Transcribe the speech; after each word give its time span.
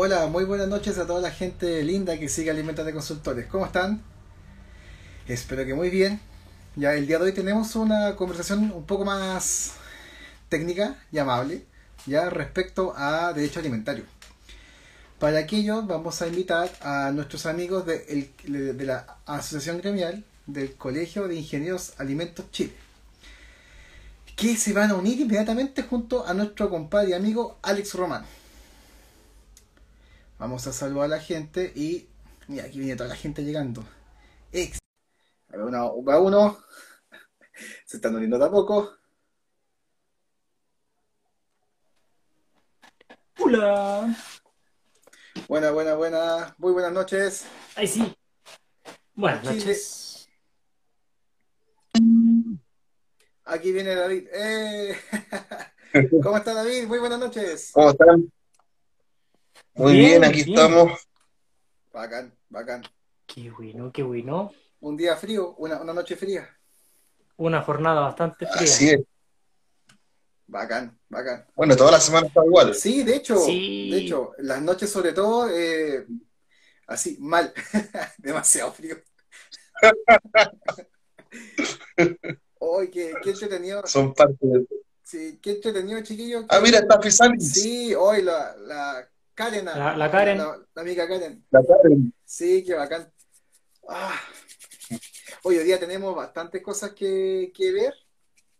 Hola, 0.00 0.28
muy 0.28 0.44
buenas 0.44 0.68
noches 0.68 0.96
a 0.98 1.08
toda 1.08 1.20
la 1.20 1.32
gente 1.32 1.82
linda 1.82 2.16
que 2.20 2.28
sigue 2.28 2.52
Alimentos 2.52 2.86
de 2.86 2.92
Consultores. 2.92 3.46
¿Cómo 3.46 3.66
están? 3.66 4.00
Espero 5.26 5.66
que 5.66 5.74
muy 5.74 5.90
bien. 5.90 6.20
Ya 6.76 6.94
el 6.94 7.08
día 7.08 7.18
de 7.18 7.24
hoy 7.24 7.32
tenemos 7.32 7.74
una 7.74 8.14
conversación 8.14 8.70
un 8.70 8.86
poco 8.86 9.04
más 9.04 9.72
técnica 10.48 10.94
y 11.10 11.18
amable, 11.18 11.66
ya 12.06 12.30
respecto 12.30 12.94
a 12.96 13.32
derecho 13.32 13.58
alimentario. 13.58 14.04
Para 15.18 15.40
aquello 15.40 15.82
vamos 15.82 16.22
a 16.22 16.28
invitar 16.28 16.70
a 16.80 17.10
nuestros 17.10 17.44
amigos 17.46 17.84
de, 17.84 18.30
de 18.46 18.84
la 18.84 19.16
Asociación 19.26 19.78
Gremial 19.78 20.24
del 20.46 20.76
Colegio 20.76 21.26
de 21.26 21.34
Ingenieros 21.34 21.94
Alimentos 21.98 22.48
Chile, 22.52 22.72
que 24.36 24.56
se 24.56 24.72
van 24.72 24.92
a 24.92 24.94
unir 24.94 25.18
inmediatamente 25.18 25.82
junto 25.82 26.24
a 26.24 26.34
nuestro 26.34 26.70
compadre 26.70 27.10
y 27.10 27.14
amigo 27.14 27.58
Alex 27.62 27.94
Román. 27.94 28.24
Vamos 30.38 30.68
a 30.68 30.72
saludar 30.72 31.06
a 31.06 31.08
la 31.08 31.20
gente 31.20 31.72
y. 31.74 32.08
Mira, 32.46 32.64
aquí 32.64 32.78
viene 32.78 32.94
toda 32.94 33.08
la 33.08 33.16
gente 33.16 33.42
llegando. 33.42 33.84
Ex. 34.52 34.78
A 35.48 35.56
ver, 35.56 35.66
uno, 35.66 36.04
va 36.04 36.20
uno. 36.20 36.58
Se 37.84 37.96
están 37.96 38.14
uniendo 38.14 38.38
tampoco. 38.38 38.92
Hola. 43.40 44.14
Buena, 45.48 45.70
buena, 45.72 45.94
buena. 45.94 46.54
Muy 46.58 46.72
buenas 46.72 46.92
noches. 46.92 47.44
Ay, 47.74 47.88
sí. 47.88 48.16
Buenas 49.14 49.42
noches. 49.42 50.28
Aquí 53.44 53.72
viene 53.72 53.94
David. 53.94 54.28
¡Eh! 54.32 54.96
¿Cómo 56.22 56.36
está 56.36 56.54
David? 56.54 56.86
Muy 56.86 57.00
buenas 57.00 57.18
noches. 57.18 57.70
¿Cómo 57.72 57.90
están? 57.90 58.30
Muy 59.78 59.94
bien, 59.94 60.24
aquí 60.24 60.40
estamos. 60.40 61.06
Bacán, 61.92 62.34
bacán. 62.48 62.82
Qué 63.24 63.48
bueno, 63.48 63.92
qué 63.92 64.02
bueno. 64.02 64.50
Un 64.80 64.96
día 64.96 65.16
frío, 65.16 65.54
una, 65.58 65.80
una 65.80 65.94
noche 65.94 66.16
fría. 66.16 66.48
Una 67.36 67.62
jornada 67.62 68.00
bastante 68.00 68.44
fría. 68.44 68.64
Así 68.64 68.90
es. 68.90 69.00
Bacán, 70.48 70.98
bacán. 71.08 71.46
Bueno, 71.54 71.76
toda 71.76 71.92
la 71.92 72.00
semana 72.00 72.26
está 72.26 72.44
igual. 72.44 72.74
Sí, 72.74 73.04
de 73.04 73.14
hecho, 73.14 73.38
de 73.38 73.98
hecho, 73.98 74.32
las 74.38 74.60
noches 74.60 74.90
sobre 74.90 75.12
todo, 75.12 75.48
eh, 75.48 76.04
así, 76.88 77.16
mal, 77.20 77.54
demasiado 78.18 78.72
frío. 78.72 78.96
Hoy, 82.58 82.90
qué, 82.90 83.14
qué 83.22 83.30
entretenido. 83.30 83.86
Son 83.86 84.12
parte 84.12 84.38
de... 84.40 84.66
Sí, 85.04 85.38
qué 85.40 85.52
entretenido, 85.52 86.02
chiquillo. 86.02 86.46
Ah, 86.48 86.58
mira, 86.60 86.80
está 86.80 87.00
Fisalis. 87.00 87.52
Sí, 87.52 87.94
hoy 87.94 88.22
la, 88.22 88.56
la 88.56 89.08
Karen. 89.38 89.64
La, 89.66 89.96
la 89.96 90.10
Karen. 90.10 90.38
La, 90.38 90.82
amiga 90.82 91.06
Karen. 91.06 91.44
La 91.52 91.62
Karen. 91.64 92.12
Sí, 92.24 92.64
qué 92.64 92.74
bacán. 92.74 93.08
Ah. 93.88 94.20
Hoy 95.44 95.58
día 95.58 95.78
tenemos 95.78 96.16
bastantes 96.16 96.60
cosas 96.60 96.90
que, 96.90 97.52
que 97.54 97.70
ver. 97.70 97.94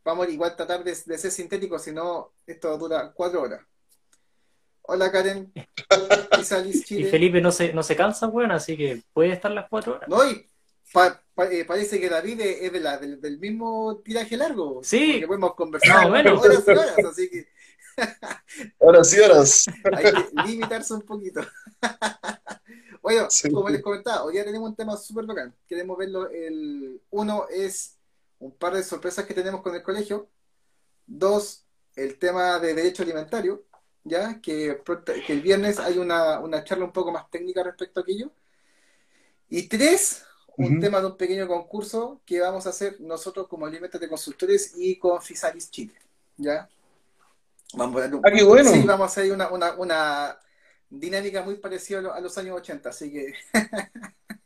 Vamos 0.05 0.29
a 0.29 0.31
igual 0.31 0.55
tratar 0.55 0.85
de, 0.85 0.97
de 1.05 1.19
ser 1.19 1.33
sintéticos, 1.33 1.83
si 1.83 1.91
no, 1.91 2.33
esto 2.47 2.79
dura 2.79 3.13
cuatro 3.13 3.43
horas. 3.43 3.61
Hola 4.83 5.11
Karen. 5.11 5.53
Chile. 6.85 7.09
Y 7.09 7.11
Felipe 7.11 7.41
no 7.41 7.51
se, 7.51 7.73
no 7.73 7.83
se 7.83 7.97
cansa, 7.97 8.29
bueno, 8.29 8.55
así 8.55 8.77
que 8.77 9.03
puede 9.13 9.33
estar 9.33 9.51
las 9.51 9.69
cuatro 9.69 9.97
horas. 9.97 10.09
No, 10.09 10.31
y 10.31 10.49
Pa, 10.93 11.23
pa, 11.35 11.45
eh, 11.53 11.65
parece 11.67 12.01
que 12.01 12.09
David 12.09 12.41
es 12.41 12.73
de 12.73 12.81
la, 12.81 12.97
del, 12.97 13.21
del, 13.21 13.39
mismo 13.39 14.01
tiraje 14.03 14.37
largo. 14.37 14.81
Sí. 14.83 15.13
Porque 15.13 15.27
podemos 15.27 15.55
conversar 15.55 16.05
no, 16.05 16.11
bueno. 16.11 16.41
horas 16.41 16.65
y 16.67 16.71
horas, 16.71 16.99
así 17.05 17.29
que. 17.29 17.49
Horas 18.79 19.13
y 19.15 19.21
horas. 19.21 19.67
Hay 19.93 20.05
que 20.05 20.43
limitarse 20.47 20.95
un 20.95 21.03
poquito. 21.03 21.41
bueno, 23.03 23.31
sí. 23.31 23.51
como 23.51 23.69
les 23.69 23.83
comentaba, 23.83 24.25
hoy 24.25 24.35
día 24.35 24.45
tenemos 24.45 24.69
un 24.69 24.77
tema 24.77 24.97
súper 24.97 25.27
bacán. 25.27 25.55
Queremos 25.67 25.97
verlo. 25.99 26.29
El, 26.31 27.01
uno 27.11 27.47
es 27.49 27.97
un 28.39 28.53
par 28.53 28.75
de 28.75 28.83
sorpresas 28.83 29.25
que 29.27 29.35
tenemos 29.35 29.63
con 29.63 29.75
el 29.75 29.83
colegio. 29.83 30.29
Dos, 31.07 31.65
el 31.97 32.19
tema 32.19 32.59
de 32.59 32.75
derecho 32.75 33.03
alimentario. 33.03 33.65
Ya, 34.05 34.41
que, 34.41 34.83
que 35.27 35.33
el 35.33 35.43
viernes 35.43 35.79
hay 35.79 35.99
una, 35.99 36.41
una 36.41 36.65
charla 36.65 36.87
un 36.87 36.93
poco 36.93 37.13
más 37.13 37.31
técnica 37.31 37.63
respecto 37.63 38.01
a 38.01 38.03
aquello. 38.03 38.31
Y 39.51 39.69
tres, 39.69 40.25
un 40.57 40.65
uh 40.65 40.69
-huh. 40.71 40.81
tema 40.81 41.01
de 41.01 41.07
un 41.07 41.17
pequeño 41.17 41.47
concurso 41.47 42.21
que 42.25 42.41
vamos 42.41 42.67
a 42.67 42.71
hacer 42.71 43.01
nosotros 43.01 43.49
como 43.49 43.67
alimentos 43.67 44.01
de 44.01 44.09
consultores 44.09 44.75
y 44.77 44.99
con 44.99 45.21
Fisalis 45.21 45.71
Chile. 45.71 45.95
¿Ya? 46.37 46.69
Vamos 47.75 48.03
a, 48.03 48.07
ah, 48.07 48.31
qué 48.35 48.43
bueno. 48.43 48.71
Sí, 48.71 48.83
vamos 48.83 49.03
a 49.03 49.07
hacer 49.07 49.33
una, 49.33 49.51
una, 49.51 49.75
una 49.75 50.39
dinámica 50.89 51.43
muy 51.43 51.57
parecida 51.57 52.15
a 52.15 52.21
los 52.21 52.37
años 52.39 52.57
80, 52.57 52.89
así 52.89 53.13
que. 53.13 53.35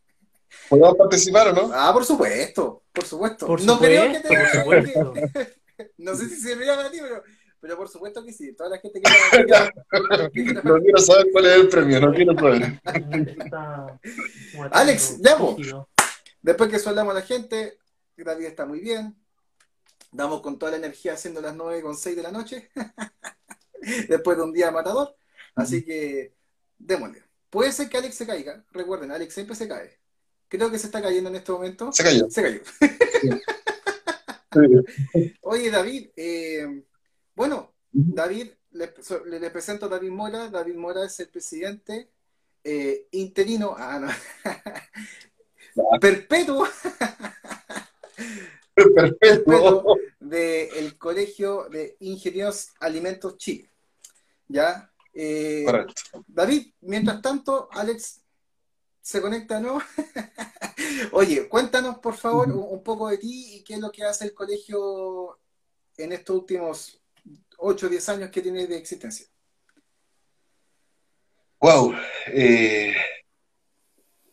¿Podemos 0.68 0.96
participar 0.96 1.48
o 1.48 1.52
no? 1.52 1.70
Ah, 1.72 1.92
por 1.92 2.04
supuesto, 2.04 2.82
por 2.92 3.04
supuesto. 3.04 3.46
Por 3.46 3.62
no 3.62 3.74
supuesto, 3.74 4.02
creo 4.02 4.12
que 4.12 4.20
te 4.20 4.28
por 4.28 4.48
supuesto. 4.48 5.14
no 5.98 6.14
sé 6.14 6.28
si 6.28 6.36
serviría 6.36 6.76
para 6.76 6.90
ti, 6.90 6.98
pero, 7.00 7.22
pero 7.60 7.76
por 7.76 7.88
supuesto 7.88 8.24
que 8.24 8.32
sí. 8.32 8.54
Toda 8.54 8.70
la 8.70 8.78
gente 8.78 9.00
que. 9.00 9.10
no 10.64 10.78
quiero 10.78 10.98
saber 10.98 11.26
cuál 11.32 11.46
es 11.46 11.52
el 11.52 11.68
premio, 11.68 12.00
no 12.00 12.12
quiero 12.12 12.34
saber. 12.34 12.80
Alex, 14.72 15.18
ya 15.20 15.36
vos. 15.36 15.56
Después 16.40 16.70
que 16.70 16.78
soldamos 16.78 17.12
a 17.12 17.20
la 17.20 17.22
gente, 17.22 17.78
David 18.16 18.46
está 18.46 18.66
muy 18.66 18.80
bien. 18.80 19.16
Damos 20.12 20.42
con 20.42 20.58
toda 20.58 20.72
la 20.72 20.78
energía 20.78 21.14
haciendo 21.14 21.40
las 21.40 21.56
9 21.56 21.82
con 21.82 21.96
6 21.96 22.14
de 22.16 22.22
la 22.22 22.30
noche. 22.30 22.70
Después 24.08 24.36
de 24.36 24.42
un 24.42 24.52
día 24.52 24.70
matador. 24.70 25.16
Así 25.54 25.84
que, 25.84 26.34
démosle. 26.78 27.22
Puede 27.50 27.72
ser 27.72 27.88
que 27.88 27.98
Alex 27.98 28.14
se 28.14 28.26
caiga. 28.26 28.64
Recuerden, 28.70 29.10
Alex 29.10 29.34
siempre 29.34 29.56
se 29.56 29.68
cae. 29.68 29.98
Creo 30.48 30.70
que 30.70 30.78
se 30.78 30.86
está 30.86 31.02
cayendo 31.02 31.30
en 31.30 31.36
este 31.36 31.50
momento. 31.50 31.92
Se 31.92 32.02
cayó. 32.02 32.30
Se 32.30 32.42
cayó. 32.42 32.60
Oye, 35.42 35.70
David, 35.70 36.10
eh, 36.14 36.84
bueno, 37.34 37.74
David, 37.90 38.50
le, 38.72 38.94
le, 39.26 39.40
le, 39.40 39.50
presento 39.50 39.86
a 39.86 39.88
David 39.88 40.10
Mora. 40.10 40.48
David 40.50 40.74
Mora 40.74 41.06
es 41.06 41.18
el 41.20 41.28
presidente 41.28 42.10
eh, 42.64 43.08
interino. 43.12 43.74
Ah, 43.76 43.98
no. 43.98 44.08
perpetuo, 46.00 46.68
perpetuo 48.94 49.96
del 50.20 50.96
Colegio 50.98 51.68
de 51.68 51.96
Ingenieros 52.00 52.70
Alimentos 52.80 53.36
Chile. 53.36 53.68
¿Ya? 54.48 54.90
Eh, 55.14 55.62
Correcto. 55.64 56.24
David, 56.26 56.72
mientras 56.80 57.20
tanto, 57.20 57.68
Alex 57.72 58.20
se 59.00 59.20
conecta, 59.20 59.60
¿no? 59.60 59.80
Oye, 61.12 61.48
cuéntanos 61.48 61.98
por 61.98 62.14
favor 62.14 62.48
un, 62.48 62.64
un, 62.68 62.82
poco 62.82 63.08
de 63.08 63.18
ti 63.18 63.56
y 63.56 63.64
qué 63.64 63.74
es 63.74 63.80
lo 63.80 63.90
que 63.90 64.04
hace 64.04 64.24
el 64.24 64.34
colegio 64.34 65.38
en 65.96 66.12
estos 66.12 66.36
últimos 66.36 67.02
8 67.58 67.86
o 67.86 67.88
10 67.88 68.08
años 68.08 68.30
que 68.30 68.42
tiene 68.42 68.66
de 68.66 68.76
existencia. 68.76 69.26
Wow. 71.60 71.94
Eh, 72.26 72.94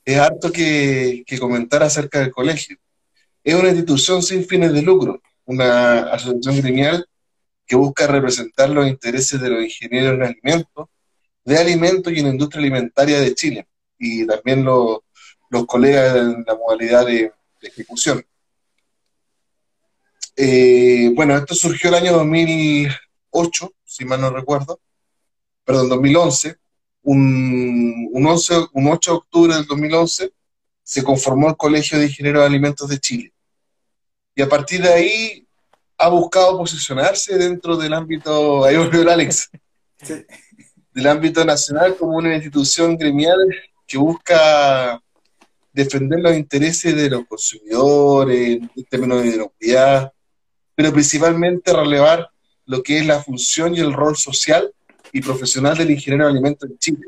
es 0.04 0.18
harto 0.18 0.52
que, 0.52 1.24
que, 1.26 1.38
comentar 1.38 1.84
acerca 1.84 2.20
del 2.20 2.32
colegio. 2.32 2.78
Es 3.50 3.56
una 3.56 3.70
institución 3.70 4.22
sin 4.22 4.46
fines 4.46 4.72
de 4.74 4.84
lucro, 4.84 5.24
una 5.46 6.02
asociación 6.12 6.58
gremial 6.58 7.10
que 7.66 7.76
busca 7.76 8.06
representar 8.06 8.70
los 8.70 8.88
intereses 8.88 9.42
de 9.42 9.50
los 9.50 9.64
ingenieros 9.64 10.14
en 10.14 10.22
alimentos, 10.22 10.88
de 11.44 11.58
alimentos 11.58 12.14
y 12.14 12.20
en 12.20 12.26
la 12.26 12.32
industria 12.34 12.60
alimentaria 12.60 13.20
de 13.20 13.34
Chile, 13.34 13.68
y 13.98 14.28
también 14.28 14.64
los, 14.64 15.00
los 15.50 15.66
colegas 15.66 16.18
en 16.18 16.46
la 16.46 16.56
modalidad 16.56 17.08
de, 17.08 17.34
ejecución. 17.62 18.24
Eh, 20.36 21.12
bueno, 21.16 21.36
esto 21.36 21.56
surgió 21.56 21.90
el 21.90 21.96
año 21.96 22.14
2008, 22.18 23.74
si 23.84 24.06
mal 24.06 24.22
no 24.22 24.30
recuerdo, 24.30 24.80
perdón, 25.66 25.90
2011, 25.90 26.56
un, 27.02 28.10
un, 28.12 28.28
11, 28.28 28.68
un 28.74 28.88
8 28.92 29.10
de 29.12 29.18
octubre 29.18 29.56
del 29.56 29.66
2011 29.66 30.34
se 30.84 31.04
conformó 31.04 31.50
el 31.50 31.58
Colegio 31.58 31.98
de 31.98 32.06
Ingenieros 32.06 32.42
de 32.42 32.46
Alimentos 32.46 32.88
de 32.88 33.00
Chile. 33.00 33.34
Y 34.40 34.42
a 34.42 34.48
partir 34.48 34.82
de 34.82 34.88
ahí 34.88 35.46
ha 35.98 36.08
buscado 36.08 36.58
posicionarse 36.58 37.38
dentro 37.38 37.76
del 37.76 37.94
ámbito, 37.94 38.64
ahí 38.64 38.78
volvió 38.78 39.02
el 39.02 39.10
Alex, 39.10 39.50
sí. 40.02 40.26
del 40.94 41.08
ámbito 41.08 41.44
nacional 41.44 41.98
como 41.98 42.16
una 42.16 42.34
institución 42.34 42.96
gremial 42.96 43.38
que 43.86 43.98
busca 43.98 44.98
defender 45.74 46.22
los 46.22 46.38
intereses 46.38 46.96
de 46.96 47.10
los 47.10 47.28
consumidores 47.28 48.62
en 48.78 48.86
términos 48.90 49.24
de 49.24 49.30
inocuidad, 49.36 50.14
pero 50.74 50.94
principalmente 50.94 51.74
relevar 51.74 52.30
lo 52.66 52.82
que 52.82 53.00
es 53.00 53.06
la 53.06 53.22
función 53.22 53.76
y 53.76 53.82
el 53.82 53.92
rol 53.92 54.16
social 54.16 54.74
y 55.12 55.20
profesional 55.20 55.78
del 55.78 55.92
ingeniero 55.92 56.24
de 56.24 56.32
alimentos 56.32 56.70
en 56.70 56.78
Chile, 56.78 57.08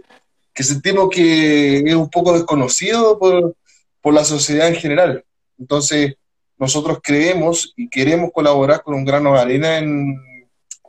que 0.54 0.63
sentimos 0.63 1.07
que 1.10 1.77
es 1.77 1.95
un 1.95 2.10
poco 2.10 2.34
desconocido 2.34 3.18
por, 3.18 3.56
por 4.01 4.13
la 4.13 4.25
sociedad 4.25 4.68
en 4.68 4.75
general. 4.75 5.24
Entonces, 5.57 6.16
nosotros 6.62 7.00
creemos 7.02 7.74
y 7.75 7.90
queremos 7.90 8.30
colaborar 8.31 8.84
con 8.84 8.94
un 8.94 9.04
grano 9.04 9.34
de 9.34 9.40
arena 9.40 9.80
en, 9.80 10.16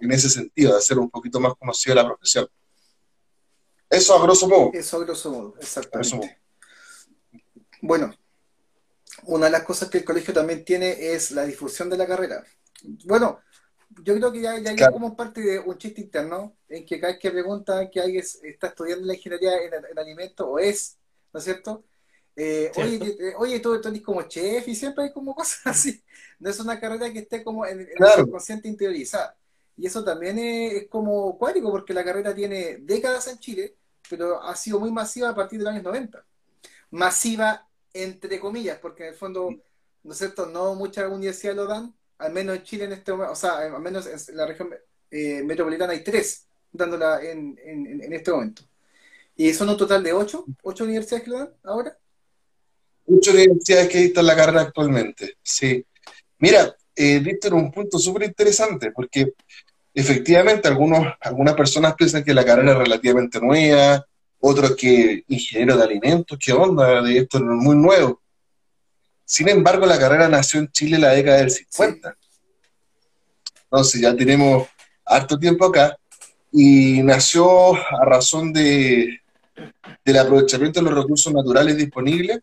en 0.02 0.12
ese 0.12 0.28
sentido, 0.28 0.72
de 0.72 0.78
hacer 0.78 0.98
un 0.98 1.08
poquito 1.08 1.40
más 1.40 1.54
conocida 1.54 1.94
la 1.94 2.04
profesión. 2.04 2.46
Eso 3.88 4.14
a 4.14 4.22
grosso 4.22 4.46
modo. 4.46 4.70
Eso 4.74 4.98
a 4.98 5.04
grosso 5.04 5.30
modo, 5.30 5.54
exactamente. 5.58 6.38
Bueno, 7.80 8.14
una 9.24 9.46
de 9.46 9.52
las 9.52 9.62
cosas 9.62 9.88
que 9.88 9.98
el 9.98 10.04
colegio 10.04 10.34
también 10.34 10.62
tiene 10.62 11.14
es 11.14 11.30
la 11.30 11.46
difusión 11.46 11.88
de 11.88 11.96
la 11.96 12.06
carrera. 12.06 12.44
Bueno, 13.06 13.40
yo 14.02 14.14
creo 14.14 14.30
que 14.30 14.42
ya, 14.42 14.58
ya 14.58 14.90
como 14.90 15.16
parte 15.16 15.40
de 15.40 15.58
un 15.58 15.78
chiste 15.78 16.02
interno, 16.02 16.54
en 16.68 16.84
que 16.84 17.00
cada 17.00 17.14
vez 17.14 17.20
que 17.20 17.30
preguntan 17.30 17.88
que 17.90 17.98
alguien 17.98 18.22
está 18.42 18.66
estudiando 18.66 19.06
la 19.06 19.14
ingeniería 19.14 19.52
en, 19.56 19.98
alimentos, 19.98 20.46
o 20.46 20.58
es, 20.58 20.98
¿no 21.32 21.38
es 21.38 21.44
cierto? 21.44 21.82
Eh, 22.34 22.72
oye, 22.76 23.16
eh, 23.20 23.34
oye, 23.36 23.60
tú, 23.60 23.74
eres 23.74 24.02
como 24.02 24.22
chef 24.22 24.66
y 24.66 24.74
siempre 24.74 25.04
hay 25.04 25.12
como 25.12 25.34
cosas 25.36 25.66
así. 25.66 26.02
No 26.38 26.50
es 26.50 26.58
una 26.60 26.78
carrera 26.80 27.12
que 27.12 27.20
esté 27.20 27.44
como 27.44 27.66
en, 27.66 27.80
el 27.80 27.88
subconsciente 28.16 28.68
interiorizada. 28.68 29.36
Y 29.76 29.86
eso 29.86 30.04
también 30.04 30.38
es, 30.38 30.88
como 30.88 31.38
cuático, 31.38 31.70
porque 31.70 31.94
la 31.94 32.04
carrera 32.04 32.34
tiene 32.34 32.78
décadas 32.80 33.26
en 33.28 33.38
Chile, 33.38 33.76
pero 34.08 34.42
ha 34.42 34.54
sido 34.56 34.80
muy 34.80 34.92
masiva 34.92 35.30
a 35.30 35.34
partir 35.34 35.58
de 35.58 35.64
los 35.64 35.72
años 35.72 35.84
90. 35.84 36.24
Masiva, 36.90 37.66
entre 37.92 38.38
comillas, 38.38 38.78
porque 38.78 39.04
en 39.04 39.08
el 39.10 39.14
fondo, 39.14 39.50
¿no 40.02 40.12
es 40.12 40.18
cierto? 40.18 40.46
No 40.46 40.74
muchas 40.74 41.10
universidades 41.10 41.56
lo 41.56 41.66
dan, 41.66 41.94
al 42.18 42.32
menos 42.32 42.56
en 42.56 42.62
Chile 42.62 42.84
en 42.84 42.92
este 42.92 43.12
momento, 43.12 43.32
o 43.32 43.36
sea, 43.36 43.58
al 43.58 43.80
menos 43.80 44.06
en 44.06 44.36
la 44.36 44.46
región 44.46 44.70
eh, 45.10 45.42
metropolitana 45.42 45.92
hay 45.92 46.04
tres 46.04 46.46
dándola 46.72 47.22
en, 47.22 47.58
en, 47.64 48.12
este 48.12 48.32
momento. 48.32 48.62
¿Y 49.36 49.52
son 49.52 49.68
un 49.68 49.76
total 49.76 50.02
de 50.02 50.12
ocho? 50.12 50.44
¿Ocho 50.62 50.84
universidades 50.84 51.24
que 51.24 51.30
lo 51.30 51.38
dan 51.38 51.54
ahora? 51.62 51.98
Ocho 53.06 53.32
universidades 53.32 53.88
que 53.88 53.98
dictan 53.98 54.26
la 54.26 54.36
carrera 54.36 54.62
actualmente, 54.62 55.36
sí. 55.42 55.84
Mira, 56.38 56.74
eh, 56.94 57.20
diste 57.20 57.48
un 57.48 57.70
punto 57.70 57.98
súper 57.98 58.24
interesante, 58.24 58.90
porque 58.92 59.32
efectivamente 59.94 60.68
algunos, 60.68 61.06
algunas 61.20 61.54
personas 61.54 61.94
piensan 61.94 62.24
que 62.24 62.34
la 62.34 62.44
carrera 62.44 62.72
es 62.72 62.78
relativamente 62.78 63.40
nueva, 63.40 64.04
otros 64.40 64.76
que 64.76 65.24
ingeniero 65.28 65.76
de 65.76 65.84
alimentos, 65.84 66.38
¿qué 66.38 66.52
onda? 66.52 67.00
De 67.02 67.18
esto 67.18 67.38
es 67.38 67.44
muy 67.44 67.76
nuevo. 67.76 68.20
Sin 69.24 69.48
embargo, 69.48 69.86
la 69.86 69.98
carrera 69.98 70.28
nació 70.28 70.60
en 70.60 70.70
Chile 70.70 70.96
en 70.96 71.02
la 71.02 71.10
década 71.10 71.38
del 71.38 71.50
50. 71.50 72.16
Entonces 73.64 74.00
ya 74.00 74.14
tenemos 74.14 74.68
harto 75.04 75.38
tiempo 75.38 75.66
acá 75.66 75.96
y 76.50 77.02
nació 77.02 77.74
a 77.74 78.04
razón 78.04 78.52
de, 78.52 79.20
del 80.04 80.18
aprovechamiento 80.18 80.80
de 80.80 80.90
los 80.90 81.02
recursos 81.02 81.32
naturales 81.32 81.76
disponibles, 81.76 82.40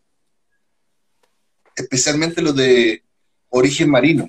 especialmente 1.80 2.42
los 2.42 2.54
de 2.54 3.02
origen 3.48 3.90
marino. 3.90 4.28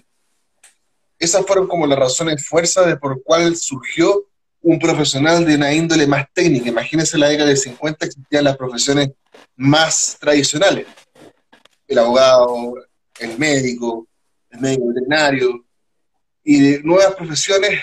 Esas 1.20 1.46
fueron 1.46 1.68
como 1.68 1.86
las 1.86 2.00
razones 2.00 2.46
fuerza 2.46 2.86
de 2.86 2.98
por 2.98 3.22
cuál 3.24 3.56
surgió 3.56 4.26
un 4.62 4.80
profesional 4.80 5.46
de 5.46 5.56
una 5.56 5.74
índole 5.74 6.08
más 6.08 6.26
técnica. 6.34 6.70
Imagínense 6.70 7.18
la 7.18 7.30
década 7.30 7.50
del 7.50 7.58
50 7.58 8.06
existían 8.06 8.44
las 8.44 8.58
profesiones 8.58 9.12
más 9.56 10.18
tradicionales 10.20 10.88
el 11.92 12.00
abogado, 12.00 12.74
el 13.20 13.38
médico, 13.38 14.08
el 14.50 14.60
médico 14.62 14.88
veterinario, 14.88 15.66
y 16.44 16.60
de 16.60 16.84
nuevas 16.84 17.14
profesiones, 17.16 17.82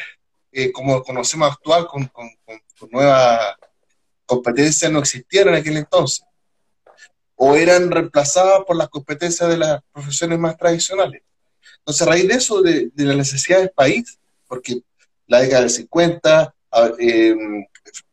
eh, 0.50 0.72
como 0.72 1.02
conocemos 1.02 1.52
actual, 1.52 1.86
con, 1.86 2.06
con, 2.06 2.28
nuevas 2.90 3.56
competencias 4.24 4.90
no 4.90 5.00
existían 5.00 5.48
en 5.48 5.54
aquel 5.56 5.76
entonces, 5.76 6.24
o 7.40 7.54
eran 7.54 7.90
reemplazadas 7.90 8.64
por 8.66 8.76
las 8.76 8.88
competencias 8.88 9.48
de 9.48 9.56
las 9.56 9.80
profesiones 9.92 10.38
más 10.38 10.56
tradicionales. 10.56 11.22
Entonces, 11.78 12.02
a 12.02 12.10
raíz 12.10 12.28
de 12.28 12.34
eso, 12.34 12.60
de, 12.62 12.90
de 12.92 13.04
la 13.04 13.14
necesidad 13.14 13.60
del 13.60 13.70
país, 13.70 14.18
porque 14.48 14.80
la 15.28 15.40
década 15.40 15.60
del 15.60 15.70
50 15.70 16.54
eh, 16.98 17.34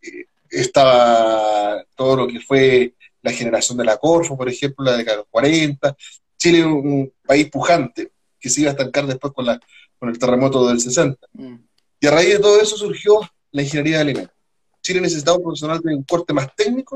eh, 0.02 0.26
estaba 0.50 1.84
todo 1.96 2.18
lo 2.18 2.28
que 2.28 2.40
fue 2.40 2.94
la 3.24 3.32
generación 3.32 3.78
de 3.78 3.86
la 3.86 3.98
Corfo, 3.98 4.38
por 4.38 4.48
ejemplo, 4.48 4.86
la 4.86 4.96
década 4.96 5.18
de 5.18 5.22
los 5.24 5.30
40. 5.32 5.96
Chile 6.38 6.60
es 6.60 6.66
un 6.66 7.12
país 7.26 7.50
pujante 7.50 8.12
que 8.40 8.50
se 8.50 8.62
iba 8.62 8.70
a 8.70 8.74
estancar 8.74 9.08
después 9.08 9.34
con, 9.34 9.46
la, 9.46 9.60
con 9.98 10.10
el 10.10 10.20
terremoto 10.20 10.68
del 10.68 10.80
60. 10.80 11.18
Mm. 11.34 11.56
Y 12.00 12.08
a 12.08 12.12
raíz 12.12 12.30
de 12.30 12.40
todo 12.40 12.62
eso 12.62 12.78
surgió 12.78 13.20
la 13.52 13.64
ingeniería 13.64 13.96
de 13.96 14.02
alimentos. 14.02 14.36
Chile 14.82 15.02
necesitaba 15.02 15.38
un 15.38 15.44
profesional 15.44 15.82
de 15.82 15.96
un 15.96 16.04
corte 16.04 16.32
más 16.32 16.56
técnico, 16.56 16.96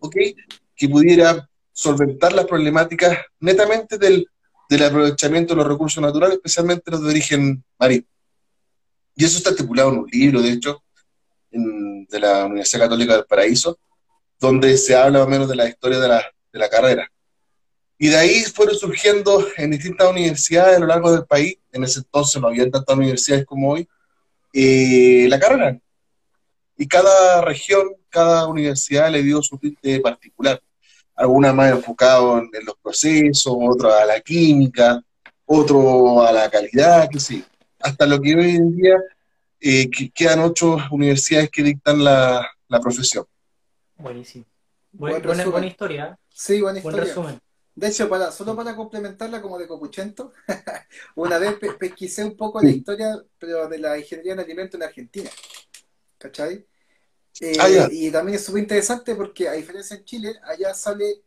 ¿ok? 0.00 0.16
Que 0.76 0.88
pudiera 0.88 1.48
solventar 1.80 2.34
las 2.34 2.44
problemáticas 2.44 3.16
netamente 3.38 3.96
del, 3.96 4.28
del 4.68 4.82
aprovechamiento 4.82 5.54
de 5.54 5.60
los 5.62 5.66
recursos 5.66 6.02
naturales, 6.02 6.36
especialmente 6.36 6.90
los 6.90 7.02
de 7.02 7.08
origen 7.08 7.64
marino. 7.78 8.04
Y 9.16 9.24
eso 9.24 9.38
está 9.38 9.50
estipulado 9.50 9.88
en 9.90 9.98
un 10.00 10.06
libro, 10.10 10.42
de 10.42 10.50
hecho, 10.50 10.82
de 11.50 12.20
la 12.20 12.44
Universidad 12.44 12.82
Católica 12.82 13.14
del 13.14 13.24
Paraíso, 13.24 13.78
donde 14.38 14.76
se 14.76 14.94
habla 14.94 15.20
más 15.20 15.26
o 15.26 15.30
menos 15.30 15.48
de 15.48 15.56
la 15.56 15.68
historia 15.68 15.98
de 15.98 16.08
la, 16.08 16.22
de 16.52 16.58
la 16.58 16.68
carrera. 16.68 17.10
Y 17.98 18.08
de 18.08 18.16
ahí 18.16 18.42
fueron 18.42 18.74
surgiendo 18.74 19.46
en 19.56 19.70
distintas 19.70 20.10
universidades 20.10 20.76
a 20.76 20.80
lo 20.80 20.86
largo 20.86 21.10
del 21.12 21.24
país, 21.24 21.56
en 21.72 21.84
ese 21.84 22.00
entonces 22.00 22.40
no 22.42 22.48
había 22.48 22.70
tantas 22.70 22.94
universidades 22.94 23.46
como 23.46 23.72
hoy, 23.72 23.88
eh, 24.52 25.26
la 25.30 25.40
carrera. 25.40 25.78
Y 26.76 26.86
cada 26.86 27.40
región, 27.40 27.88
cada 28.10 28.46
universidad 28.46 29.10
le 29.10 29.22
dio 29.22 29.42
su 29.42 29.56
tinte 29.56 29.98
particular. 30.00 30.60
Algunas 31.20 31.54
más 31.54 31.70
enfocadas 31.70 32.44
en, 32.52 32.64
los 32.64 32.76
procesos, 32.82 33.54
otras 33.58 33.92
a 33.92 34.06
la 34.06 34.20
química, 34.20 35.02
otro 35.44 36.22
a 36.22 36.32
la 36.32 36.50
calidad, 36.50 37.08
que 37.10 37.20
sí. 37.20 37.44
Hasta 37.78 38.06
lo 38.06 38.20
que 38.20 38.34
hoy 38.34 38.56
en 38.56 38.74
día 38.74 38.96
eh, 39.60 39.90
quedan 40.14 40.40
ocho 40.40 40.78
universidades 40.90 41.50
que 41.50 41.62
dictan 41.62 42.02
la, 42.02 42.50
la 42.68 42.80
profesión. 42.80 43.26
Buenísimo. 43.96 44.46
buena, 44.92 45.66
historia. 45.66 46.18
Sí, 46.30 46.62
buena 46.62 46.78
historia. 46.78 46.96
Buen 46.96 47.08
resumen. 47.08 47.40
De 47.74 47.88
hecho, 47.88 48.08
para, 48.08 48.32
solo 48.32 48.56
para 48.56 48.74
complementarla 48.74 49.42
como 49.42 49.58
de 49.58 49.66
Copuchento, 49.66 50.32
una 51.16 51.38
vez 51.38 51.56
pesquisé 51.78 52.24
un 52.24 52.36
poco 52.36 52.62
la 52.62 52.70
historia 52.70 53.22
pero 53.38 53.68
de 53.68 53.78
la 53.78 53.98
ingeniería 53.98 54.32
en 54.32 54.40
alimentos 54.40 54.74
en 54.74 54.86
Argentina. 54.86 55.30
¿Cachai? 56.18 56.66
Eh, 57.40 57.56
ah, 57.58 57.88
y 57.90 58.10
también 58.10 58.36
es 58.36 58.44
súper 58.44 58.62
interesante 58.62 59.14
porque 59.14 59.48
a 59.48 59.52
diferencia 59.52 59.96
en 59.96 60.04
Chile, 60.04 60.40
allá 60.44 60.74
sale 60.74 61.22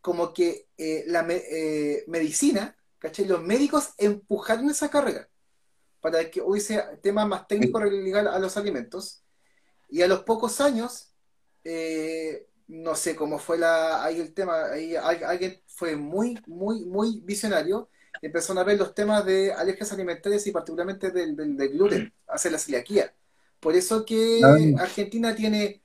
como 0.00 0.32
que 0.32 0.68
eh, 0.78 1.04
la 1.08 1.26
eh, 1.28 2.04
medicina, 2.06 2.76
¿cachai? 2.98 3.26
Los 3.26 3.42
médicos 3.42 3.90
empujaron 3.98 4.70
esa 4.70 4.88
carrera 4.88 5.28
para 6.00 6.30
que 6.30 6.40
hubiese 6.40 6.80
temas 7.02 7.26
más 7.26 7.48
técnicos 7.48 7.82
ligados 7.90 8.32
a 8.32 8.38
los 8.38 8.56
alimentos. 8.56 9.22
Y 9.88 10.02
a 10.02 10.08
los 10.08 10.20
pocos 10.20 10.60
años 10.60 11.12
eh, 11.68 12.46
no 12.68 12.94
sé 12.94 13.16
cómo 13.16 13.38
fue 13.38 13.58
la, 13.58 14.04
ahí 14.04 14.20
el 14.20 14.32
tema, 14.32 14.66
ahí 14.66 14.94
alguien 14.94 15.60
fue 15.66 15.96
muy, 15.96 16.40
muy, 16.46 16.84
muy 16.84 17.20
visionario, 17.24 17.90
empezó 18.22 18.58
a 18.58 18.64
ver 18.64 18.78
los 18.78 18.94
temas 18.94 19.24
de 19.24 19.52
alergias 19.52 19.92
alimentarias 19.92 20.46
y 20.46 20.52
particularmente 20.52 21.10
del, 21.10 21.34
del, 21.34 21.68
gluten, 21.70 22.12
hacia 22.28 22.50
la 22.52 22.58
celiaquía. 22.58 23.12
Por 23.60 23.74
eso 23.74 24.04
que. 24.04 24.40
Argentina 24.78 25.34
tiene 25.34 25.82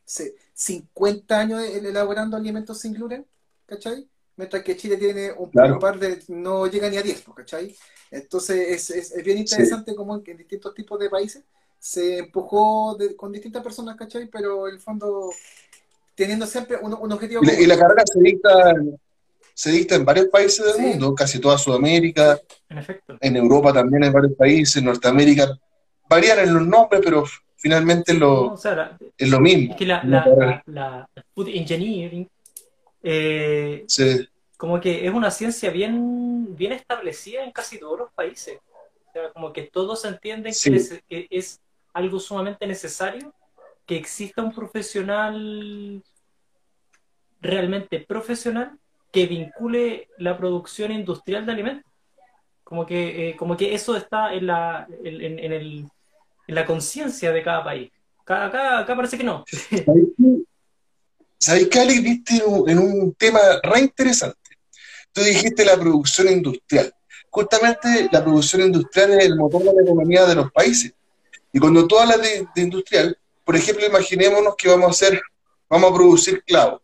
50 0.54 1.40
años 1.40 1.63
elaborando 1.63 2.38
alimentos 2.38 2.80
sin 2.80 2.94
gluten, 2.94 3.25
¿cachai? 3.66 4.08
Mientras 4.36 4.63
que 4.63 4.78
Chile 4.78 4.98
tiene 4.98 5.32
un 5.32 5.80
par 5.80 6.00
de, 6.00 6.24
no 6.30 6.68
llega 6.68 6.90
ni 6.90 6.98
a 6.98 7.01
10, 7.01 7.25
¿cachai? 7.36 7.75
Entonces 8.10 8.90
es, 8.92 9.12
es, 9.12 9.24
bien 9.24 9.38
interesante 9.38 9.96
como 9.96 10.16
en, 10.16 10.38
distintos 10.38 10.74
tipos 10.74 11.00
de 11.00 11.10
países 11.10 11.44
se 11.82 12.20
empujó 12.20 12.96
con 13.18 13.32
distintas 13.32 13.63
personas, 13.63 13.96
¿cachai? 13.96 14.28
Pero 14.28 14.68
en 14.68 14.75
el 14.75 14.80
fondo 14.80 15.32
teniendo 16.13 16.46
siempre 16.46 16.78
un, 16.78 17.12
objetivo. 17.12 17.42
Y, 17.44 17.66
la 17.66 17.78
carrera 17.78 18.04
se 18.06 18.20
dicta, 18.20 18.75
se 19.54 19.72
dicta 19.72 19.96
en 19.96 20.06
varios 20.06 20.28
países 20.28 20.63
del 20.63 20.80
mundo, 20.80 21.16
casi 21.16 21.40
toda 21.40 21.58
Sudamérica. 21.58 22.40
En 22.70 22.78
efecto. 22.78 23.18
En 23.20 23.36
Europa 23.36 23.74
también 23.74 24.04
en 24.04 24.13
varios 24.13 24.34
países, 24.34 24.75
en 24.78 24.86
Norteamérica. 24.86 25.58
Varían 26.08 26.40
en 26.40 26.54
los 26.54 26.68
nombres, 26.68 27.01
pero 27.04 27.24
finalmente 27.62 28.13
lo, 28.13 28.56
es 29.18 29.30
lo 29.30 29.39
mismo. 29.39 29.72
Es 29.72 29.77
que 29.77 29.86
la, 29.86 31.08
food 31.34 31.48
engineering, 31.50 32.27
eh, 33.03 33.86
como 34.58 34.80
que 34.80 35.06
es 35.06 35.13
una 35.13 35.32
ciencia 35.32 35.70
bien, 35.70 36.56
bien 36.56 36.72
establecida 36.74 37.44
en 37.44 37.51
casi 37.51 37.80
todos 37.80 38.00
los 38.00 38.12
países. 38.12 38.60
O 39.10 39.12
sea, 39.13 39.32
como 39.32 39.53
que 39.53 39.63
todos 39.63 40.03
entienden 40.06 40.53
que 41.08 41.27
es 41.30 41.60
algo 41.94 42.20
sumamente 42.20 42.65
necesario 42.65 43.34
que 43.86 43.98
exista 43.98 44.41
un 44.41 44.53
profesional 44.53 46.01
realmente 47.41 48.00
profesional 48.00 48.77
que 49.12 49.25
vincule 49.25 50.08
la 50.18 50.38
producción 50.38 50.91
industrial 50.91 51.46
de 51.46 51.51
alimentos. 51.51 51.91
Como 52.63 52.86
que, 52.86 53.30
eh, 53.30 53.36
como 53.36 53.58
que 53.58 53.74
eso 53.74 53.98
está 53.98 54.34
en 54.34 54.48
la, 54.48 54.88
en, 55.03 55.51
el, 55.51 55.86
en 56.51 56.55
la 56.55 56.65
conciencia 56.65 57.31
de 57.31 57.41
cada 57.43 57.63
país. 57.63 57.89
Acá, 58.25 58.79
acá, 58.79 58.96
parece 58.96 59.17
que 59.17 59.24
no. 59.24 59.46
¿Sabéis 61.38 61.70
que, 61.70 61.79
Alex, 61.79 62.03
viste 62.03 62.43
en 62.67 62.77
un 62.77 63.15
tema 63.15 63.39
re 63.63 63.79
interesante? 63.79 64.38
Tú 65.13 65.22
dijiste 65.22 65.63
la 65.63 65.77
producción 65.77 66.27
industrial. 66.27 66.93
Justamente 67.29 68.10
la 68.12 68.22
producción 68.22 68.63
industrial 68.63 69.13
es 69.13 69.25
el 69.25 69.38
motor 69.38 69.63
de 69.63 69.74
la 69.74 69.81
economía 69.81 70.25
de 70.25 70.36
los 70.36 70.51
países. 70.51 70.93
Y 71.53 71.60
cuando 71.60 71.88
tú 71.88 71.98
hablas 71.98 72.22
de, 72.22 72.46
industrial, 72.62 73.17
por 73.46 73.55
ejemplo, 73.55 73.86
imaginémonos 73.86 74.55
que 74.58 74.67
vamos 74.67 74.88
a 74.88 74.91
hacer 74.91 75.22
vamos 75.70 75.89
a 75.89 75.96
producir 75.96 76.43
clavo. 76.43 76.81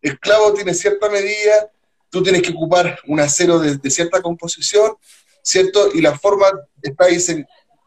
El 0.00 0.18
clavo 0.18 0.54
tiene 0.54 0.72
cierta 0.72 1.10
medida, 1.10 1.70
tú 2.08 2.22
tienes 2.22 2.40
que 2.40 2.52
ocupar 2.52 2.98
un 3.06 3.20
acero 3.20 3.58
de, 3.58 3.90
cierta 3.90 4.22
composición, 4.22 4.94
¿cierto? 5.42 5.90
Y 5.92 6.00
la 6.00 6.18
forma 6.18 6.46
está 6.80 7.08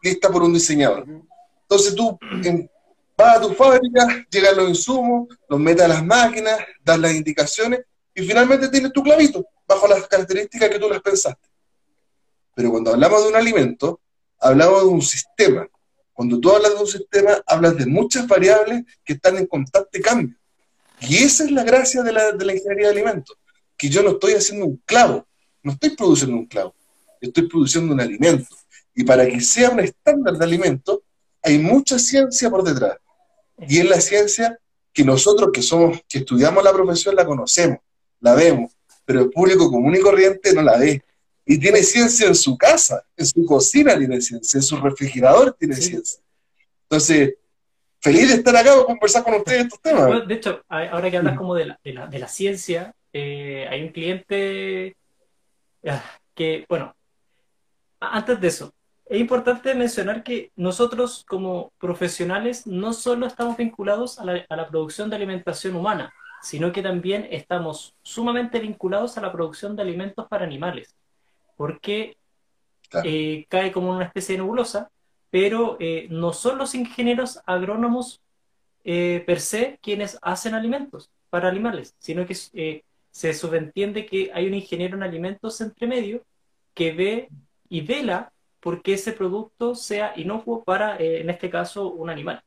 lista 0.06 0.30
por 0.30 0.42
un 0.42 0.54
diseñador. 0.54 1.04
Entonces 1.62 1.94
tú 1.94 2.18
vas 3.16 3.36
a 3.36 3.40
tu 3.40 3.54
fábrica, 3.54 4.26
llegan 4.30 4.56
los 4.56 4.68
insumos, 4.68 5.28
los 5.48 5.58
metes 5.58 5.84
a 5.84 5.88
las 5.88 6.04
máquinas, 6.04 6.58
das 6.84 6.98
las 6.98 7.14
indicaciones 7.14 7.80
y 8.14 8.22
finalmente 8.22 8.68
tienes 8.68 8.92
tu 8.92 9.02
clavito 9.02 9.44
bajo 9.66 9.88
las 9.88 10.06
características 10.06 10.70
que 10.70 10.78
tú 10.78 10.88
las 10.88 11.02
pensaste. 11.02 11.48
Pero 12.54 12.70
cuando 12.70 12.92
hablamos 12.92 13.22
de 13.22 13.28
un 13.28 13.36
alimento, 13.36 14.00
hablamos 14.38 14.82
de 14.82 14.88
un 14.88 15.02
sistema. 15.02 15.68
Cuando 16.12 16.40
tú 16.40 16.50
hablas 16.50 16.74
de 16.74 16.80
un 16.80 16.86
sistema, 16.86 17.32
hablas 17.46 17.76
de 17.76 17.86
muchas 17.86 18.26
variables 18.26 18.84
que 19.04 19.14
están 19.14 19.36
en 19.36 19.46
constante 19.46 20.00
cambio. 20.00 20.36
Y 21.00 21.16
esa 21.18 21.44
es 21.44 21.50
la 21.50 21.64
gracia 21.64 22.02
de 22.02 22.12
la, 22.12 22.32
de 22.32 22.44
la 22.44 22.54
ingeniería 22.54 22.86
de 22.86 22.92
alimentos, 22.92 23.36
que 23.76 23.90
yo 23.90 24.02
no 24.02 24.10
estoy 24.10 24.32
haciendo 24.32 24.64
un 24.64 24.76
clavo, 24.86 25.26
no 25.62 25.72
estoy 25.72 25.90
produciendo 25.90 26.36
un 26.36 26.46
clavo, 26.46 26.74
estoy 27.20 27.46
produciendo 27.48 27.92
un 27.92 28.00
alimento. 28.00 28.48
Y 28.96 29.04
para 29.04 29.26
que 29.26 29.40
sea 29.40 29.70
un 29.70 29.80
estándar 29.80 30.34
de 30.38 30.44
alimento, 30.44 31.02
hay 31.42 31.58
mucha 31.58 31.98
ciencia 31.98 32.50
por 32.50 32.64
detrás. 32.64 32.96
Y 33.68 33.78
es 33.78 33.88
la 33.88 34.00
ciencia 34.00 34.58
que 34.92 35.04
nosotros 35.04 35.50
que 35.52 35.60
somos, 35.60 36.00
que 36.08 36.18
estudiamos 36.18 36.64
la 36.64 36.72
profesión, 36.72 37.14
la 37.14 37.26
conocemos, 37.26 37.78
la 38.20 38.34
vemos, 38.34 38.72
pero 39.04 39.20
el 39.20 39.30
público 39.30 39.70
común 39.70 39.94
y 39.94 40.00
corriente 40.00 40.54
no 40.54 40.62
la 40.62 40.78
ve. 40.78 41.02
Y 41.44 41.58
tiene 41.58 41.82
ciencia 41.82 42.26
en 42.26 42.34
su 42.34 42.56
casa, 42.56 43.04
en 43.16 43.26
su 43.26 43.44
cocina 43.44 43.96
tiene 43.96 44.20
ciencia, 44.20 44.58
en 44.58 44.62
su 44.62 44.76
refrigerador 44.78 45.52
tiene 45.52 45.76
ciencia. 45.76 46.20
Entonces, 46.84 47.34
feliz 48.00 48.28
de 48.28 48.34
estar 48.36 48.56
acá 48.56 48.72
para 48.72 48.86
conversar 48.86 49.22
con 49.22 49.34
ustedes 49.34 49.64
estos 49.64 49.80
temas. 49.80 50.26
de 50.26 50.34
hecho, 50.34 50.62
ahora 50.68 51.10
que 51.10 51.18
hablas 51.18 51.36
como 51.36 51.54
de 51.54 51.66
la, 51.66 51.80
de 51.84 51.92
la, 51.92 52.06
de 52.06 52.18
la 52.18 52.28
ciencia, 52.28 52.94
eh, 53.12 53.66
hay 53.70 53.82
un 53.82 53.88
cliente 53.90 54.96
ah, 55.86 56.02
que, 56.34 56.64
bueno, 56.68 56.96
antes 58.00 58.40
de 58.40 58.48
eso, 58.48 58.72
es 59.08 59.20
importante 59.20 59.74
mencionar 59.74 60.24
que 60.24 60.50
nosotros 60.56 61.24
como 61.28 61.72
profesionales 61.78 62.66
no 62.66 62.92
solo 62.92 63.26
estamos 63.26 63.56
vinculados 63.56 64.18
a 64.18 64.24
la, 64.24 64.68
producción 64.68 65.08
de 65.08 65.16
alimentación 65.16 65.76
humana, 65.76 66.12
sino 66.42 66.72
que 66.72 66.82
también 66.82 67.28
estamos 67.30 67.94
sumamente 68.02 68.58
vinculados 68.58 69.16
a 69.16 69.20
la 69.20 69.30
producción 69.30 69.76
de 69.76 69.82
alimentos 69.82 70.26
para 70.28 70.44
animales, 70.44 70.96
porque 71.56 72.16
eh, 73.04 73.46
cae 73.48 73.70
como 73.70 73.92
una 73.92 74.06
especie 74.06 74.34
de 74.34 74.42
nebulosa, 74.42 74.90
pero 75.30 75.76
eh, 75.78 76.08
no 76.10 76.32
son 76.32 76.58
los 76.58 76.74
ingenieros 76.74 77.40
agrónomos 77.46 78.20
eh, 78.84 79.22
per 79.24 79.40
se 79.40 79.78
quienes 79.82 80.18
hacen 80.20 80.54
alimentos 80.54 81.10
para 81.30 81.48
animales, 81.48 81.94
sino 82.00 82.26
que 82.26 82.82
se 83.10 83.34
subentiende 83.34 84.04
que 84.04 84.32
hay 84.34 84.48
un 84.48 84.54
ingeniero 84.54 84.96
en 84.96 85.04
alimentos 85.04 85.60
entre 85.60 85.86
medio 85.86 86.22
que 86.74 86.92
ve 86.92 87.28
y 87.68 87.80
vela 87.80 88.32
porque 88.66 88.94
ese 88.94 89.12
producto 89.12 89.76
sea 89.76 90.12
inocuo 90.16 90.64
para, 90.64 90.96
eh, 90.96 91.20
en 91.20 91.30
este 91.30 91.48
caso, 91.48 91.92
un 91.92 92.10
animal. 92.10 92.42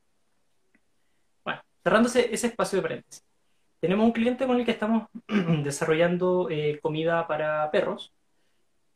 Bueno, 1.42 1.62
cerrándose 1.82 2.28
ese 2.30 2.48
espacio 2.48 2.76
de 2.76 2.82
paréntesis. 2.82 3.24
Tenemos 3.80 4.04
un 4.04 4.12
cliente 4.12 4.46
con 4.46 4.58
el 4.58 4.66
que 4.66 4.72
estamos 4.72 5.08
desarrollando 5.64 6.48
eh, 6.50 6.78
comida 6.82 7.26
para 7.26 7.70
perros. 7.70 8.12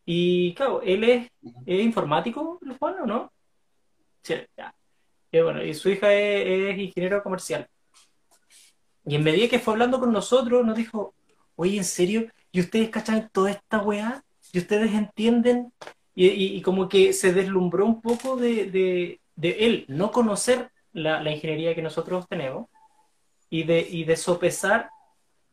Y 0.05 0.53
claro, 0.53 0.83
él 0.83 1.03
es, 1.05 1.31
informático, 1.65 2.61
Juan, 2.79 3.01
¿o 3.01 3.07
no? 3.07 3.33
Sí, 4.21 4.35
ya. 4.55 4.75
Y, 5.33 5.41
bueno, 5.41 5.65
y 5.65 5.73
su 5.73 5.89
hija 5.89 6.13
es, 6.13 6.79
ingeniero 6.79 7.23
comercial. 7.23 7.67
Y 9.07 9.15
en 9.15 9.25
medida 9.25 9.49
que 9.49 9.61
fue 9.61 9.73
hablando 9.73 9.99
con 9.99 10.13
nosotros, 10.13 10.63
nos 10.67 10.77
dijo, 10.77 11.15
oye, 11.57 11.79
¿en 11.79 11.85
serio? 11.85 12.31
¿Y 12.53 12.61
ustedes 12.61 12.91
cachan 12.91 13.31
toda 13.33 13.51
esta 13.53 13.79
weá? 13.79 14.23
¿Y 14.53 14.59
ustedes 14.59 14.93
entienden 14.93 15.73
y, 16.15 16.61
como 16.63 16.89
que 16.89 17.13
se 17.13 17.33
deslumbró 17.33 17.87
un 17.87 18.01
poco 18.01 18.37
de, 18.37 19.21
él 19.41 19.85
no 19.89 20.13
conocer 20.13 20.71
la, 20.93 21.29
ingeniería 21.31 21.75
que 21.75 21.83
nosotros 21.83 22.27
tenemos 22.29 22.69
y 23.51 23.65
de, 23.65 23.81
y 23.81 24.05
de 24.05 24.17
sopesar 24.17 24.91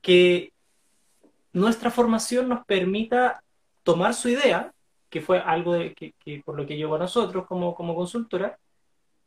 que 0.01 0.53
nuestra 1.53 1.91
formación 1.91 2.47
nos 2.49 2.65
permita 2.65 3.43
tomar 3.83 4.13
su 4.13 4.29
idea, 4.29 4.73
que 5.09 5.21
fue 5.21 5.39
algo 5.39 5.73
que, 5.73 6.13
por 6.45 6.55
lo 6.55 6.65
que 6.65 6.77
llegó 6.77 6.95
a 6.95 6.99
nosotros 6.99 7.45
como, 7.47 7.75
como 7.75 7.95
consultora, 7.95 8.57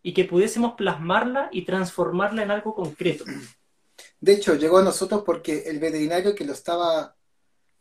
y 0.02 0.12
que 0.12 0.24
pudiésemos 0.24 0.74
plasmarla 0.74 1.48
y 1.50 1.62
transformarla 1.62 2.42
en 2.42 2.50
algo 2.50 2.74
concreto. 2.74 3.24
De 4.20 4.32
hecho, 4.32 4.54
llegó 4.54 4.78
a 4.78 4.82
nosotros 4.82 5.22
porque 5.24 5.64
el 5.66 5.78
veterinario 5.78 6.34
que 6.34 6.44
lo 6.44 6.52
estaba 6.52 7.14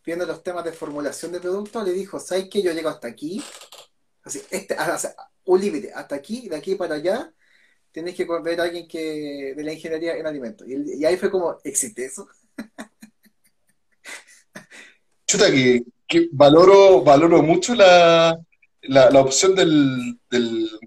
viendo 0.06 0.26
los 0.26 0.44
temas 0.44 0.66
de 0.66 0.74
formulación 0.74 1.32
de 1.32 1.40
producto, 1.40 1.84
le 1.84 1.94
dijo, 1.94 2.20
¿sabes 2.20 2.48
qué? 2.50 2.62
Yo 2.62 2.74
llego 2.74 2.90
hasta 2.90 3.08
aquí, 3.08 3.42
así, 4.24 4.42
este, 4.50 4.76
un 5.46 5.62
límite, 5.62 5.92
hasta 5.94 6.16
aquí, 6.16 6.50
de 6.50 6.56
aquí 6.56 6.76
para 6.76 6.96
allá, 6.96 7.32
tienes 7.92 8.16
que 8.16 8.26
ver 8.44 8.60
a 8.60 8.64
alguien 8.64 8.88
que 8.88 9.54
de 9.56 9.64
la 9.64 9.74
ingeniería 9.74 10.18
en 10.18 10.26
alimentos. 10.26 10.68
Y, 10.68 11.06
ahí 11.06 11.18
fue 11.18 11.32
como, 11.32 11.58
¿existe 11.64 12.06
eso? 12.06 12.28
Chuta, 15.28 15.52
que, 15.52 15.84
valoro, 16.32 17.02
valoro 17.02 17.42
mucho 17.42 17.74
la, 17.74 18.38
la, 18.82 19.20
opción 19.20 19.56
del, 19.56 20.20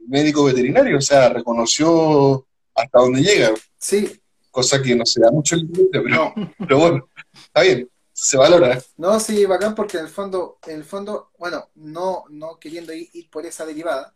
médico 0.07 0.45
veterinario, 0.45 0.99
o 0.99 1.01
sea, 1.01 1.31
reconoció 1.31 2.47
hasta 2.75 2.99
dónde 2.99 3.23
llega. 3.23 3.55
Sí. 3.79 4.21
Cosa 4.51 4.83
que 4.83 4.95
no 4.95 5.05
se 5.05 5.21
da 5.21 5.31
mucho 5.31 5.57
el 5.57 5.63
límite, 5.63 6.01
pero, 6.01 6.35
pero 6.59 6.79
bueno, 6.79 7.09
está 7.33 7.63
bien 7.63 7.89
se 8.19 8.39
valora. 8.39 8.83
No, 8.97 9.21
sí, 9.21 9.45
bacán, 9.45 9.75
porque 9.75 9.99
en 9.99 10.05
el 10.05 10.11
fondo, 10.11 10.59
en 10.67 10.77
el 10.77 10.85
fondo, 10.85 11.33
bueno, 11.39 11.69
no, 11.75 12.25
no 12.31 12.59
queriendo 12.59 12.95
ir, 12.95 13.29
por 13.31 13.45
esa 13.45 13.67
derivada, 13.67 14.15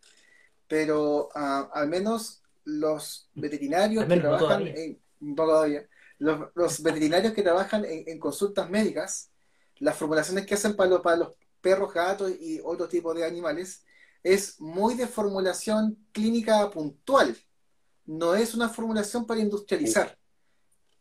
pero 0.66 1.28
ah, 1.35 1.69
al 1.75 1.88
menos 1.88 2.42
los 2.64 3.28
veterinarios 3.35 4.07
que 4.07 4.16
trabajan 4.16 4.66
en, 4.69 4.99
los, 6.19 6.83
veterinarios 6.83 7.35
que 7.35 7.42
trabajan 7.42 7.85
en, 7.85 8.19
consultas 8.19 8.71
médicas, 8.71 9.33
las 9.80 9.97
formulaciones 9.97 10.47
que 10.47 10.54
hacen 10.54 10.76
para 10.76 10.88
los, 10.88 11.00
para 11.02 11.16
los 11.16 11.35
perros, 11.61 11.92
gatos 11.92 12.33
y 12.40 12.59
otro 12.64 12.88
tipo 12.88 13.12
de 13.12 13.26
animales, 13.26 13.85
es 14.23 14.59
muy 14.62 14.95
de 14.95 15.09
formulación 15.09 15.99
clínica 16.12 16.71
puntual. 16.71 17.37
No 18.07 18.35
es 18.35 18.54
una 18.54 18.71
formulación 18.71 19.26
para 19.26 19.40
industrializar. 19.40 20.19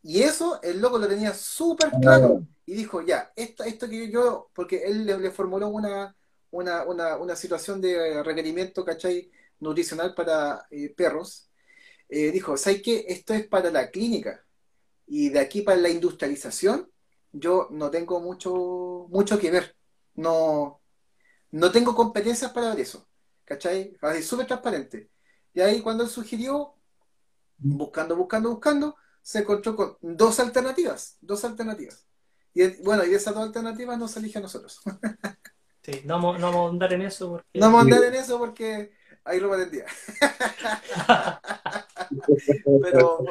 Y 0.02 0.22
eso 0.22 0.62
el 0.62 0.80
loco 0.80 0.98
lo 0.98 1.08
tenía 1.08 1.34
súper 1.34 1.92
claro 2.02 2.46
y 2.66 2.74
dijo, 2.74 3.02
ya, 3.02 3.32
esto, 3.36 3.64
esto 3.64 3.90
que 3.90 4.12
yo, 4.12 4.50
porque 4.54 4.84
él 4.86 5.06
le, 5.06 5.32
formuló 5.32 5.70
una, 5.70 6.16
una, 6.52 7.36
situación 7.36 7.82
de 7.82 8.22
requerimiento, 8.24 8.86
¿cachai? 8.86 9.32
Nutricional 9.60 10.14
para 10.14 10.68
eh, 10.70 10.94
perros, 10.96 11.50
eh, 12.08 12.32
dijo, 12.32 12.56
¿sabes 12.58 12.82
qué? 12.84 13.06
Esto 13.08 13.34
es 13.34 13.48
para 13.48 13.72
la 13.72 13.90
clínica 13.90 14.46
y 15.08 15.30
de 15.30 15.40
aquí 15.40 15.64
para 15.64 15.82
la 15.82 15.90
industrialización, 15.90 16.90
yo 17.32 17.68
no 17.72 17.90
tengo 17.90 18.20
mucho, 18.20 19.08
mucho 19.10 19.40
que 19.40 19.50
ver. 19.50 19.76
No, 20.14 20.82
no 21.52 21.72
tengo 21.72 21.96
competencias 21.96 22.52
para 22.52 22.70
ver 22.70 22.82
eso. 22.82 23.08
¿Cachai? 23.46 23.98
Así, 24.02 24.22
súper 24.22 24.46
transparente. 24.46 25.10
Y 25.56 25.62
ahí 25.62 25.82
cuando 25.82 26.04
él 26.04 26.10
sugirió, 26.10 26.76
buscando, 27.58 28.16
buscando, 28.16 28.52
buscando, 28.52 28.96
se 29.22 29.40
encontró 29.40 29.76
con 29.76 29.98
dos 30.02 30.40
alternativas. 30.40 31.18
Dos 31.22 31.44
alternativas. 31.46 32.06
Y 32.54 32.82
bueno, 32.84 33.04
y 33.04 33.10
de 33.10 33.16
esas 33.16 33.34
dos 33.34 33.44
alternativas 33.44 33.98
no 33.98 34.08
se 34.08 34.20
elige 34.20 34.40
a 34.40 34.42
nosotros. 34.42 34.82
sí, 35.84 36.02
no, 36.06 36.38
no 36.38 36.52
vamos 36.52 36.68
a 36.68 36.70
andar 36.70 36.94
en 36.94 37.04
eso 37.04 37.30
porque... 37.30 37.60
No 37.60 37.68
vamos 37.68 37.80
a 37.80 37.84
andar 37.84 38.04
en 38.04 38.16
eso 38.16 38.40
porque 38.40 38.92
ahí 39.24 39.40
lo 39.40 39.66
día. 39.66 39.86
Pero 42.82 43.26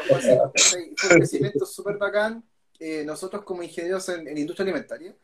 fue 0.57 0.83
un 0.83 0.95
crecimiento 0.95 1.67
súper 1.67 1.99
bacán. 1.99 2.45
Eh, 2.79 3.05
nosotros 3.05 3.45
como 3.45 3.63
ingenieros 3.63 4.09
en, 4.09 4.39
industria 4.39 4.63
alimentaria, 4.63 5.17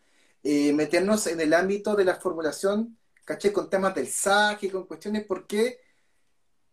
eh, 0.43 0.73
meternos 0.73 1.27
en 1.29 1.41
el 1.41 1.55
ámbito 1.55 1.95
de 1.95 2.05
la 2.05 2.17
formulación, 2.17 2.99
caché, 3.25 3.53
con 3.53 3.71
temas 3.71 3.95
del 3.95 4.09
SAC 4.09 4.65
y 4.65 4.71
con 4.71 4.87
cuestiones, 4.87 5.25
¿por 5.25 5.47
qué? 5.47 5.81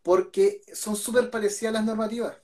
Porque 0.01 0.61
son 0.73 0.95
súper 0.95 1.29
parecidas 1.29 1.73
las 1.73 1.85
normativas. 1.85 2.35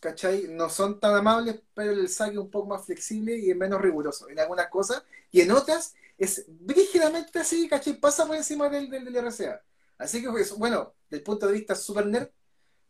¿Cachai? 0.00 0.48
No 0.48 0.68
son 0.68 1.00
tan 1.00 1.14
amables, 1.14 1.60
pero 1.74 1.92
el 1.92 2.08
saque 2.08 2.32
es 2.32 2.38
un 2.38 2.50
poco 2.50 2.68
más 2.68 2.84
flexible 2.84 3.36
y 3.36 3.50
es 3.50 3.56
menos 3.56 3.80
riguroso 3.80 4.28
en 4.28 4.38
algunas 4.38 4.68
cosas, 4.68 5.02
y 5.30 5.40
en 5.40 5.50
otras 5.50 5.94
es 6.18 6.44
brígidamente 6.48 7.38
así, 7.38 7.68
¿cachai? 7.68 7.94
Pasa 7.94 8.26
por 8.26 8.36
encima 8.36 8.68
del, 8.68 8.88
del, 8.88 9.16
RCA. 9.16 9.60
Así 9.98 10.22
que, 10.22 10.30
pues, 10.30 10.56
bueno, 10.56 10.94
desde 11.08 11.18
el 11.18 11.22
punto 11.22 11.46
de 11.46 11.52
vista 11.52 11.74
super 11.74 12.06
nerd, 12.06 12.28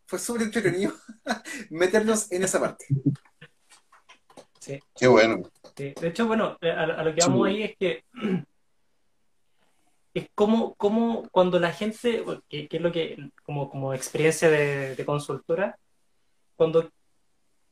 fue 0.06 0.18
súper 0.18 0.42
entretenido 0.42 0.92
meternos 1.70 2.30
en 2.30 2.44
esa 2.44 2.60
parte. 2.60 2.86
Sí. 4.60 4.80
Qué 4.94 5.06
bueno. 5.06 5.42
De 5.76 5.94
hecho, 6.02 6.26
bueno, 6.26 6.56
a, 6.60 7.04
lo 7.04 7.14
que 7.14 7.20
vamos 7.20 7.46
ahí 7.46 7.62
es 7.62 7.76
que 7.76 8.04
es 10.14 10.28
como, 10.34 10.74
como 10.76 11.28
cuando 11.30 11.60
la 11.60 11.72
gente, 11.72 12.24
que, 12.48 12.68
es 12.70 12.80
lo 12.80 12.90
que, 12.90 13.30
como, 13.44 13.68
como 13.68 13.92
experiencia 13.92 14.48
de, 14.48 14.96
de 14.96 15.04
consultora, 15.04 15.78
cuando 16.56 16.90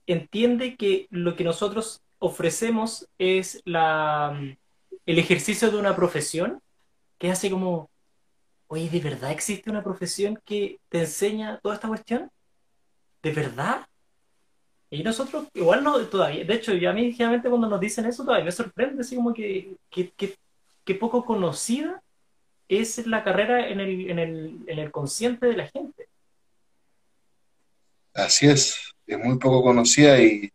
entiende 0.07 0.77
que 0.77 1.07
lo 1.11 1.37
que 1.37 1.45
nosotros 1.45 2.03
ofrecemos 2.19 3.09
es 3.19 3.61
la, 3.65 4.39
el 5.07 5.19
ejercicio 5.19 5.71
de 5.71 5.79
una 5.79 5.97
profesión, 5.97 6.61
que 7.19 7.31
así 7.31 7.51
como, 7.51 7.91
oye, 8.69 8.89
¿de 8.89 9.01
verdad 9.01 9.33
existe 9.33 9.71
una 9.71 9.83
profesión 9.83 10.41
que 10.45 10.81
te 10.89 11.01
enseña 11.01 11.59
toda 11.63 11.75
esta 11.75 11.89
cuestión? 11.89 12.31
¿De 13.23 13.33
verdad? 13.33 13.87
Y 14.91 15.03
nosotros, 15.03 15.49
igual 15.55 15.83
no, 15.83 15.99
todavía, 16.07 16.45
de 16.45 16.55
hecho, 16.55 16.75
ya 16.75 16.91
a 16.91 16.93
mí, 16.93 17.13
generalmente 17.13 17.49
cuando 17.49 17.69
nos 17.69 17.81
dicen 17.81 18.07
eso, 18.07 18.25
todavía 18.25 18.45
me 18.45 18.53
sorprende, 18.53 19.01
así 19.01 19.17
como 19.17 19.35
que, 19.35 19.77
que, 19.91 20.95
poco 20.95 21.25
conocida 21.25 22.03
es 22.69 23.07
la 23.07 23.25
carrera 23.25 23.69
en 23.69 23.81
el, 23.81 24.11
en, 24.11 24.19
el, 24.19 24.59
en 24.67 24.79
el 24.79 24.91
consciente 24.93 25.47
de 25.47 25.57
la 25.57 25.67
gente. 25.67 26.09
Así 28.15 28.47
es, 28.47 28.77
es 29.07 29.19
muy 29.19 29.39
poco 29.39 29.63
conocida 29.63 30.21
y, 30.23 30.51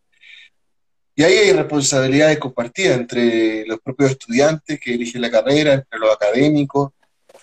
y 1.15 1.23
ahí 1.23 1.33
hay 1.33 1.51
responsabilidades 1.51 2.39
compartidas 2.39 2.97
entre 2.97 3.65
los 3.65 3.79
propios 3.79 4.11
estudiantes 4.11 4.79
que 4.79 4.93
eligen 4.93 5.21
la 5.21 5.29
carrera, 5.29 5.73
entre 5.73 5.99
los 5.99 6.13
académicos, 6.13 6.91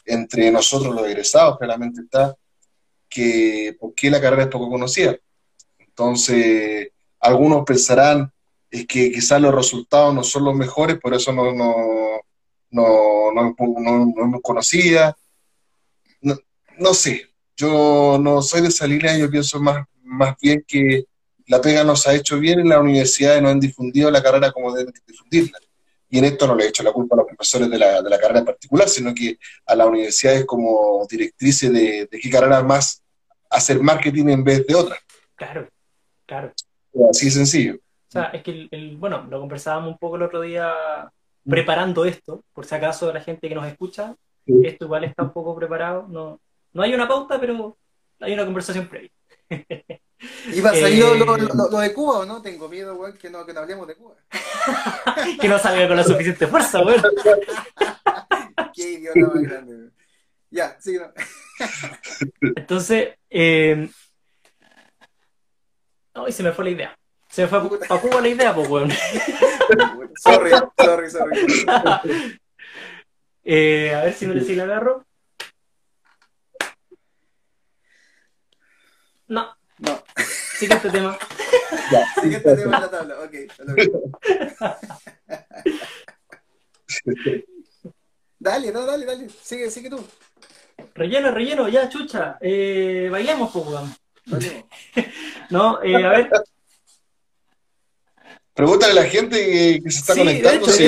entre 0.06 0.50
nosotros 0.50 0.94
los 0.94 1.06
egresados, 1.06 1.58
claramente 1.58 2.00
está, 2.00 2.34
que 3.08 3.76
por 3.78 3.94
qué 3.94 4.10
la 4.10 4.20
carrera 4.20 4.44
es 4.44 4.48
poco 4.48 4.70
conocida. 4.70 5.16
Entonces, 5.78 6.88
algunos 7.20 7.64
pensarán 7.64 8.32
es 8.70 8.86
que 8.86 9.10
quizás 9.12 9.40
los 9.40 9.54
resultados 9.54 10.14
no 10.14 10.22
son 10.22 10.44
los 10.44 10.54
mejores, 10.54 10.98
por 10.98 11.14
eso 11.14 11.32
no, 11.32 11.52
no, 11.52 12.20
no, 12.70 13.32
no, 13.32 14.26
no, 14.26 14.40
conocida. 14.40 15.16
No, 16.78 16.94
sé, 16.94 17.28
yo 17.56 18.18
no 18.20 18.42
soy 18.42 18.62
de 18.62 18.68
esa 18.68 18.86
línea, 18.86 19.16
yo 19.16 19.30
pienso 19.30 19.60
más, 19.60 19.86
más 20.06 20.36
bien 20.40 20.64
que 20.66 21.04
la 21.46 21.60
pega 21.60 21.84
nos 21.84 22.06
ha 22.06 22.14
hecho 22.14 22.38
bien 22.38 22.60
en 22.60 22.68
la 22.68 22.80
universidad 22.80 23.36
y 23.36 23.40
no 23.40 23.48
han 23.48 23.60
difundido 23.60 24.10
la 24.10 24.22
carrera 24.22 24.50
como 24.52 24.74
deben 24.74 24.92
difundirla. 25.06 25.58
Y 26.08 26.18
en 26.18 26.24
esto 26.24 26.46
no 26.46 26.54
le 26.54 26.64
he 26.64 26.68
hecho 26.68 26.82
la 26.82 26.92
culpa 26.92 27.14
a 27.14 27.18
los 27.18 27.26
profesores 27.26 27.68
de 27.68 27.78
la, 27.78 28.00
de 28.00 28.10
la 28.10 28.18
carrera 28.18 28.40
en 28.40 28.44
particular, 28.44 28.88
sino 28.88 29.12
que 29.14 29.38
a 29.66 29.74
la 29.74 29.86
universidad 29.86 30.34
es 30.34 30.44
como 30.44 31.06
directrices 31.08 31.72
de, 31.72 32.08
de 32.10 32.18
qué 32.20 32.30
carrera 32.30 32.62
más 32.62 33.02
hacer 33.50 33.80
marketing 33.80 34.28
en 34.28 34.44
vez 34.44 34.66
de 34.66 34.74
otra. 34.74 34.96
Claro. 35.34 35.68
Claro. 36.26 36.52
Así 37.10 37.30
sencillo. 37.30 37.74
O 37.74 38.10
sea, 38.10 38.24
es 38.26 38.42
que, 38.42 38.68
el, 38.70 38.96
bueno, 38.96 39.26
lo 39.28 39.40
conversábamos 39.40 39.92
un 39.92 39.98
poco 39.98 40.16
el 40.16 40.22
otro 40.22 40.40
día 40.40 40.72
preparando 41.48 42.04
esto, 42.04 42.44
por 42.52 42.66
si 42.66 42.74
acaso 42.74 43.12
la 43.12 43.20
gente 43.20 43.48
que 43.48 43.54
nos 43.54 43.66
escucha, 43.66 44.16
esto 44.46 44.84
igual 44.84 45.04
está 45.04 45.22
un 45.22 45.32
poco 45.32 45.54
preparado. 45.54 46.06
No, 46.08 46.40
no 46.72 46.82
hay 46.82 46.94
una 46.94 47.08
pauta, 47.08 47.38
pero 47.40 47.76
hay 48.20 48.32
una 48.32 48.44
conversación 48.44 48.88
previa. 48.88 49.10
¿Iba 50.52 50.70
a 50.70 50.74
salir 50.74 51.04
eh, 51.04 51.18
lo, 51.18 51.78
de 51.78 51.92
Cuba 51.92 52.18
o 52.20 52.24
no? 52.24 52.40
Tengo 52.42 52.68
miedo, 52.68 52.96
güey, 52.96 53.12
que 53.14 53.30
no, 53.30 53.44
que 53.44 53.52
no 53.52 53.60
hablemos 53.60 53.86
de 53.86 53.96
Cuba. 53.96 54.14
que 55.40 55.48
no 55.48 55.58
salga 55.58 55.86
con 55.86 55.96
la 55.96 56.04
suficiente 56.04 56.46
fuerza, 56.46 56.82
güey. 56.82 56.96
Qué 58.74 58.92
idiota 58.92 59.20
más 59.20 59.42
grande. 59.42 59.90
Ya, 60.50 60.76
sí, 60.80 60.96
no. 60.98 61.12
Entonces, 62.56 63.14
eh, 63.28 63.88
Ay, 66.16 66.32
se 66.32 66.42
me 66.42 66.52
fue 66.52 66.64
la 66.64 66.70
idea. 66.70 66.98
Se 67.28 67.42
me 67.42 67.48
fue 67.48 67.58
a 67.58 68.00
Cuba 68.00 68.20
la 68.20 68.28
idea, 68.28 68.54
pues, 68.54 68.68
weón. 68.68 68.90
sorry, 70.22 70.50
sorry, 70.78 71.10
sorry. 71.10 72.38
eh, 73.44 73.94
a 73.94 74.04
ver 74.04 74.14
si 74.14 74.26
me 74.26 74.40
si 74.40 74.54
la 74.54 74.64
agarro. 74.64 75.05
No. 79.28 79.54
No. 79.78 80.02
Siguiente 80.58 80.90
tema. 80.90 81.18
Ya. 81.90 82.06
Siguiente 82.20 82.56
tema 82.56 82.76
en 82.76 82.82
la 82.82 82.90
tabla, 82.90 83.14
ok. 83.20 83.34
dale, 88.38 88.72
no, 88.72 88.86
dale, 88.86 89.04
dale. 89.04 89.28
Sigue, 89.28 89.70
sigue 89.70 89.90
tú. 89.90 90.04
Relleno, 90.94 91.30
relleno, 91.30 91.68
ya, 91.68 91.88
chucha. 91.88 92.38
Eh, 92.40 93.08
bailemos, 93.10 93.52
pues, 93.52 93.66
no, 95.50 95.82
eh, 95.82 96.04
a 96.04 96.08
ver. 96.08 96.30
Pregúntale 98.56 98.92
a 98.92 99.02
la 99.02 99.10
gente 99.10 99.36
que, 99.36 99.90
se 99.90 99.98
está 99.98 100.14
conectando. 100.14 100.66
si... 100.66 100.84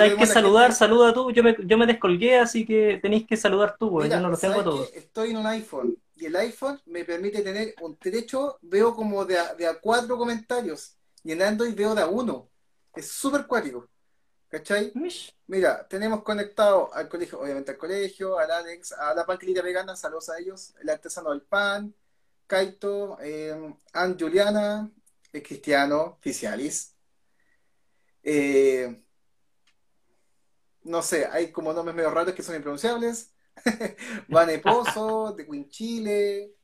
hay 0.00 0.16
que 0.16 0.26
saludar, 0.26 0.74
saluda 0.74 1.14
tú. 1.14 1.30
Yo 1.30 1.44
me, 1.44 1.54
yo 1.64 1.78
me 1.78 1.86
descolgué, 1.86 2.40
así 2.40 2.66
que 2.66 2.98
tenéis 3.00 3.28
que 3.28 3.36
saludar 3.36 3.76
tú, 3.78 3.92
porque 3.92 4.08
yo 4.08 4.18
no 4.18 4.28
lo 4.28 4.36
tengo 4.36 4.60
a 4.60 4.64
todos. 4.64 4.90
Estoy 4.92 5.30
en 5.30 5.36
un 5.36 5.46
iPhone 5.46 5.96
y 6.16 6.26
el 6.26 6.34
iPhone 6.34 6.80
me 6.86 7.04
permite 7.04 7.42
tener 7.42 7.76
un 7.80 7.96
derecho, 8.02 8.58
veo 8.60 8.92
como 8.92 9.24
de 9.24 9.38
a, 9.38 9.54
de 9.54 9.68
a 9.68 9.78
cuatro 9.78 10.18
comentarios 10.18 10.96
y 11.22 11.30
en 11.30 11.42
Android 11.42 11.76
veo 11.76 11.94
de 11.94 12.02
a 12.02 12.08
uno. 12.08 12.48
Es 12.92 13.06
súper 13.06 13.46
cuático. 13.46 13.86
¿Cachai? 14.48 14.92
Mira, 15.46 15.86
tenemos 15.88 16.24
conectado 16.24 16.92
al 16.92 17.08
colegio, 17.08 17.40
obviamente 17.40 17.70
al 17.70 17.78
colegio, 17.78 18.36
al 18.36 18.50
Alex, 18.50 18.90
a 18.92 19.14
la 19.14 19.24
panquilita 19.24 19.62
vegana, 19.62 19.94
saludos 19.94 20.28
a 20.28 20.40
ellos, 20.40 20.74
el 20.82 20.90
artesano 20.90 21.30
del 21.30 21.42
pan, 21.42 21.94
Kaito, 22.48 23.16
eh, 23.22 23.74
Ann 23.94 24.18
Juliana, 24.18 24.90
el 25.32 25.42
cristiano,Ficialis. 25.42 26.96
Eh, 28.22 29.02
no 30.84 31.02
sé, 31.02 31.26
hay 31.26 31.52
como 31.52 31.72
nombres 31.72 31.96
medio 31.96 32.10
raros 32.10 32.34
que 32.34 32.42
son 32.42 32.56
impronunciables. 32.56 33.34
Vane 34.28 34.58
Pozo, 34.58 35.32
de 35.36 35.46
Queen 35.46 35.68
Chile, 35.68 36.54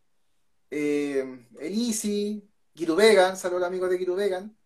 eh, 0.70 1.46
Elisi, 1.60 2.48
Giru 2.74 2.96
Vegan, 2.96 3.36
saludos 3.36 3.64
amigos 3.64 3.90
de 3.90 3.98
Giru 3.98 4.14
Vegan, 4.14 4.56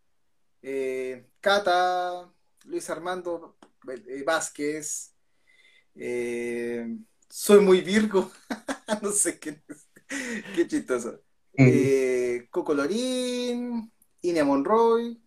eh, 0.63 1.31
Cata, 1.41 2.33
Luis 2.65 2.89
Armando 2.91 3.57
eh, 3.89 4.23
Vázquez, 4.25 5.15
soy 7.29 7.61
muy 7.61 7.81
Virgo, 7.81 8.31
no 9.03 9.11
sé 9.11 9.39
qué 9.39 9.63
es. 9.69 9.89
Qué 10.55 10.67
chistoso. 10.67 11.23
Eh, 11.55 12.49
Coco 12.51 12.75
Lorín, 12.75 13.92
Ine 14.23 14.45
Monroy, 14.45 15.21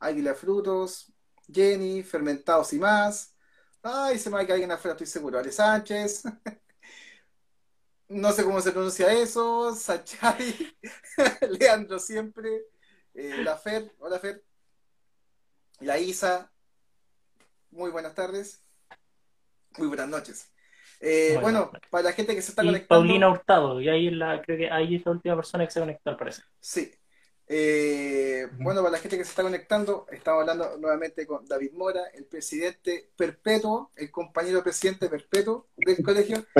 Águila 0.00 0.34
Frutos, 0.34 1.12
Jenny, 1.50 2.02
Fermentados 2.02 2.72
y 2.72 2.78
más. 2.78 3.34
Ay, 3.82 4.18
se 4.18 4.30
me 4.30 4.36
va 4.36 4.42
a 4.42 4.52
alguien 4.52 4.70
afuera, 4.72 4.94
estoy 4.94 5.06
seguro. 5.06 5.38
Ale 5.38 5.52
Sánchez. 5.52 6.24
no 8.08 8.32
sé 8.32 8.44
cómo 8.44 8.60
se 8.60 8.72
pronuncia 8.72 9.12
eso. 9.12 9.74
Sachay. 9.74 10.76
Leandro 11.58 11.98
siempre. 11.98 12.66
Eh, 13.14 13.42
la 13.44 13.56
Fer. 13.56 13.92
Hola 13.98 14.18
Fer. 14.18 14.42
La 15.80 15.98
Isa. 15.98 16.50
Muy 17.70 17.90
buenas 17.90 18.14
tardes. 18.14 18.64
Muy 19.78 19.88
buenas 19.88 20.08
noches. 20.08 20.50
Eh, 21.00 21.36
bueno, 21.40 21.70
para 21.90 22.04
la 22.04 22.12
gente 22.12 22.34
que 22.34 22.40
se 22.40 22.50
está 22.50 22.62
conectando. 22.62 22.88
Paulina 22.88 23.28
Hurtado, 23.28 23.80
y 23.80 23.88
ahí 23.88 24.10
la, 24.10 24.40
creo 24.40 24.56
que 24.56 24.70
ahí 24.70 24.94
es 24.94 25.04
la 25.04 25.12
última 25.12 25.36
persona 25.36 25.66
que 25.66 25.70
se 25.72 25.80
conectó, 25.80 26.10
al 26.10 26.16
parecer. 26.16 26.44
Sí. 26.60 26.90
Eh, 27.46 28.48
bueno, 28.58 28.80
para 28.80 28.92
la 28.92 28.98
gente 28.98 29.18
que 29.18 29.24
se 29.24 29.30
está 29.30 29.42
conectando, 29.42 30.06
estamos 30.10 30.40
hablando 30.40 30.78
nuevamente 30.78 31.26
con 31.26 31.46
David 31.46 31.72
Mora, 31.72 32.06
el 32.14 32.24
presidente 32.24 33.10
perpetuo, 33.16 33.90
el 33.96 34.10
compañero 34.10 34.62
presidente 34.62 35.08
perpetuo 35.08 35.68
del 35.76 36.02
colegio. 36.02 36.44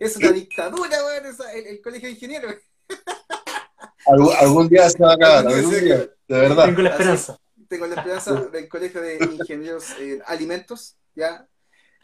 es 0.00 0.16
una 0.16 0.32
dictadura, 0.32 1.02
bueno, 1.02 1.28
el, 1.54 1.80
colegio 1.80 2.08
de 2.08 2.14
ingenieros. 2.14 2.54
algún, 4.40 4.68
día 4.68 4.88
se 4.88 4.98
va 5.02 5.10
a 5.10 5.14
acabar, 5.14 5.46
algún 5.46 5.70
día, 5.70 5.96
de 5.98 6.10
verdad. 6.28 6.66
Tengo 6.66 6.82
la 6.82 6.90
esperanza 6.90 7.38
tengo 7.68 7.86
la 7.86 7.96
esperanza 7.96 8.34
del 8.34 8.68
Colegio 8.68 9.00
de 9.00 9.18
Ingenieros 9.22 9.94
en 10.00 10.22
Alimentos, 10.26 10.96
¿ya? 11.14 11.46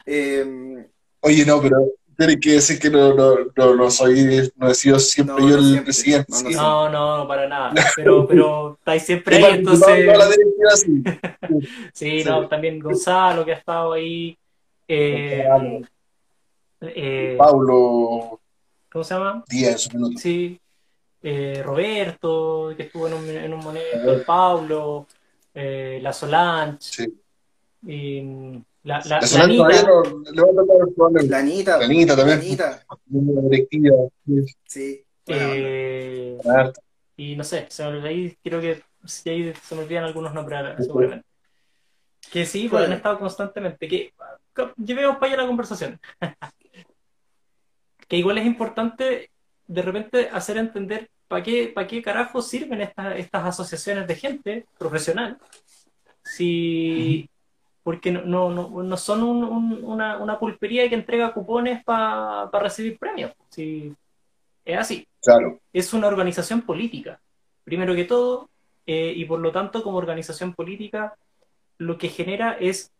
Em, 0.05 0.87
Oye, 1.21 1.45
no, 1.45 1.61
pero 1.61 1.91
tiene 2.17 2.39
que 2.39 2.53
decir 2.53 2.79
que 2.79 2.89
no, 2.89 3.13
no, 3.13 3.75
no, 3.75 3.91
soy, 3.91 4.51
no 4.55 4.69
he 4.69 4.75
sido 4.75 4.99
siempre 4.99 5.47
yo 5.47 5.57
el 5.57 5.83
presidente. 5.83 6.33
No, 6.51 6.89
no, 6.89 7.27
para 7.27 7.47
nada. 7.47 7.73
Pero, 7.95 8.27
pero 8.27 8.73
estáis 8.79 9.03
siempre 9.03 9.37
ahí, 9.37 9.59
entonces. 9.59 10.05
sí, 11.93 12.23
no, 12.23 12.47
también 12.47 12.79
Gonzalo, 12.79 13.45
que 13.45 13.53
ha 13.53 13.57
estado 13.57 13.93
ahí. 13.93 14.37
Eh, 14.87 15.45
eh, 16.81 17.35
Pablo. 17.37 18.39
¿Cómo 18.91 19.03
se 19.03 19.13
llama? 19.13 19.43
Díaz. 19.47 19.89
Sí. 20.17 20.59
Eh, 21.21 21.61
Roberto, 21.63 22.73
que 22.77 22.83
estuvo 22.83 23.07
en 23.07 23.13
un, 23.13 23.29
en 23.29 23.53
un 23.53 23.59
momento, 23.59 24.23
Pablo 24.25 25.07
eh, 25.53 25.99
la 26.01 26.13
Solange. 26.13 27.07
Y 27.87 28.21
la, 28.85 29.01
la, 29.05 29.19
la, 29.19 29.47
no, 29.47 29.67
le 29.67 29.73
va 29.73 29.77
a 29.79 30.95
tocar 30.95 31.23
el 31.23 31.29
La 31.29 31.39
Anita. 31.39 31.77
La 31.79 31.85
Anita 31.85 32.15
también. 32.15 32.39
Anita. 32.39 32.85
directiva. 33.07 33.95
Sí. 34.63 35.03
Eh, 35.25 36.37
y 37.17 37.35
no 37.35 37.43
sé, 37.43 37.65
se 37.67 37.89
me, 37.89 38.07
ahí 38.07 38.37
creo 38.43 38.61
que 38.61 38.83
si 39.03 39.27
ahí 39.27 39.53
se 39.59 39.73
me 39.73 39.81
olvidan 39.81 40.03
algunos 40.03 40.35
nombres 40.35 40.85
seguramente. 40.85 41.25
Que 42.31 42.45
sí, 42.45 42.69
pues 42.69 42.85
han 42.85 42.93
estado 42.93 43.17
constantemente. 43.17 43.87
Que 43.87 44.13
llevemos 44.77 45.17
para 45.17 45.33
allá 45.33 45.41
la 45.41 45.47
conversación. 45.47 45.99
que 48.07 48.17
igual 48.17 48.37
es 48.37 48.45
importante 48.45 49.31
de 49.65 49.81
repente 49.81 50.29
hacer 50.31 50.57
entender 50.57 51.09
para 51.27 51.41
qué, 51.41 51.71
para 51.73 51.87
qué 51.87 52.03
carajo 52.03 52.39
sirven 52.39 52.81
estas, 52.81 53.17
estas 53.17 53.45
asociaciones 53.45 54.07
de 54.07 54.15
gente 54.15 54.65
profesional 54.77 55.39
si 56.23 57.29
porque 57.85 58.11
no, 58.11 58.49
no, 58.49 58.49
no, 58.49 58.97
son 58.97 59.21
una, 59.21 60.17
una, 60.17 60.39
pulpería 60.39 60.89
que 60.89 60.95
entrega 60.95 61.35
cupones 61.35 61.83
para 61.83 62.49
recibir 62.53 62.97
premios. 62.97 63.31
Si, 63.49 63.93
es 64.65 64.79
así. 64.79 65.07
Claro. 65.21 65.59
Es 65.71 65.93
una 65.93 66.07
organización 66.07 66.63
política, 66.63 67.21
primero 67.63 67.93
que 67.93 68.05
todo, 68.05 68.49
eh, 68.87 69.13
y 69.15 69.25
por 69.25 69.39
lo 69.39 69.51
tanto, 69.51 69.83
como 69.83 69.99
organización 69.99 70.55
política, 70.55 71.15
lo 71.77 71.99
que 71.99 72.09
genera 72.09 72.57
es, 72.59 72.91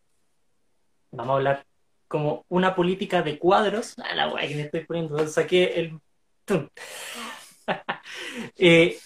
vamos 1.09 1.33
a 1.33 1.37
hablar, 1.37 1.65
como 2.07 2.45
una 2.49 2.75
política 2.75 3.23
de 3.23 3.39
cuadros. 3.39 3.95
Ah, 3.97 4.13
la 4.13 4.47
que 4.47 4.53
me 4.53 4.61
estoy 4.61 4.85
poniendo, 4.85 5.27
saqué 5.27 5.79
el. 5.79 5.99
Eh, 8.57 8.99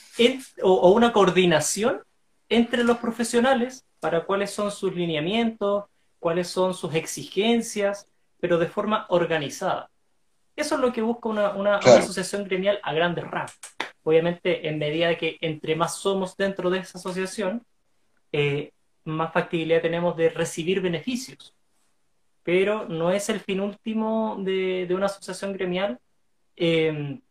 o 0.62 0.92
una 0.92 1.14
coordinación 1.14 2.02
entre 2.50 2.84
los 2.84 2.98
profesionales 2.98 3.86
para 4.00 4.26
cuáles 4.26 4.52
son 4.52 4.72
sus 4.72 4.96
lineamientos, 4.96 5.86
cuáles 6.20 6.48
son 6.48 6.74
sus 6.74 6.94
exigencias, 6.96 8.08
pero 8.40 8.58
de 8.58 8.68
forma 8.68 9.06
organizada. 9.10 9.90
Eso 10.56 10.76
es 10.76 10.82
lo 10.82 10.92
que 10.92 11.02
busca 11.02 11.30
una, 11.30 11.78
asociación 11.78 12.44
gremial 12.44 12.80
a 12.84 12.94
grandes 12.94 13.26
rasgos. 13.26 13.60
Obviamente, 14.04 14.68
en 14.68 14.78
medida 14.78 15.18
que 15.18 15.38
entre 15.42 15.76
más 15.76 15.96
somos 15.98 16.36
dentro 16.36 16.70
de 16.70 16.80
esa 16.80 16.98
asociación, 16.98 17.64
eh, 18.32 18.72
más 19.06 19.34
factibilidad 19.34 19.82
tenemos 19.82 20.16
de 20.18 20.30
recibir 20.30 20.82
beneficios. 20.82 21.54
Pero 22.44 22.88
no 22.88 23.12
es 23.12 23.30
el 23.30 23.40
fin 23.40 23.62
último 23.62 24.38
de, 24.40 24.88
una 24.92 25.06
asociación 25.06 25.54
gremial 25.54 26.00
em, 26.56 27.22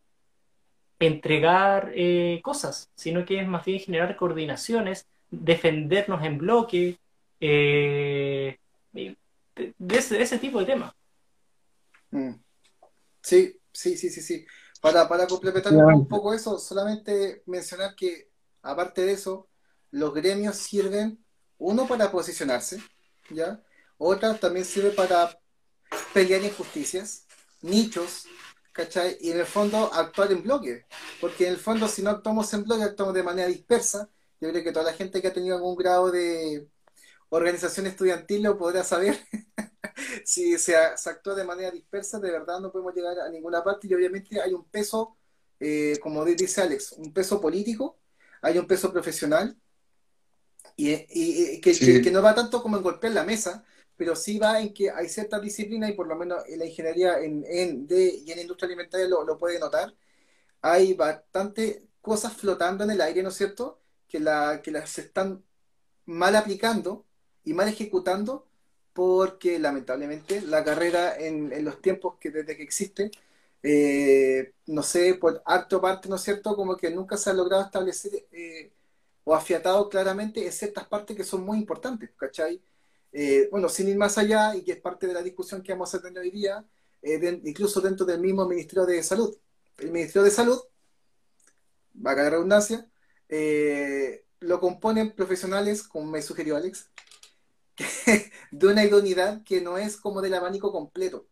entregar 0.99 1.91
eh, 1.95 2.39
cosas, 2.43 2.89
sino 2.95 3.25
que 3.25 3.39
es 3.39 3.47
más 3.47 3.65
bien 3.65 3.79
generar 3.79 4.15
coordinaciones, 4.15 5.07
defendernos 5.31 6.23
en 6.23 6.37
bloque, 6.37 6.99
eh, 7.39 8.57
de, 8.93 9.97
ese, 9.97 10.39
tipo 10.39 10.59
de 10.59 10.65
temas. 10.65 10.93
Mm. 12.11 12.33
Sí, 13.21 13.59
sí, 13.71 13.97
sí, 13.97 14.09
sí, 14.09 14.21
sí. 14.21 14.45
Para, 14.81 15.07
para 15.07 15.27
complementar 15.27 15.73
un 15.73 16.07
poco 16.07 16.33
eso, 16.33 16.57
solamente 16.57 17.43
mencionar 17.45 17.95
que, 17.95 18.29
aparte 18.61 19.05
de 19.05 19.13
eso, 19.13 19.49
los 19.91 20.13
gremios 20.13 20.55
sirven, 20.55 21.23
uno 21.57 21.87
para 21.87 22.11
posicionarse, 22.11 22.81
¿ya? 23.29 23.61
Otra 23.97 24.37
también 24.37 24.65
sirve 24.65 24.91
para 24.91 25.37
pelear 26.13 26.43
injusticias, 26.43 27.25
nichos, 27.61 28.25
¿cachai? 28.71 29.17
Y 29.19 29.31
en 29.31 29.39
el 29.39 29.45
fondo 29.45 29.93
actuar 29.93 30.31
en 30.31 30.43
bloque, 30.43 30.85
porque 31.19 31.47
en 31.47 31.53
el 31.53 31.59
fondo 31.59 31.87
si 31.87 32.01
no 32.01 32.11
actuamos 32.11 32.53
en 32.53 32.63
bloque, 32.63 32.83
actuamos 32.83 33.13
de 33.13 33.23
manera 33.23 33.47
dispersa. 33.47 34.09
Yo 34.41 34.49
creo 34.49 34.63
que 34.63 34.71
toda 34.71 34.85
la 34.85 34.93
gente 34.93 35.21
que 35.21 35.27
ha 35.27 35.33
tenido 35.33 35.55
algún 35.55 35.75
grado 35.75 36.11
de 36.11 36.67
organización 37.29 37.87
estudiantil 37.87 38.43
lo 38.43 38.57
podrá 38.57 38.83
saber. 38.83 39.17
si 40.25 40.57
se, 40.57 40.75
actúa 40.75 41.35
de 41.35 41.43
manera 41.43 41.71
dispersa, 41.71 42.19
de 42.19 42.31
verdad 42.31 42.59
no 42.59 42.71
podemos 42.71 42.93
llegar 42.93 43.19
a 43.19 43.29
ninguna 43.29 43.63
parte 43.63 43.87
y 43.87 43.93
obviamente 43.93 44.41
hay 44.41 44.53
un 44.53 44.65
peso, 44.65 45.17
eh, 45.59 45.97
como 46.01 46.23
dice 46.25 46.61
Alex, 46.61 46.93
un 46.93 47.13
peso 47.13 47.41
político, 47.41 47.99
hay 48.41 48.57
un 48.57 48.67
peso 48.67 48.91
profesional 48.91 49.57
y, 50.75 51.59
que, 51.61 52.11
no 52.11 52.21
va 52.21 52.35
tanto 52.35 52.61
como 52.61 52.77
en 52.77 52.83
golpear 52.83 53.13
la 53.13 53.23
mesa, 53.23 53.65
pero 53.97 54.15
sí 54.15 54.39
va 54.39 54.61
en 54.61 54.73
que 54.73 54.89
hay 54.89 55.09
cierta 55.09 55.39
disciplina 55.39 55.89
y 55.89 55.93
por 55.93 56.07
lo 56.07 56.15
menos 56.15 56.43
en 56.47 56.59
la 56.59 56.65
ingeniería 56.65 57.19
en, 57.19 57.43
en 57.47 57.85
de, 57.85 58.21
y 58.25 58.31
en 58.31 58.37
la 58.37 58.41
industria 58.43 58.67
alimentaria 58.67 59.07
lo, 59.07 59.25
lo 59.25 59.37
puede 59.37 59.59
notar. 59.59 59.93
Hay 60.61 60.93
bastante 60.93 61.87
cosas 62.01 62.33
flotando 62.33 62.83
en 62.85 62.91
el 62.91 63.01
aire, 63.01 63.23
¿no 63.23 63.29
es 63.29 63.35
cierto? 63.35 63.81
Que, 64.09 64.19
la, 64.19 64.61
que 64.63 64.71
las 64.71 64.97
están 64.99 65.43
mal 66.05 66.35
aplicando 66.35 67.05
y 67.43 67.53
mal 67.53 67.67
ejecutando 67.69 68.47
porque 68.93 69.59
lamentablemente 69.59 70.41
la 70.41 70.63
carrera 70.63 71.17
en, 71.17 71.53
en 71.53 71.65
los 71.65 71.81
tiempos 71.81 72.15
que 72.19 72.31
desde 72.31 72.57
que 72.57 72.63
existe, 72.63 73.11
eh, 73.63 74.53
no 74.67 74.83
sé, 74.83 75.15
por 75.15 75.41
acto 75.45 75.81
parte, 75.81 76.09
¿no 76.09 76.15
es 76.15 76.21
cierto? 76.23 76.55
Como 76.55 76.77
que 76.77 76.89
nunca 76.91 77.17
se 77.17 77.29
ha 77.29 77.33
logrado 77.33 77.63
establecer 77.63 78.27
eh, 78.31 78.71
o 79.23 79.35
afiatado 79.35 79.89
claramente 79.89 80.45
en 80.45 80.51
ciertas 80.51 80.87
partes 80.87 81.15
que 81.15 81.23
son 81.23 81.43
muy 81.45 81.57
importantes, 81.59 82.11
¿cachai? 82.17 82.61
Eh, 83.11 83.47
bueno, 83.51 83.69
sin 83.69 83.87
ir 83.89 83.97
más 83.97 84.17
allá, 84.17 84.55
y 84.55 84.63
que 84.63 84.73
es 84.73 84.81
parte 84.81 85.07
de 85.07 85.13
la 85.13 85.21
discusión 85.23 85.61
que 85.63 85.73
vamos 85.73 85.93
a 85.95 86.01
tener 86.01 86.19
hoy 86.19 86.31
día, 86.31 86.65
eh, 87.01 87.41
incluso 87.45 87.81
dentro 87.81 88.05
del 88.05 88.19
mismo 88.19 88.47
Ministerio 88.47 88.85
de 88.85 89.01
Salud. 89.03 89.35
El 89.77 89.91
Ministerio 89.91 90.23
de 90.23 90.31
Salud, 90.31 90.59
va 92.05 92.11
a 92.11 92.15
la 92.15 92.29
redundancia, 92.29 92.88
eh, 93.29 94.25
lo 94.39 94.59
componen 94.59 95.11
profesionales, 95.11 95.83
como 95.83 96.11
me 96.11 96.21
sugirió 96.21 96.55
Alex, 96.55 96.89
de 98.51 98.67
una 98.67 98.83
idoneidad 98.83 99.43
que 99.43 99.61
no 99.61 99.77
es 99.77 99.97
como 99.97 100.21
del 100.21 100.33
abanico 100.33 100.71
completo, 100.71 101.27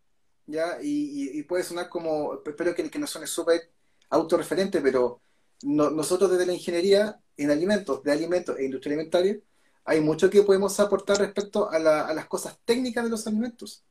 ¿ya? 0.46 0.78
Y, 0.82 1.42
puede 1.44 1.64
sonar 1.64 1.88
como, 1.88 2.40
espero 2.46 2.74
que, 2.74 2.90
que 2.90 2.98
no 2.98 3.06
suene 3.06 3.26
súper 3.26 3.70
autorreferente, 4.10 4.80
pero 4.80 5.20
nosotros 5.62 6.30
desde 6.30 6.46
la 6.46 6.54
ingeniería 6.54 7.20
en 7.36 7.50
alimentos, 7.50 8.02
de 8.02 8.12
alimentos 8.12 8.58
e 8.58 8.64
industria 8.64 8.94
alimentaria, 8.94 9.38
hay 9.84 10.00
mucho 10.00 10.28
que 10.28 10.42
podemos 10.42 10.78
aportar 10.80 11.18
respecto 11.18 11.70
a, 11.70 11.78
las 11.78 12.26
cosas 12.26 12.58
técnicas 12.64 13.04
de 13.04 13.10
los 13.10 13.26
alimentos. 13.26 13.82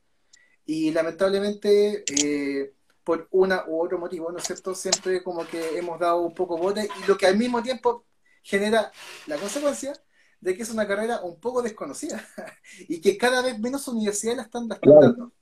Y 0.64 0.92
lamentablemente, 0.92 2.04
eh, 2.22 2.72
por 3.08 3.26
una 3.30 3.64
u 3.66 3.82
otro 3.82 3.98
motivo, 3.98 4.30
¿no 4.30 4.36
es 4.36 4.44
cierto? 4.44 4.74
Siempre 4.74 5.22
como 5.22 5.46
que 5.46 5.78
hemos 5.78 5.98
dado 5.98 6.20
un 6.20 6.34
poco 6.34 6.58
bote 6.58 6.86
y 7.02 7.06
lo 7.08 7.16
que 7.16 7.26
al 7.26 7.38
mismo 7.38 7.62
tiempo 7.62 8.04
genera 8.42 8.92
la 9.26 9.38
consecuencia 9.38 9.94
de 10.38 10.54
que 10.54 10.62
es 10.62 10.68
una 10.68 10.86
carrera 10.86 11.22
un 11.22 11.40
poco 11.40 11.62
desconocida 11.62 12.22
y 12.86 13.00
que 13.00 13.16
cada 13.16 13.40
vez 13.40 13.58
menos 13.58 13.88
universidades 13.88 14.36
la 14.36 14.42
están, 14.42 14.68
dando. 14.68 15.32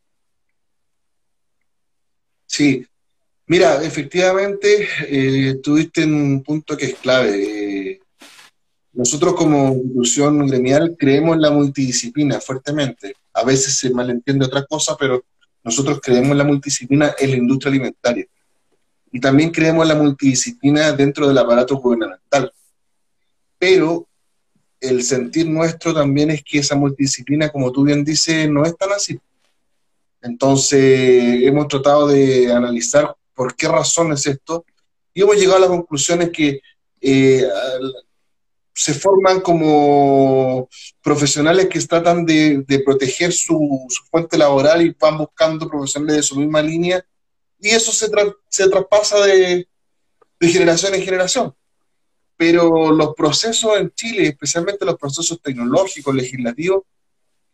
Sí, 2.46 2.87
mira, 3.48 3.83
efectivamente 3.83 4.88
eh, 5.09 5.57
tuviste 5.61 6.05
un 6.05 6.44
punto 6.44 6.76
que 6.76 6.85
es 6.85 6.94
clave. 6.94 7.90
Eh, 7.90 8.00
nosotros 8.92 9.35
como 9.35 9.74
institución 9.74 10.46
gremial 10.46 10.94
creemos 10.96 11.35
en 11.35 11.42
la 11.42 11.50
multidisciplina 11.50 12.40
fuertemente. 12.40 13.16
A 13.33 13.42
veces 13.42 13.76
se 13.76 13.90
malentiende 13.90 14.46
otra 14.46 14.64
cosa, 14.66 14.96
pero 14.96 15.24
nosotros 15.66 15.98
creemos 16.00 16.31
en 16.31 16.38
la 16.38 16.44
multidisciplina 16.44 17.16
en 17.18 17.31
la 17.33 17.37
industria 17.38 17.70
alimentaria. 17.70 18.24
Y 19.11 19.18
también 19.18 19.50
creemos 19.50 19.83
en 19.83 19.88
la 19.88 20.00
multidisciplina 20.00 20.92
dentro 20.92 21.26
del 21.26 21.37
aparato 21.37 21.74
gubernamental. 21.76 22.52
Pero 23.59 24.07
el 24.79 25.02
sentir 25.02 25.48
nuestro 25.48 25.92
también 25.92 26.31
es 26.31 26.44
que 26.44 26.59
esa 26.61 26.76
multidisciplina, 26.76 27.48
como 27.48 27.72
tú 27.72 27.83
bien 27.83 28.05
dices, 28.05 28.48
no 28.48 28.64
es 28.64 28.76
tan 28.76 28.92
así. 28.92 29.18
Entonces, 30.22 31.42
hemos 31.42 31.66
tratado 31.66 32.07
de 32.07 32.52
analizar 32.52 33.16
por 33.35 33.57
qué 33.57 33.66
razón 33.66 34.12
es 34.12 34.24
esto 34.24 34.64
y 35.12 35.22
hemos 35.22 35.35
llegado 35.35 35.57
a 35.57 35.61
las 35.61 35.68
conclusiones 35.70 36.31
que 36.31 36.61
eh, 37.00 37.44
se 38.79 38.93
forman 38.93 39.41
como 39.41 40.69
profesionales 41.03 41.67
que 41.67 41.81
tratan 41.81 42.27
de, 42.27 42.62
proteger 42.85 43.33
su, 43.33 43.87
fuente 44.11 44.37
laboral 44.37 44.83
y 44.83 44.95
van 45.01 45.17
buscando 45.17 45.67
profesionales 45.67 46.17
de 46.17 46.23
su 46.23 46.37
misma 46.37 46.61
línea 46.61 47.03
y 47.59 47.71
eso 47.71 47.91
se, 47.91 48.07
se 48.51 48.69
traspasa 48.69 49.25
de, 49.25 49.67
generación 50.41 50.95
en 50.95 51.03
generación. 51.03 51.55
Pero 52.37 52.93
los 52.93 53.15
procesos 53.15 53.79
en 53.79 53.91
Chile, 53.93 54.29
especialmente 54.29 54.85
los 54.85 54.99
procesos 54.99 55.41
tecnológicos, 55.41 56.15
legislativos, 56.15 56.83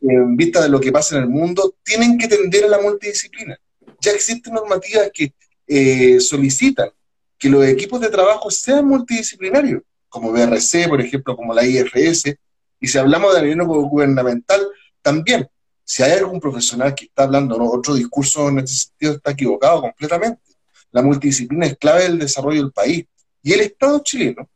en 0.01 0.37
vista 0.37 0.61
de 0.61 0.69
lo 0.69 0.81
que 0.81 0.91
pasa 0.91 1.17
en 1.17 1.23
el 1.23 1.29
mundo, 1.29 1.77
tienen 1.85 2.19
que 2.19 2.27
tender 2.27 2.65
a 2.65 2.69
la 2.69 2.81
multidisciplina. 2.81 3.57
Ya 4.01 4.11
existen 4.11 4.55
normativas 4.55 5.13
que 5.15 5.33
eh, 5.69 6.19
solicitan 6.19 6.91
que 7.39 7.49
los 7.49 7.65
equipos 7.65 8.01
de 8.01 8.09
trabajo 8.09 8.51
sean 8.51 8.89
multidisciplinarios 8.89 9.83
como 10.13 10.31
BRC, 10.31 10.89
por 10.89 11.01
ejemplo, 11.01 11.35
como 11.35 11.55
la 11.55 11.65
IRS, 11.65 12.37
y 12.79 12.87
si 12.87 12.99
hablamos 12.99 13.35
de 13.35 13.43
nivel 13.43 13.67
gubernamental, 13.67 14.61
también, 15.01 15.49
si 15.85 16.03
hay 16.03 16.13
algún 16.13 16.39
profesional 16.39 16.95
que 16.95 17.07
está 17.07 17.23
hablando 17.23 17.57
otro 17.57 17.95
discurso 17.95 18.51
en 18.51 18.59
ese 18.59 18.75
sentido, 18.75 19.13
está 19.15 19.31
equivocado 19.31 19.81
completamente. 19.81 20.43
La 20.91 21.01
multidisciplina 21.01 21.65
es 21.65 21.79
clave 21.79 22.03
del 22.03 22.19
desarrollo 22.19 22.63
del 22.63 22.73
país. 22.73 23.07
Y 23.43 23.55
el 23.55 23.61
Estado 23.61 24.01
chileno 24.01 24.51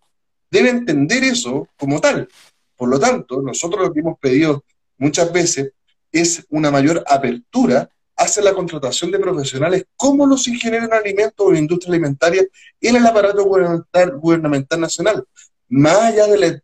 debe 0.51 0.69
entender 0.69 1.25
eso 1.25 1.66
como 1.79 2.03
tal. 2.03 2.29
Por 2.77 2.90
lo 2.90 3.01
tanto, 3.01 3.40
nosotros 3.40 3.81
lo 3.81 3.92
que 3.95 4.01
hemos 4.01 4.19
pedido 4.19 4.62
muchas 4.99 5.33
veces 5.33 5.73
es 6.12 6.45
una 6.51 6.71
mayor 6.71 7.03
apertura 7.07 7.88
hacia 8.17 8.43
la 8.43 8.55
contratación 8.55 9.11
de 9.11 9.19
profesionales 9.19 9.87
como 9.97 10.27
los 10.27 10.49
ingenieros 10.49 10.89
en 10.89 10.95
alimentos 10.95 11.47
o 11.47 11.51
en 11.51 11.59
industria 11.59 11.93
alimentaria 11.93 12.45
en 12.81 12.97
el 12.97 13.07
aparato 13.07 13.45
gubernamental 13.45 14.81
nacional 14.81 15.27
más 15.69 15.97
allá 15.97 16.27
de, 16.27 16.63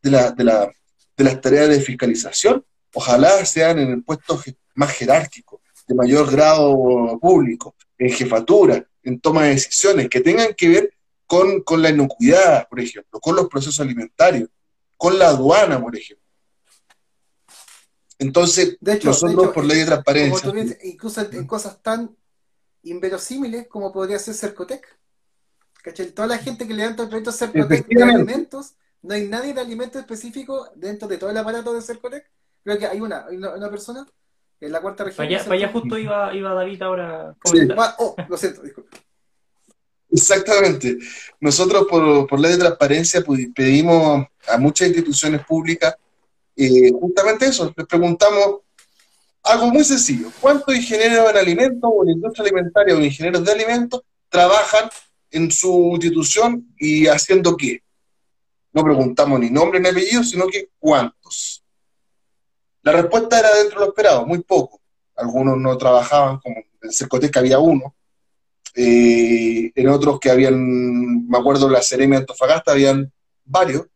las 1.17 1.41
tareas 1.41 1.69
de 1.69 1.81
fiscalización, 1.81 2.65
ojalá 2.95 3.45
sean 3.45 3.79
en 3.79 3.91
el 3.91 4.03
puesto 4.03 4.41
más 4.75 4.93
jerárquico, 4.93 5.61
de 5.87 5.95
mayor 5.95 6.31
grado 6.31 7.19
público, 7.21 7.75
en 7.99 8.11
jefatura, 8.11 8.85
en 9.03 9.21
toma 9.21 9.45
de 9.45 9.51
decisiones 9.51 10.09
que 10.09 10.21
tengan 10.21 10.55
que 10.55 10.69
ver 10.69 10.95
con, 11.27 11.83
la 11.83 11.91
inocuidad, 11.91 12.69
por 12.69 12.79
ejemplo, 12.79 13.19
con 13.19 13.35
los 13.35 13.49
procesos 13.49 13.81
alimentarios, 13.81 14.49
con 14.97 15.19
la 15.19 15.29
aduana, 15.29 15.81
por 15.81 15.97
ejemplo. 15.97 16.22
Entonces, 18.23 18.77
de 18.81 18.95
hecho, 18.95 19.09
nosotros 19.09 19.53
por 19.53 19.65
ley 19.65 19.81
de 19.81 19.87
transparencia. 19.87 20.53
incluso 20.85 21.21
en 21.21 21.47
cosas 21.47 21.83
tan 21.83 22.17
inverosímiles 22.85 23.67
como 23.67 23.93
podría 23.93 24.19
ser 24.19 24.35
Cercotec. 24.35 24.87
¿Cachai? 25.83 26.07
Toda 26.13 26.29
la 26.29 26.39
gente 26.39 26.67
que 26.69 26.75
levanta 26.75 27.03
el 27.03 27.09
proyecto 27.09 27.33
Cercotec 27.33 27.87
de 27.89 28.03
alimentos, 28.03 28.75
no 29.03 29.15
hay 29.15 29.27
nadie 29.27 29.53
de 29.53 29.61
alimentos 29.61 30.01
específico 30.01 30.69
dentro 30.77 31.09
de 31.09 31.19
todo 31.19 31.31
el 31.31 31.37
aparato 31.37 31.75
de 31.75 31.83
Cercotec. 31.83 32.31
Creo 32.63 32.79
que 32.79 32.87
hay 32.87 33.01
una, 33.01 33.27
una, 33.29 33.69
persona 33.69 34.07
en 34.61 34.71
la 34.71 34.81
cuarta 34.81 35.03
región. 35.03 35.27
Para 35.27 35.55
allá, 35.55 35.73
justo 35.73 35.99
iba, 35.99 36.33
iba, 36.33 36.55
David 36.55 36.83
ahora. 36.83 37.35
Ah, 37.77 37.97
oh, 37.99 38.15
lo 38.29 38.37
siento, 38.37 38.63
disculpe. 38.63 38.97
Exactamente. 40.13 40.97
Nosotros 41.41 41.87
por, 41.91 42.29
por 42.29 42.39
ley 42.39 42.53
de 42.53 42.59
transparencia 42.59 43.25
pedimos 43.53 44.25
a 44.47 44.59
muchas 44.59 44.87
instituciones 44.87 45.45
públicas 45.45 45.97
eh, 46.57 46.91
justamente 46.93 47.47
eso, 47.47 47.73
les 47.77 47.87
preguntamos 47.87 48.61
algo 49.43 49.67
muy 49.69 49.85
sencillo. 49.85 50.29
¿Cuántos 50.41 50.75
ingenieros 50.75 51.31
en 51.31 51.37
alimentos 51.37 51.91
o 51.93 52.05
en 52.05 52.11
industria 52.11 52.45
alimentaria 52.45 52.95
o 52.95 53.01
ingenieros 53.01 53.45
de 53.45 53.53
alimentos 53.53 54.03
trabajan 54.29 54.89
en 55.31 55.51
su 55.51 55.91
institución 55.93 56.75
y 56.79 57.07
haciendo 57.07 57.57
qué? 57.57 57.83
No 58.73 58.85
preguntamos 58.85 59.41
ni 59.41 59.51
nombre 59.51 59.81
ni 59.81 59.89
apellido, 59.89 60.23
sino 60.25 60.47
que 60.47 60.71
cuántos. 60.79 61.63
La 62.83 62.93
respuesta 62.93 63.39
era 63.39 63.55
dentro 63.55 63.81
de 63.81 63.87
lo 63.87 63.93
esperado, 63.93 64.27
muy 64.27 64.43
poco. 64.43 64.81
Algunos 65.17 65.59
no 65.59 65.77
trabajaban, 65.77 66.39
como 66.39 66.57
en 66.83 66.93
Cercoteca 66.93 67.41
había 67.41 67.59
uno, 67.59 67.95
eh, 68.75 69.71
en 69.75 69.89
otros 69.89 70.19
que 70.19 70.31
habían, 70.31 71.29
me 71.29 71.39
acuerdo, 71.39 71.69
la 71.69 71.83
Seremia 71.83 72.19
Antofagasta, 72.19 72.73
habían 72.73 73.13
varios. 73.45 73.87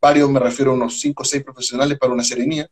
Varios, 0.00 0.30
me 0.30 0.40
refiero 0.40 0.72
a 0.72 0.74
unos 0.74 1.00
5 1.00 1.22
o 1.22 1.26
6 1.26 1.44
profesionales 1.44 1.98
para 1.98 2.12
una 2.12 2.24
Seremía 2.24 2.70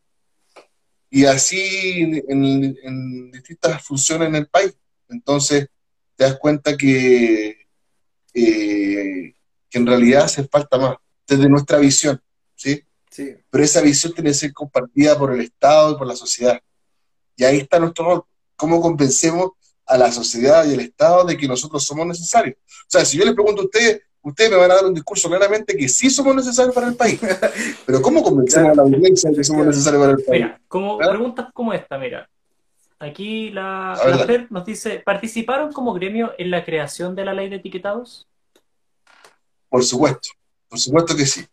y 1.11 1.25
así 1.25 2.23
en, 2.29 3.31
distintas 3.31 3.83
funciones 3.83 4.29
en 4.29 4.37
el 4.37 4.49
país. 4.49 4.77
Entonces, 5.09 5.69
te 6.17 6.25
das 6.25 6.37
cuenta 6.39 6.77
que, 6.77 7.69
eh, 8.35 9.35
que 9.71 9.79
en 9.79 9.87
realidad 9.87 10.25
hace 10.25 10.47
falta 10.49 10.79
más, 10.79 10.97
desde 11.27 11.49
nuestra 11.49 11.79
visión, 11.79 12.21
¿sí? 12.55 12.83
Sí. 13.11 13.35
Pero 13.49 13.65
esa 13.65 13.81
visión 13.81 14.13
tiene 14.13 14.31
que 14.31 14.35
ser 14.35 14.53
compartida 14.53 15.17
por 15.17 15.33
el 15.33 15.41
Estado 15.41 15.93
y 15.93 15.97
por 15.97 16.07
la 16.07 16.17
sociedad. 16.17 16.61
Y 17.37 17.45
ahí 17.45 17.59
está 17.59 17.79
nuestro 17.79 18.05
rol. 18.05 18.25
¿Cómo 18.57 18.81
convencemos 18.81 19.53
a 19.87 19.97
la 19.97 20.11
sociedad 20.11 20.67
y 20.67 20.75
al 20.75 20.81
Estado 20.81 21.25
de 21.25 21.37
que 21.37 21.49
nosotros 21.49 21.85
somos 21.85 22.07
necesarios? 22.07 22.57
O 22.59 22.89
sea, 22.89 23.05
si 23.05 23.17
yo 23.17 23.25
les 23.25 23.35
pregunto 23.35 23.63
a 23.63 23.65
ustedes, 23.65 24.03
ustedes 24.29 24.51
me 24.51 24.57
van 24.57 24.71
a 24.71 24.75
dar 24.75 24.87
un 24.87 24.95
discurso 24.95 25.29
claramente 25.29 25.77
que 25.77 25.89
sí 25.89 26.11
somos 26.11 26.35
necesarios 26.35 26.75
para 26.75 26.89
el 26.89 26.97
país. 26.97 27.21
Pero 27.87 28.03
¿cómo 28.03 28.23
convencemos 28.23 28.73
a 28.73 28.75
la 28.75 28.83
audiencia 28.83 29.31
de 29.31 29.37
que 29.37 29.45
somos 29.45 29.67
necesarios 29.67 30.03
para 30.03 30.13
el 30.13 30.25
país? 30.25 30.43
Mira, 30.43 30.61
como 30.69 31.01
¿Ah? 31.01 31.09
preguntas 31.11 31.47
como 31.53 31.73
esta, 31.73 31.97
mira. 31.97 32.29
Aquí 32.99 33.51
la, 33.51 33.99
la 34.27 34.47
nos 34.51 34.65
dice, 34.65 35.03
¿participaron 35.05 35.73
como 35.73 35.93
gremio 35.93 36.33
en 36.39 36.51
la 36.51 36.65
creación 36.65 37.15
de 37.15 37.25
la 37.25 37.35
ley 37.35 37.49
de 37.49 37.57
etiquetados? 37.57 38.27
Por 39.69 39.85
supuesto, 39.85 40.31
por 40.69 40.79
supuesto 40.79 41.15
que 41.15 41.27
sí. 41.27 41.47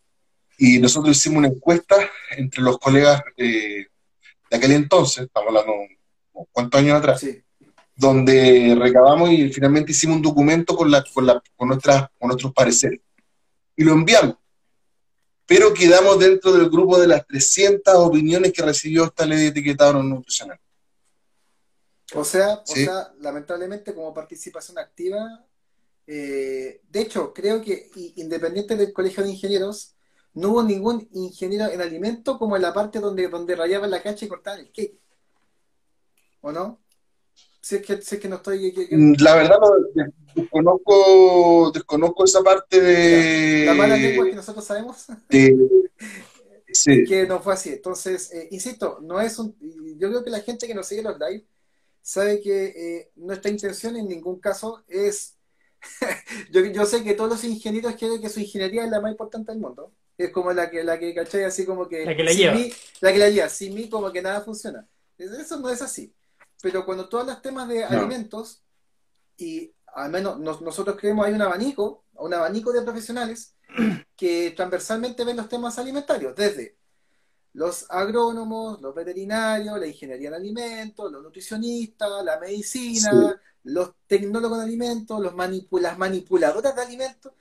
Y 0.57 0.79
nosotros 0.79 1.17
hicimos 1.17 1.39
una 1.39 1.49
encuesta 1.49 1.95
entre 2.37 2.61
los 2.61 2.77
colegas 2.79 3.21
eh, 3.35 3.87
de 4.49 4.57
aquel 4.57 4.71
entonces, 4.71 5.25
estamos 5.25 5.49
hablando 5.49 5.73
cuántos 6.51 6.79
años 6.79 6.97
atrás, 6.97 7.19
sí 7.19 7.43
donde 8.03 8.75
recabamos 8.77 9.31
y 9.31 9.49
finalmente 9.51 9.91
hicimos 9.91 10.17
un 10.17 10.21
documento 10.21 10.75
con, 10.75 10.91
la, 10.91 11.03
con, 11.13 11.25
la, 11.25 11.41
con, 11.55 11.69
nuestras, 11.69 12.09
con 12.19 12.27
nuestros 12.27 12.53
pareceres. 12.53 12.99
Y 13.75 13.83
lo 13.83 13.93
enviamos. 13.93 14.35
Pero 15.45 15.73
quedamos 15.73 16.19
dentro 16.19 16.51
del 16.51 16.69
grupo 16.69 16.99
de 16.99 17.07
las 17.07 17.25
300 17.25 17.95
opiniones 17.95 18.51
que 18.53 18.61
recibió 18.61 19.05
esta 19.05 19.25
ley 19.25 19.39
de 19.39 19.47
etiquetado 19.47 19.93
no 19.93 20.03
nutricional. 20.03 20.59
O 22.13 22.23
sea, 22.23 22.55
o 22.55 22.65
sea, 22.65 23.13
lamentablemente 23.19 23.93
como 23.93 24.13
participación 24.13 24.77
activa, 24.77 25.45
eh, 26.05 26.81
de 26.87 27.01
hecho, 27.01 27.33
creo 27.33 27.61
que 27.61 27.89
independiente 28.17 28.75
del 28.75 28.93
colegio 28.93 29.23
de 29.23 29.31
ingenieros, 29.31 29.95
no 30.33 30.49
hubo 30.49 30.63
ningún 30.63 31.07
ingeniero 31.13 31.71
en 31.71 31.81
alimento 31.81 32.37
como 32.37 32.55
en 32.55 32.61
la 32.61 32.73
parte 32.73 32.99
donde, 32.99 33.27
donde 33.29 33.55
rayaban 33.55 33.91
la 33.91 34.01
cancha 34.01 34.25
y 34.25 34.27
cortaban 34.27 34.59
el 34.59 34.71
cake. 34.71 34.99
¿O 36.41 36.51
no? 36.51 36.82
Si 37.63 37.75
es 37.75 37.81
que, 37.81 38.01
si 38.01 38.15
es 38.15 38.21
que 38.21 38.27
no 38.27 38.35
estoy... 38.35 38.89
Mm, 38.91 39.13
la 39.19 39.35
verdad, 39.35 39.57
desconozco, 40.35 41.71
desconozco 41.73 42.25
esa 42.25 42.43
parte 42.43 42.81
de... 42.81 43.65
La 43.65 43.73
mala 43.73 43.95
lengua 43.95 44.25
que 44.25 44.35
nosotros 44.35 44.65
sabemos. 44.65 45.05
sí. 46.73 47.05
Que 47.05 47.25
no 47.25 47.39
fue 47.39 47.53
así. 47.53 47.69
Entonces, 47.69 48.33
eh, 48.33 48.49
insisto, 48.51 48.99
no 49.01 49.21
es 49.21 49.39
un... 49.39 49.55
Yo 49.97 50.09
creo 50.09 50.25
que 50.25 50.29
la 50.29 50.41
gente 50.41 50.67
que 50.67 50.75
nos 50.75 50.87
sigue 50.87 51.03
los 51.03 51.17
live 51.17 51.45
sabe 52.01 52.41
que 52.41 52.65
eh, 52.65 53.11
nuestra 53.15 53.49
intención 53.49 53.95
en 53.95 54.09
ningún 54.09 54.41
caso 54.41 54.83
es... 54.89 55.37
yo, 56.51 56.65
yo 56.65 56.85
sé 56.85 57.01
que 57.01 57.13
todos 57.13 57.29
los 57.29 57.45
ingenieros 57.45 57.95
quieren 57.95 58.19
que 58.19 58.27
su 58.27 58.41
ingeniería 58.41 58.83
es 58.83 58.91
la 58.91 58.99
más 58.99 59.11
importante 59.11 59.53
del 59.53 59.61
mundo. 59.61 59.93
Es 60.17 60.31
como 60.31 60.51
la 60.51 60.69
que, 60.69 60.83
la 60.83 60.99
que 60.99 61.15
¿cachai? 61.15 61.45
Así 61.45 61.65
como 61.65 61.87
que... 61.87 62.03
La 62.03 62.13
que 62.13 62.25
la 62.25 62.33
lleva. 62.33 62.57
la 62.99 63.13
que 63.13 63.19
la 63.19 63.29
lleva. 63.29 63.47
Sin 63.47 63.73
mí 63.73 63.87
como 63.87 64.11
que 64.11 64.21
nada 64.21 64.41
funciona. 64.41 64.85
Eso 65.17 65.61
no 65.61 65.69
es 65.69 65.81
así. 65.81 66.13
Pero 66.63 66.85
cuando 66.85 67.09
tú 67.09 67.17
hablas 67.17 67.41
temas 67.41 67.67
de 67.67 67.83
alimentos, 67.83 68.63
y 69.35 69.75
al 69.87 70.09
menos 70.09 70.39
nosotros 70.39 70.95
creemos 70.97 71.25
hay 71.25 71.33
un 71.33 71.41
abanico, 71.41 72.05
un 72.13 72.33
abanico 72.33 72.71
de 72.71 72.83
profesionales 72.83 73.53
que 74.15 74.53
transversalmente 74.55 75.25
ven 75.25 75.35
los 75.35 75.49
temas 75.49 75.77
alimentarios, 75.77 76.33
desde 76.33 76.77
los 77.51 77.85
agrónomos, 77.89 78.81
los 78.81 78.95
veterinarios, 78.95 79.77
la 79.77 79.87
ingeniería 79.87 80.29
de 80.29 80.37
alimentos, 80.37 81.11
los 81.11 81.21
nutricionistas, 81.21 82.23
la 82.23 82.39
medicina, 82.39 83.41
los 83.63 83.95
tecnólogos 84.07 84.59
de 84.59 84.63
alimentos, 84.63 85.19
los 85.19 85.33
las 85.81 85.97
manipuladoras 85.97 86.73
de 86.73 86.81
alimentos. 86.81 87.33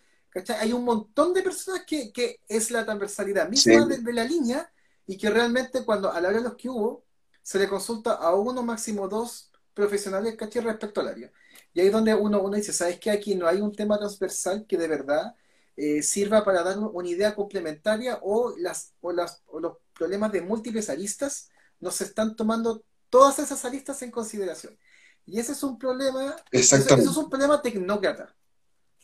Hay 0.59 0.73
un 0.73 0.85
montón 0.85 1.33
de 1.33 1.43
personas 1.45 1.85
que, 1.87 2.41
es 2.49 2.73
la 2.73 2.85
transversalidad 2.85 3.49
misma 3.49 3.87
de, 3.87 4.13
la 4.13 4.25
línea 4.25 4.69
y 5.07 5.17
que 5.17 5.31
realmente 5.31 5.85
cuando 5.85 6.11
a 6.11 6.21
la 6.21 6.27
hora 6.27 6.39
de 6.39 6.43
los 6.43 6.57
que 6.57 6.69
hubo, 6.69 7.05
se 7.43 7.59
le 7.59 7.69
consulta 7.69 8.13
a 8.13 8.35
uno, 8.35 8.63
máximo 8.63 9.09
dos 9.09 9.51
profesionales, 9.75 10.37
¿cachai? 10.37 10.63
Respecto 10.63 11.01
al 11.01 11.09
área. 11.09 11.33
Y 11.75 11.81
ahí 11.81 11.87
es 11.87 11.93
donde 11.93 12.15
uno, 12.15 12.41
uno 12.41 12.57
dice, 12.57 12.73
¿sabes 12.73 12.99
qué? 13.01 13.11
Aquí 13.11 13.35
no 13.35 13.47
hay 13.47 13.61
un 13.61 13.73
tema 13.73 13.99
transversal 13.99 14.67
que 14.67 14.77
de 14.77 14.89
verdad 14.89 15.35
eh, 15.77 16.03
sirva 16.03 16.45
para 16.45 16.63
dar 16.63 16.79
una 16.79 17.09
idea 17.09 17.35
complementaria 17.35 18.19
o, 18.23 18.55
las, 18.59 18.93
o, 19.01 19.13
las, 19.13 19.43
o 19.47 19.59
los 19.59 19.79
problemas 19.95 20.31
de 20.33 20.43
múltiples 20.43 20.91
aristas 20.91 21.49
no 21.81 21.91
se 21.91 22.05
están 22.05 22.37
tomando 22.37 22.85
todas 23.09 23.39
esas 23.39 23.65
aristas 23.65 24.01
en 24.03 24.11
consideración. 24.11 24.79
Y 25.27 25.39
ese 25.39 25.53
es 25.53 25.63
un 25.63 25.79
problema, 25.79 26.37
eso, 26.51 26.77
es 26.77 27.17
un 27.17 27.31
problema 27.31 27.63
tecnócrata, 27.63 28.35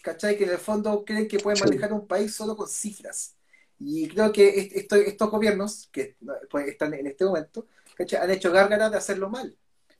¿cachai? 0.02 0.36
Que 0.36 0.44
en 0.44 0.50
el 0.50 0.58
fondo 0.58 1.04
creen 1.04 1.28
que 1.28 1.38
pueden 1.38 1.60
manejar 1.60 1.92
un 1.92 2.06
país 2.06 2.34
solo 2.34 2.56
con 2.56 2.68
cifras. 2.68 3.36
Y 3.78 4.08
creo 4.08 4.32
que 4.32 4.72
estos 4.74 5.30
gobiernos 5.30 5.88
que 5.92 6.16
pues, 6.50 6.68
están 6.68 6.94
en 6.94 7.06
este 7.06 7.24
momento 7.24 7.68
han 8.20 8.30
hecho 8.30 8.52
gárgaras 8.52 8.90
de 8.90 8.98
hacerlo 8.98 9.30
mal. 9.30 9.56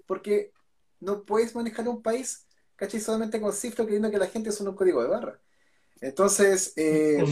Porque 0.07 0.53
no 1.01 1.25
puedes 1.25 1.55
manejar 1.55 1.89
un 1.89 2.03
país 2.03 2.47
¿cachai? 2.77 3.01
solamente 3.01 3.41
con 3.41 3.53
cifras 3.53 3.87
creyendo 3.87 4.11
que 4.11 4.19
la 4.19 4.29
gente 4.29 4.51
es 4.51 4.61
un 4.61 4.75
código 4.75 5.03
de 5.03 5.09
barra. 5.09 5.39
Entonces. 6.01 6.73
Eh, 6.77 7.23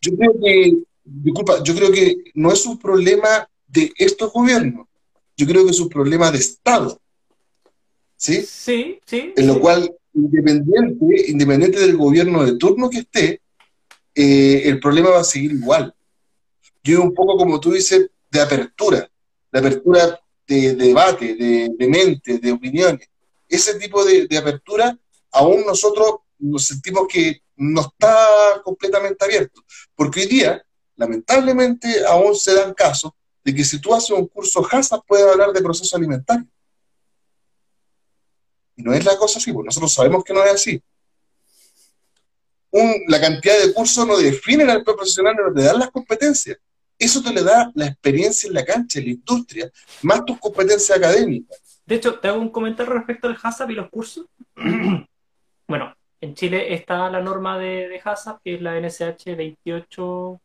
yo 0.00 0.16
creo 0.16 0.32
que, 0.42 0.78
disculpa, 1.04 1.62
yo 1.62 1.74
creo 1.74 1.92
que 1.92 2.16
no 2.34 2.52
es 2.52 2.66
un 2.66 2.78
problema 2.78 3.48
de 3.66 3.92
estos 3.96 4.32
gobiernos. 4.32 4.86
Yo 5.36 5.46
creo 5.46 5.64
que 5.64 5.70
es 5.70 5.80
un 5.80 5.88
problema 5.88 6.30
de 6.30 6.38
Estado. 6.38 7.00
¿Sí? 8.16 8.42
Sí, 8.42 8.98
sí. 9.04 9.32
En 9.36 9.46
lo 9.46 9.60
cual, 9.60 9.94
independiente, 10.14 11.30
independiente 11.30 11.78
del 11.78 11.96
gobierno 11.96 12.44
de 12.44 12.56
turno 12.56 12.90
que 12.90 12.98
esté, 12.98 13.40
eh, 14.14 14.62
el 14.64 14.80
problema 14.80 15.10
va 15.10 15.20
a 15.20 15.24
seguir 15.24 15.52
igual. 15.52 15.94
Yo 16.82 17.02
un 17.02 17.14
poco 17.14 17.36
como 17.36 17.60
tú 17.60 17.72
dices, 17.72 18.10
de 18.30 18.40
apertura 18.40 19.08
de 19.52 19.58
apertura 19.58 20.20
de, 20.46 20.74
debate, 20.74 21.34
de, 21.34 21.88
mente, 21.88 22.38
de 22.38 22.52
opiniones. 22.52 23.08
Ese 23.48 23.78
tipo 23.78 24.04
de, 24.04 24.28
apertura, 24.36 24.96
aún 25.32 25.64
nosotros 25.64 26.16
nos 26.38 26.64
sentimos 26.64 27.06
que 27.08 27.42
no 27.56 27.80
está 27.80 28.60
completamente 28.64 29.24
abierto. 29.24 29.62
Porque 29.94 30.20
hoy 30.20 30.26
día, 30.26 30.64
lamentablemente, 30.96 32.04
aún 32.06 32.34
se 32.36 32.54
dan 32.54 32.74
casos 32.74 33.12
de 33.44 33.54
que 33.54 33.64
si 33.64 33.80
tú 33.80 33.94
haces 33.94 34.10
un 34.10 34.26
curso 34.26 34.66
HASA, 34.70 35.00
puedes 35.00 35.26
hablar 35.26 35.52
de 35.52 35.62
proceso 35.62 35.96
alimentario. 35.96 36.46
Y 38.76 38.82
no 38.82 38.92
es 38.92 39.04
la 39.04 39.16
cosa 39.16 39.38
así, 39.38 39.52
porque 39.52 39.66
nosotros 39.66 39.92
sabemos 39.92 40.22
que 40.22 40.34
no 40.34 40.44
es 40.44 40.52
así. 40.52 40.82
la 43.08 43.20
cantidad 43.20 43.58
de 43.58 43.72
cursos 43.72 44.06
no 44.06 44.18
definen 44.18 44.68
al 44.68 44.84
profesional, 44.84 45.34
no 45.34 45.54
te 45.54 45.62
dan 45.62 45.78
las 45.78 45.90
competencias. 45.90 46.58
Eso 46.98 47.22
te 47.22 47.32
le 47.32 47.42
da 47.42 47.70
la 47.74 47.86
experiencia 47.86 48.48
en 48.48 48.54
la 48.54 48.64
cancha, 48.64 48.98
en 48.98 49.06
la 49.06 49.10
industria, 49.12 49.70
más 50.02 50.24
tus 50.24 50.38
competencias 50.38 50.96
académicas. 50.96 51.58
De 51.84 51.94
hecho, 51.94 52.18
te 52.18 52.28
hago 52.28 52.40
un 52.40 52.48
comentario 52.48 52.92
respecto 52.94 53.28
al 53.28 53.36
HACCP 53.40 53.70
y 53.70 53.74
los 53.74 53.90
cursos. 53.90 54.26
bueno, 55.68 55.94
en 56.20 56.34
Chile 56.34 56.74
está 56.74 57.10
la 57.10 57.20
norma 57.20 57.58
de, 57.58 57.88
de 57.88 58.00
HACCP, 58.02 58.42
que 58.42 58.54
es 58.54 58.62
la 58.62 58.80
NSH 58.80 59.36
28... 59.36 60.40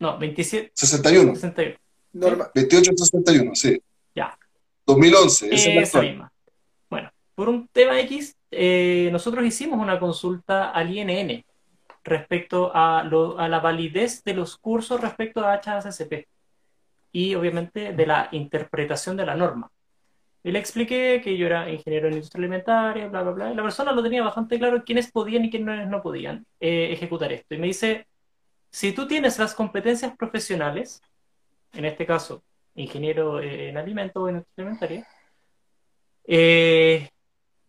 No, 0.00 0.18
27... 0.18 0.72
61. 0.74 1.34
61. 1.34 1.76
Norma. 2.12 2.50
2861, 2.54 3.54
sí. 3.54 3.82
Ya. 4.14 4.38
2011. 4.86 5.54
Esa, 5.54 6.00
misma. 6.00 6.32
Bueno, 6.88 7.10
por 7.34 7.48
un 7.48 7.68
tema 7.68 7.98
X, 8.00 8.36
eh, 8.50 9.08
nosotros 9.12 9.44
hicimos 9.44 9.80
una 9.80 9.98
consulta 9.98 10.70
al 10.70 10.94
INN 10.94 11.44
respecto 12.04 12.70
a, 12.74 13.04
la 13.04 13.60
validez 13.60 14.24
de 14.24 14.34
los 14.34 14.56
cursos 14.56 15.00
respecto 15.00 15.44
a 15.44 15.54
HACCP 15.54 16.26
y 17.12 17.34
obviamente 17.34 17.92
de 17.92 18.06
la 18.06 18.28
interpretación 18.32 19.16
de 19.16 19.26
la 19.26 19.34
norma. 19.34 19.70
Y 20.42 20.52
le 20.52 20.58
expliqué 20.58 21.20
que 21.22 21.36
yo 21.36 21.46
era 21.46 21.70
ingeniero 21.70 22.08
en 22.08 22.14
industria 22.14 22.40
alimentaria, 22.40 23.08
bla, 23.08 23.22
bla, 23.22 23.32
bla. 23.32 23.54
La 23.54 23.62
persona 23.62 23.92
lo 23.92 24.02
tenía 24.02 24.22
bastante 24.22 24.58
claro 24.58 24.84
quiénes 24.84 25.10
podían 25.10 25.44
y 25.44 25.50
quiénes 25.50 25.86
no 25.88 26.02
podían 26.02 26.46
eh, 26.60 26.92
ejecutar 26.92 27.30
esto. 27.32 27.54
Y 27.54 27.58
me 27.58 27.66
dice, 27.66 28.06
si 28.70 28.92
tú 28.92 29.06
tienes 29.06 29.38
las 29.38 29.54
competencias 29.54 30.16
profesionales, 30.16 31.02
en 31.72 31.84
este 31.84 32.06
caso, 32.06 32.42
ingeniero 32.74 33.40
en 33.42 33.76
alimentos 33.76 34.22
o 34.22 34.28
en 34.28 34.36
industria 34.36 34.64
alimentaria, 34.64 35.06
eh, 36.24 37.10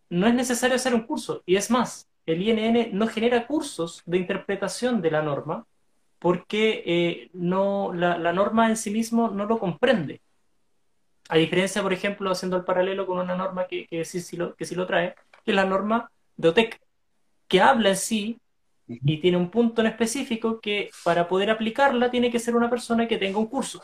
no 0.08 0.26
es 0.26 0.34
necesario 0.34 0.76
hacer 0.76 0.94
un 0.94 1.02
curso. 1.02 1.42
Y 1.44 1.56
es 1.56 1.70
más, 1.70 2.08
el 2.26 2.42
INN 2.42 2.90
no 2.96 3.06
genera 3.08 3.46
cursos 3.46 4.02
de 4.06 4.18
interpretación 4.18 5.02
de 5.02 5.10
la 5.10 5.22
norma 5.22 5.66
porque 6.18 6.82
eh, 6.86 7.30
no, 7.32 7.92
la 7.92 8.32
norma 8.32 8.68
en 8.68 8.76
sí 8.76 8.90
mismo 8.90 9.28
no 9.28 9.44
lo 9.46 9.58
comprende. 9.58 10.20
A 11.28 11.36
diferencia, 11.36 11.82
por 11.82 11.92
ejemplo, 11.92 12.30
haciendo 12.30 12.56
el 12.56 12.64
paralelo 12.64 13.06
con 13.06 13.18
una 13.18 13.34
norma 13.34 13.66
que, 13.66 13.86
que, 13.86 14.04
sí, 14.04 14.36
lo, 14.36 14.54
que 14.54 14.64
sí 14.64 14.74
lo 14.74 14.86
trae, 14.86 15.14
que 15.44 15.52
es 15.52 15.54
la 15.54 15.64
norma 15.64 16.10
de 16.36 16.48
OTEC, 16.48 16.80
que 17.48 17.60
habla 17.60 17.90
en 17.90 17.96
sí 17.96 18.40
y 18.86 19.20
tiene 19.20 19.36
un 19.36 19.50
punto 19.50 19.80
en 19.80 19.86
específico 19.86 20.60
que 20.60 20.90
para 21.04 21.28
poder 21.28 21.50
aplicarla 21.50 22.10
tiene 22.10 22.30
que 22.30 22.38
ser 22.38 22.56
una 22.56 22.68
persona 22.68 23.08
que 23.08 23.18
tenga 23.18 23.38
un 23.38 23.46
curso. 23.46 23.82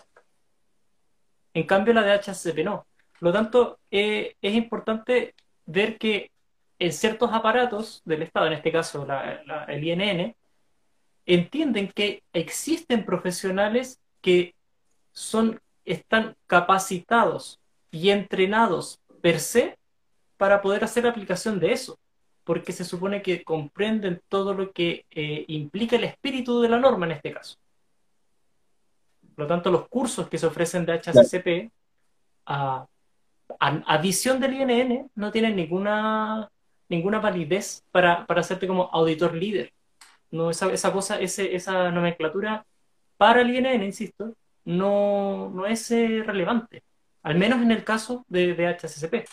En 1.55 1.66
cambio, 1.66 1.94
la 1.94 2.03
de 2.03 2.12
HACCP 2.12 2.59
no. 2.64 2.87
Por 3.18 3.29
lo 3.29 3.33
tanto, 3.33 3.79
eh, 3.90 4.37
es 4.42 4.55
importante 4.55 5.35
ver 5.66 5.96
que 5.98 6.31
en 6.79 6.93
ciertos 6.93 7.31
aparatos 7.33 8.03
del 8.05 8.23
Estado, 8.23 8.47
en 8.47 8.53
este 8.55 8.73
caso 8.73 9.07
el 9.69 9.85
INN, 9.85 10.35
entienden 11.27 11.88
que 11.88 12.23
existen 12.33 13.05
profesionales 13.05 14.01
que 14.21 14.55
son 15.12 15.61
están 15.85 16.37
capacitados 16.47 17.61
y 17.91 18.11
entrenados 18.11 19.01
per 19.23 19.41
se 19.41 19.79
para 20.37 20.61
poder 20.62 20.85
hacer 20.85 21.07
aplicación 21.07 21.59
de 21.59 21.73
eso, 21.73 21.99
porque 22.45 22.73
se 22.73 22.85
supone 22.85 23.23
que 23.23 23.43
comprenden 23.43 24.23
todo 24.29 24.55
lo 24.55 24.73
que 24.73 25.07
eh, 25.11 25.45
implica 25.49 25.97
el 25.97 26.05
espíritu 26.05 26.61
de 26.61 26.69
la 26.69 26.79
norma 26.79 27.07
en 27.07 27.12
este 27.12 27.33
caso. 27.33 27.57
Por 29.35 29.45
lo 29.45 29.47
tanto, 29.47 29.71
los 29.71 29.88
cursos 29.88 30.29
que 30.29 30.38
se 30.38 30.47
ofrecen 30.47 30.85
de 30.85 30.95
HACCP 30.95 31.71
a, 32.47 32.87
a, 33.59 33.99
visión 33.99 34.41
del 34.41 34.55
INN 34.55 35.11
no 35.14 35.31
tienen 35.31 35.57
ninguna, 35.57 36.51
ninguna 36.88 37.18
validez 37.20 37.85
para, 37.90 38.27
para 38.27 38.40
hacerte 38.40 38.66
como 38.66 38.90
auditor 38.92 39.35
líder. 39.35 39.72
No, 40.31 40.51
esa, 40.51 40.70
esa 40.72 40.92
cosa, 40.92 41.20
ese, 41.20 41.55
esa 41.55 41.90
nomenclatura 41.90 42.66
para 43.16 43.40
el 43.40 43.55
INN, 43.55 43.83
insisto, 43.83 44.35
no, 44.64 45.51
no 45.55 45.66
es 45.66 45.90
eh, 45.90 46.22
relevante, 46.24 46.83
al 47.22 47.37
menos 47.37 47.62
en 47.62 47.70
el 47.70 47.85
caso 47.85 48.24
de, 48.29 48.55
de. 48.55 49.27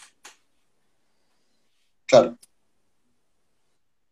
Claro. 2.06 2.38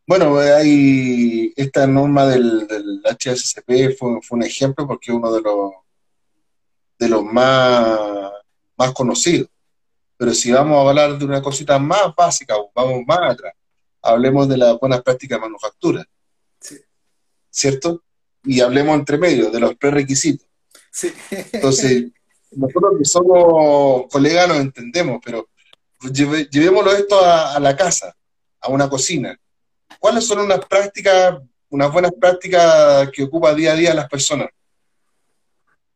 Bueno, 0.06 0.36
hay 0.36 1.52
esta 1.56 1.86
norma 1.86 2.26
del, 2.26 2.66
del 2.66 3.02
HSCP 3.04 3.96
fue, 3.98 4.20
fue, 4.20 4.36
un 4.36 4.42
ejemplo 4.42 4.86
porque 4.86 5.10
es 5.10 5.16
uno 5.16 5.32
de 5.32 5.40
los 5.40 5.72
de 6.98 7.08
los 7.08 7.24
más, 7.24 8.30
más 8.76 8.92
conocidos. 8.92 9.48
Pero 10.16 10.32
si 10.32 10.52
vamos 10.52 10.76
a 10.76 10.88
hablar 10.88 11.18
de 11.18 11.24
una 11.24 11.42
cosita 11.42 11.78
más 11.78 12.14
básica, 12.16 12.54
vamos 12.74 13.02
más 13.06 13.32
atrás, 13.32 13.54
hablemos 14.02 14.48
de 14.48 14.58
las 14.58 14.78
buenas 14.78 15.02
prácticas 15.02 15.38
de 15.38 15.46
manufactura. 15.46 16.06
¿Cierto? 17.50 18.02
Y 18.44 18.60
hablemos 18.60 18.94
entre 18.96 19.18
medio 19.18 19.50
de 19.50 19.60
los 19.60 19.74
prerequisitos. 19.76 20.46
Entonces, 21.52 22.06
nosotros 22.52 22.92
que 22.98 23.04
somos 23.04 24.06
colegas 24.10 24.48
nos 24.48 24.58
entendemos, 24.58 25.20
pero 25.24 25.48
llevémoslo 26.12 26.92
esto 26.92 27.20
a, 27.24 27.58
la 27.60 27.76
casa, 27.76 28.14
a 28.60 28.68
una 28.68 28.88
cocina. 28.88 29.38
¿Cuáles 29.98 30.26
son 30.26 30.40
unas 30.40 30.64
prácticas, 30.66 31.38
unas 31.70 31.92
buenas 31.92 32.12
prácticas 32.12 33.10
que 33.10 33.24
ocupa 33.24 33.54
día 33.54 33.72
a 33.72 33.76
día 33.76 33.94
las 33.94 34.08
personas? 34.08 34.48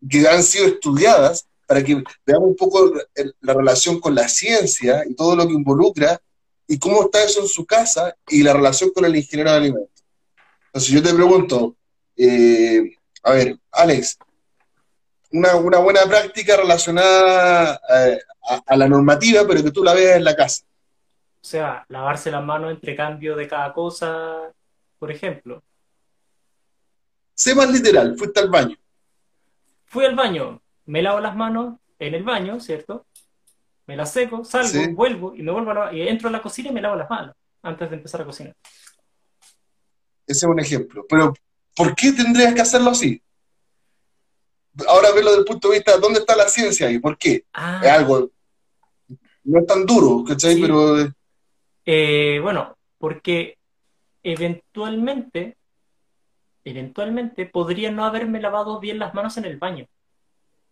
Que 0.09 0.27
han 0.27 0.43
sido 0.43 0.67
estudiadas 0.67 1.48
para 1.69 1.85
que 1.85 2.03
veamos 2.25 2.49
un 2.49 2.57
poco 2.57 2.95
la 3.41 3.53
relación 3.53 4.01
con 4.01 4.15
la 4.15 4.27
ciencia 4.27 5.05
y 5.07 5.15
todo 5.15 5.37
lo 5.37 5.47
que 5.47 5.53
involucra 5.53 6.19
y 6.67 6.79
cómo 6.79 7.03
está 7.03 7.23
eso 7.23 7.43
en 7.43 7.47
su 7.47 7.67
casa 7.67 8.17
y 8.27 8.43
la 8.43 8.55
relación 8.55 8.91
con 8.91 9.05
el 9.05 9.15
ingeniero 9.15 9.51
de 9.51 9.57
alimentos. 9.59 10.03
Entonces 10.69 10.91
yo 10.91 11.03
te 11.03 11.13
pregunto, 11.13 11.77
eh, 12.17 12.97
a 13.23 13.33
ver, 13.33 13.59
Alex, 13.71 14.19
una, 15.31 15.57
buena 15.57 16.05
práctica 16.09 16.57
relacionada 16.57 17.79
eh, 17.95 18.19
a, 18.65 18.75
la 18.75 18.89
normativa, 18.89 19.47
pero 19.47 19.63
que 19.63 19.71
tú 19.71 19.85
la 19.85 19.93
veas 19.93 20.17
en 20.17 20.25
la 20.25 20.35
casa. 20.35 20.65
O 21.43 21.45
sea, 21.45 21.85
lavarse 21.89 22.31
las 22.31 22.43
manos 22.43 22.71
entre 22.71 22.97
cambio 22.97 23.37
de 23.37 23.47
cada 23.47 23.75
cosa, 23.75 24.51
por 24.99 25.11
ejemplo. 25.11 25.63
Sé 27.35 27.55
más 27.55 27.71
literal, 27.71 28.17
fuiste 28.17 28.41
al 28.41 28.49
baño. 28.49 28.77
Fui 29.85 30.07
al 30.07 30.17
baño, 30.17 30.63
me 30.89 31.03
lavo 31.03 31.21
las 31.21 31.37
manos 31.37 31.77
en 31.99 32.15
el 32.15 32.25
baño, 32.25 32.61
¿cierto? 32.61 33.07
Me 33.87 33.97
las 33.97 34.13
seco, 34.13 34.45
salgo, 34.45 34.95
vuelvo 34.95 35.35
y 35.35 35.43
me 35.43 35.53
vuelvo 35.53 35.71
a 35.71 35.75
lavar, 35.75 35.95
y 35.95 36.07
entro 36.07 36.29
a 36.29 36.33
la 36.33 36.43
cocina 36.43 36.71
y 36.71 36.73
me 36.73 36.81
lavo 36.81 36.97
las 36.97 37.11
manos 37.11 37.35
antes 37.63 37.91
de 37.91 37.97
empezar 37.97 38.23
a 38.23 38.25
cocinar. 38.25 38.55
Ese 40.27 40.47
es 40.47 40.51
un 40.51 40.61
ejemplo. 40.61 41.05
Pero, 41.09 41.35
¿por 41.75 41.95
qué 41.95 42.13
tendrías 42.13 42.55
que 42.55 42.61
hacerlo 42.61 42.91
así? 42.91 43.23
ahora 44.87 45.11
verlo 45.13 45.31
desde 45.31 45.41
el 45.41 45.47
punto 45.47 45.69
de 45.69 45.75
vista, 45.75 45.97
¿dónde 45.99 46.21
está 46.21 46.37
la 46.37 46.49
ciencia 46.49 46.89
y 46.89 47.01
por 47.01 47.19
qué? 47.19 47.45
Ah. 47.53 47.81
Es 47.83 47.91
algo, 47.91 48.31
no 49.43 49.59
es 49.59 49.67
tan 49.67 49.85
duro, 49.85 50.23
¿cachai? 50.25 50.61
Pero... 50.61 51.01
Eh, 51.01 51.13
eh, 51.85 52.39
bueno, 52.41 52.77
porque 52.97 53.59
eventualmente, 54.23 55.57
eventualmente 56.63 57.47
podría 57.47 57.91
no 57.91 58.05
haberme 58.05 58.41
lavado 58.41 58.79
bien 58.79 59.01
las 59.01 59.15
manos 59.15 59.37
en 59.37 59.47
el 59.47 59.57
baño. 59.57 59.87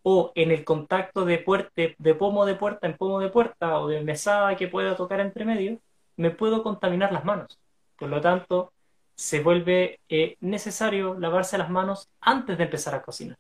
O 0.09 0.33
en 0.37 0.53
el 0.53 0.65
contacto 0.65 1.25
de, 1.25 1.39
puerta, 1.39 1.83
de 1.99 2.15
pomo 2.15 2.47
de 2.47 2.55
puerta 2.55 2.87
en 2.87 2.97
pomo 2.97 3.19
de 3.19 3.29
puerta 3.29 3.81
o 3.81 3.89
de 3.89 4.03
mesada 4.03 4.57
que 4.57 4.69
pueda 4.69 4.97
tocar 4.97 5.19
entre 5.21 5.45
medio, 5.45 5.81
me 6.17 6.31
puedo 6.31 6.63
contaminar 6.63 7.13
las 7.13 7.25
manos. 7.25 7.59
Por 7.99 8.09
lo 8.09 8.21
tanto, 8.21 8.73
se 9.17 9.41
vuelve 9.41 9.99
eh, 10.09 10.37
necesario 10.41 11.19
lavarse 11.19 11.59
las 11.59 11.71
manos 11.71 12.09
antes 12.21 12.57
de 12.57 12.65
empezar 12.65 12.95
a 12.95 13.03
cocinar 13.03 13.39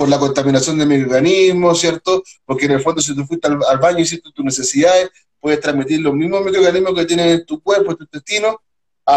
por 0.00 0.08
la 0.08 0.18
contaminación 0.18 0.78
de 0.78 0.86
microorganismos, 0.86 1.78
¿cierto? 1.78 2.22
Porque 2.46 2.64
en 2.64 2.70
el 2.70 2.80
fondo 2.80 3.02
si 3.02 3.14
tú 3.14 3.26
fuiste 3.26 3.48
al, 3.48 3.78
baño 3.78 3.98
y 3.98 4.02
hiciste 4.04 4.30
tus 4.32 4.42
necesidades, 4.42 5.10
puedes 5.38 5.60
transmitir 5.60 6.00
los 6.00 6.14
mismos 6.14 6.42
microorganismos 6.42 6.94
que 6.94 7.04
tienes 7.04 7.40
en 7.40 7.44
tu 7.44 7.62
cuerpo, 7.62 7.90
en 7.90 7.98
tu 7.98 8.04
intestino, 8.04 8.62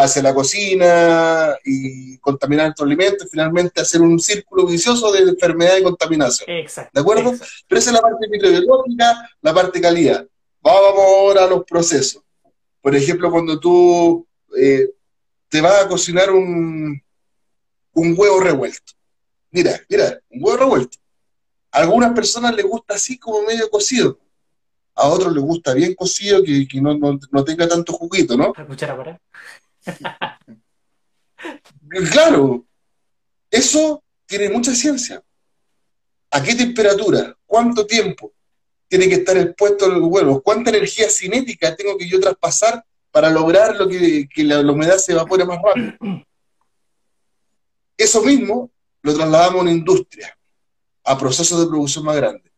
hacia 0.01 0.21
la 0.21 0.33
cocina 0.33 1.55
y 1.63 2.17
contaminar 2.17 2.73
tu 2.73 2.83
alimento 2.83 3.25
y 3.25 3.29
finalmente 3.29 3.81
hacer 3.81 4.01
un 4.01 4.19
círculo 4.19 4.65
vicioso 4.65 5.11
de 5.11 5.19
enfermedad 5.19 5.77
y 5.77 5.83
contaminación. 5.83 6.49
Exacto. 6.49 6.91
¿De 6.93 7.01
acuerdo? 7.01 7.33
Pero 7.67 7.79
esa 7.79 7.89
es 7.89 7.93
la 7.93 8.01
parte 8.01 8.27
microbiológica, 8.27 9.29
la 9.41 9.53
parte 9.53 9.81
calidad. 9.81 10.25
Vamos 10.61 10.99
ahora 10.99 11.43
a 11.43 11.47
los 11.47 11.63
procesos. 11.65 12.23
Por 12.81 12.95
ejemplo, 12.95 13.29
cuando 13.31 13.59
tú 13.59 14.25
eh, 14.57 14.89
te 15.49 15.61
vas 15.61 15.83
a 15.83 15.87
cocinar 15.87 16.31
un, 16.31 17.01
un 17.93 18.15
huevo 18.17 18.39
revuelto 18.39 18.93
Mira, 19.53 19.79
mira, 19.87 20.19
un 20.31 20.43
huevo 20.43 20.57
revuelto. 20.57 20.97
A 21.71 21.79
algunas 21.79 22.11
personas 22.13 22.55
les 22.55 22.65
gusta 22.65 22.95
así 22.95 23.19
como 23.19 23.43
medio 23.43 23.69
cocido. 23.69 24.19
A 24.95 25.07
otros 25.07 25.31
les 25.33 25.43
gusta 25.43 25.75
bien 25.75 25.93
cocido, 25.93 26.43
que, 26.43 26.67
no, 26.81 27.43
tenga 27.45 27.67
tanto 27.67 27.93
juguito, 27.93 28.35
¿no? 28.35 28.51
para. 28.97 29.21
Claro, 32.11 32.65
eso 33.49 34.03
tiene 34.25 34.49
mucha 34.49 34.73
ciencia. 34.73 35.23
¿A 36.31 36.41
qué 36.41 36.55
temperatura? 36.55 37.37
¿Cuánto 37.45 37.85
tiempo 37.85 38.33
tiene 38.87 39.07
que 39.07 39.15
estar 39.15 39.37
expuesto 39.37 39.85
el 39.85 40.01
huevo? 40.01 40.41
¿Cuánta 40.41 40.71
energía 40.71 41.09
cinética 41.09 41.75
tengo 41.75 41.97
que 41.97 42.07
yo 42.07 42.19
traspasar 42.19 42.83
para 43.11 43.29
lograr 43.29 43.75
lo 43.75 43.87
que, 43.87 44.27
la 44.37 44.59
humedad 44.61 44.97
se 44.97 45.11
evapore 45.11 45.45
más 45.45 45.59
rápido? 45.61 45.93
Eso 47.97 48.23
mismo 48.23 48.71
lo 49.03 49.13
trasladamos 49.13 49.59
a 49.59 49.61
una 49.61 49.71
industria, 49.71 50.35
a 51.03 51.17
procesos 51.17 51.59
de 51.59 51.67
producción 51.67 52.05
más 52.05 52.15
grandes. 52.15 52.51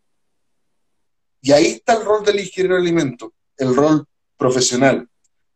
Y 1.41 1.51
ahí 1.51 1.65
está 1.67 1.93
el 1.93 2.05
rol 2.05 2.23
del 2.23 2.39
ingeniero 2.39 2.75
de 2.75 2.81
alimentos, 2.81 3.31
el 3.57 3.75
rol 3.75 4.07
profesional. 4.37 5.07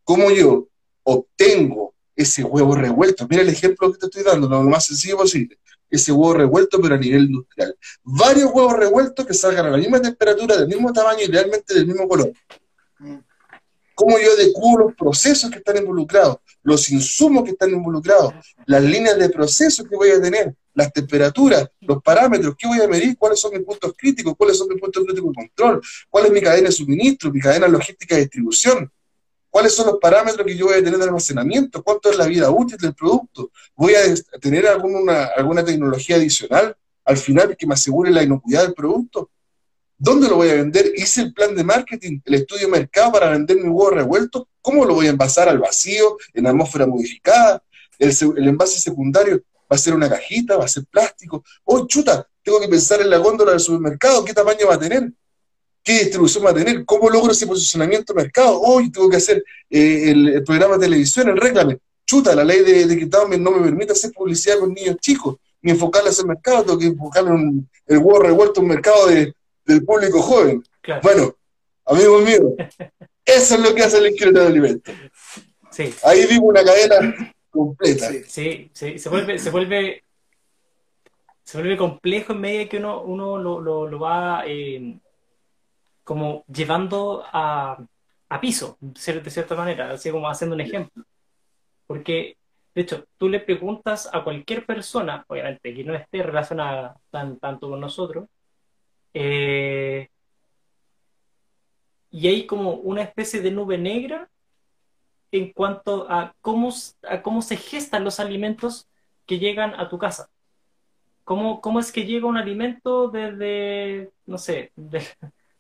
¿Cómo 0.03 0.32
yo 0.32 0.68
obtengo 1.10 1.93
ese 2.16 2.43
huevo 2.43 2.76
revuelto? 2.76 3.28
Mira 3.30 3.41
el 3.41 3.49
ejemplo 3.49 3.91
que 3.91 3.99
te 3.99 4.05
estoy 4.05 4.24
dando, 4.24 4.47
lo 4.47 4.64
más 4.64 4.86
sencillo 4.86 5.18
posible. 5.18 5.57
Ese 5.89 6.12
huevo 6.12 6.34
revuelto, 6.34 6.80
pero 6.82 6.95
a 6.95 6.97
nivel 6.97 7.26
industrial. 7.26 7.76
Varios 8.03 8.51
huevos 8.53 8.74
revueltos 8.74 9.26
que 9.26 9.34
salgan 9.34 9.66
a 9.66 9.70
la 9.72 9.78
misma 9.78 10.01
temperatura, 10.01 10.57
del 10.57 10.68
mismo 10.68 10.93
tamaño 10.93 11.22
y 11.24 11.28
realmente 11.28 11.74
del 11.74 11.88
mismo 11.88 12.07
color. 12.07 12.32
Cómo 13.95 14.18
yo 14.20 14.32
adecuo 14.34 14.78
los 14.78 14.95
procesos 14.95 15.49
que 15.49 15.57
están 15.57 15.78
involucrados, 15.78 16.38
los 16.64 16.89
insumos 16.89 17.43
que 17.43 17.51
están 17.51 17.72
involucrados, 17.72 18.34
las 18.66 18.84
líneas 18.84 19.18
de 19.18 19.30
proceso 19.30 19.84
que 19.84 19.95
voy 19.95 20.12
a 20.12 20.22
tener, 20.22 20.53
las 20.74 20.93
temperaturas, 20.93 21.68
los 21.82 22.01
parámetros, 22.01 22.55
qué 22.57 22.68
voy 22.68 22.80
a 22.80 22.88
medir, 22.88 23.18
cuáles 23.18 23.39
son 23.39 23.51
mis 23.51 23.64
puntos 23.64 23.93
críticos, 23.97 24.36
cuáles 24.38 24.57
son 24.57 24.68
mis 24.70 24.80
puntos 24.80 25.03
críticos 25.03 25.32
de 25.32 25.36
control, 25.36 25.82
cuál 26.10 26.28
es 26.28 26.32
mi 26.32 26.41
cadena 26.41 26.70
de 26.70 26.72
suministro, 26.74 27.32
mi 27.32 27.41
cadena 27.41 27.68
logística 27.68 28.16
de 28.16 28.22
distribución, 28.22 28.89
cuáles 29.50 29.76
son 29.76 29.88
los 29.88 29.97
parámetros 30.00 30.45
que 30.45 30.56
yo 30.56 30.68
voy 30.68 30.76
a 30.76 30.84
tener 30.84 30.97
de 30.97 31.06
almacenamiento, 31.06 31.84
cuánto 31.84 32.10
es 32.10 32.18
la 32.18 32.28
vida 32.28 32.50
útil 32.50 32.78
del 32.78 32.93
producto, 32.93 33.52
voy 33.76 33.93
a 33.95 34.02
tener 34.39 34.68
alguna, 34.68 35.26
alguna 35.36 35.64
tecnología 35.64 36.16
adicional 36.16 36.76
al 37.06 37.18
final 37.18 37.58
que 37.58 37.66
me 37.66 37.74
asegure 37.74 38.12
la 38.12 38.22
inocuidad 38.22 38.64
del 38.64 38.74
producto. 38.74 39.32
¿Dónde 39.97 40.30
lo 40.30 40.36
voy 40.36 40.50
a 40.50 40.54
vender? 40.54 40.93
Hice 40.95 41.22
el 41.22 41.34
plan 41.34 41.56
de 41.56 41.64
marketing, 41.64 42.22
el 42.24 42.36
estudio 42.36 42.68
de 42.68 42.72
mercado 42.72 43.12
para 43.12 43.32
vender 43.32 43.58
mi 43.58 43.68
huevo 43.68 43.89
revuelto. 43.89 44.47
¿Cómo 44.62 44.86
lo 44.86 44.93
voy 44.93 45.08
a 45.08 45.10
envasar 45.10 45.50
al 45.50 45.60
vacío, 45.60 46.18
en 46.34 46.47
atmósfera 46.47 46.86
modificada? 46.86 47.64
El, 47.97 48.16
envase 48.47 48.80
secundario 48.80 49.41
va 49.62 49.76
a 49.76 49.78
ser 49.78 49.93
una 49.93 50.08
cajita, 50.08 50.56
va 50.56 50.66
a 50.66 50.70
ser 50.70 50.86
plástico. 50.86 51.43
Oh, 51.66 51.88
chuta, 51.88 52.28
tengo 52.43 52.60
que 52.60 52.68
pensar 52.68 53.02
en 53.02 53.10
la 53.10 53.18
góndola 53.18 53.52
del 53.52 53.60
supermercado, 53.60 54.24
qué 54.24 54.34
tamaño 54.34 54.68
va 54.68 54.76
a 54.76 54.80
tener, 54.80 55.12
qué 55.84 55.99
distribución 55.99 56.45
va 56.45 56.51
a 56.51 56.53
tener, 56.53 56.86
cómo 56.86 57.09
logro 57.09 57.32
ese 57.32 57.47
posicionamiento 57.47 58.13
de 58.13 58.23
mercado. 58.23 58.59
Hoy 58.59 58.88
oh, 58.88 58.91
tengo 58.91 59.09
que 59.09 59.17
hacer 59.17 59.43
eh, 59.69 60.11
el, 60.11 60.43
programa 60.43 60.75
de 60.77 60.86
televisión, 60.86 61.30
el. 61.30 61.80
Chuta, 62.05 62.34
la 62.34 62.43
ley 62.43 62.63
de, 62.63 62.88
de 62.88 63.38
no 63.38 63.51
me 63.51 63.63
permite 63.63 63.91
hacer 63.91 64.11
publicidad 64.11 64.57
con 64.57 64.73
niños 64.73 64.97
chicos, 64.99 65.36
ni 65.61 65.71
enfocarla 65.71 66.09
en 66.09 66.15
el 66.19 66.25
mercado, 66.25 66.63
tengo 66.63 66.80
que 66.80 66.88
enfocarle 66.88 67.30
el 67.86 67.97
huevo 67.99 68.19
revuelto 68.19 68.59
en 68.59 68.63
un 68.63 68.69
mercado 68.69 69.07
de 69.07 69.32
del 69.69 69.86
público 69.86 70.21
joven. 70.21 70.63
Bueno, 71.03 71.36
amigos 71.86 72.23
míos, 72.23 72.53
eso 73.25 73.55
es 73.55 73.61
lo 73.61 73.73
que 73.73 73.84
hace 73.84 73.99
el 73.99 74.07
increíble 74.07 74.41
de 74.41 74.47
alimentos. 74.47 74.95
Sí. 75.71 75.93
Ahí 76.03 76.25
vivo 76.25 76.47
una 76.47 76.63
cadena 76.63 77.34
completa. 77.49 78.09
Sí, 78.27 78.69
sí, 78.73 78.97
se 78.97 79.09
vuelve, 79.09 79.38
se 79.38 79.51
vuelve, 79.51 80.03
se 81.43 81.57
vuelve 81.57 81.77
complejo 81.77 82.34
en 82.34 82.41
medida 82.41 82.69
que 82.69 82.77
uno, 82.77 83.03
uno 83.03 83.38
lo, 83.38 83.88
lo, 83.88 83.99
va 83.99 84.43
eh, 84.47 84.97
como 86.10 86.43
llevando 86.47 87.24
a, 87.24 87.78
a 88.30 88.41
piso, 88.41 88.80
de 88.82 89.30
cierta 89.30 89.53
manera, 89.53 89.91
así 89.91 90.10
como 90.10 90.28
haciendo 90.28 90.55
un 90.55 90.62
ejemplo. 90.62 91.03
Porque, 91.86 92.36
de 92.74 92.82
hecho, 92.82 93.05
tú 93.20 93.30
le 93.30 93.39
preguntas 93.39 94.10
a 94.12 94.24
cualquier 94.24 94.66
persona, 94.66 95.24
obviamente 95.28 95.72
que 95.72 95.84
no 95.84 95.93
esté 95.93 96.24
relacionada 96.24 96.99
tan, 97.12 97.38
tanto 97.38 97.70
con 97.70 97.80
nosotros, 97.80 98.28
eh, 99.14 100.10
y 102.10 102.28
hay 102.28 102.47
como 102.47 102.72
una 102.72 103.03
especie 103.03 103.41
de 103.41 103.51
nube 103.51 103.78
negra 103.78 104.32
en 105.32 105.53
cuanto 105.53 106.10
a 106.10 106.34
cómo, 106.41 106.72
a 107.03 107.22
cómo 107.22 107.43
se 107.43 107.55
gestan 107.55 108.03
los 108.03 108.20
alimentos 108.20 108.88
que 109.28 109.38
llegan 109.38 109.80
a 109.80 109.89
tu 109.89 109.99
casa. 109.99 110.32
¿Cómo, 111.24 111.62
cómo 111.62 111.80
es 111.80 111.91
que 111.91 112.07
llega 112.07 112.26
un 112.26 112.38
alimento 112.38 113.10
desde, 113.10 114.12
no 114.26 114.39
sé, 114.39 114.72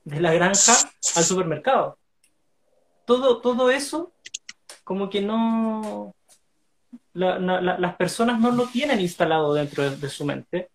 la 0.09 0.33
granja 0.33 0.73
al 1.15 1.23
supermercado? 1.23 1.97
Todo, 3.05 3.41
todo 3.41 3.69
eso, 3.69 4.11
como 4.83 5.09
que 5.09 5.21
no, 5.21 6.13
las 7.13 7.95
personas 7.95 8.39
no 8.39 8.51
lo 8.51 8.67
tienen 8.67 8.99
instalado 8.99 9.53
dentro 9.53 9.89
de, 9.89 10.09
su 10.09 10.25
mente. 10.25 10.69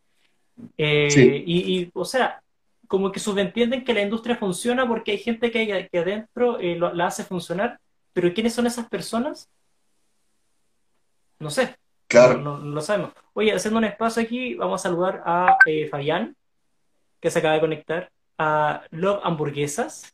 Eh, 0.76 1.43
y, 1.47 1.78
y, 1.78 1.91
o 1.95 2.05
sea, 2.05 2.43
como 2.87 3.11
que 3.11 3.20
subentienden 3.20 3.85
que 3.85 3.95
la 3.95 4.03
industria 4.03 4.37
funciona 4.37 4.87
porque 4.87 5.12
hay 5.12 5.18
gente 5.18 5.51
que, 5.51 5.89
que 5.91 5.99
adentro 5.99 6.59
eh, 6.61 6.78
la 6.78 7.07
hace 7.07 7.24
funcionar, 7.24 7.80
pero 8.12 8.32
¿quiénes 8.32 8.55
son 8.55 8.66
esas 8.66 8.89
personas? 8.89 9.49
No 11.39 11.51
sé. 11.51 11.76
Claro. 12.07 12.39
No, 12.39 12.59
lo 12.59 12.80
sabemos. 12.80 13.12
Oye, 13.32 13.53
haciendo 13.53 13.78
un 13.78 13.85
espacio 13.85 14.22
aquí, 14.22 14.55
vamos 14.55 14.80
a 14.80 14.89
saludar 14.89 15.22
a 15.26 15.57
eh, 15.66 15.89
Fabián, 15.89 16.37
que 17.20 17.30
se 17.30 17.39
acaba 17.39 17.55
de 17.55 17.61
conectar, 17.61 18.11
a 18.39 18.82
Love 18.91 19.20
Hamburguesas, 19.24 20.12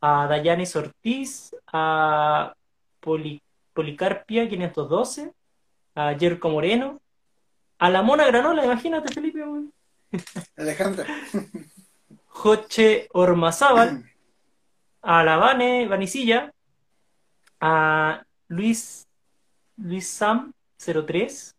a 0.00 0.26
Dayanis 0.26 0.74
Ortiz, 0.76 1.54
a 1.72 2.54
Policarpia 3.00 4.48
512, 4.48 5.32
a 5.94 6.14
Jerko 6.14 6.48
Moreno, 6.48 7.00
a 7.78 7.90
la 7.90 8.02
Mona 8.02 8.26
Granola, 8.26 8.64
imagínate, 8.64 9.12
Felipe. 9.12 9.44
Alejandra. 10.56 11.06
Joche 12.26 13.08
Ormazábal, 13.12 14.04
a 15.02 15.22
la 15.22 15.36
Vane 15.36 15.86
Vanicilla, 15.86 16.52
a 17.60 18.24
Luis, 18.48 19.06
Luis 19.76 20.08
Sam 20.08 20.52
03, 20.78 21.54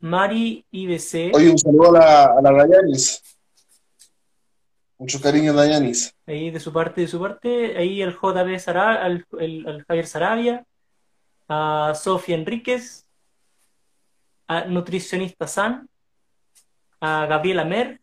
Mari 0.00 0.64
IBC. 0.70 1.32
Oye, 1.34 1.50
un 1.50 1.58
saludo 1.58 1.88
a 1.88 1.92
la, 1.92 2.24
a 2.24 2.42
la 2.42 2.52
Dayanis. 2.52 3.22
Mucho 5.02 5.20
cariño, 5.20 5.52
Dayanis. 5.52 6.14
Ahí 6.28 6.52
de 6.52 6.60
su 6.60 6.72
parte, 6.72 7.00
de 7.00 7.08
su 7.08 7.18
parte. 7.18 7.76
Ahí 7.76 8.00
el 8.00 8.12
JB 8.12 8.56
Sarabia, 8.60 9.24
el, 9.40 9.84
Javier 9.88 10.06
Sarabia, 10.06 10.66
a 11.48 11.92
Sofía 11.96 12.36
Enríquez, 12.36 13.04
a 14.46 14.66
Nutricionista 14.66 15.48
San, 15.48 15.88
a 17.00 17.26
Gabriela 17.26 17.64
Mer, 17.64 18.00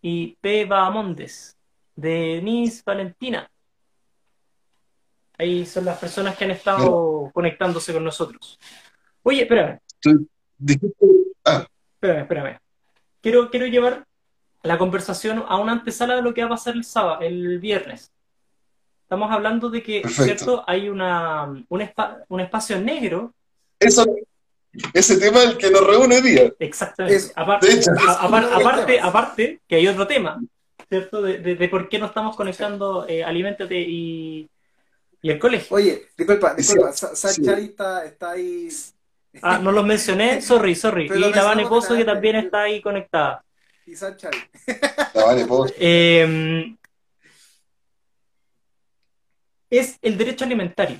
y 0.00 0.36
P. 0.40 0.64
Bahamondes, 0.64 1.56
de 1.94 2.10
Denise 2.10 2.82
Valentina. 2.84 3.48
Ahí 5.38 5.64
son 5.64 5.84
las 5.84 5.96
personas 5.96 6.36
que 6.36 6.44
han 6.44 6.50
estado 6.50 7.30
conectándose 7.32 7.92
con 7.92 8.02
nosotros. 8.02 8.58
Oye, 9.22 9.42
espérame. 9.42 9.78
Ah. 11.44 11.64
Espérame, 11.94 12.22
espérame. 12.22 12.58
Quiero, 13.20 13.48
quiero 13.48 13.66
llevar 13.66 14.04
la 14.62 14.78
conversación 14.78 15.44
a 15.48 15.56
una 15.56 15.72
antesala 15.72 16.16
de 16.16 16.22
lo 16.22 16.32
que 16.32 16.42
va 16.42 16.46
a 16.46 16.50
pasar 16.50 16.74
el 16.74 16.84
sábado, 16.84 17.20
el 17.20 17.58
viernes. 17.58 18.12
Estamos 19.02 19.30
hablando 19.30 19.68
de 19.68 19.82
que, 19.82 20.02
¿cierto? 20.08 20.64
Hay 20.66 20.88
una, 20.88 21.44
un, 21.44 21.66
un 22.28 22.40
espacio 22.40 22.80
negro. 22.80 23.34
Eso, 23.78 24.06
ese 24.94 25.18
tema 25.18 25.42
es 25.42 25.50
el 25.50 25.58
que 25.58 25.70
nos 25.70 25.86
reúne 25.86 26.16
hoy 26.16 26.22
día. 26.22 26.52
Exactamente. 26.58 27.32
aparte, 27.36 29.00
aparte, 29.00 29.60
que 29.68 29.76
hay 29.76 29.86
otro 29.86 30.06
tema, 30.06 30.40
¿cierto? 30.88 31.20
De, 31.20 31.68
por 31.68 31.88
qué 31.88 31.98
no 31.98 32.06
estamos 32.06 32.36
conectando 32.36 33.06
eh, 33.06 33.22
Alimentate 33.22 33.78
y, 33.78 34.48
y, 35.20 35.30
el 35.30 35.38
colegio. 35.38 35.76
Oye, 35.76 36.08
disculpa, 36.16 36.54
disculpa, 36.54 36.90
está, 36.90 38.30
ahí. 38.30 38.68
Ah, 39.42 39.58
no 39.58 39.72
los 39.72 39.84
mencioné, 39.84 40.40
sorry, 40.40 40.74
sorry. 40.74 41.06
y 41.06 41.18
la 41.18 41.42
Vane 41.42 41.66
Pozo 41.66 41.94
que 41.96 42.04
también 42.04 42.36
está 42.36 42.62
ahí 42.62 42.80
conectada. 42.80 43.44
Y. 43.86 43.94
Em, 45.78 46.76
es 49.70 49.98
el 50.02 50.18
derecho 50.18 50.44
alimentario, 50.44 50.98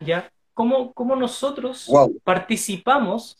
¿ya? 0.00 0.30
cómo, 0.54 1.16
nosotros 1.16 1.90
participamos 2.22 3.36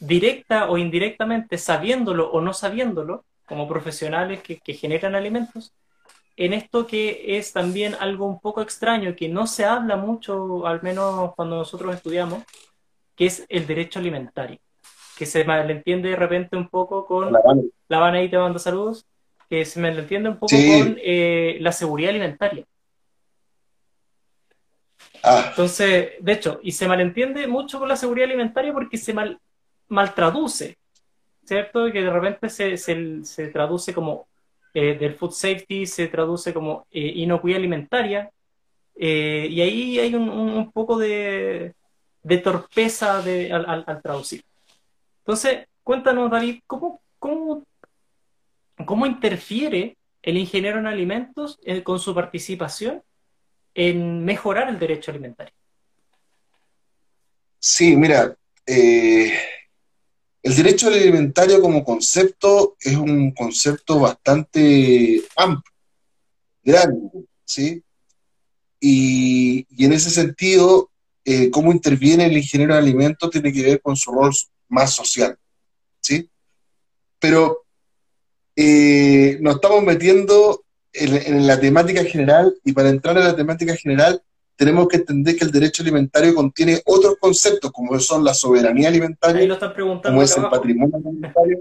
directa 0.00 0.68
o 0.68 0.78
indirectamente, 0.78 1.58
sabiéndolo 1.58 2.30
o 2.30 2.40
no 2.40 2.52
sabiéndolo, 2.52 3.24
como 3.46 3.68
profesionales 3.68 4.42
que, 4.42 4.74
generan 4.74 5.14
alimentos, 5.14 5.72
en 6.36 6.54
esto 6.54 6.86
que 6.86 7.36
es 7.36 7.52
también 7.52 7.94
algo 8.00 8.26
un 8.26 8.40
poco 8.40 8.62
extraño, 8.62 9.14
que 9.14 9.28
no 9.28 9.46
se 9.46 9.64
habla 9.64 9.96
mucho, 9.96 10.66
al 10.66 10.82
menos 10.82 11.34
cuando 11.36 11.56
nosotros 11.56 11.94
estudiamos, 11.94 12.42
que 13.14 13.26
es 13.26 13.44
el 13.48 13.66
derecho 13.66 13.98
alimentario, 13.98 14.58
que 15.16 15.26
se 15.26 15.44
malentiende 15.44 16.10
de 16.10 16.16
repente 16.16 16.56
un 16.56 16.68
poco 16.68 17.06
con... 17.06 17.32
La 17.88 17.98
van 17.98 18.14
ahí 18.14 18.28
te 18.28 18.38
mando 18.38 18.58
saludos, 18.58 19.06
que 19.48 19.64
se 19.64 19.80
malentiende 19.80 20.30
un 20.30 20.38
poco 20.38 20.54
con 20.56 20.96
eh, 21.02 21.58
la 21.60 21.72
seguridad 21.72 22.10
alimentaria. 22.10 22.64
Ah. 25.22 25.46
Entonces, 25.50 26.12
de 26.20 26.32
hecho, 26.32 26.58
y 26.62 26.72
se 26.72 26.88
malentiende 26.88 27.46
mucho 27.46 27.78
con 27.78 27.88
la 27.88 27.96
seguridad 27.96 28.28
alimentaria 28.28 28.72
porque 28.72 28.98
se 28.98 29.12
mal, 29.14 29.38
traduce, 30.14 30.78
¿cierto? 31.44 31.92
Que 31.92 32.02
de 32.02 32.10
repente 32.10 32.48
se, 32.48 32.76
se, 32.76 33.46
traduce 33.48 33.94
como 33.94 34.26
eh, 34.74 34.96
del 34.98 35.14
food 35.14 35.32
safety, 35.32 35.86
se 35.86 36.08
traduce 36.08 36.52
como 36.52 36.86
eh, 36.90 37.12
inocuidad 37.16 37.58
alimentaria, 37.58 38.30
eh, 38.94 39.46
y 39.50 39.60
ahí 39.60 39.98
hay 39.98 40.14
un, 40.14 40.28
un, 40.28 40.72
poco 40.72 40.98
de, 40.98 41.74
de 42.22 42.38
torpeza 42.38 43.22
de, 43.22 43.52
al, 43.52 43.84
al, 43.86 44.02
traducir. 44.02 44.42
Entonces, 45.24 45.66
cuéntanos, 45.82 46.30
David, 46.30 46.60
¿cómo, 46.66 47.00
cómo, 47.18 47.64
cómo 48.84 49.06
interfiere 49.06 49.96
el 50.22 50.36
ingeniero 50.36 50.78
en 50.78 50.86
alimentos 50.86 51.60
con 51.84 51.98
su 51.98 52.14
participación 52.14 53.02
en 53.74 54.24
mejorar 54.24 54.68
el 54.68 54.78
derecho 54.78 55.10
alimentario? 55.10 55.54
Sí, 57.58 57.96
mira, 57.96 58.36
eh, 58.66 59.32
el 60.42 60.56
derecho 60.56 60.88
alimentario 60.88 61.60
como 61.60 61.84
concepto 61.84 62.76
es 62.80 62.96
un 62.96 63.30
concepto 63.32 64.00
bastante 64.00 65.22
amplio, 65.36 65.72
grande, 66.64 67.26
¿sí? 67.44 67.82
Y, 68.80 69.64
en 69.84 69.92
ese 69.92 70.10
sentido, 70.10 70.90
eh, 71.24 71.50
cómo 71.50 71.70
interviene 71.70 72.26
el 72.26 72.36
ingeniero 72.36 72.74
de 72.74 72.80
alimentos 72.80 73.30
tiene 73.30 73.52
que 73.52 73.62
ver 73.62 73.80
con 73.80 73.94
su 73.94 74.10
rol 74.10 74.32
más 74.72 74.94
social, 74.94 75.36
¿sí? 76.00 76.28
Pero 77.20 77.64
eh, 78.56 79.38
nos 79.40 79.56
estamos 79.56 79.82
metiendo 79.84 80.64
en, 80.92 81.46
la 81.46 81.60
temática 81.60 82.02
general 82.04 82.54
y 82.64 82.72
para 82.72 82.88
entrar 82.88 83.16
en 83.16 83.24
la 83.24 83.36
temática 83.36 83.76
general 83.76 84.22
tenemos 84.56 84.88
que 84.88 84.96
entender 84.96 85.36
que 85.36 85.44
el 85.44 85.50
derecho 85.50 85.82
alimentario 85.82 86.34
contiene 86.34 86.80
otros 86.84 87.16
conceptos 87.20 87.70
como 87.70 87.98
son 88.00 88.24
la 88.24 88.34
soberanía 88.34 88.88
alimentaria, 88.88 89.58
como 90.02 90.22
es 90.22 90.36
el 90.36 90.48
patrimonio 90.48 90.96
alimentario, 90.96 91.58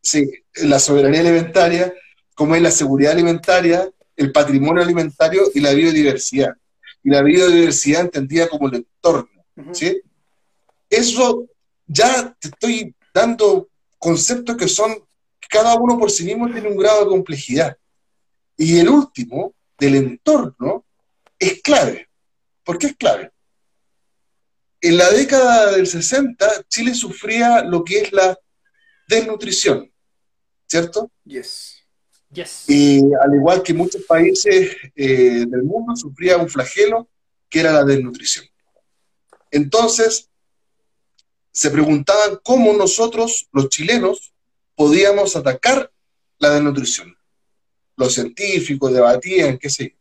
sí, 0.00 0.30
la 0.62 0.78
soberanía 0.78 1.20
alimentaria, 1.20 1.92
como 2.34 2.54
es 2.54 2.62
la 2.62 2.70
seguridad 2.70 3.12
alimentaria, 3.12 3.88
el 4.16 4.32
patrimonio 4.32 4.82
alimentario 4.82 5.42
y 5.54 5.60
la 5.60 5.72
biodiversidad. 5.72 6.54
Y 7.04 7.10
la 7.10 7.22
biodiversidad 7.22 8.02
entendida 8.02 8.48
como 8.48 8.68
el 8.68 8.76
entorno, 8.76 9.44
¿sí? 9.72 10.00
Eso 10.90 11.46
ya 11.88 12.36
te 12.38 12.48
estoy 12.48 12.94
dando 13.12 13.68
conceptos 13.98 14.56
que 14.56 14.68
son, 14.68 14.94
cada 15.50 15.74
uno 15.74 15.98
por 15.98 16.10
sí 16.10 16.24
mismo 16.24 16.50
tiene 16.50 16.68
un 16.68 16.76
grado 16.76 17.04
de 17.04 17.10
complejidad. 17.10 17.76
Y 18.56 18.78
el 18.78 18.88
último, 18.88 19.54
del 19.78 19.96
entorno, 19.96 20.84
es 21.38 21.60
clave. 21.62 22.08
¿Por 22.62 22.78
qué 22.78 22.88
es 22.88 22.96
clave? 22.96 23.32
En 24.80 24.96
la 24.96 25.10
década 25.10 25.72
del 25.72 25.86
60, 25.86 26.64
Chile 26.68 26.94
sufría 26.94 27.64
lo 27.64 27.82
que 27.82 28.02
es 28.02 28.12
la 28.12 28.38
desnutrición, 29.08 29.90
¿cierto? 30.66 31.10
Yes. 31.24 32.64
Y 32.68 33.00
al 33.14 33.34
igual 33.34 33.62
que 33.62 33.72
muchos 33.72 34.02
países 34.02 34.76
eh, 34.94 35.46
del 35.48 35.62
mundo, 35.62 35.96
sufría 35.96 36.36
un 36.36 36.48
flagelo 36.48 37.08
que 37.48 37.60
era 37.60 37.72
la 37.72 37.84
desnutrición. 37.84 38.44
Entonces, 39.50 40.27
se 41.58 41.72
preguntaban 41.72 42.38
cómo 42.44 42.72
nosotros, 42.72 43.48
los 43.50 43.68
chilenos, 43.68 44.32
podíamos 44.76 45.34
atacar 45.34 45.90
la 46.38 46.50
desnutrición. 46.50 47.18
Los 47.96 48.14
científicos 48.14 48.92
debatían, 48.92 49.58
qué 49.58 49.68
sé 49.68 49.88
yo. 49.90 49.96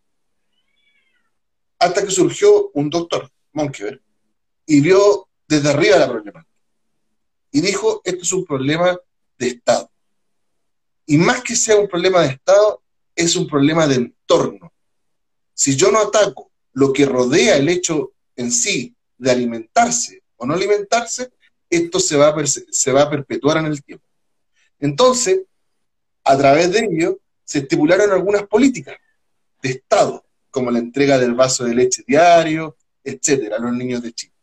Hasta 1.80 2.06
que 2.06 2.12
surgió 2.12 2.70
un 2.76 2.92
doctor, 2.92 3.32
Monkever, 3.54 4.00
y 4.68 4.82
vio 4.82 5.30
desde 5.48 5.72
arriba 5.72 5.98
la 5.98 6.08
problemática. 6.08 6.54
Y 7.50 7.62
dijo, 7.62 8.02
esto 8.04 8.22
es 8.22 8.34
un 8.34 8.46
problema 8.46 8.96
de 9.40 9.48
Estado. 9.48 9.90
Y 11.08 11.18
más 11.18 11.42
que 11.42 11.56
sea 11.56 11.78
un 11.78 11.88
problema 11.88 12.22
de 12.22 12.34
Estado, 12.34 12.84
es 13.16 13.36
un 13.36 13.48
problema 13.48 13.88
de 13.88 13.96
entorno. 13.96 14.72
Si 15.56 15.76
yo 15.76 15.92
no 15.92 16.02
ataco 16.02 16.52
lo 16.74 16.94
que 16.94 17.08
rodea 17.08 17.58
el 17.58 17.68
hecho 17.68 18.12
en 18.36 18.52
sí 18.52 18.96
de 19.18 19.32
alimentarse 19.32 20.22
o 20.36 20.46
no 20.46 20.54
alimentarse, 20.54 21.32
esto 21.70 22.00
se 22.00 22.18
va 22.18 22.30
a, 22.30 22.46
se 22.46 22.92
va 22.92 23.04
a 23.04 23.10
perpetuar 23.10 23.58
en 23.58 23.68
el 23.68 23.84
tiempo. 23.84 24.06
Entonces, 24.80 25.42
a 26.24 26.38
través 26.38 26.72
de 26.72 26.88
ello, 26.92 27.20
se 27.44 27.60
estipularon 27.60 28.12
algunas 28.12 28.44
políticas 28.48 28.98
de 29.62 29.70
Estado, 29.70 30.26
como 30.52 30.72
la 30.72 30.80
entrega 30.80 31.18
del 31.18 31.34
vaso 31.34 31.64
de 31.64 31.76
leche 31.76 32.04
diario, 32.06 32.76
etcétera, 33.04 33.58
a 33.58 33.60
los 33.60 33.74
niños 33.74 34.02
de 34.02 34.14
Chile, 34.14 34.34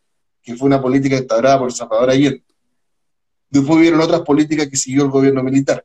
que 0.43 0.57
fue 0.57 0.67
una 0.67 0.81
política 0.81 1.17
instaurada 1.17 1.59
por 1.59 1.73
Salvador 1.73 2.11
Allende. 2.11 2.43
Después 3.51 3.79
hubieron 3.79 4.01
otras 4.01 4.23
políticas 4.23 4.69
que 4.69 4.77
siguió 4.77 5.05
el 5.05 5.11
gobierno 5.11 5.43
militar. 5.43 5.85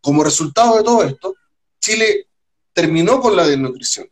Como 0.00 0.24
resultado 0.24 0.76
de 0.76 0.82
todo 0.82 1.04
esto, 1.04 1.34
Chile 1.80 2.26
terminó 2.72 3.20
con 3.20 3.36
la 3.36 3.46
desnutrición. 3.46 4.10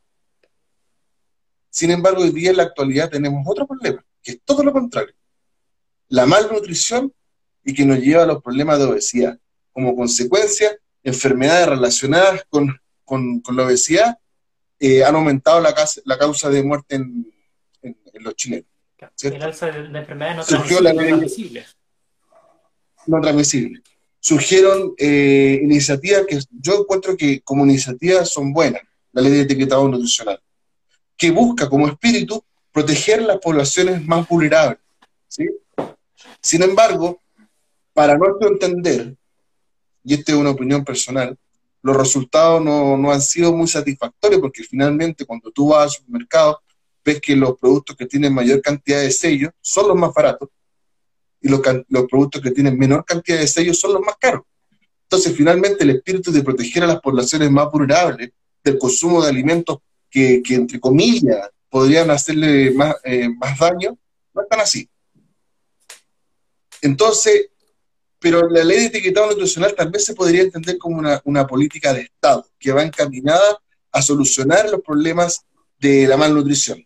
Sin 1.71 1.91
embargo, 1.91 2.23
hoy 2.23 2.31
día 2.31 2.51
en 2.51 2.57
la 2.57 2.63
actualidad 2.65 3.11
tenemos 3.11 3.45
otro 3.47 3.67
problema, 3.67 4.05
que 4.23 4.33
es 4.33 4.41
todo 4.45 4.63
lo 4.63 4.73
contrario. 4.73 5.15
La 6.09 6.27
malnutrición 6.27 7.13
y 7.65 7.75
que 7.75 7.85
nos 7.85 7.99
lleva 7.99 8.23
a 8.23 8.27
los 8.27 8.43
problemas 8.43 8.79
de 8.79 8.85
obesidad. 8.87 9.39
Como 9.73 9.95
consecuencia, 9.95 10.77
enfermedades 11.03 11.69
relacionadas 11.69 12.45
con, 12.49 12.81
la 13.55 13.65
obesidad 13.65 14.19
eh, 14.81 15.05
han 15.05 15.15
aumentado 15.15 15.61
la, 15.61 15.75
la, 16.05 16.19
causa 16.19 16.51
de 16.51 16.63
muerte 16.63 16.97
en, 16.97 17.33
los 18.15 18.35
chilenos. 18.35 18.67
El 19.23 19.43
alza 19.43 19.67
de, 19.67 19.99
enfermedades 19.99 20.51
no 20.51 20.83
transmisibles. 20.83 21.77
No 23.07 23.21
transmisibles 23.21 23.83
surgieron 24.21 24.95
eh, 24.99 25.61
iniciativas 25.63 26.27
que 26.27 26.39
yo 26.51 26.81
encuentro 26.81 27.17
que 27.17 27.41
como 27.41 27.65
iniciativas 27.65 28.29
son 28.29 28.53
buenas, 28.53 28.83
la 29.13 29.23
ley 29.23 29.33
de 29.33 29.41
etiquetado 29.43 29.89
nutricional, 29.89 30.41
que 31.17 31.31
busca 31.31 31.69
como 31.69 31.89
espíritu 31.89 32.45
proteger 32.73 33.23
las 33.23 33.39
poblaciones 33.39 34.05
más 34.05 34.29
vulnerables. 34.29 34.79
¿sí? 35.29 35.49
Sin 36.41 36.63
embargo, 36.63 37.21
para 37.93 38.17
nuestro 38.17 38.49
entender, 38.49 39.17
y 40.05 40.15
esta 40.15 40.33
es 40.33 40.39
una 40.39 40.51
opinión 40.51 40.85
personal, 40.85 41.37
los 41.83 41.97
resultados 41.97 42.63
no, 42.63 42.97
no 42.97 43.13
han 43.13 43.23
sido 43.23 43.53
muy 43.53 43.69
satisfactorios 43.69 44.41
porque 44.41 44.65
finalmente 44.65 45.25
cuando 45.25 45.51
tú 45.51 45.69
vas 45.69 45.83
al 45.83 45.91
supermercado 45.91 46.61
ves 47.05 47.21
que 47.21 47.37
los 47.37 47.57
productos 47.59 47.97
que 47.97 48.07
tienen 48.07 48.35
mayor 48.35 48.61
cantidad 48.61 49.01
de 49.01 49.11
sellos 49.11 49.53
son 49.61 49.89
los 49.89 49.97
más 49.97 50.13
baratos 50.13 50.49
y 51.41 51.49
los, 51.49 51.61
productos 52.09 52.43
que 52.43 52.51
tienen 52.51 52.79
menor 52.79 53.05
cantidad 53.05 53.39
de 53.39 53.47
sellos 53.47 53.79
son 53.79 53.95
los 53.95 54.03
más 54.03 54.17
caros. 54.19 54.43
Entonces, 55.05 55.35
finalmente, 55.37 55.85
el 55.85 55.91
espíritu 55.91 56.33
de 56.33 56.43
proteger 56.43 56.83
a 56.83 56.89
las 56.89 57.01
poblaciones 57.01 57.51
más 57.51 57.71
vulnerables 57.71 58.31
del 58.63 58.79
consumo 58.79 59.23
de 59.23 59.31
alimentos 59.31 59.79
que, 60.11 60.43
entre 60.49 60.81
comillas, 60.81 61.49
podrían 61.71 62.11
hacerle 62.11 62.73
más, 62.73 62.97
eh, 63.05 63.29
más 63.29 63.59
daño, 63.59 63.97
no 64.35 64.43
están 64.43 64.61
así. 64.61 64.89
Entonces, 66.83 67.49
pero 68.19 68.49
la 68.49 68.65
ley 68.65 68.79
de 68.79 68.87
etiquetado 68.87 69.31
nutricional 69.31 69.75
también 69.75 70.03
se 70.03 70.15
podría 70.15 70.43
entender 70.43 70.79
como 70.79 70.99
una, 71.25 71.47
política 71.47 71.93
de 71.93 72.03
Estado 72.03 72.47
que 72.59 72.73
va 72.73 72.83
encaminada 72.83 73.59
a 73.93 74.03
solucionar 74.03 74.69
los 74.71 74.81
problemas 74.81 75.45
de 75.79 76.07
la 76.07 76.17
malnutrición. 76.17 76.85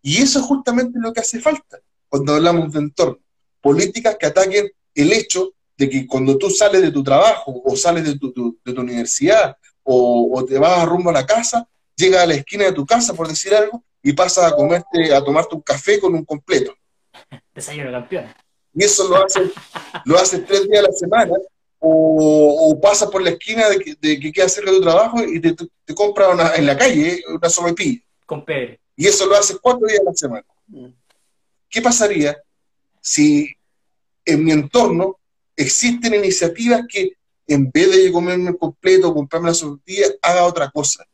Y 0.00 0.22
eso 0.22 0.38
es 0.38 0.44
justamente 0.44 0.98
lo 0.98 1.12
que 1.12 1.20
hace 1.20 1.40
falta 1.40 1.78
cuando 2.08 2.34
hablamos 2.34 2.72
de 2.72 2.78
entorno 2.78 3.26
políticas 3.66 4.16
que 4.16 4.26
ataquen 4.26 4.70
el 4.94 5.12
hecho 5.12 5.52
de 5.76 5.90
que 5.90 6.06
cuando 6.06 6.38
tú 6.38 6.50
sales 6.50 6.82
de 6.82 6.92
tu 6.92 7.02
trabajo 7.02 7.60
o 7.64 7.74
sales 7.74 8.04
de 8.04 8.16
tu, 8.16 8.60
de 8.64 8.72
tu 8.72 8.80
universidad 8.80 9.56
o, 9.82 10.44
te 10.48 10.56
vas 10.56 10.86
rumbo 10.86 11.10
a 11.10 11.12
la 11.12 11.26
casa, 11.26 11.68
llegas 11.96 12.22
a 12.22 12.26
la 12.26 12.34
esquina 12.34 12.64
de 12.64 12.72
tu 12.72 12.86
casa, 12.86 13.12
por 13.12 13.26
decir 13.26 13.52
algo, 13.54 13.82
y 14.04 14.12
pasas 14.12 14.52
a 14.52 14.54
comerte, 14.54 15.12
a 15.12 15.22
tomarte 15.22 15.56
un 15.56 15.62
café 15.62 15.98
con 15.98 16.14
un 16.14 16.24
completo. 16.24 16.76
Desayuno 17.52 17.90
campeón. 17.90 18.26
Y 18.76 18.84
eso 18.84 19.08
lo 19.08 19.16
haces 19.16 19.50
lo 20.04 20.16
hace 20.16 20.38
tres 20.38 20.68
días 20.68 20.84
a 20.84 20.88
la 20.88 20.92
semana, 20.92 21.34
o, 21.80 22.70
o 22.70 22.80
pasas 22.80 23.10
por 23.10 23.22
la 23.22 23.30
esquina 23.30 23.68
de 23.68 23.78
que, 23.78 23.96
de 24.00 24.20
que 24.20 24.30
queda 24.30 24.48
cerca 24.48 24.70
de 24.70 24.76
tu 24.76 24.82
trabajo 24.82 25.22
y 25.24 25.40
te, 25.40 25.54
te, 25.54 25.94
compras 25.94 26.56
en 26.58 26.66
la 26.66 26.76
calle 26.76 27.22
una 27.28 27.48
sopaipilla. 27.48 28.02
Con 28.24 28.44
Pedro. 28.44 28.76
Y 28.94 29.06
eso 29.06 29.26
lo 29.26 29.34
haces 29.34 29.58
cuatro 29.60 29.86
días 29.86 30.00
a 30.00 30.04
la 30.04 30.14
semana. 30.14 30.46
Mm. 30.68 30.86
¿Qué 31.68 31.82
pasaría 31.82 32.36
si 33.00 33.48
en 34.24 34.44
mi 34.44 34.52
entorno 34.52 35.18
existen 35.56 36.14
iniciativas 36.14 36.82
que 36.88 37.12
en 37.46 37.70
vez 37.70 37.90
de 37.90 38.12
comerme 38.12 38.56
completo, 38.56 39.14
comprarme 39.14 39.48
la 39.48 39.54
sortilla, 39.54 40.06
haga 40.20 40.44
otra 40.44 40.70
cosa. 40.70 41.06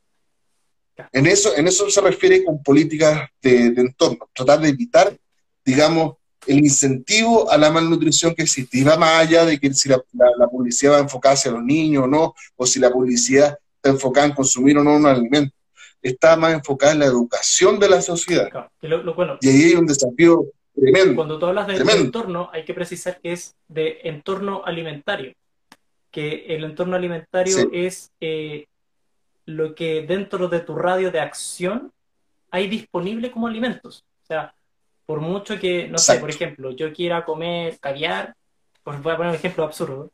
En 1.13 1.27
eso, 1.27 1.55
en 1.57 1.69
eso 1.69 1.91
se 1.91 2.01
refiere 2.01 2.45
con 2.45 2.63
políticas 2.63 3.29
de, 3.41 3.67
entorno, 3.67 4.29
tratar 4.33 4.61
de 4.61 4.69
evitar, 4.69 5.17
digamos, 5.65 6.17
el 6.47 6.59
incentivo 6.59 7.51
a 7.51 7.57
la 7.57 7.71
malnutrición 7.71 8.35
que 8.35 8.43
existe. 8.43 8.79
Y 8.79 8.85
va 8.85 8.97
más 8.97 9.21
allá 9.21 9.45
de 9.45 9.59
que 9.59 9.73
si 9.75 9.89
la, 9.89 10.03
publicidad 10.51 10.93
va 10.93 10.97
a 10.99 11.03
enfocarse 11.03 11.49
a 11.49 11.53
los 11.53 11.63
niños 11.63 12.05
o 12.05 12.07
no, 12.07 12.35
o 12.57 12.67
si 12.67 12.81
la 12.81 12.91
publicidad 12.91 13.59
está 13.77 13.91
enfocada 13.91 14.27
en 14.27 14.35
consumir 14.35 14.79
o 14.79 14.85
no 14.85 14.97
un 14.97 15.07
alimento. 15.07 15.55
Está 16.01 16.37
más 16.37 16.53
enfocada 16.53 16.93
en 16.93 16.99
la 16.99 17.07
educación 17.07 17.79
de 17.79 17.89
la 17.89 18.03
sociedad. 18.03 18.49
y 19.41 19.49
ahí 19.49 19.63
hay 19.65 19.75
un 19.75 19.87
desafío 19.87 20.47
cuando 21.15 21.39
tú 21.39 21.47
hablas 21.47 21.67
de, 21.67 21.77
entorno, 21.77 22.49
hay 22.53 22.65
que 22.65 22.75
precisar 22.75 23.21
que 23.21 23.33
es 23.33 23.55
de 23.69 24.01
entorno 24.05 24.63
alimentario. 24.65 25.35
Que 26.11 26.47
el 26.49 26.65
entorno 26.65 26.97
alimentario 26.97 27.71
es 27.73 28.11
eh, 28.21 28.67
lo 29.47 29.75
que 29.75 30.03
dentro 30.07 30.49
de 30.49 30.61
tu 30.61 30.75
radio 30.75 31.11
de 31.11 31.21
acción 31.21 31.93
hay 32.51 32.69
disponible 32.69 33.31
como 33.31 33.47
alimentos. 33.47 34.05
O 34.23 34.27
sea, 34.27 34.55
por 35.07 35.21
mucho 35.21 35.59
que, 35.59 35.89
no 35.89 35.99
sé, 35.99 36.19
por 36.19 36.31
ejemplo, 36.31 36.71
yo 36.73 36.93
quiera 36.93 37.25
comer 37.25 37.79
caviar, 37.81 38.35
pues 38.83 39.03
voy 39.03 39.13
a 39.13 39.17
poner 39.17 39.31
un 39.31 39.37
ejemplo 39.37 39.65
absurdo, 39.65 40.11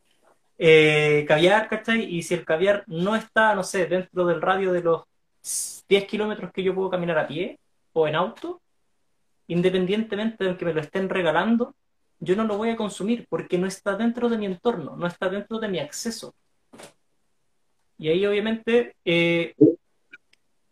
eh, 0.59 1.25
caviar, 1.29 1.69
¿cachai? 1.69 2.05
Y 2.05 2.23
si 2.23 2.35
el 2.35 2.45
caviar 2.45 2.85
no 2.87 3.15
está, 3.15 3.55
no 3.55 3.63
sé, 3.63 3.87
dentro 3.87 4.27
del 4.27 4.43
radio 4.43 4.73
de 4.73 4.83
los 4.83 5.03
10 5.89 6.05
kilómetros 6.07 6.53
que 6.53 6.63
yo 6.63 6.75
puedo 6.75 6.91
caminar 6.91 7.19
a 7.19 7.29
pie 7.29 7.59
o 7.93 8.09
en 8.09 8.17
auto, 8.17 8.61
independientemente 9.47 10.45
de 10.45 10.57
que 10.57 10.65
me 10.65 10.75
lo 10.75 10.81
estén 10.81 11.09
regalando, 11.09 11.75
yo 12.21 12.35
no 12.35 12.45
lo 12.45 12.57
voy 12.57 12.71
a 12.71 12.77
consumir 12.77 13.27
porque 13.29 13.59
no 13.59 13.67
está 13.67 13.97
dentro 13.97 14.29
de 14.29 14.39
mi 14.39 14.47
entorno, 14.47 14.97
no 14.97 15.07
está 15.07 15.29
dentro 15.29 15.59
de 15.59 15.69
mi 15.69 15.79
acceso. 15.79 16.35
Y 17.97 18.09
ahí 18.09 18.27
obviamente 18.27 18.95
eh, 19.05 19.55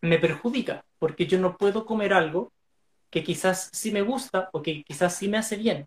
me 0.01 0.19
perjudica 0.19 0.85
porque 0.99 1.27
yo 1.27 1.39
no 1.39 1.57
puedo 1.57 1.87
comer 1.87 2.13
algo 2.13 2.53
que 3.11 3.25
quizás 3.25 3.71
sí 3.73 3.91
me 3.93 4.03
gusta 4.03 4.51
o 4.53 4.63
que 4.63 4.83
quizás 4.83 5.17
sí 5.17 5.29
me 5.29 5.39
hace 5.39 5.57
bien. 5.57 5.87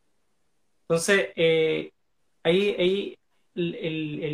Entonces, 0.81 1.29
eh, 1.35 1.91
ahí, 2.43 2.75
ahí 2.79 3.17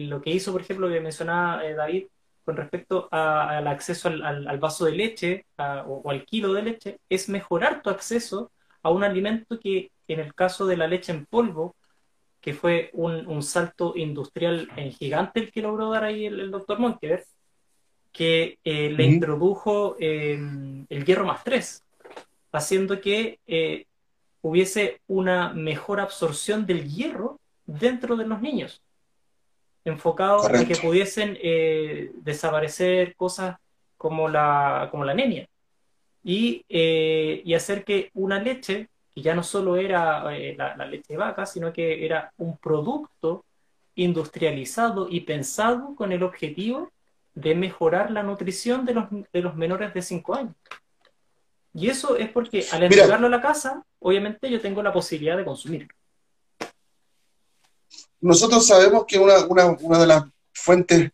lo 0.07 0.21
que 0.21 0.31
hizo, 0.31 0.51
por 0.51 0.61
ejemplo, 0.61 0.89
que 0.89 1.01
mencionaba 1.01 1.65
eh, 1.65 1.73
David, 1.73 2.05
con 2.43 2.55
respecto 2.55 3.09
al 3.11 3.67
acceso 3.67 4.07
al, 4.07 4.59
vaso 4.59 4.86
de 4.86 4.91
leche 4.91 5.45
o, 5.57 6.03
al 6.09 6.23
kilo 6.25 6.53
de 6.53 6.61
leche, 6.61 6.99
es 7.09 7.27
mejorar 7.27 7.81
tu 7.81 7.89
acceso 7.89 8.51
a 8.83 8.91
un 8.91 9.03
alimento 9.03 9.59
que, 9.59 9.91
en 10.07 10.19
el 10.19 10.36
caso 10.36 10.67
de 10.67 10.77
la 10.77 10.88
leche 10.88 11.11
en 11.11 11.25
polvo, 11.25 11.75
que 12.39 12.53
fue 12.53 12.91
un, 12.93 13.41
salto 13.41 13.93
industrial 13.95 14.69
gigante 14.91 15.39
el 15.39 15.51
que 15.51 15.63
logró 15.63 15.89
dar 15.89 16.03
ahí 16.03 16.27
el, 16.27 16.51
doctor 16.51 16.77
Monkever, 16.77 17.25
que 18.11 18.59
eh, 18.63 18.91
le 18.91 19.03
introdujo 19.03 19.97
em, 19.99 20.86
el 20.88 21.03
hierro 21.03 21.25
más 21.25 21.43
3, 21.43 21.83
haciendo 22.56 23.01
que 23.01 23.39
eh, 23.47 23.86
hubiese 24.41 25.01
una 25.08 25.53
mejor 25.53 25.99
absorción 25.99 26.66
del 26.66 26.89
hierro 26.89 27.39
dentro 27.66 28.16
de 28.16 28.26
los 28.26 28.41
niños 28.41 28.82
enfocado 29.86 30.49
en 30.49 30.68
que 30.68 30.76
pudiesen 30.76 31.38
eh, 31.41 32.12
desaparecer 32.16 33.16
cosas 33.16 33.58
como 33.97 34.28
la, 34.28 34.88
como 34.91 35.06
la 35.06 35.12
anemia 35.14 35.47
y, 36.24 36.66
eh, 36.68 37.41
y, 37.45 37.53
hacer 37.53 37.86
que 37.86 38.10
una 38.16 38.39
leche, 38.39 38.89
que 39.14 39.22
ya 39.22 39.36
no 39.36 39.43
solo 39.43 39.78
era 39.78 40.36
eh, 40.36 40.56
la, 40.58 40.76
leche 40.88 41.14
de 41.14 41.18
vaca, 41.18 41.45
sino 41.45 41.72
que 41.72 42.03
era 42.03 42.34
un 42.38 42.58
producto 42.58 43.45
industrializado 43.93 45.08
y 45.08 45.22
pensado 45.22 45.95
con 45.95 46.12
el 46.12 46.24
objetivo 46.24 46.91
de 47.36 47.53
mejorar 47.53 48.10
la 48.10 48.24
nutrición 48.24 48.86
de 48.86 48.95
los, 48.95 49.06
de 49.32 49.41
los 49.41 49.56
menores 49.56 49.93
de 49.93 50.01
5 50.01 50.36
años. 50.36 50.56
Y 51.76 51.89
eso 51.89 52.15
es 52.15 52.30
porque 52.30 52.65
al 52.71 52.84
entregarlo 52.84 53.28
a 53.28 53.30
la 53.30 53.41
casa, 53.41 53.84
obviamente 53.99 54.49
yo 54.49 54.59
tengo 54.59 54.82
la 54.82 54.93
posibilidad 54.93 55.38
de 55.38 55.45
consumirlo 55.45 55.93
nosotros 58.26 58.65
sabemos 58.65 59.05
que 59.07 59.19
una, 59.19 59.99
de 59.99 60.07
las 60.07 60.23
fuentes 60.51 61.11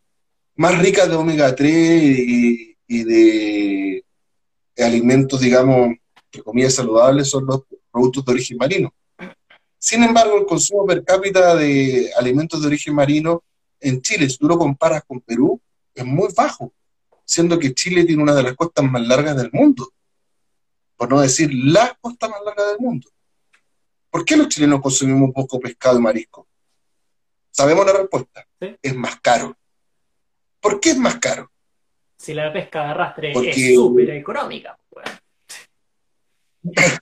más 0.56 0.80
ricas 0.80 1.10
de 1.10 1.16
omega 1.16 1.54
3 1.54 1.70
y, 2.88 3.04
de, 3.04 4.06
alimentos, 4.78 5.42
digamos, 5.42 5.96
que 6.30 6.42
comillas 6.42 6.76
saludables 6.76 7.30
son 7.30 7.46
los 7.46 7.64
productos 7.92 8.24
de 8.24 8.32
origen 8.32 8.58
marino. 8.58 8.94
Sin 9.78 10.04
embargo, 10.04 10.38
el 10.38 10.46
consumo 10.46 10.86
per 10.86 11.04
cápita 11.04 11.56
de 11.56 12.12
alimentos 12.18 12.62
de 12.62 12.68
origen 12.68 12.96
marino 12.96 13.44
en 13.80 14.02
Chile, 14.02 14.30
si 14.30 14.38
tú 14.38 14.48
lo 14.48 14.58
comparas 14.58 15.04
con 15.06 15.20
Perú, 15.20 15.60
es 15.94 16.06
muy 16.06 16.30
bajo, 16.34 16.72
siendo 17.26 17.60
que 17.60 17.74
Chile 17.74 18.06
tiene 18.06 18.24
una 18.24 18.36
de 18.36 18.44
las 18.44 18.56
costas 18.56 18.86
más 18.86 19.06
largas 19.06 19.36
del 19.36 19.50
mundo, 19.52 19.92
por 21.02 21.10
no 21.10 21.20
decir 21.20 21.50
la 21.52 21.98
costa 22.00 22.30
más 22.30 22.42
larga 22.46 22.64
del 22.68 22.78
mundo. 22.78 23.10
¿Por 24.12 24.24
qué 24.24 24.38
los 24.38 24.50
chilenos 24.50 24.82
consumimos 24.82 25.32
poco 25.34 25.60
pescado 25.60 25.98
y 25.98 26.02
marisco? 26.04 26.48
Sabemos 27.50 27.88
la 27.88 27.94
respuesta. 27.94 28.46
Es 28.60 28.96
más 28.96 29.20
caro. 29.20 29.58
¿Por 30.60 30.80
qué 30.80 30.92
es 30.92 30.98
más 30.98 31.16
caro? 31.16 31.52
Si 32.18 32.36
la 32.36 32.54
pesca 32.54 32.84
de 32.84 32.90
arrastre 32.92 33.32
es 33.32 33.74
súper 33.74 34.12
económica. 34.12 34.78
Pues. 34.92 35.08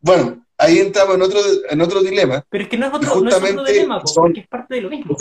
bueno, 0.00 0.46
ahí 0.56 0.78
entramos 0.78 1.16
en 1.16 1.22
otro, 1.22 1.40
en 1.70 1.80
otro 1.80 2.04
dilema. 2.04 2.46
Pero 2.48 2.62
es 2.62 2.70
que 2.70 2.78
no 2.78 2.86
es 2.86 2.94
otro, 2.94 3.20
dilema, 3.64 4.00
pues, 4.00 4.14
porque 4.14 4.40
es 4.42 4.46
parte 4.46 4.76
de 4.76 4.80
lo 4.80 4.90
mismo. 4.90 5.16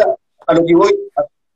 a 0.46 0.54
lo 0.54 0.64
que 0.64 0.76
voy, 0.76 0.94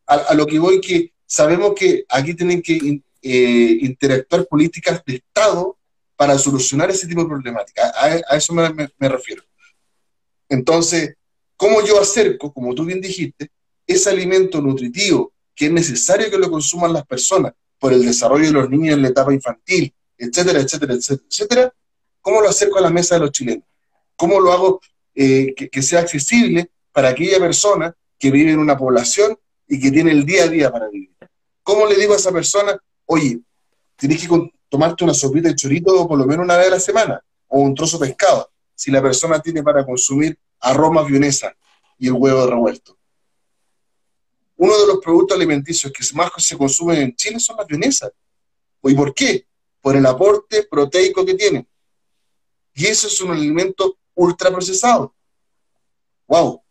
a, 0.07 0.33
lo 0.33 0.47
que 0.47 0.57
voy 0.57 0.81
que 0.81 1.13
sabemos 1.23 1.75
que 1.75 2.03
aquí 2.09 2.33
tienen 2.33 2.63
que 2.63 2.99
eh, 3.21 3.77
interactuar 3.81 4.47
políticas 4.47 5.05
de 5.05 5.17
Estado 5.17 5.77
para 6.15 6.37
solucionar 6.37 6.89
ese 6.89 7.07
tipo 7.07 7.21
de 7.21 7.27
problemática. 7.27 7.91
A, 7.95 8.35
eso 8.35 8.53
me 8.53 9.09
refiero. 9.09 9.43
Entonces, 10.49 11.15
¿Cómo 11.57 11.81
yo 11.85 11.99
acerco, 11.99 12.53
como 12.53 12.75
tú 12.75 12.83
bien 12.85 13.01
dijiste, 13.01 13.49
ese 13.87 14.09
alimento 14.09 14.61
nutritivo 14.61 15.31
que 15.55 15.67
es 15.67 15.71
necesario 15.71 16.29
que 16.29 16.37
lo 16.37 16.51
consuman 16.51 16.91
las 16.91 17.05
personas 17.05 17.53
por 17.79 17.93
el 17.93 18.05
desarrollo 18.05 18.47
de 18.47 18.51
los 18.51 18.69
niños 18.69 18.95
en 18.95 19.01
la 19.01 19.09
etapa 19.09 19.33
infantil, 19.33 19.93
etcétera, 20.17 20.59
etcétera, 20.59 20.93
etcétera, 20.93 21.27
etcétera? 21.29 21.73
¿Cómo 22.21 22.41
lo 22.41 22.49
acerco 22.49 22.77
a 22.77 22.81
la 22.81 22.89
mesa 22.89 23.15
de 23.15 23.21
los 23.21 23.31
chilenos? 23.31 23.63
¿Cómo 24.17 24.39
lo 24.39 24.51
hago 24.51 24.81
eh, 25.13 25.53
que, 25.55 25.81
sea 25.81 26.01
accesible 26.01 26.69
para 26.91 27.09
aquella 27.09 27.39
persona 27.39 27.95
que 28.19 28.31
vive 28.31 28.51
en 28.51 28.59
una 28.59 28.77
población 28.77 29.37
y 29.67 29.79
que 29.79 29.91
tiene 29.91 30.11
el 30.11 30.25
día 30.25 30.43
a 30.43 30.47
día 30.47 30.71
para 30.71 30.89
vivir? 30.89 31.11
¿Cómo 31.63 31.85
le 31.85 31.95
digo 31.95 32.13
a 32.13 32.17
esa 32.17 32.31
persona, 32.31 32.77
oye, 33.05 33.39
tienes 33.95 34.21
que 34.21 34.27
tomarte 34.75 35.05
una 35.05 35.13
sopita 35.13 35.47
de 35.47 35.55
chorito 35.55 36.05
por 36.05 36.17
lo 36.17 36.25
menos 36.25 36.43
una 36.43 36.57
vez 36.57 36.67
a 36.67 36.71
la 36.71 36.79
semana, 36.81 37.23
o 37.47 37.61
un 37.61 37.73
trozo 37.73 37.97
de 37.97 38.07
pescado, 38.07 38.51
si 38.75 38.91
la 38.91 39.01
persona 39.01 39.39
tiene 39.39 39.63
para 39.63 39.85
consumir 39.85 40.37
arroz 40.59 40.91
más 40.91 41.07
y 41.97 42.07
el 42.07 42.11
huevo 42.11 42.45
revuelto. 42.45 42.97
Uno 44.57 44.77
de 44.77 44.87
los 44.87 44.97
productos 44.97 45.37
alimenticios 45.37 45.93
que 45.93 46.03
más 46.13 46.29
se 46.39 46.57
consumen 46.57 46.97
en 47.03 47.15
Chile 47.15 47.39
son 47.39 47.55
las 47.55 47.67
vienesas. 47.67 48.11
¿Y 48.83 48.93
por 48.93 49.13
qué? 49.13 49.47
Por 49.79 49.95
el 49.95 50.05
aporte 50.05 50.63
proteico 50.63 51.25
que 51.25 51.35
tienen. 51.35 51.65
Y 52.73 52.87
eso 52.87 53.07
es 53.07 53.21
un 53.21 53.31
alimento 53.31 53.97
ultraprocesado. 54.13 55.15
¡Wow! 56.27 56.61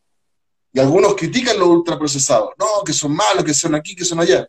Y 0.75 0.81
algunos 0.81 1.15
critican 1.15 1.59
los 1.59 1.69
ultraprocesados. 1.69 2.51
No, 2.59 2.85
que 2.85 2.93
son 2.93 3.17
malos, 3.17 3.45
que 3.45 3.55
son 3.55 3.75
aquí, 3.75 3.97
que 3.97 4.05
son 4.05 4.21
allá. 4.21 4.47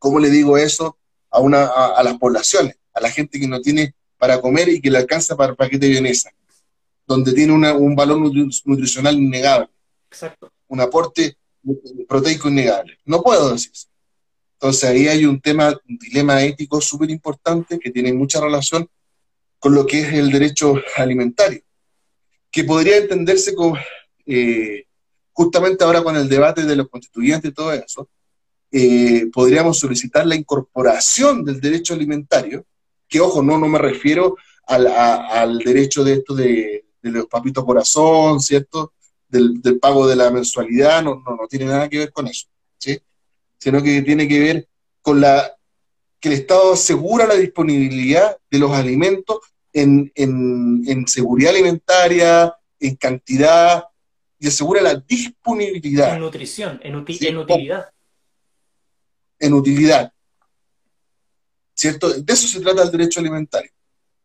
¿Cómo 0.00 0.18
le 0.18 0.30
digo 0.30 0.58
eso 0.58 0.98
a, 1.34 1.40
una, 1.40 1.66
a, 1.66 2.02
las 2.02 2.18
poblaciones? 2.18 2.76
A 2.92 3.00
la 3.00 3.10
gente 3.10 3.38
que 3.38 3.48
no 3.48 3.60
tiene 3.60 3.94
para 4.18 4.40
comer 4.40 4.68
y 4.68 4.80
que 4.80 4.90
le 4.90 4.98
alcanza 4.98 5.36
para 5.36 5.50
el 5.50 5.56
paquete 5.56 5.86
de 5.86 5.92
vienesa 5.92 6.30
donde 7.06 7.32
tiene 7.32 7.52
un 7.52 7.94
valor 7.94 8.18
nutricional 8.64 9.16
innegable. 9.16 9.68
Exacto. 10.10 10.50
Un 10.68 10.80
aporte 10.80 11.36
proteico 12.08 12.48
innegable. 12.48 12.98
No 13.04 13.22
puedo 13.22 13.52
decir 13.52 13.72
eso. 13.72 13.88
Entonces 14.54 14.84
ahí 14.84 15.08
hay 15.08 15.26
un 15.26 15.40
tema, 15.40 15.68
un 15.88 15.98
dilema 15.98 16.42
ético 16.42 16.80
súper 16.80 17.10
importante 17.10 17.78
que 17.78 17.90
tiene 17.90 18.12
mucha 18.12 18.40
relación 18.40 18.88
con 19.58 19.74
lo 19.74 19.86
que 19.86 20.00
es 20.00 20.12
el 20.14 20.30
derecho 20.30 20.74
alimentario, 20.96 21.62
que 22.50 22.64
podría 22.64 22.98
entenderse 22.98 23.54
con, 23.54 23.74
eh, 24.26 24.84
justamente 25.32 25.84
ahora 25.84 26.02
con 26.02 26.16
el 26.16 26.28
debate 26.28 26.64
de 26.64 26.76
los 26.76 26.88
constituyentes 26.88 27.50
y 27.50 27.54
todo 27.54 27.72
eso, 27.72 28.08
eh, 28.76 29.30
podríamos 29.32 29.78
solicitar 29.78 30.26
la 30.26 30.34
incorporación 30.34 31.44
del 31.44 31.60
derecho 31.60 31.94
alimentario, 31.94 32.66
que 33.08 33.20
ojo, 33.20 33.40
no, 33.40 33.56
no 33.56 33.68
me 33.68 33.78
refiero 33.78 34.36
al, 34.66 34.88
al 34.88 35.58
derecho 35.58 36.02
de 36.02 36.14
esto 36.14 36.34
de, 36.34 36.84
de 37.00 37.10
los 37.12 37.26
papitos 37.26 37.64
corazón, 37.64 38.40
¿cierto? 38.40 38.92
Del, 39.28 39.78
pago 39.80 40.08
de 40.08 40.16
la 40.16 40.28
mensualidad, 40.32 41.04
no, 41.04 41.22
no, 41.24 41.36
no 41.36 41.46
tiene 41.48 41.66
nada 41.66 41.88
que 41.88 41.98
ver 41.98 42.10
con 42.10 42.26
eso, 42.26 42.48
¿sí? 42.76 42.98
Sino 43.58 43.80
que 43.80 44.02
tiene 44.02 44.26
que 44.26 44.40
ver 44.40 44.68
con 45.00 45.20
la 45.20 45.54
que 46.18 46.30
el 46.30 46.34
Estado 46.34 46.72
asegura 46.72 47.28
la 47.28 47.36
disponibilidad 47.36 48.36
de 48.50 48.58
los 48.58 48.72
alimentos 48.72 49.38
en, 49.72 50.10
seguridad 51.06 51.52
alimentaria, 51.52 52.56
en 52.80 52.96
cantidad, 52.96 53.84
y 54.40 54.48
asegura 54.48 54.82
la 54.82 54.96
disponibilidad. 54.96 56.14
En 56.14 56.20
nutrición, 56.20 56.80
en, 56.82 56.94
en 56.94 57.36
utilidad. 57.38 57.94
En 59.44 59.52
utilidad. 59.52 60.10
¿Cierto? 61.74 62.08
De 62.08 62.32
eso 62.32 62.48
se 62.48 62.60
trata 62.60 62.82
el 62.82 62.90
derecho 62.90 63.20
alimentario. 63.20 63.70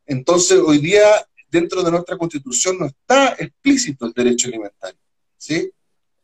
Entonces, 0.06 0.60
hoy 0.66 0.78
día 0.78 1.04
dentro 1.52 1.84
de 1.84 1.92
nuestra 1.92 2.18
constitución 2.18 2.80
no 2.80 2.86
está 2.86 3.36
explícito 3.38 4.06
el 4.06 4.14
derecho 4.14 4.48
alimentario, 4.48 5.00
¿sí? 5.38 5.70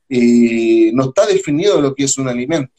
Y 0.08 0.92
no 0.94 1.10
está 1.10 1.26
definido 1.26 1.82
lo 1.82 1.94
que 1.94 2.06
es 2.06 2.18
un 2.18 2.30
alimento. 2.30 2.74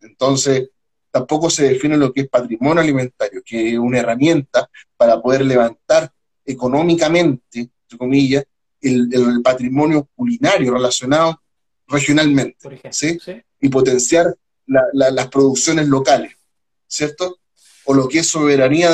Entonces, 0.00 0.70
tampoco 1.10 1.48
se 1.50 1.68
define 1.68 1.96
lo 1.96 2.12
que 2.12 2.22
es 2.22 2.28
patrimonio 2.28 2.82
alimentario, 2.82 3.42
que 3.44 3.72
es 3.72 3.78
una 3.78 4.00
herramienta 4.00 4.68
para 4.96 5.20
poder 5.22 5.42
levantar 5.42 6.12
económicamente, 6.44 7.60
entre 7.60 7.98
comillas, 7.98 8.44
el, 8.80 9.40
patrimonio 9.42 10.08
culinario 10.14 10.72
relacionado 10.72 11.40
regionalmente, 11.86 12.80
¿sí? 12.90 13.18
Y 13.60 13.68
potenciar 13.68 14.34
las 14.66 15.28
producciones 15.28 15.88
locales, 15.88 16.36
¿cierto? 16.86 17.38
O 17.84 17.94
lo 17.94 18.08
que 18.08 18.20
es 18.20 18.28
soberanía 18.28 18.90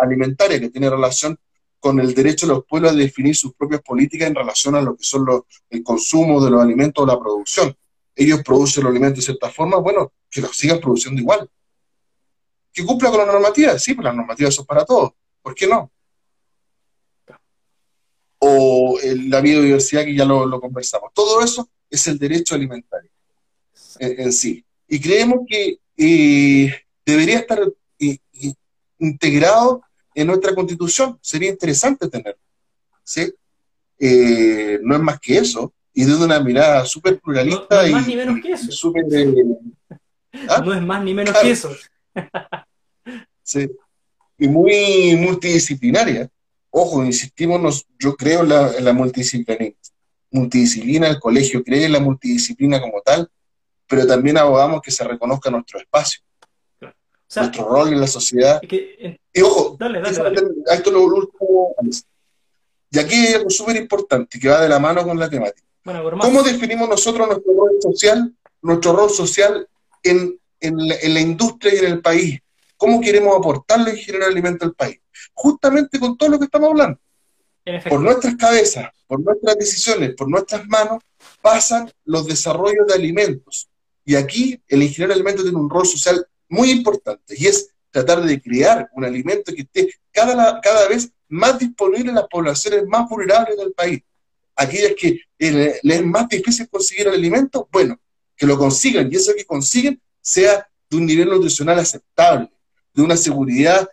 alimentaria, 0.00 0.60
que 0.60 0.70
tiene 0.70 0.90
relación 0.90 1.38
con 1.78 2.00
el 2.00 2.14
derecho 2.14 2.46
de 2.46 2.54
los 2.54 2.64
pueblos 2.64 2.92
a 2.92 2.94
definir 2.96 3.36
sus 3.36 3.54
propias 3.54 3.80
políticas 3.82 4.28
en 4.28 4.34
relación 4.34 4.74
a 4.74 4.82
lo 4.82 4.96
que 4.96 5.04
son 5.04 5.24
los, 5.24 5.42
el 5.70 5.84
consumo 5.84 6.44
de 6.44 6.50
los 6.50 6.60
alimentos 6.60 7.04
o 7.04 7.06
la 7.06 7.18
producción. 7.18 7.76
Ellos 8.14 8.42
producen 8.44 8.82
los 8.82 8.90
alimentos 8.90 9.18
de 9.18 9.26
cierta 9.26 9.50
forma, 9.50 9.76
bueno, 9.76 10.12
que 10.30 10.40
los 10.40 10.56
sigan 10.56 10.80
produciendo 10.80 11.20
igual. 11.20 11.48
que 12.72 12.84
cumpla 12.84 13.10
con 13.10 13.20
la 13.20 13.26
normativa. 13.26 13.78
Sí, 13.78 13.94
pues 13.94 14.04
las 14.04 14.14
normativas 14.16 14.54
son 14.54 14.66
para 14.66 14.84
todos. 14.84 15.12
¿Por 15.40 15.54
qué 15.54 15.66
no? 15.66 15.90
O 18.38 18.98
la 19.02 19.40
biodiversidad 19.40 20.04
que 20.04 20.14
ya 20.14 20.24
lo, 20.24 20.60
conversamos. 20.60 21.12
Todo 21.14 21.40
eso 21.40 21.68
es 21.88 22.06
el 22.06 22.18
derecho 22.18 22.54
alimentario 22.54 23.10
en, 23.98 24.32
sí. 24.32 24.65
Y 24.88 25.00
creemos 25.00 25.40
que 25.48 25.78
eh, 25.96 26.74
debería 27.04 27.38
estar 27.38 27.60
eh, 27.98 28.18
integrado 28.98 29.82
en 30.14 30.26
nuestra 30.28 30.54
constitución. 30.54 31.18
Sería 31.20 31.50
interesante 31.50 32.08
tenerlo. 32.08 32.40
¿sí? 33.02 33.32
Eh, 33.98 34.78
no 34.82 34.96
es 34.96 35.02
más 35.02 35.20
que 35.20 35.38
eso. 35.38 35.72
Y 35.92 36.04
desde 36.04 36.24
una 36.24 36.40
mirada 36.40 36.84
súper 36.84 37.18
pluralista. 37.18 37.76
No, 37.76 37.82
es 37.82 37.92
más 37.92 38.06
ni 38.06 38.16
menos 38.16 38.40
que 38.42 38.52
eso. 38.52 38.70
Super, 38.70 39.04
¿Ah? 40.48 40.62
No 40.64 40.74
es 40.74 40.82
más 40.82 41.02
ni 41.02 41.14
menos 41.14 41.36
que 41.38 41.50
eso. 41.50 41.74
sí. 43.42 43.70
Y 44.38 44.48
muy 44.48 45.16
multidisciplinaria. 45.16 46.28
Ojo, 46.70 47.02
insistimos, 47.02 47.86
yo 47.98 48.14
creo 48.14 48.42
en 48.42 48.50
la, 48.50 48.76
en 48.76 48.84
la 48.84 48.92
multidisciplina, 48.92 49.72
multidisciplina, 50.30 51.08
el 51.08 51.18
colegio 51.18 51.64
cree 51.64 51.86
en 51.86 51.92
la 51.92 52.00
multidisciplina 52.00 52.80
como 52.80 53.00
tal, 53.00 53.30
pero 53.86 54.06
también 54.06 54.38
abogamos 54.38 54.80
que 54.82 54.90
se 54.90 55.04
reconozca 55.04 55.50
nuestro 55.50 55.78
espacio, 55.78 56.20
nuestro 57.34 57.68
rol 57.68 57.92
en 57.92 58.00
la 58.00 58.06
sociedad. 58.06 58.60
y 58.62 59.40
ojo, 59.42 59.76
dale, 59.78 60.00
dale, 60.00 60.42
esto 60.72 60.90
lo 60.90 61.04
último. 61.04 61.74
Y 62.90 62.98
aquí 62.98 63.14
hay 63.14 63.34
algo 63.34 63.50
súper 63.50 63.76
importante 63.76 64.38
que 64.38 64.48
va 64.48 64.60
de 64.60 64.68
la 64.68 64.78
mano 64.78 65.04
con 65.04 65.18
la 65.18 65.28
temática. 65.28 65.66
¿Cómo 66.20 66.42
definimos 66.42 66.88
nosotros 66.88 67.28
nuestro 67.28 67.52
rol 67.52 67.76
social, 67.80 68.34
nuestro 68.62 68.92
rol 68.92 69.10
social 69.10 69.68
en, 70.02 70.38
la, 70.60 71.20
industria 71.20 71.74
y 71.74 71.78
en 71.78 71.92
el 71.92 72.00
país. 72.00 72.40
¿Cómo 72.76 73.00
queremos 73.00 73.36
aportarle 73.36 73.94
y 73.94 74.02
generar 74.02 74.28
alimento 74.28 74.64
al 74.64 74.74
país? 74.74 75.00
Justamente 75.32 75.98
con 75.98 76.16
todo 76.16 76.30
lo 76.30 76.38
que 76.38 76.46
estamos 76.46 76.70
hablando. 76.70 76.98
Por 77.88 78.00
nuestras 78.00 78.36
cabezas, 78.36 78.90
por 79.06 79.20
nuestras 79.20 79.56
decisiones, 79.56 80.14
por 80.14 80.28
nuestras 80.28 80.66
manos, 80.66 81.02
pasan 81.40 81.90
los 82.04 82.26
desarrollos 82.26 82.86
de 82.86 82.94
alimentos. 82.94 83.68
Y 84.06 84.14
aquí 84.14 84.62
el 84.68 84.82
ingeniero 84.82 85.08
de 85.08 85.14
alimentos 85.14 85.44
tiene 85.44 85.58
un 85.58 85.68
rol 85.68 85.84
social 85.84 86.24
muy 86.48 86.70
importante 86.70 87.34
y 87.36 87.48
es 87.48 87.70
tratar 87.90 88.22
de 88.22 88.40
crear 88.40 88.88
un 88.94 89.04
alimento 89.04 89.52
que 89.52 89.62
esté 89.62 89.92
cada, 90.12 90.60
cada 90.60 90.88
vez 90.88 91.10
más 91.28 91.58
disponible 91.58 92.10
en 92.10 92.14
las 92.14 92.28
poblaciones 92.28 92.86
más 92.86 93.08
vulnerables 93.08 93.56
del 93.56 93.72
país. 93.72 94.00
Aquellas 94.54 94.92
que 94.94 95.20
les 95.38 95.80
es 95.82 96.04
más 96.06 96.28
difícil 96.28 96.68
conseguir 96.68 97.08
el 97.08 97.14
alimento, 97.14 97.68
bueno, 97.72 98.00
que 98.36 98.46
lo 98.46 98.56
consigan 98.56 99.10
y 99.10 99.16
eso 99.16 99.32
que 99.36 99.44
consiguen 99.44 100.00
sea 100.20 100.66
de 100.88 100.96
un 100.96 101.04
nivel 101.04 101.28
nutricional 101.28 101.80
aceptable, 101.80 102.48
de 102.94 103.02
una 103.02 103.16
seguridad 103.16 103.88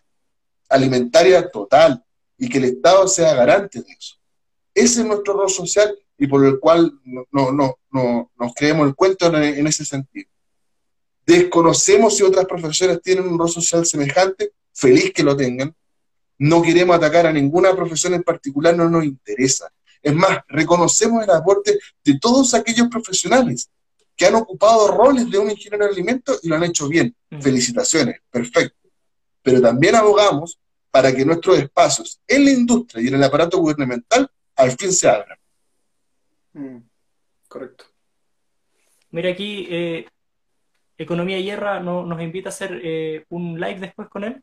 alimentaria 0.69 1.49
total 1.49 2.03
y 2.37 2.47
que 2.49 2.59
el 2.59 2.65
Estado 2.65 3.07
sea 3.07 3.33
garante 3.33 3.81
de 3.81 3.91
eso. 3.91 4.15
Ese 4.75 5.01
es 5.01 5.07
nuestro 5.07 5.33
rol 5.33 5.49
social 5.49 5.97
y 6.23 6.27
por 6.27 6.45
el 6.45 6.57
cual 6.57 6.89
no, 7.03 7.51
no, 7.51 7.79
no, 7.91 8.31
nos 8.39 8.53
creemos 8.55 8.87
el 8.87 8.95
cuento 8.95 9.27
en, 9.35 9.67
ese 9.67 9.83
sentido. 9.83 10.29
Desconocemos 11.25 12.15
si 12.15 12.23
otras 12.23 12.45
profesiones 12.45 13.01
tienen 13.01 13.27
un 13.27 13.37
rol 13.37 13.49
social 13.49 13.85
semejante, 13.85 14.53
feliz 14.71 15.11
que 15.13 15.21
lo 15.21 15.35
tengan. 15.35 15.75
No 16.37 16.61
queremos 16.61 16.95
atacar 16.95 17.27
a 17.27 17.33
ninguna 17.33 17.75
profesión 17.75 18.13
en 18.13 18.23
particular, 18.23 18.73
no 18.73 18.89
nos 18.89 19.03
interesa. 19.03 19.69
Es 20.01 20.15
más, 20.15 20.39
reconocemos 20.47 21.21
el 21.25 21.31
aporte 21.31 21.77
de 22.05 22.17
todos 22.19 22.53
aquellos 22.53 22.87
profesionales 22.87 23.69
que 24.15 24.25
han 24.25 24.35
ocupado 24.35 24.87
roles 24.87 25.29
de 25.29 25.39
un 25.39 25.51
ingeniero 25.51 25.83
de 25.83 25.91
alimentos 25.91 26.39
y 26.41 26.47
lo 26.47 26.55
han 26.55 26.63
hecho 26.63 26.87
bien. 26.87 27.13
Mm. 27.31 27.41
Felicitaciones, 27.41 28.21
perfecto. 28.31 28.89
Pero 29.41 29.59
también 29.59 29.95
abogamos 29.95 30.57
para 30.89 31.13
que 31.13 31.25
nuestros 31.25 31.57
espacios 31.57 32.21
en 32.25 32.45
la 32.45 32.51
industria 32.51 33.03
y 33.03 33.07
en 33.09 33.15
el 33.15 33.23
aparato 33.25 33.57
gubernamental 33.57 34.31
al 34.55 34.71
fin 34.77 34.93
se 34.93 35.09
abran. 35.09 35.37
Mm, 36.53 36.77
correcto. 37.47 37.85
Mira 39.11 39.29
aquí, 39.29 39.67
eh, 39.69 40.07
Economía 40.97 41.39
Hierra 41.39 41.79
nos 41.79 42.21
invita 42.21 42.49
a 42.49 42.51
hacer 42.51 42.79
eh, 42.83 43.25
un 43.29 43.59
live 43.59 43.79
después 43.79 44.07
con 44.09 44.23
él 44.23 44.41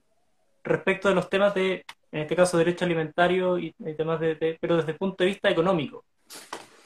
respecto 0.62 1.08
de 1.08 1.14
los 1.14 1.30
temas 1.30 1.54
de, 1.54 1.84
en 2.12 2.20
este 2.20 2.36
caso, 2.36 2.58
derecho 2.58 2.84
alimentario 2.84 3.58
y, 3.58 3.72
temas 3.96 4.20
de, 4.20 4.58
pero 4.60 4.76
desde 4.76 4.92
el 4.92 4.98
punto 4.98 5.24
de 5.24 5.30
vista 5.30 5.50
económico. 5.50 6.04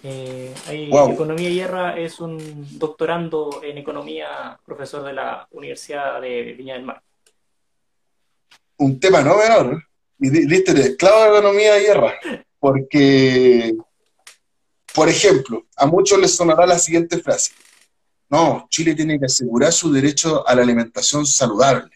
Eh, 0.03 0.53
Economía 0.68 1.49
Hierra 1.49 1.99
es 1.99 2.20
un 2.20 2.79
doctorando 2.79 3.62
en 3.62 3.79
economía, 3.79 4.59
profesor 4.64 5.03
de 5.03 5.14
la 5.14 5.49
Universidad 5.51 6.20
de 6.20 6.53
Viña 6.53 6.75
del 6.75 6.85
Mar. 6.85 7.03
Un 8.77 9.01
tema 9.01 9.22
no 9.22 9.39
menor, 9.39 9.83
y 10.18 10.29
diste 10.29 10.72
el 10.72 10.79
esclavo 10.79 11.22
de 11.22 11.29
Economía 11.39 11.79
Hierra, 11.79 12.14
porque, 12.59 13.75
por 14.95 15.09
ejemplo, 15.09 15.67
a 15.77 15.87
muchos 15.87 16.19
les 16.19 16.37
sonará 16.37 16.67
la 16.67 16.79
siguiente 16.79 17.19
frase. 17.19 17.53
No, 18.31 18.67
Chile 18.71 18.95
tiene 18.95 19.19
que 19.19 19.27
asegurar 19.27 19.73
su 19.73 19.93
derecho 19.93 20.47
a 20.47 20.55
la 20.55 20.63
alimentación 20.63 21.27
saludable. 21.27 21.91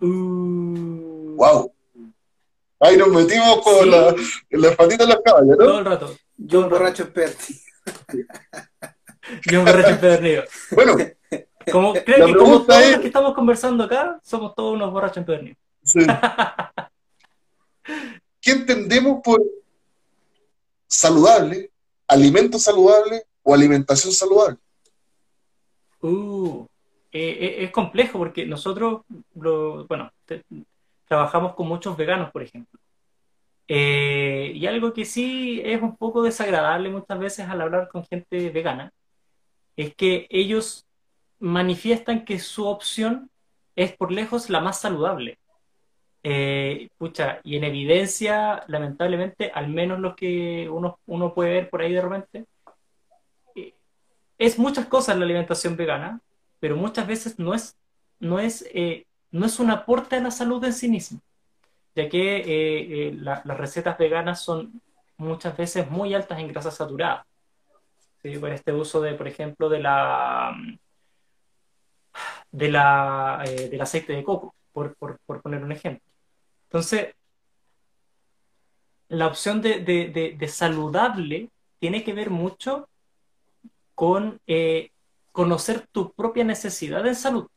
¡Wow! 0.00 1.36
Uh. 1.36 1.72
Ahí 2.80 2.96
nos 2.96 3.08
metimos 3.08 3.60
con 3.62 3.90
la, 3.90 4.14
las 4.50 4.76
patitas 4.76 5.06
de 5.06 5.14
los 5.14 5.22
caballos, 5.22 5.56
¿no? 5.56 5.56
Todo 5.56 5.78
el 5.78 5.84
rato. 5.84 6.16
Yo 6.36 6.60
un 6.60 6.70
borracho 6.70 7.12
perti. 7.12 7.60
Yo 9.50 9.60
un 9.60 9.66
borracho 9.66 9.90
empedernido. 9.90 10.44
Bueno. 10.70 10.96
Como, 11.70 11.92
creo 11.92 12.28
que 12.28 12.34
como 12.34 12.62
todos 12.62 12.90
los 12.92 13.00
que 13.00 13.08
estamos 13.08 13.34
conversando 13.34 13.84
acá, 13.84 14.18
somos 14.22 14.54
todos 14.54 14.74
unos 14.74 14.90
borrachos 14.90 15.18
empedernidos. 15.18 15.58
Sí. 15.82 16.00
¿Qué 18.40 18.52
entendemos 18.52 19.20
por 19.22 19.42
saludable, 20.86 21.70
alimento 22.08 22.58
saludable 22.58 23.22
o 23.42 23.54
alimentación 23.54 24.12
saludable? 24.12 24.58
Uh, 26.00 26.66
eh, 27.12 27.38
eh, 27.40 27.64
es 27.64 27.70
complejo 27.70 28.18
porque 28.18 28.46
nosotros, 28.46 29.02
bueno, 29.34 30.10
trabajamos 31.06 31.54
con 31.54 31.68
muchos 31.68 31.96
veganos, 31.96 32.30
por 32.30 32.42
ejemplo. 32.42 32.78
Eh, 33.66 34.52
y 34.54 34.66
algo 34.66 34.94
que 34.94 35.04
sí 35.04 35.60
es 35.64 35.82
un 35.82 35.96
poco 35.96 36.22
desagradable 36.22 36.88
muchas 36.88 37.18
veces 37.18 37.48
al 37.48 37.60
hablar 37.60 37.88
con 37.88 38.04
gente 38.04 38.50
vegana, 38.50 38.92
es 39.76 39.94
que 39.94 40.26
ellos 40.30 40.86
manifiestan 41.38 42.24
que 42.24 42.38
su 42.38 42.66
opción 42.66 43.30
es 43.76 43.96
por 43.96 44.10
lejos 44.10 44.50
la 44.50 44.60
más 44.60 44.80
saludable. 44.80 45.38
Eh, 46.22 46.88
pucha, 46.98 47.40
y 47.44 47.56
en 47.56 47.64
evidencia, 47.64 48.64
lamentablemente, 48.66 49.50
al 49.54 49.68
menos 49.68 50.00
lo 50.00 50.16
que 50.16 50.68
uno, 50.68 51.34
puede 51.34 51.52
ver 51.52 51.70
por 51.70 51.80
ahí 51.82 51.92
de 51.92 52.02
repente, 52.02 52.44
eh, 53.54 53.74
es 54.38 54.58
muchas 54.58 54.86
cosas 54.86 55.16
la 55.16 55.24
alimentación 55.24 55.76
vegana, 55.76 56.20
pero 56.60 56.76
muchas 56.76 57.06
veces 57.06 57.38
no 57.38 57.54
es, 57.54 57.76
no 58.18 58.40
es, 58.40 58.68
no 59.30 59.46
es 59.46 59.58
un 59.60 59.70
aporte 59.70 60.16
a 60.16 60.20
la 60.20 60.30
salud 60.30 60.62
en 60.64 60.72
sí 60.72 60.88
mismo 60.88 61.20
ya 61.98 62.08
que 62.08 62.36
eh, 62.36 63.08
eh, 63.08 63.12
las 63.20 63.44
recetas 63.44 63.98
veganas 63.98 64.40
son 64.40 64.80
muchas 65.16 65.56
veces 65.56 65.90
muy 65.90 66.14
altas 66.14 66.38
en 66.38 66.46
grasas 66.46 66.76
saturadas. 66.76 67.26
Por 68.40 68.50
este 68.50 68.72
uso 68.72 69.00
de, 69.00 69.14
por 69.14 69.26
ejemplo, 69.26 69.68
de 69.68 69.80
la, 69.80 70.54
de 72.52 72.70
la, 72.70 73.42
eh, 73.46 73.68
del 73.68 73.80
aceite 73.80 74.12
de 74.12 74.22
coco, 74.22 74.54
por, 74.98 75.18
poner 75.42 75.62
un 75.62 75.72
ejemplo. 75.72 76.04
Entonces, 76.64 77.14
la 79.08 79.26
opción 79.26 79.62
de, 79.62 80.48
saludable 80.48 81.50
tiene 81.78 82.04
que 82.04 82.12
ver 82.12 82.30
mucho 82.30 82.88
con 83.94 84.40
conocer 85.32 85.86
tu 85.92 86.12
propia 86.12 86.44
necesidad 86.44 87.06
en 87.06 87.14
salud. 87.14 87.48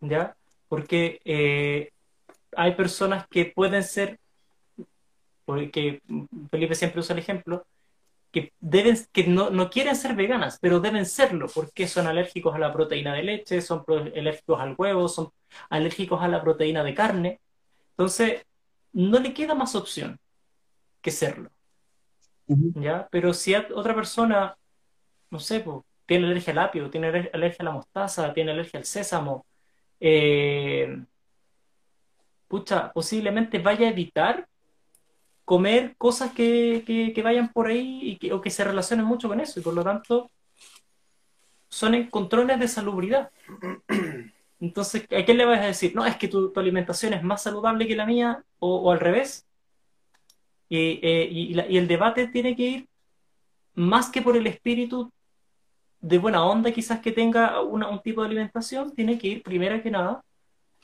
¿Ya? 0.00 0.36
Porque 0.68 1.90
hay 2.56 2.74
personas 2.74 3.26
que 3.28 3.46
pueden 3.46 3.82
ser, 3.82 4.18
porque 5.44 6.00
Felipe 6.50 6.74
siempre 6.74 7.00
usa 7.00 7.14
el 7.14 7.20
ejemplo, 7.20 7.66
que, 8.34 8.52
deben, 8.58 8.98
que 9.12 9.28
no, 9.28 9.50
no, 9.50 9.70
quieren 9.70 9.94
ser 9.94 10.16
veganas, 10.16 10.58
pero 10.60 10.80
deben 10.80 11.06
serlo, 11.06 11.46
porque 11.46 11.86
son 11.86 12.08
alérgicos 12.08 12.52
a 12.54 12.58
la 12.58 12.72
proteína 12.72 13.14
de 13.14 13.22
leche, 13.22 13.60
son 13.62 13.84
alérgicos 13.88 14.60
al 14.60 14.74
huevo, 14.76 15.08
son 15.08 15.30
alérgicos 15.70 16.20
a 16.20 16.26
la 16.26 16.42
proteína 16.42 16.82
de 16.82 16.94
carne. 16.94 17.40
Entonces, 17.90 18.44
no 18.92 19.20
le 19.20 19.32
queda 19.32 19.54
más 19.54 19.76
opción 19.76 20.18
que 21.00 21.12
serlo. 21.12 21.50
¿Ya? 22.46 23.08
Pero 23.10 23.32
si 23.32 23.54
otra 23.54 23.94
persona, 23.94 24.56
no 25.30 25.38
sé, 25.38 25.64
tiene 26.04 26.26
alergia 26.26 26.52
al 26.52 26.58
apio, 26.58 26.90
tiene 26.90 27.06
alergia 27.32 27.58
a 27.60 27.64
la 27.64 27.70
mostaza, 27.70 28.34
tiene 28.34 28.50
alergia 28.50 28.80
al 28.80 28.84
sésamo, 28.84 29.46
eh, 30.00 30.98
posiblemente 32.92 33.58
vaya 33.60 33.86
a 33.86 33.90
evitar 33.90 34.48
comer 35.44 35.94
cosas 35.96 36.32
que, 36.32 37.12
vayan 37.22 37.52
por 37.52 37.68
ahí 37.68 38.18
y 38.20 38.30
o 38.30 38.40
que 38.40 38.50
se 38.50 38.64
relacionen 38.64 39.06
mucho 39.06 39.28
con 39.28 39.40
eso, 39.40 39.60
y 39.60 39.62
por 39.62 39.74
lo 39.74 39.84
tanto 39.84 40.30
son 41.68 42.04
controles 42.06 42.58
de 42.60 42.68
salubridad. 42.68 43.30
Entonces, 44.60 45.02
¿a 45.10 45.24
quién 45.24 45.36
le 45.36 45.44
vas 45.44 45.60
a 45.60 45.66
decir? 45.66 45.94
No, 45.94 46.06
es 46.06 46.16
que 46.16 46.28
tu, 46.28 46.52
alimentación 46.56 47.12
es 47.12 47.22
más 47.22 47.42
saludable 47.42 47.86
que 47.86 47.96
la 47.96 48.06
mía 48.06 48.44
o, 48.60 48.90
al 48.90 49.00
revés. 49.00 49.46
Eh, 50.70 51.28
y, 51.30 51.58
el 51.76 51.86
debate 51.88 52.28
tiene 52.28 52.56
que 52.56 52.62
ir 52.62 52.88
más 53.74 54.08
que 54.08 54.22
por 54.22 54.36
el 54.36 54.46
espíritu 54.46 55.12
de 56.00 56.18
buena 56.18 56.44
onda 56.44 56.70
quizás 56.70 57.00
que 57.00 57.12
tenga 57.12 57.60
un 57.62 58.00
tipo 58.02 58.20
de 58.22 58.28
alimentación, 58.28 58.94
tiene 58.94 59.18
que 59.18 59.28
ir 59.28 59.42
primero 59.42 59.82
que 59.82 59.90
nada 59.90 60.22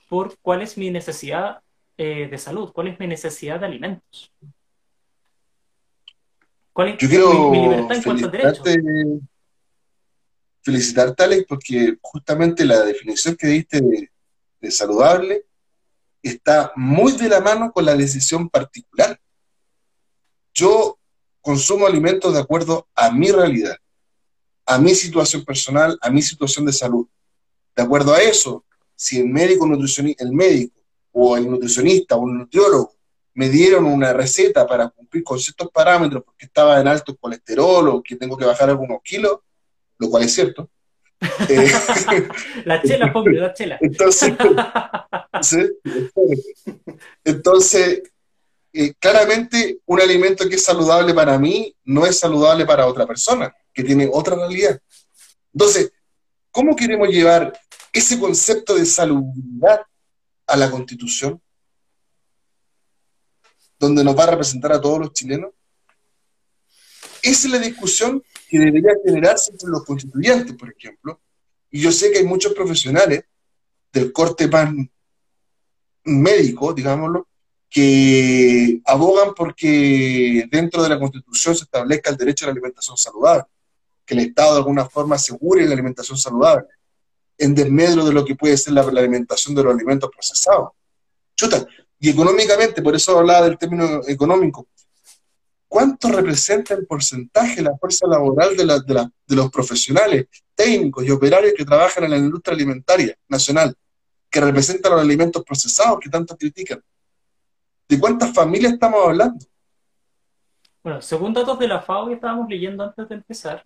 por 0.09 0.37
cuál 0.41 0.63
es 0.63 0.77
mi 0.77 0.91
necesidad 0.91 1.63
eh, 2.03 2.29
de 2.31 2.39
salud, 2.39 2.73
cuál 2.73 2.89
es 2.89 2.99
mi 2.99 3.07
necesidad 3.07 3.61
de 3.61 3.67
alimentos. 3.67 4.33
¿Cuál 6.73 6.89
es 6.89 6.99
Yo 6.99 7.09
quiero 7.11 7.51
mi, 7.51 7.61
libertad 7.61 7.95
en 7.95 8.03
cuanto 8.03 8.27
a 8.27 8.31
derechos? 8.31 8.67
Felicitarte, 10.63 11.23
Alex, 11.23 11.45
porque 11.47 11.99
justamente 12.01 12.65
la 12.65 12.81
definición 12.85 13.37
que 13.37 13.49
diste 13.49 13.83
de 14.63 14.71
saludable 14.71 15.45
está 16.23 16.73
muy 16.75 17.13
de 17.13 17.29
la 17.29 17.43
mano 17.43 17.71
con 17.71 17.85
la 17.85 17.95
decisión 17.95 18.49
particular. 18.49 19.21
Yo 20.55 20.99
consumo 21.43 21.87
alimentos 21.87 22.33
de 22.33 22.41
acuerdo 22.41 22.89
a 22.95 23.11
mi 23.11 23.31
realidad, 23.31 23.77
a 24.65 24.79
mi 24.79 24.95
situación 24.95 25.45
personal, 25.45 25.99
a 26.01 26.09
mi 26.09 26.23
situación 26.23 26.65
de 26.65 26.73
salud. 26.73 27.07
De 27.77 27.83
acuerdo 27.83 28.15
a 28.15 28.23
eso, 28.23 28.65
si 28.97 29.19
el 29.19 29.27
médico, 29.27 29.67
nutricionista, 29.67 30.25
el 30.25 30.33
médico 30.33 30.80
o 31.13 31.37
el 31.37 31.51
nutricionista 31.51 32.17
o 32.17 32.29
el 32.29 32.39
nutriólogo 32.39 32.93
me 33.35 33.49
dieron 33.49 33.87
una 33.87 34.13
receta 34.13 34.67
para 34.67 34.89
cumplir 34.89 35.25
con 35.25 35.39
ciertos 35.39 35.71
parámetros 35.71 36.25
porque 36.25 36.47
estaba 36.47 36.81
en 36.81 36.89
alto 36.89 37.17
colesterol 37.17 37.89
o 37.89 38.03
que 38.03 38.17
tengo 38.17 38.37
que 38.37 38.45
bajar 38.45 38.69
algunos 38.71 39.01
kilos, 39.03 39.39
lo 39.99 40.11
cual 40.11 40.25
es 40.25 40.35
cierto. 40.35 40.69
Eh, 41.51 41.71
la 42.65 42.81
chela, 42.83 43.13
pobre, 43.13 43.39
la 43.39 43.53
chela. 43.53 43.77
Entonces, 43.83 44.33
entonces 47.25 48.03
eh, 48.73 48.95
claramente 48.99 49.81
un 49.85 50.01
alimento 50.01 50.49
que 50.49 50.55
es 50.55 50.65
saludable 50.65 51.13
para 51.13 51.39
mí 51.39 51.75
no 51.85 52.07
es 52.07 52.19
saludable 52.19 52.65
para 52.65 52.87
otra 52.87 53.07
persona, 53.07 53.55
que 53.75 53.85
tiene 53.85 54.09
otra 54.11 54.35
realidad. 54.37 54.81
Entonces, 55.53 55.93
¿cómo 56.51 56.75
queremos 56.75 57.09
llevar 57.09 57.53
ese 57.93 58.19
concepto 58.19 58.77
de 58.77 58.87
salubridad 58.87 59.81
a 60.51 60.57
la 60.57 60.71
constitución? 60.71 61.41
Donde 63.79 64.05
nos 64.05 64.17
va 64.19 64.25
a 64.25 64.31
representar 64.33 64.73
a 64.73 64.81
todos 64.81 64.99
los 64.99 65.13
chilenos. 65.13 65.51
Esa 67.23 67.47
es 67.47 67.53
la 67.53 67.59
discusión 67.59 68.23
que 68.49 68.59
debería 68.59 68.93
generarse 69.05 69.53
entre 69.53 69.69
los 69.69 69.85
constituyentes, 69.85 70.55
por 70.55 70.71
ejemplo. 70.71 71.21
Y 71.71 71.81
yo 71.81 71.93
sé 71.93 72.11
que 72.11 72.19
hay 72.19 72.25
muchos 72.25 72.53
profesionales 72.53 73.25
del 73.93 74.13
corte 74.13 74.49
más 74.49 74.73
médico, 76.05 76.73
digámoslo, 76.73 77.29
que 77.69 78.81
abogan 78.85 79.33
porque 79.35 80.45
dentro 80.51 80.83
de 80.83 80.89
la 80.89 80.99
Constitución 80.99 81.55
se 81.55 81.65
establezca 81.65 82.11
el 82.11 82.17
derecho 82.17 82.45
a 82.45 82.49
la 82.49 82.53
alimentación 82.53 82.97
saludable, 82.97 83.45
que 84.05 84.15
el 84.15 84.21
Estado 84.21 84.55
de 84.55 84.59
alguna 84.59 84.87
forma 84.87 85.15
asegure 85.15 85.67
la 85.67 85.75
alimentación 85.75 86.19
saludable, 86.19 86.67
en 87.41 87.55
desmedro 87.55 88.05
de 88.05 88.13
lo 88.13 88.25
que 88.25 88.37
puede 88.37 88.57
ser 88.57 88.75
la, 88.75 88.83
alimentación 88.83 89.55
de 89.55 89.65
los 89.65 89.75
alimentos 89.75 90.11
procesados. 90.11 90.71
Y 91.99 92.11
económicamente, 92.11 92.83
por 92.83 92.95
eso 92.95 93.19
hablaba 93.19 93.47
del 93.47 93.57
término 93.57 94.03
económico, 94.07 94.69
¿cuánto 95.67 96.09
representa 96.09 96.75
el 96.75 96.87
porcentaje 96.87 97.63
la 97.63 97.77
fuerza 97.79 98.07
laboral 98.07 98.57
de, 98.57 98.65
de 99.27 99.37
los 99.37 99.51
profesionales, 99.51 100.27
técnicos 100.55 101.05
y 101.05 101.11
operarios 101.11 101.55
que 101.57 101.65
trabajan 101.65 102.05
en 102.05 102.11
la 102.11 102.19
industria 102.19 102.55
alimentaria 102.55 103.17
nacional, 103.29 103.75
que 104.29 104.41
representan 104.41 104.93
los 104.93 105.01
alimentos 105.01 105.43
procesados 105.43 105.99
que 105.99 106.11
tanto 106.11 106.37
critican? 106.37 106.83
¿De 107.89 107.99
cuántas 107.99 108.35
familias 108.35 108.75
estamos 108.75 109.03
hablando? 109.03 109.45
Bueno, 110.83 111.01
según 111.01 111.33
datos 111.33 111.59
de 111.59 111.69
la 111.69 111.81
FAO 111.81 112.09
que 112.09 112.15
estábamos 112.15 112.49
leyendo 112.49 112.85
antes 112.85 113.09
de 113.09 113.15
empezar, 113.15 113.65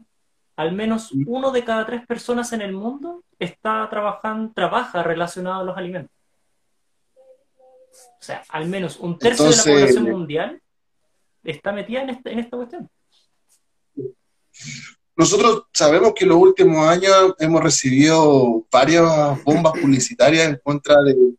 al 0.57 0.72
menos 0.72 1.11
uno 1.26 1.50
de 1.50 1.64
cada 1.64 1.86
tres 1.86 2.07
personas 2.07 2.52
en 2.52 2.62
el 2.62 2.72
mundo 2.72 3.24
está 3.38 3.88
trabajando, 3.90 4.52
trabaja 4.55 5.02
relacionado 5.02 5.61
a 5.61 5.64
los 5.64 5.76
alimentos. 5.76 6.11
O 7.92 8.22
sea, 8.22 8.42
al 8.48 8.66
menos 8.66 8.98
un 8.98 9.18
tercio 9.18 9.46
de 9.46 9.57
la 9.57 9.62
población 9.62 10.05
mundial 10.05 10.61
está 11.42 11.72
metida 11.72 12.02
en, 12.02 12.11
este, 12.11 12.32
en 12.32 12.38
esta 12.38 12.57
cuestión. 12.57 12.88
Nosotros 15.16 15.64
sabemos 15.72 16.12
que 16.14 16.24
en 16.24 16.30
los 16.30 16.38
últimos 16.38 16.88
años 16.88 17.34
hemos 17.38 17.62
recibido 17.62 18.64
varias 18.70 19.42
bombas 19.44 19.72
publicitarias 19.80 20.48
en 20.48 20.61
contra 20.62 20.96
de, 21.02 21.34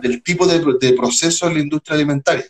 del 0.00 0.22
tipo 0.22 0.46
de, 0.46 0.92
proceso 0.94 1.46
en 1.46 1.54
la 1.54 1.60
industria 1.60 1.96
alimentaria. 1.96 2.46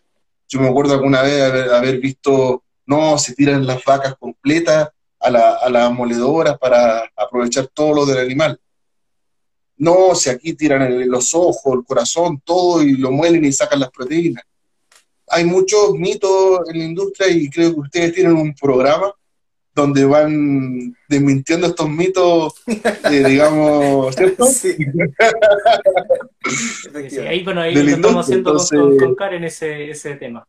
Yo 0.49 0.61
me 0.61 0.69
acuerdo 0.69 0.95
alguna 0.95 1.23
vez 1.23 1.43
haber, 1.71 1.99
visto, 2.01 2.65
no, 2.87 3.19
se 3.19 3.35
tiran 3.35 3.67
las 3.67 3.85
vacas 3.85 4.17
completas 4.19 4.89
a 5.21 5.31
la, 5.31 5.51
a 5.57 5.69
la 5.69 5.91
moledora 5.91 6.57
para 6.57 7.11
aprovechar 7.15 7.69
todo 7.69 7.95
lo 7.95 8.07
del 8.07 8.19
animal. 8.19 8.59
No, 9.77 10.15
si 10.15 10.29
aquí 10.29 10.55
tiran 10.55 11.09
los 11.09 11.35
ojos, 11.35 11.75
el 11.75 11.85
corazón, 11.85 12.43
todo 12.45 12.83
y 12.83 12.97
lo 12.97 13.11
muelen 13.11 13.45
y 13.45 13.53
sacan 13.53 13.81
las 13.81 13.91
proteínas. 13.91 14.45
Hay 15.29 15.45
muchos 15.45 15.95
mitos 15.95 16.69
en 16.69 16.79
la 16.79 16.85
industria 16.85 17.31
y 17.31 17.49
creo 17.49 17.75
que 17.75 17.81
ustedes 17.81 18.15
tienen 18.15 18.35
un 18.35 18.55
programa 18.55 19.15
donde 19.75 20.05
van 20.05 20.95
desmintiendo 21.09 21.69
estos 21.69 21.89
mitos, 21.89 22.55
eh, 22.67 23.25
digamos, 23.29 24.15
¿cierto? 24.15 24.47
Sí. 27.09 27.19
ahí, 27.19 27.45
bueno, 27.45 27.61
ahí 27.61 27.75
lo 27.75 27.83
estamos 27.83 28.27
haciendo 28.27 28.57
con, 28.99 29.15
Karen 29.15 29.45
ese, 29.45 29.91
ese 29.91 30.17
tema. 30.17 30.47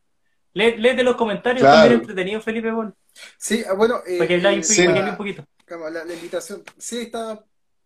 Léete 0.53 1.03
los 1.03 1.15
comentarios, 1.15 1.63
también 1.63 2.01
entretenido, 2.01 2.41
Felipe 2.41 2.71
Bon. 2.71 2.93
Sí, 3.37 3.63
ah, 3.67 3.73
bueno. 3.73 4.01
Eh, 4.05 4.17
para 4.17 4.27
que 4.27 4.35
eh, 4.35 4.63
sí, 4.63 4.87
un 4.87 5.17
poquito. 5.17 5.45
La, 5.67 6.03
la, 6.03 6.13
invitación. 6.13 6.63
Sí, 6.77 6.99
está 6.99 7.43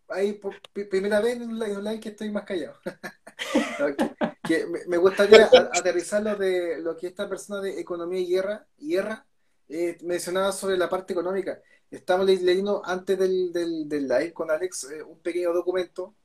ahí 0.09 0.34
por 0.34 0.55
primera 0.72 1.20
vez 1.22 1.36
en 1.36 1.43
un 1.43 1.59
live 1.59 1.99
que 1.99 2.09
estoy 2.09 2.32
más 2.32 2.43
callado. 2.43 2.76
que, 4.43 4.66
me, 4.88 4.97
gustaría 4.97 5.49
aterrizar 5.74 6.24
lo 6.24 6.36
de 6.36 6.80
lo 6.80 6.95
que 6.97 7.07
esta 7.07 7.28
persona 7.28 7.61
de 7.61 7.80
economía 7.80 8.20
y 8.20 8.28
guerra, 8.28 8.66
guerra 8.78 9.26
eh, 9.70 9.97
mencionaba 10.01 10.51
sobre 10.51 10.78
la 10.78 10.89
parte 10.89 11.13
económica. 11.13 11.59
Estamos 11.89 12.26
leyendo 12.26 12.82
antes 12.86 13.18
del, 13.18 13.53
del, 13.53 13.88
del 13.88 14.07
live 14.07 14.34
con 14.34 14.51
Alex 14.51 14.91
eh, 14.91 15.03
un 15.03 15.20
pequeño 15.20 15.53
documento 15.53 16.16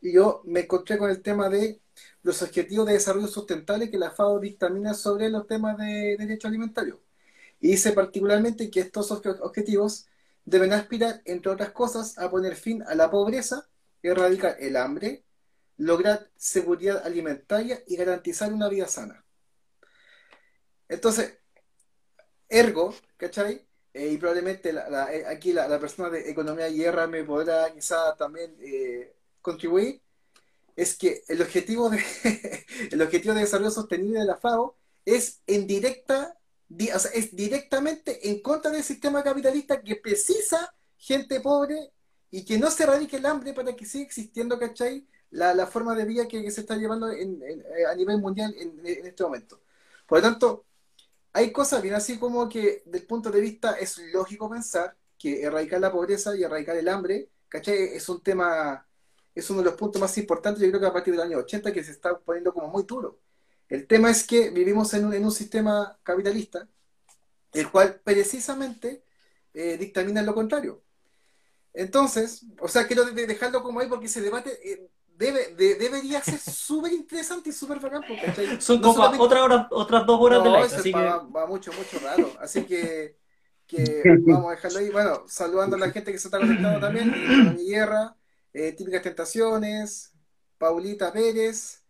y 0.00 0.12
yo 0.12 0.42
me 0.44 0.60
encontré 0.60 0.98
con 0.98 1.10
el 1.10 1.22
tema 1.22 1.48
de 1.48 1.80
los 2.22 2.42
objetivos 2.42 2.86
de 2.86 2.94
desarrollo 2.94 3.28
sustentable 3.28 3.90
que 3.90 3.98
la 3.98 4.10
FAO 4.10 4.40
dictamina 4.40 4.94
sobre 4.94 5.28
los 5.28 5.46
temas 5.46 5.76
de 5.78 6.16
derecho 6.18 6.48
alimentario. 6.48 7.00
Y 7.60 7.68
dice 7.68 7.92
particularmente 7.92 8.70
que 8.70 8.80
estos 8.80 9.10
objetivos 9.10 10.06
deben 10.44 10.72
aspirar, 10.72 11.22
entre 11.24 11.52
otras 11.52 11.70
cosas, 11.72 12.18
a 12.18 12.30
poner 12.30 12.56
fin 12.56 12.82
a 12.82 12.94
la 12.94 13.10
pobreza, 13.10 13.68
erradicar 14.02 14.56
el 14.60 14.76
hambre, 14.76 15.24
lograr 15.76 16.30
seguridad 16.36 17.02
alimentaria 17.04 17.82
y 17.86 17.96
garantizar 17.96 18.52
una 18.52 18.68
vida 18.68 18.86
sana. 18.88 19.24
Entonces, 20.88 21.38
Ergo, 22.48 22.94
¿cachai? 23.16 23.66
Eh, 23.92 24.08
y 24.08 24.18
probablemente 24.18 24.70
eh, 24.70 25.24
aquí 25.26 25.52
la, 25.52 25.78
persona 25.80 26.10
de 26.10 26.30
Economía 26.30 26.68
y 26.68 26.78
Guerra 26.78 27.06
me 27.06 27.24
podrá 27.24 27.72
quizá 27.72 28.16
también 28.16 28.56
eh, 28.60 29.14
contribuir, 29.40 30.02
es 30.76 30.96
que 30.96 31.22
el 31.28 31.40
objetivo, 31.42 31.90
de, 31.90 32.02
el 32.90 33.02
objetivo 33.02 33.34
de 33.34 33.40
desarrollo 33.40 33.70
sostenible 33.70 34.20
de 34.20 34.26
la 34.26 34.36
FAO 34.36 34.76
es 35.04 35.40
en 35.46 35.66
directa, 35.66 36.38
o 36.70 36.98
sea, 36.98 37.10
es 37.12 37.34
directamente 37.34 38.28
en 38.28 38.40
contra 38.40 38.70
del 38.70 38.82
sistema 38.82 39.22
capitalista 39.22 39.82
que 39.82 39.96
precisa 39.96 40.74
gente 40.96 41.40
pobre 41.40 41.92
y 42.30 42.44
que 42.44 42.58
no 42.58 42.70
se 42.70 42.82
erradique 42.84 43.16
el 43.16 43.26
hambre 43.26 43.52
para 43.52 43.76
que 43.76 43.86
siga 43.86 44.04
existiendo, 44.04 44.58
¿cachai? 44.58 45.06
La, 45.30 45.54
la 45.54 45.66
forma 45.66 45.94
de 45.94 46.04
vida 46.04 46.26
que, 46.26 46.50
se 46.50 46.60
está 46.60 46.76
llevando 46.76 47.06
a 47.06 47.94
nivel 47.94 48.18
mundial 48.18 48.54
en, 48.58 48.80
en 48.84 49.06
este 49.06 49.22
momento. 49.22 49.60
Por 50.06 50.18
lo 50.18 50.22
tanto, 50.22 50.64
hay 51.32 51.52
cosas 51.52 51.82
bien 51.82 51.94
así 51.94 52.18
como 52.18 52.48
que, 52.48 52.82
del 52.86 53.04
punto 53.06 53.30
de 53.30 53.40
vista, 53.40 53.72
es 53.72 53.98
lógico 54.12 54.48
pensar 54.48 54.96
que 55.18 55.42
erradicar 55.42 55.80
la 55.80 55.92
pobreza 55.92 56.36
y 56.36 56.44
erradicar 56.44 56.76
el 56.76 56.88
hambre, 56.88 57.28
¿cachai? 57.48 57.74
Es 57.94 58.08
un 58.08 58.22
tema, 58.22 58.86
es 59.34 59.50
uno 59.50 59.60
de 59.60 59.66
los 59.66 59.74
puntos 59.74 60.00
más 60.00 60.16
importantes, 60.18 60.62
yo 60.62 60.68
creo 60.68 60.80
que 60.80 60.86
a 60.86 60.92
partir 60.92 61.12
del 61.14 61.22
año 61.22 61.38
80, 61.38 61.72
que 61.72 61.84
se 61.84 61.92
está 61.92 62.18
poniendo 62.18 62.52
como 62.52 62.68
muy 62.68 62.84
duro. 62.84 63.18
El 63.68 63.86
tema 63.86 64.10
es 64.10 64.24
que 64.24 64.50
vivimos 64.50 64.92
en 64.94 65.06
un, 65.06 65.14
en 65.14 65.24
un 65.24 65.32
sistema 65.32 65.98
capitalista, 66.02 66.68
el 67.52 67.70
cual 67.70 68.00
precisamente 68.04 69.04
eh, 69.52 69.76
dictamina 69.78 70.22
lo 70.22 70.34
contrario. 70.34 70.82
Entonces, 71.72 72.44
o 72.60 72.68
sea, 72.68 72.86
quiero 72.86 73.04
dejarlo 73.04 73.62
como 73.62 73.80
ahí 73.80 73.88
porque 73.88 74.06
ese 74.06 74.20
debate 74.20 74.58
eh, 74.62 74.88
debe, 75.16 75.54
debería 75.54 76.22
ser 76.22 76.38
súper 76.38 76.92
interesante 76.92 77.50
y 77.50 77.52
súper 77.52 77.80
bacán. 77.80 78.02
Son 78.60 78.80
como 78.80 79.02
otra 79.18 79.68
otras 79.70 80.06
dos 80.06 80.20
horas 80.20 80.44
de 80.44 80.50
live. 80.50 80.62
Así 80.62 80.92
que... 80.92 81.00
va, 81.00 81.46
mucho, 81.46 81.72
mucho 81.72 81.98
raro. 82.00 82.32
Así 82.40 82.64
que, 82.64 83.18
que 83.66 84.02
vamos 84.26 84.48
a 84.48 84.56
dejarlo 84.56 84.78
ahí. 84.78 84.90
Bueno, 84.90 85.24
saludando 85.26 85.76
a 85.76 85.80
la 85.80 85.90
gente 85.90 86.12
que 86.12 86.18
se 86.18 86.28
está 86.28 86.38
conectando 86.38 86.78
también. 86.78 87.54
Mi 87.56 87.64
guerra, 87.70 88.16
eh, 88.54 88.72
Típicas 88.72 89.02
Tentaciones, 89.02 90.12
Paulita 90.58 91.12
Pérez, 91.12 91.84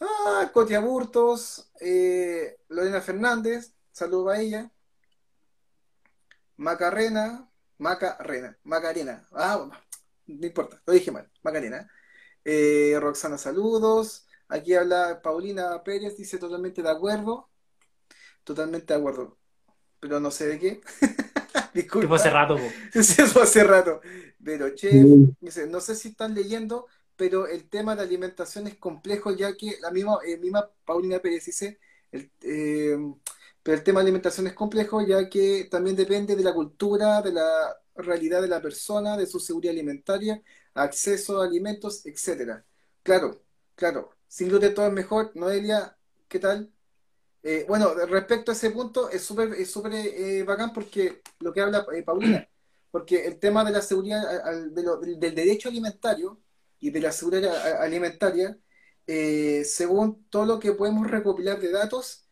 ah, 0.00 0.50
Cotia 0.52 0.80
Burtos, 0.80 1.70
eh, 1.80 2.58
Lorena 2.68 3.00
Fernández, 3.00 3.74
saludo 3.92 4.30
a 4.30 4.40
ella, 4.40 4.72
Macarena, 6.56 7.48
Macarena, 7.78 8.58
Macarena, 8.64 9.28
ah, 9.32 9.70
no 10.26 10.46
importa, 10.46 10.82
lo 10.86 10.92
dije 10.92 11.10
mal, 11.10 11.30
Macarena. 11.42 11.90
Eh, 12.44 12.98
Roxana, 13.00 13.38
saludos. 13.38 14.26
Aquí 14.48 14.74
habla 14.74 15.20
Paulina 15.22 15.82
Pérez, 15.82 16.16
dice 16.16 16.38
totalmente 16.38 16.82
de 16.82 16.90
acuerdo. 16.90 17.48
Totalmente 18.44 18.92
de 18.94 19.00
acuerdo. 19.00 19.38
Pero 20.00 20.20
no 20.20 20.30
sé 20.30 20.46
de 20.48 20.58
qué. 20.58 20.80
Disculpa. 21.74 22.08
Fue 22.08 22.16
hace 22.16 22.30
rato. 22.30 22.58
Eso 22.92 23.42
hace 23.42 23.64
rato. 23.64 24.00
Pero, 24.42 24.74
che, 24.74 25.04
no 25.68 25.80
sé 25.80 25.94
si 25.94 26.08
están 26.08 26.34
leyendo, 26.34 26.86
pero 27.16 27.46
el 27.46 27.68
tema 27.68 27.96
de 27.96 28.02
alimentación 28.02 28.66
es 28.66 28.76
complejo, 28.76 29.32
ya 29.32 29.56
que 29.56 29.78
la 29.80 29.90
misma, 29.90 30.18
eh, 30.26 30.36
misma 30.38 30.70
Paulina 30.84 31.18
Pérez 31.18 31.46
dice, 31.46 31.78
el, 32.12 32.30
eh, 32.42 32.96
pero 33.62 33.78
el 33.78 33.82
tema 33.82 34.00
de 34.00 34.04
alimentación 34.04 34.46
es 34.46 34.52
complejo, 34.52 35.00
ya 35.00 35.28
que 35.28 35.64
también 35.70 35.96
depende 35.96 36.36
de 36.36 36.44
la 36.44 36.52
cultura, 36.52 37.22
de 37.22 37.32
la 37.32 37.76
realidad 37.96 38.42
de 38.42 38.48
la 38.48 38.60
persona, 38.60 39.16
de 39.16 39.26
su 39.26 39.40
seguridad 39.40 39.72
alimentaria, 39.72 40.42
acceso 40.74 41.40
a 41.40 41.46
alimentos, 41.46 42.04
etcétera. 42.04 42.64
Claro, 43.02 43.42
claro. 43.74 44.10
Sin 44.28 44.48
gluten 44.48 44.74
todo 44.74 44.86
es 44.86 44.92
mejor. 44.92 45.32
Noelia, 45.34 45.96
¿qué 46.28 46.38
tal? 46.40 46.73
Eh, 47.46 47.66
bueno, 47.68 47.92
respecto 47.92 48.50
a 48.50 48.54
ese 48.54 48.70
punto, 48.70 49.10
es 49.10 49.22
súper 49.22 49.52
es 49.52 49.70
super, 49.70 49.92
eh, 49.94 50.42
bacán 50.44 50.72
porque 50.72 51.20
lo 51.40 51.52
que 51.52 51.60
habla 51.60 51.86
eh, 51.94 52.02
Paulina, 52.02 52.48
porque 52.90 53.26
el 53.26 53.38
tema 53.38 53.62
de 53.64 53.70
la 53.70 53.82
seguridad, 53.82 54.22
del, 54.70 55.18
derecho 55.34 55.68
alimentario 55.68 56.40
y 56.80 56.88
de 56.90 57.00
la 57.00 57.12
seguridad 57.12 57.82
alimentaria, 57.82 58.58
según 59.06 60.24
todo 60.30 60.46
lo 60.46 60.58
que 60.58 60.72
podemos 60.72 61.10
recopilar 61.10 61.60
de 61.60 61.70
datos, 61.70 62.26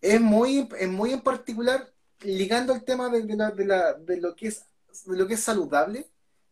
es 0.00 0.20
muy, 0.20 0.68
es 0.78 0.88
muy 0.88 1.12
en 1.12 1.20
particular 1.20 1.92
ligando 2.20 2.72
el 2.72 2.84
tema 2.84 3.10
de, 3.10 3.22
de, 3.24 4.20
lo 4.22 4.34
que 4.34 4.48
es, 4.48 4.64
de 5.04 5.18
lo 5.18 5.26
que 5.26 5.34
es 5.34 5.40
saludable, 5.40 6.08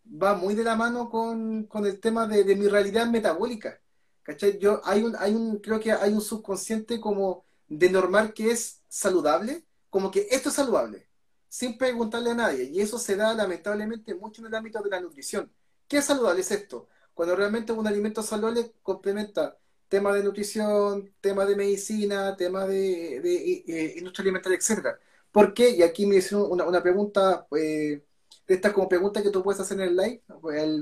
va 0.07 0.35
muy 0.35 0.55
de 0.55 0.65
la 0.65 0.77
mano 0.77 1.09
con, 1.09 1.69
el 1.87 2.01
tema 2.01 2.27
de, 2.27 2.45
mi 2.55 2.69
realidad 2.69 3.07
metabólica. 3.07 3.81
¿Cachai? 4.23 4.59
Yo, 4.59 4.83
hay 4.85 5.03
un, 5.03 5.17
hay 5.19 5.35
un, 5.35 5.59
creo 5.59 5.81
que 5.81 5.93
hay 5.93 6.13
un 6.13 6.21
subconsciente 6.21 7.01
como 7.01 7.45
de 7.79 7.91
normal 7.91 8.35
que 8.35 8.51
es 8.51 8.83
saludable, 8.89 9.65
como 9.91 10.11
que 10.11 10.27
esto 10.31 10.49
es 10.51 10.55
saludable, 10.55 11.09
sin 11.49 11.79
preguntarle 11.79 12.31
a 12.31 12.35
nadie. 12.35 12.65
Y 12.65 12.81
eso 12.81 12.99
se 12.99 13.17
da 13.17 13.35
lamentablemente 13.35 14.15
mucho 14.15 14.43
en 14.43 14.49
el 14.49 14.55
ámbito 14.55 14.83
de 14.83 14.91
la 14.91 15.01
nutrición. 15.01 15.51
¿Qué 15.89 15.99
es 15.99 16.05
saludable 16.05 16.41
es 16.41 16.51
esto? 16.51 16.89
Cuando 17.15 17.37
realmente 17.37 17.73
un 17.73 17.87
alimento 17.87 18.23
saludable 18.23 18.73
complementa 18.83 19.57
tema 19.89 20.15
de 20.15 20.25
nutrición, 20.25 21.13
tema 21.21 21.45
de 21.45 21.57
medicina, 21.57 22.37
tema 22.37 22.67
de, 22.67 23.21
de, 23.21 23.95
industria 23.99 24.23
alimentaria, 24.23 24.59
etc. 24.59 24.97
¿Por 25.31 25.53
qué? 25.53 25.71
Y 25.71 25.83
aquí 25.83 26.07
me 26.07 26.17
hicieron 26.17 26.51
una, 26.51 26.65
una 26.65 26.83
pregunta 26.83 27.47
eh, 27.57 28.03
de 28.47 28.55
estas 28.55 28.73
como 28.73 28.89
preguntas 28.89 29.23
que 29.23 29.31
tú 29.31 29.43
puedes 29.43 29.61
hacer 29.61 29.81
en 29.81 29.89
el 29.89 29.97
live, 29.97 30.23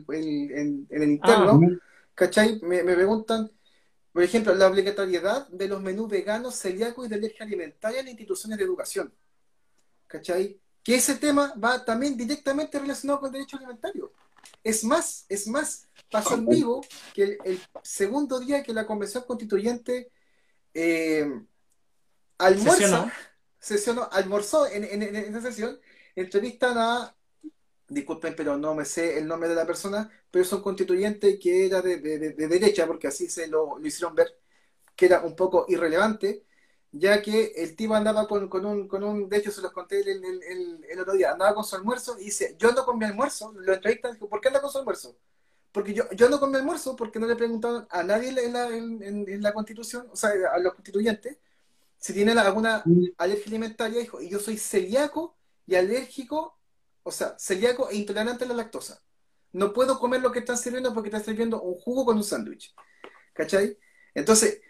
en, 0.08 0.86
el 0.88 1.02
interno, 1.02 1.60
ah, 1.62 1.76
¿cachai? 2.14 2.60
Me, 2.62 2.82
preguntan, 2.82 3.50
por 4.12 4.22
ejemplo, 4.22 4.54
la 4.54 4.66
obligatoriedad 4.66 5.48
de 5.48 5.68
los 5.68 5.80
menús 5.80 6.08
veganos, 6.08 6.56
celíacos 6.56 7.06
y 7.06 7.08
de 7.08 7.14
alergia 7.16 7.44
alimentaria 7.44 8.00
en 8.00 8.08
instituciones 8.08 8.58
de 8.58 8.64
educación, 8.64 9.14
¿cachai? 10.06 10.60
Que 10.82 10.96
ese 10.96 11.14
tema 11.16 11.54
va 11.62 11.84
también 11.84 12.16
directamente 12.16 12.78
relacionado 12.78 13.20
con 13.20 13.28
el 13.28 13.34
derecho 13.34 13.56
alimentario. 13.56 14.12
Es 14.64 14.82
más, 14.82 15.26
es 15.28 15.46
más, 15.46 15.86
pasó 16.10 16.34
en 16.34 16.46
vivo 16.46 16.84
que 17.14 17.38
el, 17.44 17.60
segundo 17.82 18.40
día 18.40 18.62
que 18.62 18.72
la 18.72 18.86
Convención 18.86 19.24
Constituyente 19.24 20.10
eh, 20.74 21.30
almuerza, 22.38 23.12
sesionó, 23.58 24.08
almorzó 24.10 24.66
en, 24.66 24.84
en, 24.84 25.02
en, 25.02 25.16
esa 25.16 25.42
sesión, 25.42 25.78
entrevistan 26.16 26.76
a 26.78 27.14
disculpen, 27.90 28.34
pero 28.36 28.56
no 28.56 28.74
me 28.74 28.84
sé 28.84 29.18
el 29.18 29.26
nombre 29.26 29.48
de 29.48 29.54
la 29.56 29.66
persona, 29.66 30.10
pero 30.30 30.44
es 30.44 30.52
un 30.52 30.62
constituyente 30.62 31.38
que 31.38 31.66
era 31.66 31.82
de, 31.82 31.98
derecha, 31.98 32.86
porque 32.86 33.08
así 33.08 33.28
se 33.28 33.48
lo, 33.48 33.78
hicieron 33.84 34.14
ver, 34.14 34.38
que 34.96 35.06
era 35.06 35.20
un 35.22 35.36
poco 35.36 35.66
irrelevante, 35.68 36.44
ya 36.92 37.20
que 37.22 37.52
el 37.56 37.76
tipo 37.76 37.94
andaba 37.94 38.26
con, 38.28 38.44
un, 38.64 38.88
con 38.88 39.04
un, 39.04 39.28
de 39.28 39.36
hecho 39.38 39.50
se 39.50 39.60
los 39.60 39.72
conté 39.72 40.00
el, 40.00 40.24
el, 40.88 41.00
otro 41.00 41.14
día, 41.14 41.32
andaba 41.32 41.54
con 41.54 41.64
su 41.64 41.76
almuerzo 41.76 42.18
y 42.18 42.26
dice, 42.26 42.56
yo 42.58 42.68
ando 42.68 42.84
con 42.84 42.98
mi 42.98 43.04
almuerzo, 43.04 43.52
lo 43.56 43.74
entrevistan, 43.74 44.14
dijo, 44.14 44.28
¿por 44.28 44.40
qué 44.40 44.48
anda 44.48 44.60
con 44.60 44.70
su 44.70 44.78
almuerzo? 44.78 45.16
Porque 45.72 45.94
yo, 45.94 46.04
yo 46.12 46.26
ando 46.26 46.40
con 46.40 46.50
mi 46.50 46.56
almuerzo 46.58 46.96
porque 46.96 47.18
no 47.20 47.26
le 47.26 47.36
preguntaron 47.36 47.86
a 47.90 48.02
nadie 48.02 48.28
en 48.30 48.52
la, 48.52 48.68
en, 48.68 49.42
la 49.42 49.52
constitución, 49.52 50.08
o 50.10 50.16
sea, 50.16 50.30
a 50.52 50.58
los 50.58 50.74
constituyentes, 50.74 51.38
si 51.98 52.12
tiene 52.12 52.32
alguna 52.32 52.82
alergia 53.18 53.46
alimentaria, 53.46 54.00
dijo, 54.00 54.20
y 54.22 54.30
yo 54.30 54.38
soy 54.38 54.56
celíaco 54.58 55.36
y 55.66 55.74
alérgico 55.74 56.59
o 57.02 57.10
sea, 57.10 57.36
celíaco 57.38 57.88
e 57.90 57.96
intolerante 57.96 58.44
a 58.44 58.48
la 58.48 58.54
lactosa. 58.54 59.02
No 59.52 59.72
puedo 59.72 59.98
comer 59.98 60.20
lo 60.20 60.30
que 60.32 60.40
están 60.40 60.58
sirviendo 60.58 60.94
porque 60.94 61.08
están 61.08 61.24
sirviendo 61.24 61.60
un 61.60 61.74
jugo 61.74 62.04
con 62.04 62.16
un 62.16 62.24
sándwich. 62.24 62.74
¿Cachai? 63.32 63.76
Entonces, 64.14 64.60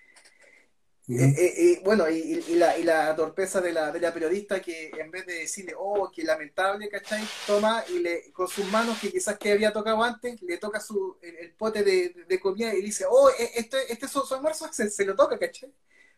eh, 1.13 1.35
eh, 1.37 1.55
eh, 1.57 1.81
bueno, 1.83 2.09
y, 2.09 2.41
la, 2.55 3.17
torpeza 3.17 3.61
de 3.61 3.73
la, 3.73 3.93
periodista 4.15 4.63
que 4.63 4.93
en 4.97 5.11
vez 5.11 5.27
de 5.27 5.41
decirle, 5.41 5.75
oh, 5.77 6.09
qué 6.15 6.23
lamentable, 6.23 6.89
¿cachai? 6.89 7.27
Toma 7.49 7.85
y 7.89 7.99
le, 7.99 8.31
con 8.33 8.47
sus 8.47 8.65
manos, 8.67 8.97
que 9.01 9.11
quizás 9.11 9.37
que 9.37 9.51
había 9.51 9.73
tocado 9.73 10.05
antes, 10.05 10.41
le 10.43 10.59
toca 10.59 10.79
su, 10.79 11.19
el, 11.21 11.53
pote 11.55 11.83
de, 11.83 12.41
comida 12.41 12.73
y 12.75 12.83
dice, 12.83 13.07
oh, 13.11 13.29
este, 13.57 13.93
este 13.93 14.07
es 14.07 14.13
su, 14.13 14.23
almuerzo, 14.33 14.69
se, 14.73 15.05
lo 15.05 15.17
toca, 15.17 15.37
¿cachai? 15.37 15.73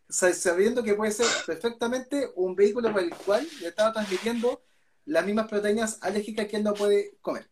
sabiendo 0.08 0.82
que 0.82 0.92
puede 0.92 1.10
ser 1.10 1.26
perfectamente 1.46 2.30
un 2.34 2.54
vehículo 2.54 2.92
por 2.92 3.02
el 3.02 3.14
cual 3.14 3.48
le 3.62 3.68
estaba 3.68 3.94
transmitiendo 3.94 4.62
las 5.04 5.24
mismas 5.24 5.48
proteínas 5.48 5.98
alérgicas 6.00 6.46
que 6.46 6.56
él 6.56 6.64
no 6.64 6.74
puede 6.74 7.16
comer. 7.20 7.48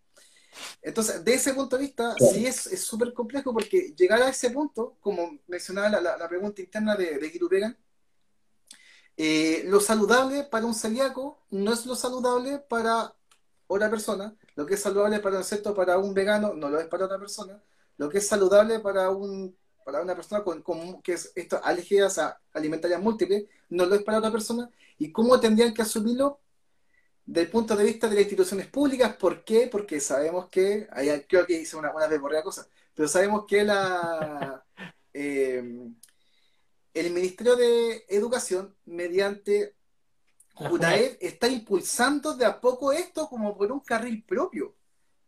Entonces, 0.82 1.24
de 1.24 1.34
ese 1.34 1.54
punto 1.54 1.76
de 1.76 1.82
vista, 1.82 2.14
sí 2.32 2.46
es 2.46 2.82
súper 2.82 3.12
complejo 3.12 3.52
porque 3.52 3.94
llegar 3.96 4.22
a 4.22 4.28
ese 4.28 4.50
punto, 4.50 4.96
como 5.00 5.38
mencionaba 5.46 6.00
la, 6.00 6.28
pregunta 6.28 6.60
interna 6.60 6.96
de, 6.96 7.18
de 7.18 7.30
Giru 7.30 7.48
Vegan, 7.48 7.76
eh, 9.16 9.64
lo 9.66 9.80
saludable 9.80 10.44
para 10.44 10.64
un 10.64 10.74
celíaco 10.74 11.44
no 11.50 11.72
es 11.74 11.84
lo 11.84 11.94
saludable 11.94 12.58
para 12.58 13.14
otra 13.66 13.90
persona, 13.90 14.34
lo 14.54 14.64
que 14.64 14.74
es 14.74 14.80
saludable 14.82 15.20
para 15.20 15.38
un 15.38 15.74
para 15.74 15.98
un 15.98 16.14
vegano 16.14 16.54
no 16.54 16.70
lo 16.70 16.80
es 16.80 16.86
para 16.86 17.04
otra 17.04 17.18
persona, 17.18 17.62
lo 17.98 18.08
que 18.08 18.18
es 18.18 18.26
saludable 18.26 18.80
para 18.80 19.10
un 19.10 19.54
para 19.84 20.00
una 20.00 20.14
persona 20.14 20.42
con, 20.42 21.02
que 21.02 21.12
es 21.12 21.32
esto, 21.34 21.60
alergias 21.62 22.18
alimentarias 22.54 23.02
múltiples, 23.02 23.44
no 23.68 23.84
lo 23.84 23.94
es 23.94 24.02
para 24.02 24.18
otra 24.18 24.30
persona, 24.30 24.70
y 24.98 25.12
cómo 25.12 25.38
tendrían 25.38 25.74
que 25.74 25.82
asumirlo 25.82 26.40
del 27.30 27.48
punto 27.48 27.76
de 27.76 27.84
vista 27.84 28.08
de 28.08 28.16
las 28.16 28.22
instituciones 28.24 28.66
públicas. 28.66 29.14
¿Por 29.14 29.44
qué? 29.44 29.68
Porque 29.70 30.00
sabemos 30.00 30.48
que, 30.48 30.88
ahí 30.90 31.08
creo 31.28 31.46
que 31.46 31.60
hice 31.60 31.76
una, 31.76 31.94
una 31.94 32.08
de 32.08 32.20
cosa, 32.42 32.66
pero 32.92 33.06
sabemos 33.06 33.44
que 33.46 33.62
la, 33.62 34.64
eh, 35.14 35.62
el 36.92 37.10
Ministerio 37.12 37.54
de 37.54 38.04
Educación, 38.08 38.74
mediante 38.84 39.76
JUNAED, 40.54 41.18
está 41.20 41.46
impulsando 41.46 42.34
de 42.34 42.46
a 42.46 42.60
poco 42.60 42.90
esto 42.90 43.28
como 43.28 43.56
por 43.56 43.70
un 43.70 43.80
carril 43.80 44.24
propio, 44.24 44.74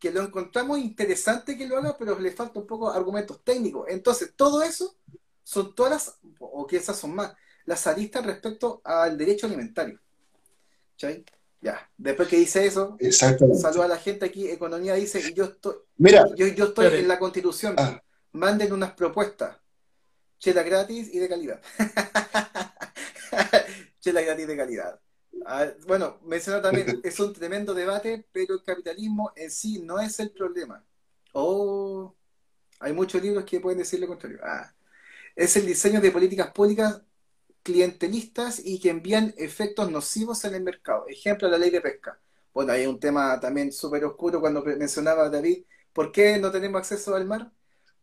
que 0.01 0.11
lo 0.11 0.23
encontramos 0.23 0.81
interesante 0.81 1.57
que 1.57 1.69
lo 1.69 1.79
haga, 1.79 1.97
pero 1.97 2.19
le 2.19 2.33
falta 2.33 2.59
un 2.59 2.67
poco 2.67 2.91
argumentos 2.91 3.45
técnicos. 3.45 3.87
Entonces, 3.89 4.33
todo 4.35 4.61
eso 4.65 4.97
son 5.45 5.73
todas 5.73 5.93
las, 5.93 6.19
o 6.41 6.67
esas 6.69 6.99
son 6.99 7.15
más, 7.15 7.33
las 7.65 7.87
aristas 7.87 8.27
respecto 8.27 8.81
al 8.83 9.17
derecho 9.17 9.47
alimentario. 9.47 10.01
¿Chay? 10.97 11.25
Ya, 11.63 11.89
después 11.97 12.29
que 12.29 12.39
dice 12.39 12.67
eso, 12.67 12.99
saluda 13.13 13.85
a 13.85 13.89
la 13.89 13.97
gente 13.97 14.27
aquí, 14.27 14.49
Economía 14.49 14.95
dice, 14.95 15.33
yo 15.33 15.45
estoy, 15.45 15.77
Mira, 15.97 16.27
yo, 16.35 16.49
yo 16.49 16.67
estoy 16.67 16.87
en 16.87 17.07
la 17.07 17.21
constitución, 17.21 17.77
ah. 17.79 18.03
manden 18.33 18.73
unas 18.73 18.95
propuestas, 18.95 19.59
chela 20.41 20.65
gratis 20.65 21.15
y 21.15 21.21
de 21.21 21.29
calidad. 21.29 21.63
chela 24.01 24.23
gratis 24.23 24.49
de 24.49 24.57
calidad. 24.57 25.01
Ah, 25.47 25.69
bueno, 25.87 26.19
menciona 26.25 26.61
también, 26.61 27.01
es 27.05 27.21
un 27.21 27.33
tremendo 27.33 27.75
debate, 27.75 28.27
pero 28.33 28.55
el 28.55 28.65
capitalismo 28.65 29.31
en 29.37 29.49
sí 29.49 29.81
no 29.81 30.01
es 30.01 30.19
el 30.19 30.33
problema. 30.33 30.85
Oh, 31.33 32.13
hay 32.81 32.93
muchos 32.93 33.23
libros 33.23 33.45
que 33.45 33.61
pueden 33.61 33.79
decir 33.79 34.01
lo 34.01 34.09
contrario. 34.09 34.41
Ah, 34.43 34.75
es 35.37 35.57
el 35.57 35.65
diseño 35.65 36.01
de 36.01 36.11
políticas 36.11 36.51
públicas 36.51 37.03
clientelistas 37.63 38.61
y 38.65 38.81
que 38.81 38.91
envían 38.91 39.35
efectos 39.37 39.91
nocivos 39.91 40.45
en 40.45 40.55
el 40.55 40.63
mercado. 40.63 41.07
Ejemplo, 41.09 41.49
la 41.49 41.59
ley 41.59 41.71
de 41.71 41.81
pesca. 41.81 42.19
Bueno, 42.53 42.73
hay 42.73 42.87
un 42.87 43.01
tema 43.01 43.39
también 43.41 43.73
súper 43.73 44.05
oscuro 44.05 44.41
cuando 44.41 44.63
mencionaba 44.63 45.31
David, 45.31 45.65
¿por 45.93 46.13
qué 46.13 46.39
no 46.39 46.51
tenemos 46.51 46.81
acceso 46.81 47.15
al 47.15 47.25
mar? 47.25 47.51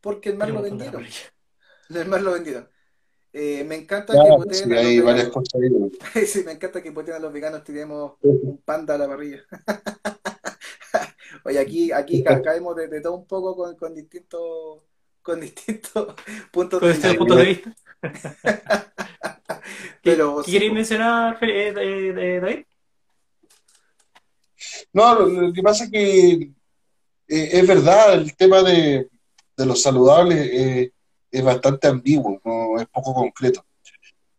Porque 0.01 0.29
el 0.29 0.37
mar 0.37 0.49
lo 0.49 0.61
vendieron. 0.61 1.05
El 1.89 2.07
mar 2.07 2.21
lo 2.21 2.33
vendieron. 2.33 2.69
Eh, 3.33 3.63
me 3.63 3.75
encanta 3.75 4.13
que 4.13 4.53
sí, 4.53 4.71
hay 4.73 4.99
varias 5.01 5.29
cosas 5.29 5.61
sí, 6.25 6.43
me 6.43 6.53
encanta 6.53 6.81
que 6.81 6.89
a 6.89 7.19
los 7.19 7.33
veganos 7.33 7.63
tiremos 7.63 8.13
un 8.21 8.57
panda 8.63 8.95
a 8.95 8.97
la 8.97 9.07
parrilla. 9.07 9.43
Oye, 11.45 11.59
aquí, 11.59 11.91
aquí 11.91 12.23
caemos 12.23 12.75
de, 12.75 13.01
todo 13.01 13.15
un 13.15 13.27
poco 13.27 13.55
con, 13.55 13.75
con 13.75 13.93
distintos 13.93 14.83
con 15.21 15.41
distintos 15.41 16.15
puntos 16.51 16.81
de 16.81 16.87
vista. 16.87 17.75
Pero, 20.01 20.41
¿Qué, 20.45 20.51
queréis 20.53 20.73
mencionar, 20.73 21.37
eh, 21.41 22.39
David? 22.41 22.65
No, 24.93 25.15
lo, 25.19 25.53
que 25.53 25.61
pasa 25.61 25.85
es 25.85 25.91
que 25.91 26.31
eh, 26.31 26.51
es 27.27 27.67
verdad, 27.67 28.13
el 28.13 28.35
tema 28.35 28.63
de, 28.63 29.09
de 29.55 29.65
los 29.65 29.81
saludables 29.81 30.37
eh, 30.51 30.93
es 31.31 31.43
bastante 31.43 31.87
ambiguo, 31.87 32.41
no 32.43 32.79
es 32.79 32.87
poco 32.87 33.13
concreto. 33.13 33.65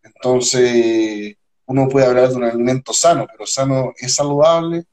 Entonces, 0.03 1.37
uno 1.67 1.89
puede 1.89 2.07
hablar 2.07 2.31
de 2.31 2.37
un 2.37 2.45
alimento 2.45 2.93
sano, 2.93 3.27
pero 3.31 3.47
sano 3.47 3.93
es 3.97 4.15
saludable. 4.15 4.85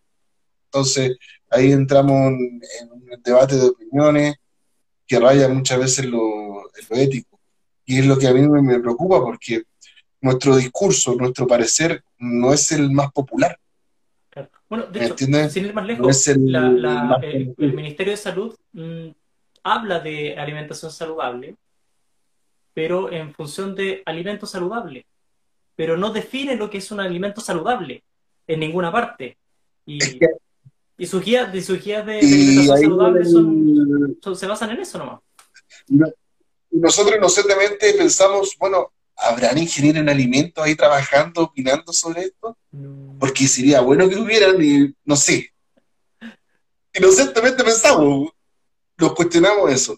Entonces, 0.65 1.17
ahí 1.49 1.71
entramos 1.71 2.13
en, 2.13 2.91
un 2.91 3.21
debate 3.23 3.55
de 3.55 3.67
opiniones 3.67 4.35
que 5.07 5.19
raya 5.19 5.47
muchas 5.47 5.79
veces 5.79 6.05
lo, 6.05 6.63
lo 6.63 6.95
ético. 6.95 7.39
Y 7.85 7.99
es 7.99 8.05
lo 8.05 8.17
que 8.17 8.27
a 8.27 8.33
mí 8.33 8.41
me 8.47 8.79
preocupa 8.79 9.21
porque 9.21 9.63
nuestro 10.21 10.55
discurso, 10.55 11.15
nuestro 11.15 11.47
parecer, 11.47 12.03
no 12.17 12.53
es 12.53 12.71
el 12.71 12.91
más 12.91 13.11
popular. 13.11 13.57
Bueno, 14.69 14.85
de 14.87 15.05
hecho, 15.05 15.17
sin 15.17 15.65
ir 15.65 15.73
más 15.73 15.85
lejos, 15.85 16.27
el, 16.27 17.73
Ministerio 17.73 18.11
de 18.11 18.17
Salud 18.17 18.55
mm, 18.73 19.07
habla 19.63 19.99
de 19.99 20.37
alimentación 20.37 20.91
saludable, 20.91 21.55
pero 22.73 23.11
en 23.11 23.33
función 23.33 23.75
de 23.75 24.03
alimento 24.05 24.45
saludable, 24.45 25.05
pero 25.75 25.95
no 25.95 26.11
define 26.11 26.55
lo 26.55 26.69
que 26.69 26.79
es 26.79 26.91
un 26.91 26.99
alimento 26.99 27.39
saludable 27.39 28.03
en 28.45 28.59
ninguna 28.59 28.91
parte. 28.91 29.37
Y, 29.85 29.99
y 30.97 31.05
sus 31.05 31.23
guías, 31.23 31.53
de, 31.53 31.61
sus 31.61 31.83
guías 31.83 32.05
de, 32.05 32.19
alimentación 32.19 32.81
saludable 32.81 33.25
son, 33.25 34.35
se 34.35 34.47
basan 34.47 34.71
en 34.71 34.79
eso 34.79 34.97
nomás. 34.97 35.19
Nosotros 36.71 37.15
inocentemente 37.17 37.93
pensamos, 37.93 38.55
bueno, 38.59 38.91
¿habrán 39.15 39.57
ingenieros 39.57 40.01
en 40.01 40.09
alimentos 40.09 40.63
ahí 40.63 40.75
trabajando, 40.75 41.43
opinando 41.43 41.93
sobre 41.93 42.23
esto? 42.23 42.57
Porque 43.19 43.47
sería 43.47 43.81
bueno 43.81 44.09
que 44.09 44.15
hubieran, 44.15 44.61
y 44.61 44.93
no 45.05 45.15
sé. 45.15 45.51
Inocentemente 46.93 47.63
pensamos, 47.63 48.31
nos 48.97 49.13
cuestionamos 49.13 49.71
eso. 49.71 49.97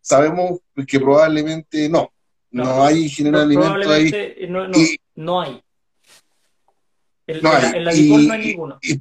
Sabemos 0.00 0.60
que 0.86 0.98
probablemente 0.98 1.88
no. 1.88 2.12
No, 2.50 2.84
hay 2.84 3.04
ingeniero 3.04 3.38
en 3.38 3.44
alimentos 3.44 3.86
ahí. 3.86 4.46
No, 4.48 4.66
no, 4.66 4.68
no 4.68 4.78
hay. 4.78 4.98
no 5.14 5.40
hay. 5.40 5.62
En 7.28 7.42
la 7.84 7.92
no 7.92 8.32
hay 8.32 8.46
ninguno. 8.46 8.78
Y, 8.82 8.96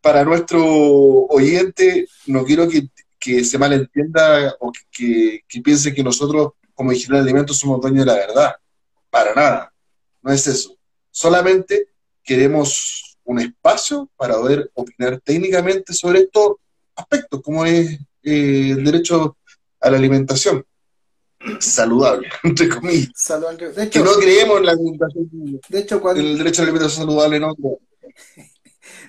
para 0.00 0.24
nuestro 0.24 0.64
oyente, 0.64 2.08
no 2.26 2.44
quiero 2.44 2.68
que, 2.68 2.88
que 3.18 3.44
se 3.44 3.58
malentienda 3.58 4.56
o 4.60 4.72
que, 4.90 5.40
que 5.48 5.60
piense 5.60 5.94
que 5.94 6.02
nosotros 6.02 6.52
como 6.74 6.92
de 6.92 7.18
alimentos 7.18 7.58
somos 7.58 7.80
dueños 7.80 8.06
de 8.06 8.12
la 8.12 8.18
verdad. 8.18 8.54
Para 9.10 9.34
nada. 9.34 9.72
No 10.22 10.32
es 10.32 10.46
eso. 10.46 10.76
Solamente 11.10 11.88
queremos 12.22 13.16
un 13.24 13.40
espacio 13.40 14.08
para 14.16 14.34
poder 14.34 14.70
opinar 14.74 15.20
técnicamente 15.20 15.92
sobre 15.92 16.20
estos 16.20 16.52
aspectos, 16.94 17.42
como 17.42 17.64
es 17.64 17.98
eh, 18.22 18.70
el 18.70 18.84
derecho 18.84 19.36
a 19.80 19.90
la 19.90 19.96
alimentación 19.96 20.64
saludable, 21.58 22.28
entre 22.44 22.68
comillas. 22.68 23.10
Saludable. 23.14 23.72
De 23.72 23.84
hecho, 23.84 24.04
que 24.04 24.08
no 24.08 24.14
creemos 24.16 24.58
en 24.58 24.66
la 24.66 24.72
alimentación 24.72 25.60
de 25.68 25.78
hecho, 25.78 26.00
cuando, 26.00 26.20
el 26.20 26.38
derecho 26.38 26.62
a 26.62 26.64
la 26.64 26.70
alimentación 26.70 27.06
saludable, 27.06 27.40
no. 27.40 27.54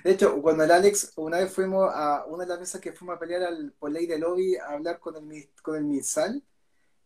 De 0.04 0.12
hecho, 0.12 0.40
cuando 0.40 0.64
el 0.64 0.70
Alex, 0.70 1.12
una 1.16 1.38
vez 1.38 1.52
fuimos 1.52 1.90
a 1.92 2.24
una 2.26 2.44
de 2.44 2.48
las 2.48 2.60
veces 2.60 2.80
que 2.80 2.92
fuimos 2.92 3.16
a 3.16 3.18
pelear 3.18 3.42
al, 3.42 3.72
por 3.72 3.90
ley 3.90 4.06
de 4.06 4.18
lobby 4.18 4.56
a 4.56 4.70
hablar 4.70 4.98
con 4.98 5.16
el, 5.16 5.50
con 5.62 5.76
el 5.76 5.84
MinSal, 5.84 6.42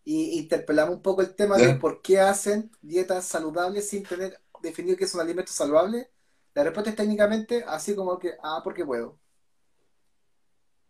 y 0.05 0.39
interpelamos 0.39 0.97
un 0.97 1.03
poco 1.03 1.23
el 1.23 1.35
tema 1.35 1.57
de 1.57 1.75
por 1.77 2.03
qué 2.03 2.21
hacen 2.21 2.71
dietas 2.83 3.25
saludables 3.25 3.89
sin 3.89 4.03
tener 4.03 4.39
definido 4.63 4.97
que 4.97 5.05
es 5.05 5.15
un 5.15 5.21
alimento 5.21 5.51
saludable. 5.51 6.11
La 6.53 6.63
respuesta 6.63 6.91
es 6.91 6.97
técnicamente 6.97 7.65
así 7.67 7.95
como 7.95 8.19
que, 8.19 8.35
ah, 8.43 8.61
porque 8.63 8.85
puedo. 8.85 9.19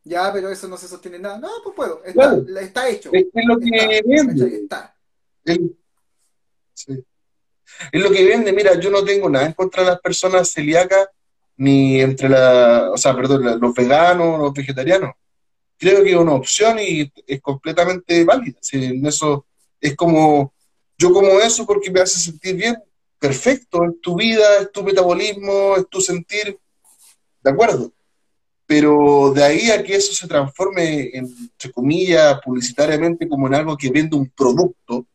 Ya, 0.03 0.31
pero 0.33 0.51
eso 0.51 0.69
no 0.69 0.77
se 0.77 0.89
sostiene 0.89 1.19
nada. 1.19 1.39
No, 1.39 1.49
pues 1.63 1.77
puedo. 1.77 2.05
Está, 2.05 2.37
está 2.61 2.89
hecho. 2.89 3.11
Es, 3.13 3.27
lo 3.33 3.59
que 3.59 4.03
vende. 4.05 4.57
Está. 4.57 4.97
Es, 5.45 5.59
es 7.93 8.03
lo 8.03 8.11
que 8.11 8.25
vende. 8.27 8.53
Mira, 8.53 8.79
yo 8.79 8.91
no 8.91 9.03
tengo 9.05 9.31
nada 9.31 9.47
en 9.47 9.53
contra 9.53 9.83
de 9.83 9.91
las 9.91 10.01
personas 10.01 10.53
celíacas 10.53 11.09
ni 11.57 12.01
entre 12.01 12.29
la, 12.29 12.91
o 12.93 12.97
sea, 12.97 13.15
perdón, 13.15 13.61
los 13.61 13.75
veganos, 13.75 14.41
los 14.41 14.53
vegetarianos 14.53 15.13
creo 15.79 16.03
que 16.03 16.11
es 16.11 16.17
una 16.17 16.35
opción 16.35 16.79
y 16.79 17.13
es 17.27 17.41
completamente 17.41 18.25
válida. 18.25 18.59
en 18.73 19.07
eso 19.07 19.47
es 19.81 19.95
como, 19.97 20.55
yo 20.97 21.13
como 21.13 21.41
eso 21.41 21.67
porque 21.67 21.91
me 21.91 22.01
hace 22.01 22.19
sentir 22.19 22.57
bien, 22.57 22.77
perfecto, 23.19 23.85
es 23.85 24.01
tu 24.01 24.17
vida, 24.17 24.45
es 24.61 24.73
tu 24.73 24.83
metabolismo, 24.83 25.77
es 25.77 25.89
tu 25.89 26.01
sentir, 26.01 26.59
de 27.43 27.51
acuerdo. 27.51 27.93
Pero 28.67 29.33
de 29.35 29.45
ahí 29.45 29.71
a 29.71 29.83
que 29.83 29.97
eso 29.97 30.15
se 30.15 30.27
transforme, 30.27 31.11
entre 31.13 31.71
comillas, 31.71 32.41
publicitariamente 32.43 33.29
como 33.29 33.47
en 33.47 33.55
algo 33.55 33.77
que 33.77 33.91
vende 33.91 34.17
un 34.17 34.31
producto, 34.31 35.07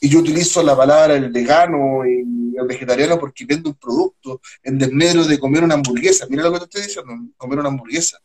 y 0.00 0.08
yo 0.08 0.20
utilizo 0.20 0.62
la 0.62 0.76
palabra 0.76 1.14
el 1.14 1.30
vegano 1.30 2.06
y 2.06 2.56
el 2.56 2.66
vegetariano 2.66 3.18
porque 3.18 3.44
vende 3.44 3.68
un 3.68 3.74
producto 3.74 4.40
en 4.62 4.78
desmedro 4.78 5.24
de 5.24 5.38
comer 5.38 5.62
una 5.62 5.74
hamburguesa. 5.74 6.26
Mira 6.28 6.44
lo 6.44 6.52
que 6.52 6.58
te 6.60 6.64
estoy 6.64 6.82
diciendo, 6.82 7.12
comer 7.36 7.58
una 7.58 7.68
hamburguesa. 7.68 8.18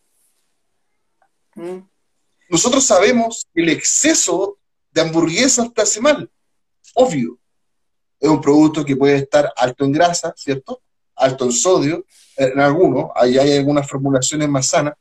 Mm. 1.55 1.79
Nosotros 2.49 2.83
sabemos 2.83 3.45
que 3.53 3.61
el 3.61 3.69
exceso 3.69 4.57
de 4.91 5.01
hamburguesas 5.01 5.73
te 5.73 5.81
hace 5.81 5.99
mal, 5.99 6.29
obvio. 6.93 7.37
Es 8.19 8.29
un 8.29 8.39
producto 8.39 8.85
que 8.85 8.95
puede 8.95 9.17
estar 9.17 9.51
alto 9.55 9.83
en 9.83 9.91
grasa, 9.91 10.33
¿cierto? 10.37 10.81
Alto 11.15 11.45
en 11.45 11.51
sodio, 11.51 12.05
en 12.37 12.59
algunos, 12.59 13.11
ahí 13.15 13.37
hay 13.37 13.57
algunas 13.57 13.87
formulaciones 13.87 14.47
más 14.47 14.67
sanas. 14.67 14.93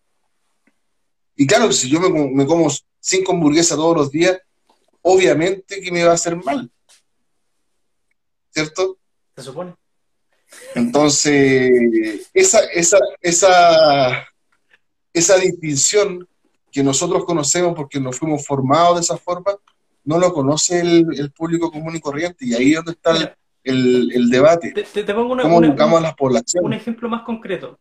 Y 1.36 1.46
claro, 1.46 1.72
si 1.72 1.88
yo 1.88 2.00
me, 2.00 2.46
como 2.46 2.68
cinco 3.00 3.32
hamburguesas 3.32 3.76
todos 3.76 3.96
los 3.96 4.10
días, 4.10 4.38
obviamente 5.04 5.80
que 5.80 5.92
me 5.92 6.04
va 6.04 6.12
a 6.12 6.14
hacer 6.14 6.36
mal. 6.36 6.70
¿Cierto? 8.50 8.98
Se 9.36 9.42
supone. 9.42 9.74
Entonces, 10.74 12.30
esa, 12.32 12.60
esa, 12.72 12.98
esa, 13.20 14.28
esa 15.12 15.36
distinción 15.38 16.26
que 16.70 16.82
nosotros 16.82 17.24
conocemos 17.24 17.74
porque 17.74 18.00
nos 18.00 18.18
fuimos 18.18 18.46
formados 18.46 18.96
de 18.96 19.02
esa 19.02 19.16
forma, 19.16 19.52
no 20.04 20.18
lo 20.18 20.32
conoce 20.32 20.80
el, 20.80 21.32
público 21.32 21.70
común 21.70 21.96
y 21.96 22.00
corriente. 22.00 22.46
Y 22.46 22.54
ahí 22.54 22.70
es 22.70 22.76
donde 22.76 22.92
está 22.92 23.36
el, 23.62 24.30
debate. 24.30 24.72
Te, 24.72 25.04
pongo 25.14 25.32
una, 25.32 25.42
¿Cómo 25.42 25.62
educamos 25.62 25.98
a 25.98 26.02
las 26.02 26.14
poblaciones? 26.14 26.66
Un 26.66 26.72
ejemplo 26.72 27.08
más 27.08 27.22
concreto, 27.22 27.78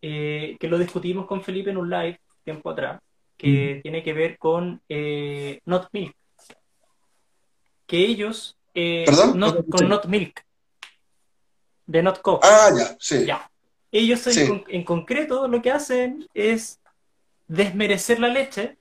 eh, 0.00 0.56
que 0.60 0.68
lo 0.68 0.78
discutimos 0.78 1.26
con 1.26 1.42
Felipe 1.42 1.70
en 1.70 1.78
un 1.78 1.90
live 1.90 2.20
tiempo 2.44 2.70
atrás, 2.70 3.00
que 3.36 3.76
mm. 3.78 3.82
tiene 3.82 4.02
que 4.02 4.12
ver 4.12 4.38
con 4.38 4.80
eh, 4.88 5.60
Not 5.64 5.88
Milk. 5.92 6.14
Que 7.90 7.98
ellos... 7.98 8.56
Eh, 8.72 9.04
con 9.68 9.88
Not 9.88 10.06
Milk. 10.06 10.46
De 11.86 12.04
Not 12.04 12.20
Co. 12.22 12.38
Ah, 12.40 12.70
ya, 12.78 12.96
sí. 13.00 13.26
Ellos 13.90 14.24
en 14.28 14.84
concreto 14.84 15.48
lo 15.48 15.60
que 15.60 15.72
hacen 15.72 16.28
es 16.32 16.78
desmerecer 17.48 18.20
la 18.20 18.28
leche, 18.28 18.78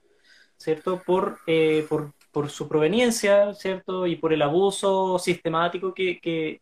¿cierto? 0.58 1.02
Por, 1.04 1.40
eh, 1.48 1.88
por, 1.90 2.14
por, 2.32 2.52
su 2.52 2.68
proveniencia, 2.68 3.52
¿cierto? 3.56 4.06
Y 4.06 4.16
por 4.16 4.32
el 4.32 4.44
abuso 4.44 5.18
sistemático 5.18 5.92
que, 5.92 6.62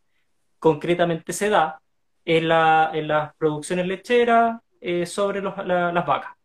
concretamente 0.58 1.34
se 1.34 1.50
da 1.50 1.82
en, 2.24 2.48
la, 2.48 2.92
en 2.94 3.10
las 3.10 3.36
producciones 3.36 3.88
lecheras 3.88 4.62
eh, 4.80 5.06
sobre 5.06 5.42
las 5.42 6.06
vacas. 6.06 6.37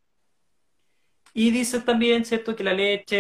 Y 1.35 1.51
dice 1.51 1.81
también, 1.81 2.25
¿cierto?, 2.25 2.55
que 2.55 2.65
la 2.65 2.75
leche 2.75 3.17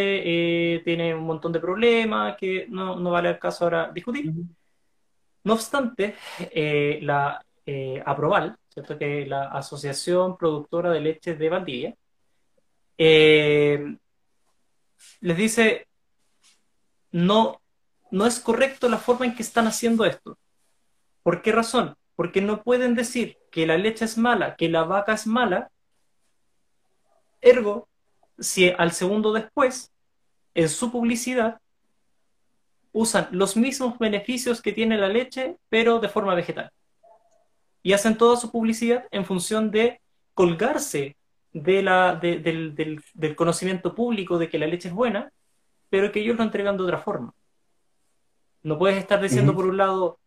eh, 0.75 0.81
tiene 0.85 1.15
un 1.15 1.25
montón 1.25 1.53
de 1.53 1.61
problemas 1.61 2.37
que 2.37 2.67
no, 2.69 2.97
no, 2.97 3.11
vale 3.11 3.31
el 3.31 3.39
caso 3.39 3.65
ahora 3.65 3.91
discutir. 3.93 4.33
No 5.45 5.55
obstante, 5.55 6.15
la 7.01 7.45
Aproval, 8.05 8.57
¿cierto?, 8.69 8.99
que 8.99 9.23
es 9.23 9.29
la 9.29 9.49
Asociación 9.49 10.37
Productora 10.37 10.91
de 10.91 11.01
Leches 11.01 11.39
de 11.39 11.49
Valdivia, 11.49 11.97
eh, 12.99 13.97
les 15.21 15.37
dice, 15.37 15.89
no, 17.11 17.61
no 18.11 18.27
es 18.27 18.39
correcto 18.41 18.89
la 18.89 18.99
forma 18.99 19.27
en 19.27 19.35
que 19.35 19.43
están 19.43 19.67
haciendo 19.67 20.05
esto. 20.05 20.39
¿Por 21.23 21.43
qué 21.43 21.53
razón? 21.53 21.97
Porque 22.15 22.41
no 22.41 22.63
pueden 22.63 22.95
decir 22.95 23.39
que 23.51 23.67
la 23.67 23.77
leche 23.77 24.05
es 24.05 24.19
mala, 24.19 24.57
que 24.57 24.69
la 24.69 24.85
vaca 24.85 25.15
es 25.15 25.27
mala. 25.27 25.71
Ergo, 27.41 27.89
si 28.39 28.71
al 28.71 28.93
segundo 28.93 29.33
después, 29.33 29.93
en 30.55 30.69
su 30.69 30.91
publicidad, 30.91 31.61
usan 32.93 33.29
los 33.33 33.57
mismos 33.57 33.99
beneficios 33.99 34.61
que 34.61 34.73
tiene 34.73 34.99
la 34.99 35.09
leche, 35.09 35.57
pero 35.69 35.99
de 35.99 36.09
forma 36.09 36.35
vegetal. 36.35 36.71
Y 37.83 37.95
hacen 37.95 38.17
toda 38.17 38.37
su 38.37 38.51
publicidad 38.51 39.07
en 39.11 39.25
función 39.25 39.71
de 39.71 40.01
colgarse 40.35 41.17
de 41.53 41.83
la, 41.83 42.15
del, 42.17 42.75
del, 42.75 43.37
conocimiento 43.37 43.95
público 43.95 44.39
de 44.39 44.49
que 44.49 44.59
la 44.59 44.67
leche 44.67 44.89
es 44.89 44.95
buena, 44.95 45.33
pero 45.91 46.11
que 46.11 46.21
ellos 46.21 46.37
lo 46.37 46.45
entregan 46.45 46.77
de 46.77 46.85
otra 46.85 46.99
forma. 46.99 47.35
No 48.63 48.79
puedes 48.79 48.99
estar 48.99 49.21
diciendo, 49.21 49.55
por 49.55 49.67
un 49.67 49.77
lado, 49.77 50.19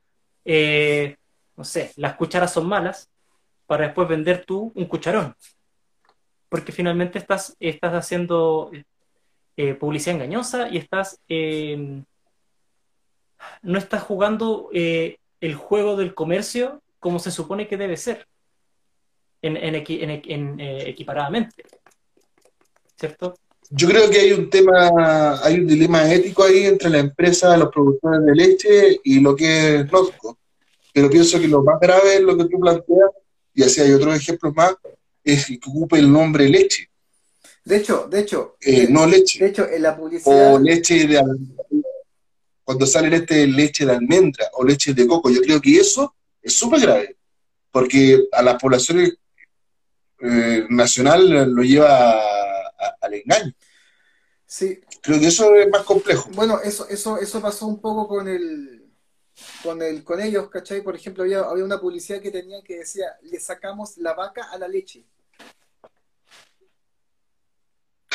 eh, 0.43 1.15
no 1.55 1.63
sé, 1.63 1.91
las 1.95 2.15
cucharas 2.15 2.53
son 2.53 2.67
malas, 2.67 3.09
para 3.65 3.85
después 3.85 4.07
vender 4.07 4.45
tú 4.45 4.71
un 4.75 4.85
cucharón. 4.85 5.35
Porque 6.49 6.71
finalmente 6.71 7.17
estás, 7.19 7.55
estás 7.59 7.93
haciendo 7.93 8.71
eh, 9.57 9.73
publicidad 9.73 10.15
engañosa 10.15 10.69
y 10.69 10.77
estás 10.77 11.19
eh, 11.27 12.03
no 13.61 13.77
estás 13.77 14.03
jugando 14.03 14.69
el 14.71 15.55
juego 15.55 15.95
del 15.95 16.15
comercio 16.15 16.81
como 16.99 17.19
se 17.19 17.31
supone 17.31 17.67
que 17.67 17.77
debe 17.77 17.97
ser 17.97 18.25
en, 19.41 19.57
en, 19.57 20.59
equiparadamente. 20.59 21.63
¿Cierto? 22.97 23.35
Yo 23.69 23.87
creo 23.87 24.09
que 24.09 24.19
hay 24.19 24.31
un 24.31 24.49
tema, 24.49 25.39
hay 25.43 25.59
un 25.59 25.67
dilema 25.67 26.11
ético 26.11 26.43
ahí 26.43 26.65
entre 26.65 26.89
la 26.89 26.99
empresa, 26.99 27.57
los 27.57 27.69
productores 27.69 28.23
de 28.25 28.35
leche 28.35 28.99
y 29.03 29.19
lo 29.19 29.35
que 29.35 29.79
es 29.79 29.91
Notco. 29.91 30.37
Pero 30.93 31.09
pienso 31.09 31.39
que 31.39 31.47
lo 31.47 31.63
más 31.63 31.79
grave 31.79 32.15
es 32.15 32.21
lo 32.21 32.37
que 32.37 32.45
tú 32.45 32.59
planteas, 32.59 33.11
y 33.53 33.63
así 33.63 33.81
hay 33.81 33.91
otros 33.91 34.15
ejemplos 34.15 34.53
más, 34.55 34.75
es 35.25 35.47
que 35.47 35.59
ocupe 35.65 35.97
el 35.97 36.11
nombre 36.11 36.47
leche. 36.47 36.89
De 37.65 37.77
hecho, 37.77 38.07
de 38.07 38.19
hecho. 38.19 38.55
Eh, 38.61 38.87
no 38.89 39.07
leche. 39.07 39.39
De 39.39 39.47
hecho, 39.47 39.67
en 39.67 39.81
la 39.81 39.97
publicidad. 39.97 40.53
O 40.53 40.59
leche 40.59 41.07
de 41.07 41.21
cuando 42.63 42.87
sale 42.87 43.15
este 43.15 43.45
leche 43.45 43.85
de 43.85 43.91
almendra 43.91 44.49
o 44.53 44.63
leche 44.63 44.93
de 44.93 45.05
coco, 45.05 45.29
yo 45.29 45.41
creo 45.41 45.61
que 45.61 45.77
eso 45.77 46.15
es 46.41 46.53
súper 46.53 46.81
grave, 46.81 47.17
porque 47.71 48.27
a 48.31 48.41
las 48.41 48.59
poblaciones 48.59 49.17
eh, 50.19 50.65
nacional 50.69 51.53
lo 51.53 51.61
lleva 51.61 52.19
al 53.01 53.13
engaño. 53.13 53.53
Sí. 54.47 54.79
Creo 55.01 55.19
que 55.19 55.27
eso 55.27 55.55
es 55.55 55.69
más 55.69 55.83
complejo. 55.83 56.29
Bueno, 56.33 56.59
eso, 56.59 56.87
eso, 56.89 57.19
eso 57.19 57.39
pasó 57.39 57.67
un 57.67 57.79
poco 57.79 58.07
con 58.07 58.27
el 58.27 58.83
con 59.61 59.81
el, 59.81 60.03
con 60.03 60.21
ellos, 60.21 60.49
¿cachai? 60.49 60.81
Por 60.81 60.95
ejemplo, 60.95 61.23
había, 61.23 61.41
había 61.41 61.65
una 61.65 61.79
publicidad 61.79 62.21
que 62.21 62.31
tenía 62.31 62.61
que 62.63 62.77
decía, 62.77 63.07
le 63.23 63.39
sacamos 63.39 63.97
la 63.97 64.13
vaca 64.13 64.49
a 64.51 64.57
la 64.57 64.67
leche. 64.67 65.05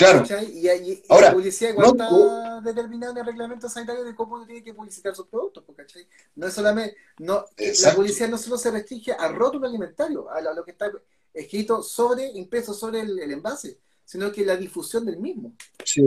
Claro. 0.01 0.25
Y, 0.51 1.03
Ahora, 1.11 1.27
la 1.27 1.35
publicidad 1.35 1.71
igual 1.73 1.91
está 1.91 2.61
determinada 2.63 3.13
en 3.13 3.19
el 3.19 3.27
reglamento 3.27 3.69
sanitario 3.69 4.03
de 4.03 4.15
cómo 4.15 4.47
tiene 4.47 4.63
que 4.63 4.73
publicitar 4.73 5.15
sus 5.15 5.27
productos, 5.27 5.63
¿cachai? 5.77 6.07
No 6.37 6.47
es 6.47 6.55
solamente, 6.55 6.97
no, 7.19 7.45
la 7.83 7.95
publicidad 7.95 8.31
no 8.31 8.39
solo 8.39 8.57
se 8.57 8.71
restringe 8.71 9.13
al 9.13 9.35
rótulo 9.35 9.67
alimentario, 9.67 10.31
a 10.31 10.41
lo 10.41 10.65
que 10.65 10.71
está 10.71 10.91
escrito 11.35 11.83
sobre, 11.83 12.31
impreso 12.33 12.73
sobre 12.73 13.01
el, 13.01 13.31
envase, 13.31 13.77
sino 14.03 14.33
que 14.33 14.43
la 14.43 14.57
difusión 14.57 15.05
del 15.05 15.19
mismo. 15.19 15.53
Sí. 15.85 16.03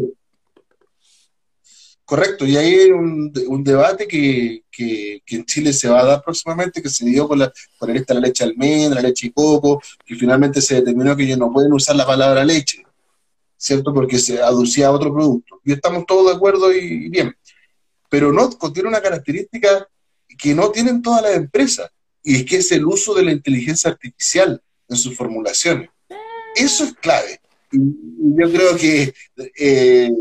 Correcto, 2.04 2.48
y 2.48 2.58
hay 2.58 2.90
un, 2.90 3.32
un 3.48 3.64
debate 3.64 4.08
que, 4.08 4.64
que, 4.72 5.22
en 5.28 5.46
Chile 5.46 5.72
se 5.72 5.88
va 5.88 6.02
a 6.02 6.06
dar 6.06 6.24
próximamente, 6.24 6.82
que 6.82 6.90
se 6.90 7.06
dio 7.06 7.28
con, 7.28 7.38
la, 7.38 7.54
con 7.78 7.96
esta 7.96 8.16
la 8.16 8.22
leche 8.22 8.44
almendra, 8.44 9.04
la 9.04 9.10
leche 9.10 9.28
y 9.28 9.32
coco, 9.32 9.80
que 10.04 10.16
finalmente 10.16 10.62
se 10.62 10.76
determinó 10.76 11.16
que 11.16 11.26
ellos 11.26 11.38
no 11.38 11.54
pueden 11.54 11.72
usar 11.72 11.96
la 11.96 12.08
palabra 12.08 12.44
leche, 12.44 12.84
¿cierto? 13.64 13.94
Porque 13.94 14.20
se 14.20 14.42
aducía 14.42 14.88
a 14.88 14.92
otro 14.92 15.14
producto. 15.14 15.62
Y 15.64 15.72
estamos 15.72 16.06
todos 16.06 16.30
de 16.30 16.36
acuerdo 16.36 16.74
y, 16.74 17.08
bien. 17.08 17.34
Pero 18.10 18.34
no 18.34 18.50
contiene 18.58 18.90
una 18.90 19.02
característica 19.02 19.88
que 20.38 20.54
no 20.54 20.70
tienen 20.70 21.02
todas 21.02 21.22
las 21.22 21.36
empresas, 21.36 21.90
y 22.22 22.36
es 22.36 22.46
que 22.46 22.58
es 22.58 22.72
el 22.74 22.86
uso 22.86 23.14
de 23.14 23.24
la 23.24 23.32
inteligencia 23.32 23.92
artificial 23.92 24.62
en 24.90 24.98
sus 24.98 25.16
formulaciones. 25.16 25.90
Eso 26.56 26.84
es 26.84 26.94
clave. 26.96 27.40
Y 27.72 27.80
yo 27.80 28.52
creo 28.52 28.76
que 28.76 29.14
eh, 29.58 30.12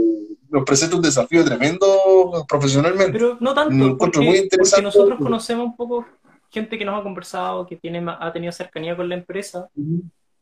nos 0.49 0.65
presenta 0.65 0.97
un 0.97 1.03
desafío 1.03 1.45
tremendo 1.45 2.47
profesionalmente. 2.49 3.13
Pero 3.13 3.39
no 3.41 3.55
tanto, 3.55 3.99
porque, 3.99 4.21
muy 4.21 4.49
nosotros 4.83 5.19
conocemos 5.19 5.67
un 5.67 5.77
poco 5.77 6.07
gente 6.49 6.79
que 6.79 6.85
nos 6.85 7.01
ha 7.01 7.03
conversado, 7.03 7.67
que 7.67 7.77
tiene, 7.77 8.05
ha 8.07 8.33
tenido 8.33 8.53
cercanía 8.53 8.97
con 8.97 9.09
la 9.09 9.17
empresa, 9.17 9.69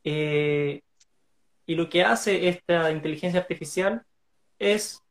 eh, 0.04 0.82
y 1.66 1.74
lo 1.74 1.88
que 1.88 2.02
hace 2.02 2.48
esta 2.48 2.90
inteligencia 2.90 3.40
artificial 3.40 4.02
es 4.58 5.02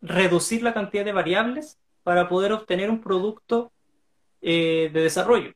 reducir 0.00 0.62
la 0.62 0.74
cantidad 0.74 1.04
de 1.04 1.12
variables 1.12 1.78
para 2.02 2.28
poder 2.28 2.52
obtener 2.52 2.90
un 2.90 3.00
producto 3.00 3.72
eh, 4.40 4.90
de 4.92 5.00
desarrollo. 5.02 5.52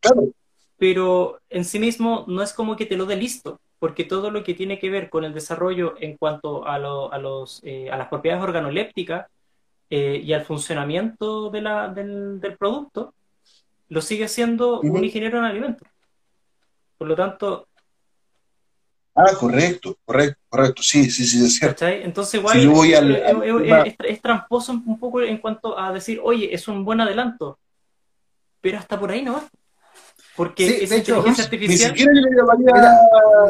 Claro 0.00 0.32
pero 0.80 1.42
en 1.50 1.66
sí 1.66 1.78
mismo 1.78 2.24
no 2.26 2.42
es 2.42 2.54
como 2.54 2.74
que 2.74 2.86
te 2.86 2.96
lo 2.96 3.04
dé 3.04 3.14
listo, 3.14 3.60
porque 3.78 4.02
todo 4.02 4.30
lo 4.30 4.42
que 4.42 4.54
tiene 4.54 4.78
que 4.78 4.88
ver 4.88 5.10
con 5.10 5.24
el 5.24 5.34
desarrollo 5.34 5.94
en 6.00 6.16
cuanto 6.16 6.66
a, 6.66 6.76
a, 6.76 7.18
los, 7.18 7.60
eh, 7.64 7.90
a 7.90 7.98
las 7.98 8.08
propiedades 8.08 8.42
organolépticas 8.42 9.26
eh, 9.90 10.22
y 10.24 10.32
al 10.32 10.46
funcionamiento 10.46 11.50
de 11.50 11.60
la, 11.60 11.88
del, 11.88 12.56
producto, 12.58 13.12
lo 13.90 14.00
sigue 14.00 14.26
siendo 14.26 14.80
un 14.80 15.04
ingeniero 15.04 15.36
en 15.38 15.44
alimentos. 15.44 15.86
Por 16.96 17.08
lo 17.08 17.14
tanto... 17.14 17.68
Ah, 19.20 19.36
correcto, 19.38 19.96
correcto, 20.04 20.40
correcto, 20.48 20.82
sí, 20.82 21.10
sí, 21.10 21.26
sí, 21.26 21.44
es 21.44 21.56
cierto. 21.56 21.86
Entonces 21.86 22.34
igual 22.34 23.14
es, 23.84 23.94
es, 24.04 24.22
tramposo 24.22 24.72
un 24.72 24.98
poco 24.98 25.20
en 25.20 25.38
cuanto 25.38 25.78
a 25.78 25.92
decir, 25.92 26.20
oye, 26.22 26.54
es 26.54 26.66
un 26.68 26.84
buen 26.84 27.00
adelanto, 27.00 27.58
pero 28.60 28.78
hasta 28.78 28.98
por 28.98 29.10
ahí 29.10 29.22
no 29.22 29.34
va. 29.34 29.48
Porque 30.36 30.66
sí, 30.66 30.84
esa 30.84 30.96
inteligencia 30.96 31.44
artificial. 31.44 31.92
Ni 31.92 31.98
siquiera 31.98 32.12
yo 32.14 32.28
le 32.28 32.36
llamaría. 32.36 32.72
Mira, 32.72 33.00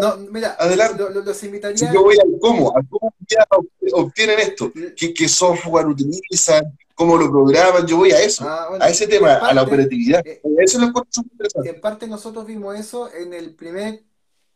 no, 0.01 0.17
mira 0.33 0.57
adelante. 0.59 0.99
Lo, 0.99 1.23
los 1.23 1.45
invitaría. 1.45 1.77
Si 1.77 1.95
yo 1.95 2.03
voy 2.03 2.17
al 2.19 2.39
cómo, 2.41 2.77
al 2.77 2.89
cómo 2.89 3.15
ya 3.29 3.47
obtienen 3.93 4.41
esto, 4.41 4.73
¿Qué, 4.97 5.15
qué, 5.15 5.29
software 5.29 5.87
utilizan, 5.87 6.77
cómo 6.95 7.17
lo 7.17 7.31
programan, 7.31 7.87
yo 7.87 7.99
voy 7.99 8.11
a 8.13 8.21
eso, 8.21 8.45
ah, 8.49 8.77
a 8.81 8.89
ese 8.89 9.07
tema, 9.07 9.35
a 9.35 9.55
la 9.55 9.63
operatividad. 9.63 10.27
Eh, 10.27 10.41
eso 10.59 10.81
lo 10.81 10.87
encuentro 10.87 11.13
súper 11.13 11.33
interesante. 11.33 11.71
En 11.71 11.81
parte 11.81 12.07
nosotros 12.07 12.47
vimos 12.47 12.77
eso 12.77 13.13
en 13.13 13.35
el 13.35 13.55
primer 13.55 14.03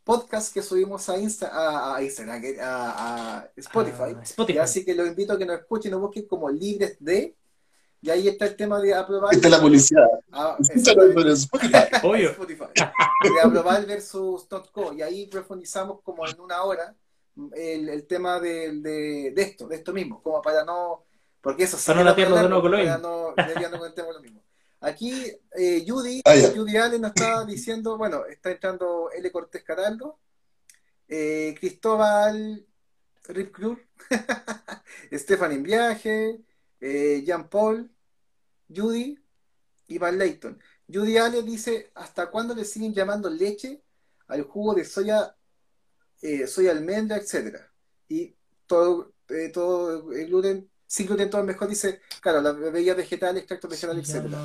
podcast 0.04 0.52
que 0.52 0.62
subimos 0.62 1.08
a, 1.08 1.18
Insta, 1.18 1.48
a, 1.48 1.96
a, 1.96 2.02
Instagram, 2.02 2.42
a, 2.60 3.38
a 3.38 3.50
Spotify. 3.56 4.14
Ah, 4.16 4.22
Spotify. 4.22 4.58
Así 4.58 4.84
que 4.84 4.94
los 4.94 5.08
invito 5.08 5.32
a 5.32 5.38
que 5.38 5.46
nos 5.46 5.58
escuchen 5.58 5.88
y 5.88 5.92
nos 5.92 6.00
busquen 6.00 6.26
como 6.26 6.50
libres 6.50 6.96
de 7.00 7.34
y 8.04 8.10
ahí 8.10 8.28
está 8.28 8.44
el 8.44 8.54
tema 8.54 8.78
de 8.80 8.92
aprobar. 8.94 9.32
Esta 9.32 9.48
es 9.48 9.50
la 9.50 9.60
publicidad. 9.62 10.06
Ah, 10.30 10.58
Obvio. 12.02 12.36
De 12.36 13.40
aprobar 13.42 13.86
versus 13.86 14.46
.co. 14.72 14.92
Y 14.92 15.00
ahí 15.00 15.26
profundizamos 15.26 16.02
como 16.02 16.28
en 16.28 16.38
una 16.38 16.62
hora 16.64 16.94
el, 17.54 17.88
el 17.88 18.06
tema 18.06 18.38
de, 18.40 18.72
de, 18.72 19.32
de, 19.34 19.42
esto, 19.42 19.66
de 19.66 19.76
esto 19.76 19.94
mismo, 19.94 20.22
como 20.22 20.42
para 20.42 20.66
no. 20.66 21.06
Porque 21.40 21.64
eso 21.64 21.78
sí. 21.78 21.86
Para 21.86 22.00
no 22.00 22.04
la 22.04 22.14
pierdo 22.14 22.36
de 22.36 22.46
nuevo 22.46 22.70
Para 22.70 22.98
no 22.98 23.78
con 23.78 23.86
el 23.86 23.94
tema 23.94 24.12
lo 24.12 24.20
mismo. 24.20 24.42
Aquí 24.84 25.32
eh, 25.56 25.82
Judy, 25.86 26.20
ah, 26.26 26.34
Judy 26.54 26.76
Allen 26.76 27.00
nos 27.00 27.12
está 27.14 27.42
diciendo, 27.46 27.96
bueno, 27.96 28.26
está 28.26 28.50
entrando 28.50 29.10
L. 29.12 29.32
Cortés 29.32 29.64
Caraldo, 29.64 30.18
eh, 31.08 31.54
Cristóbal 31.58 32.66
Rip 33.28 33.56
Estefan 35.10 35.52
en 35.52 35.62
viaje, 35.62 36.38
eh, 36.80 37.22
Jean 37.24 37.48
Paul, 37.48 37.90
Judy 38.68 39.18
y 39.88 39.96
Van 39.96 40.18
Leighton. 40.18 40.60
Judy 40.86 41.16
Ale 41.16 41.42
dice, 41.42 41.90
¿hasta 41.94 42.30
cuándo 42.30 42.54
le 42.54 42.66
siguen 42.66 42.92
llamando 42.92 43.30
leche 43.30 43.82
al 44.28 44.42
jugo 44.42 44.74
de 44.74 44.84
soya, 44.84 45.34
soya 46.46 46.72
almendra, 46.72 47.16
etcétera? 47.16 47.72
Y 48.06 48.36
todo, 48.66 49.14
todo 49.54 50.12
el 50.12 50.26
gluten, 50.26 50.70
gluten 51.02 51.28
todo 51.28 51.42
mejor, 51.42 51.66
dice, 51.66 52.00
claro, 52.20 52.40
las 52.40 52.56
bebidas 52.56 52.96
vegetales, 52.96 53.42
extractos 53.42 53.70
vegetales, 53.70 54.08
etcétera. 54.08 54.38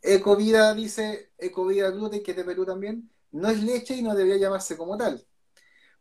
Ecovida 0.00 0.72
dice, 0.74 1.32
Ecovida 1.38 1.90
gluten, 1.90 2.22
que 2.22 2.30
es 2.30 2.36
de 2.36 2.44
Perú 2.44 2.64
también, 2.64 3.10
no 3.32 3.50
es 3.50 3.60
leche 3.60 3.96
y 3.96 4.02
no 4.02 4.14
debería 4.14 4.36
llamarse 4.36 4.76
como 4.76 4.96
tal. 4.96 5.26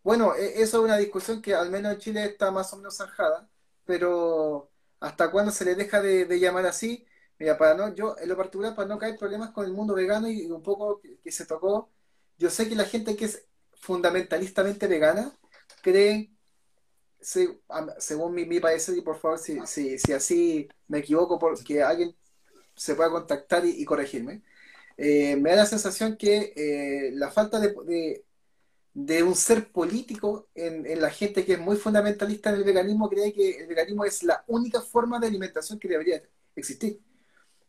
Bueno, 0.04 0.36
e, 0.36 0.62
eso 0.62 0.78
es 0.78 0.84
una 0.84 0.98
discusión 0.98 1.42
que 1.42 1.56
al 1.56 1.72
menos 1.72 1.94
en 1.94 2.00
Chile 2.00 2.26
está 2.26 2.52
más 2.52 2.72
o 2.74 2.78
menos 2.78 2.98
zanjada, 2.98 3.50
pero 3.86 4.70
¿hasta 5.00 5.32
cuándo 5.32 5.52
se 5.52 5.66
le 5.66 5.74
deja 5.74 6.00
de 6.02 6.40
llamar 6.40 6.68
así? 6.68 7.08
Mira, 7.42 7.58
para 7.58 7.74
no, 7.74 7.96
yo 7.96 8.16
en 8.20 8.30
lo 8.30 8.38
particular, 8.38 8.76
para 8.76 8.88
no 8.88 9.00
caer 9.00 9.18
problemas 9.18 9.50
con 9.50 9.66
el 9.66 9.72
mundo 9.72 9.96
vegano 9.96 10.30
y, 10.30 10.46
un 10.46 10.62
poco 10.62 11.02
que, 11.02 11.32
se 11.32 11.48
tocó, 11.48 11.90
yo 12.38 12.52
sé 12.52 12.70
que 12.70 12.76
la 12.76 12.86
gente 12.86 13.16
que 13.16 13.26
es 13.26 13.44
fundamentalistamente 13.74 14.86
vegana 14.86 15.36
cree, 15.82 16.32
según 17.22 18.34
mi, 18.34 18.46
mi 18.46 18.60
parecer, 18.60 18.98
y 18.98 19.02
por 19.02 19.18
favor, 19.18 19.40
si, 19.40 19.60
si, 19.68 19.98
si, 19.98 20.14
así 20.14 20.68
me 20.88 21.00
equivoco, 21.00 21.40
porque 21.40 21.84
alguien 21.84 22.16
se 22.76 22.96
pueda 22.96 23.12
contactar 23.12 23.66
y, 23.66 23.86
corregirme, 23.86 24.44
eh, 24.98 25.36
me 25.38 25.52
da 25.52 25.58
la 25.58 25.66
sensación 25.66 26.18
que 26.18 26.54
eh, 26.56 27.12
la 27.14 27.32
falta 27.32 27.60
de, 27.60 28.24
de, 28.94 29.24
un 29.24 29.36
ser 29.36 29.72
político 29.72 30.50
en, 30.56 30.86
en, 30.86 31.02
la 31.02 31.10
gente 31.12 31.46
que 31.46 31.54
es 31.54 31.60
muy 31.60 31.78
fundamentalista 31.78 32.50
en 32.50 32.58
el 32.58 32.64
veganismo 32.64 33.10
cree 33.10 33.34
que 33.34 33.58
el 33.60 33.68
veganismo 33.68 34.06
es 34.06 34.24
la 34.24 34.44
única 34.48 34.82
forma 34.82 35.20
de 35.20 35.28
alimentación 35.28 35.80
que 35.80 35.88
debería 35.88 36.22
existir. 36.56 37.00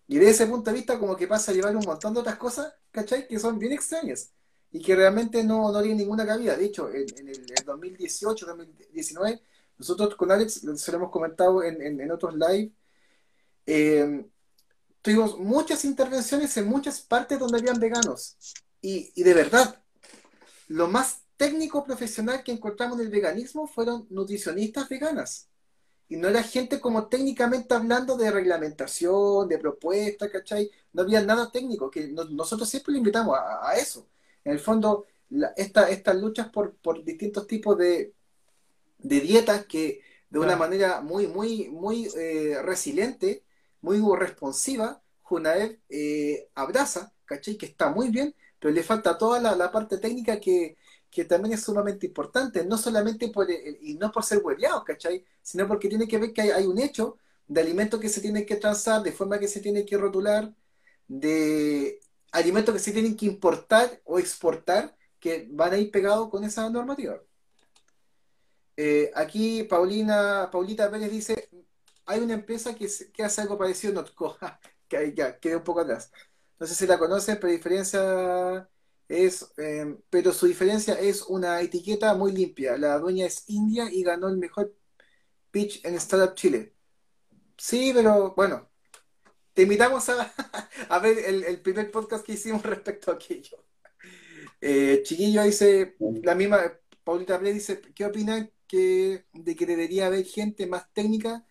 Y 0.09 0.19
desde 0.19 0.31
ese 0.33 0.47
punto 0.47 0.71
de 0.71 0.77
vista, 0.77 0.99
como 0.99 1.17
que 1.17 1.27
pasa 1.27 1.53
a 1.53 1.55
llevar 1.55 1.77
un 1.77 1.85
montón 1.85 2.15
de 2.15 2.21
otras 2.21 2.37
cosas, 2.37 2.75
¿cachai? 2.91 3.27
Que 3.27 3.39
son 3.39 3.59
bien 3.59 3.73
extrañas. 3.73 4.33
Y 4.73 4.81
que 4.81 4.97
realmente 4.97 5.45
no, 5.45 5.71
no 5.71 5.81
tienen 5.81 5.99
ninguna 5.99 6.27
cabida. 6.27 6.57
De 6.57 6.65
hecho, 6.65 6.91
en, 6.91 7.29
el, 7.29 7.45
2018, 7.65 8.47
2019, 8.47 9.43
nosotros 9.79 10.15
con 10.17 10.31
Alex, 10.33 10.63
se 10.77 10.93
lo 10.93 10.99
hemos 10.99 11.11
comentado 11.11 11.63
en, 11.63 12.11
otros 12.11 12.35
live, 12.35 12.73
eh, 13.67 14.27
tuvimos 15.03 15.39
muchas 15.39 15.85
intervenciones 15.85 16.57
en 16.57 16.67
muchas 16.67 17.01
partes 17.01 17.39
donde 17.39 17.59
habían 17.59 17.79
veganos. 17.79 18.37
Y, 18.81 19.13
y 19.15 19.23
de 19.23 19.35
verdad, 19.35 19.83
lo 20.69 20.89
más 20.89 21.23
técnico 21.37 21.85
profesional 21.85 22.43
que 22.43 22.53
encontramos 22.53 22.99
en 22.99 23.07
el 23.07 23.13
veganismo 23.13 23.67
fueron 23.67 24.07
nutricionistas 24.11 24.89
veganas. 24.89 25.49
Y 26.09 26.17
no 26.17 26.29
era 26.29 26.43
gente 26.43 26.79
como 26.79 27.09
técnicamente 27.09 27.75
hablando 27.75 28.17
de 28.17 28.31
reglamentación, 28.31 29.49
de 29.49 29.59
propuesta, 29.59 30.31
¿cachai? 30.31 30.71
No 30.93 31.03
había 31.03 31.23
nada 31.23 31.51
técnico, 31.51 31.91
que 31.91 32.09
nosotros 32.09 32.69
siempre 32.69 32.93
le 32.93 32.99
invitamos 32.99 33.37
a, 33.39 33.75
eso. 33.77 34.07
En 34.45 34.53
el 34.53 34.59
fondo, 34.59 35.07
estas 35.57 36.17
luchas 36.17 36.51
por, 36.51 37.05
distintos 37.05 37.47
tipos 37.47 37.79
de, 37.79 38.15
dietas 38.99 39.67
que 39.67 40.03
de 40.31 40.39
una 40.39 40.57
manera 40.57 41.01
muy, 41.01 41.27
muy, 41.27 41.69
muy 41.69 42.09
eh, 42.17 42.59
resiliente, 42.63 43.45
muy 43.81 44.01
responsiva, 44.19 45.03
Junaev 45.23 45.79
eh, 45.89 46.49
abraza, 46.55 47.13
¿cachai? 47.25 47.57
Que 47.57 47.67
está 47.67 47.91
muy 47.91 48.11
bien, 48.11 48.35
pero 48.59 48.73
le 48.73 48.83
falta 48.83 49.19
toda 49.19 49.41
la 49.41 49.73
parte 49.73 49.99
técnica 49.99 50.41
que, 50.41 50.77
que 51.13 51.27
también 51.27 51.53
es 51.53 51.63
sumamente 51.63 52.07
importante, 52.07 52.65
no 52.65 52.79
solamente 52.79 53.29
por, 53.29 53.47
y 53.51 53.95
no 53.97 54.11
por 54.11 54.25
ser 54.25 54.39
hueveados, 54.43 54.83
¿cachai? 54.83 55.23
Sino 55.43 55.69
porque 55.69 55.89
tiene 55.89 56.09
que 56.09 56.17
ver 56.17 56.33
que 56.33 56.41
hay, 56.41 56.65
un 56.67 56.79
hecho 56.79 57.19
de 57.47 57.61
alimentos 57.61 58.01
que 58.01 58.09
se 58.09 58.23
tienen 58.23 58.47
que 58.47 58.57
transar, 58.57 59.03
de 59.03 59.13
forma 59.13 59.39
que 59.39 59.47
se 59.47 59.61
tiene 59.61 59.85
que 59.85 59.99
rotular, 59.99 60.55
de 61.07 62.01
alimentos 62.33 62.75
que 62.75 62.81
se 62.81 62.93
tienen 62.93 63.17
que 63.17 63.27
importar 63.27 64.01
o 64.05 64.19
exportar, 64.19 64.97
que 65.21 65.49
van 65.53 65.73
a 65.75 65.79
ir 65.79 65.91
pegados 65.91 66.29
con 66.31 66.45
esa 66.45 66.69
normativa. 66.71 67.21
Eh, 68.77 69.11
aquí 69.15 69.65
Paulina, 69.65 70.49
Paulita 70.51 70.91
Pérez 70.91 71.11
dice, 71.11 71.49
hay 72.07 72.21
una 72.21 72.35
empresa 72.35 72.75
que, 72.75 72.89
que 73.13 73.23
hace 73.23 73.43
algo 73.43 73.59
parecido 73.59 73.93
a 73.93 73.97
Notco, 73.97 74.37
que 74.89 75.15
ya, 75.15 75.39
quedé 75.39 75.57
un 75.57 75.65
poco 75.65 75.81
atrás. 75.81 76.11
No 76.59 76.67
sé 76.67 76.75
si 76.75 76.87
la 76.87 76.99
conocen, 76.99 77.39
pero 77.41 77.53
diferencia 77.53 78.69
es, 79.09 79.53
em, 79.57 80.01
pero 80.11 80.33
su 80.33 80.47
diferencia 80.47 80.95
es 80.95 81.23
una 81.23 81.61
etiqueta 81.61 82.15
muy 82.15 82.33
limpia. 82.33 82.77
La 82.79 82.99
dueña 82.99 83.27
es 83.27 83.45
india 83.49 83.89
y 83.93 84.03
ganó 84.03 84.29
el 84.29 84.39
mejor 84.39 84.75
pitch 85.51 85.85
en 85.85 85.95
Startup 85.97 86.35
Chile. 86.35 86.75
Sí, 87.57 87.93
pero 87.95 88.35
bueno, 88.35 88.72
te 89.55 89.63
invitamos 89.63 90.09
a, 90.09 90.33
a 90.89 90.99
ver 90.99 91.19
el, 91.19 91.61
primer 91.61 91.91
podcast 91.91 92.25
que 92.25 92.33
hicimos 92.33 92.63
respecto 92.65 93.11
a 93.11 93.15
aquello. 93.15 93.65
Eh, 94.61 95.03
Chiquillo 95.05 95.43
dice, 95.43 95.97
la 96.23 96.35
misma, 96.35 96.73
Paulita 97.05 97.39
Ple 97.39 97.53
dice, 97.53 97.81
¿qué 97.95 98.05
opina 98.05 98.49
que, 98.67 99.27
de 99.33 99.57
que 99.57 99.67
debería 99.67 100.07
haber 100.07 100.25
gente 100.25 100.67
más 100.67 100.93
técnica, 100.93 101.45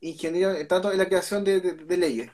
ingeniero, 0.00 0.54
tanto 0.66 0.90
en 0.90 0.98
la 0.98 1.06
creación 1.06 1.44
de 1.44 1.96
leyes? 1.96 2.30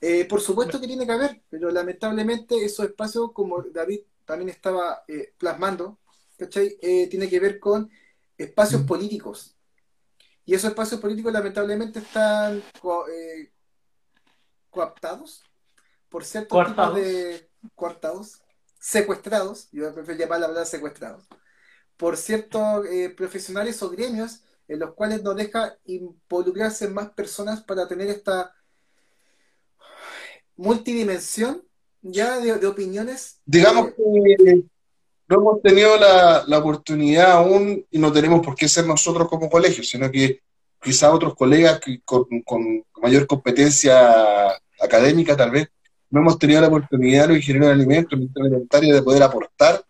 Eh, 0.00 0.26
por 0.26 0.40
supuesto 0.40 0.80
que 0.80 0.86
tiene 0.86 1.06
que 1.06 1.12
haber, 1.12 1.42
pero 1.50 1.70
lamentablemente 1.70 2.64
esos 2.64 2.86
espacios, 2.86 3.32
como 3.32 3.62
David 3.62 4.00
también 4.24 4.48
estaba 4.50 5.02
eh, 5.08 5.32
plasmando, 5.36 5.98
¿cachai? 6.36 6.78
Eh, 6.80 7.08
tiene 7.08 7.28
que 7.28 7.40
ver 7.40 7.58
con 7.58 7.90
espacios 8.36 8.82
mm. 8.82 8.86
políticos. 8.86 9.56
Y 10.44 10.54
esos 10.54 10.70
espacios 10.70 11.00
políticos 11.00 11.32
lamentablemente 11.32 11.98
están 11.98 12.62
coaptados 14.78 15.42
por 16.08 16.24
ciertos 16.24 16.66
tipos 16.68 16.94
de 16.94 17.50
coartados, 17.74 18.40
secuestrados, 18.78 19.68
yo 19.72 19.92
prefiero 19.92 20.20
llamar 20.20 20.38
la 20.38 20.46
palabra 20.46 20.64
secuestrados, 20.64 21.24
por 21.96 22.16
ciertos 22.16 22.86
profesionales 23.16 23.82
o 23.82 23.90
gremios 23.90 24.42
en 24.68 24.78
los 24.78 24.94
cuales 24.94 25.24
no 25.24 25.34
deja 25.34 25.76
involucrarse 25.84 26.86
más 26.86 27.10
personas 27.10 27.60
para 27.64 27.88
tener 27.88 28.06
esta 28.08 28.54
multidimensión 30.54 31.64
ya 32.00 32.38
de, 32.38 32.64
opiniones. 32.68 33.40
Digamos 33.44 33.94
que 33.96 34.64
no 35.26 35.36
hemos 35.36 35.60
tenido 35.60 35.96
la, 35.96 36.58
oportunidad 36.58 37.32
aún 37.32 37.84
y 37.90 37.98
no 37.98 38.12
tenemos 38.12 38.46
por 38.46 38.54
qué 38.54 38.68
ser 38.68 38.86
nosotros 38.86 39.28
como 39.28 39.50
colegio, 39.50 39.82
sino 39.82 40.08
que 40.08 40.40
quizá 40.80 41.12
otros 41.12 41.34
colegas 41.34 41.80
con, 42.04 42.28
mayor 43.02 43.26
competencia 43.26 44.56
académica 44.80 45.36
tal 45.36 45.50
vez 45.50 45.68
no 46.10 46.20
hemos 46.20 46.38
tenido 46.38 46.60
la 46.60 46.68
oportunidad, 46.68 47.28
los 47.28 47.36
ingenieros 47.36 47.68
de 47.68 47.74
alimentos, 47.74 48.18
alimentarios, 48.36 48.94
de 48.94 49.02
poder 49.02 49.22
aportar 49.22 49.84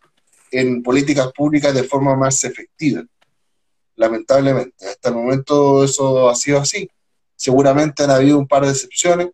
en 0.50 0.82
políticas 0.82 1.32
públicas 1.32 1.72
de 1.72 1.84
forma 1.84 2.16
más 2.16 2.42
efectiva. 2.42 3.04
Lamentablemente, 3.94 4.88
hasta 4.88 5.10
el 5.10 5.14
momento 5.14 5.84
eso 5.84 6.28
ha 6.28 6.34
sido 6.34 6.58
así. 6.58 6.90
Seguramente 7.36 8.02
han 8.02 8.10
habido 8.10 8.38
un 8.38 8.48
par 8.48 8.64
de 8.64 8.70
excepciones, 8.70 9.28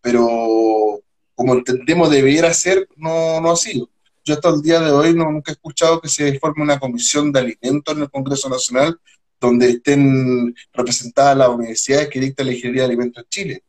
pero 0.00 1.02
como 1.34 1.54
entendemos 1.54 2.10
debiera 2.10 2.52
ser, 2.54 2.88
no, 2.96 3.40
no 3.40 3.50
ha 3.50 3.56
sido. 3.56 3.90
Yo 4.24 4.34
hasta 4.34 4.48
el 4.48 4.62
día 4.62 4.80
de 4.80 4.92
hoy 4.92 5.14
no, 5.14 5.30
nunca 5.30 5.52
he 5.52 5.54
escuchado 5.54 6.00
que 6.00 6.08
se 6.08 6.38
forme 6.38 6.62
una 6.62 6.78
comisión 6.78 7.32
de 7.32 7.40
alimentos 7.40 7.94
en 7.94 8.02
el 8.02 8.10
Congreso 8.10 8.48
Nacional 8.48 8.98
donde 9.40 9.70
estén 9.70 10.54
representadas 10.72 11.36
las 11.36 11.48
universidades 11.48 12.08
que 12.08 12.20
dictan 12.20 12.46
la 12.46 12.52
ingeniería 12.52 12.82
de 12.82 12.88
alimentos 12.88 13.24
en 13.24 13.28
Chile. 13.30 13.64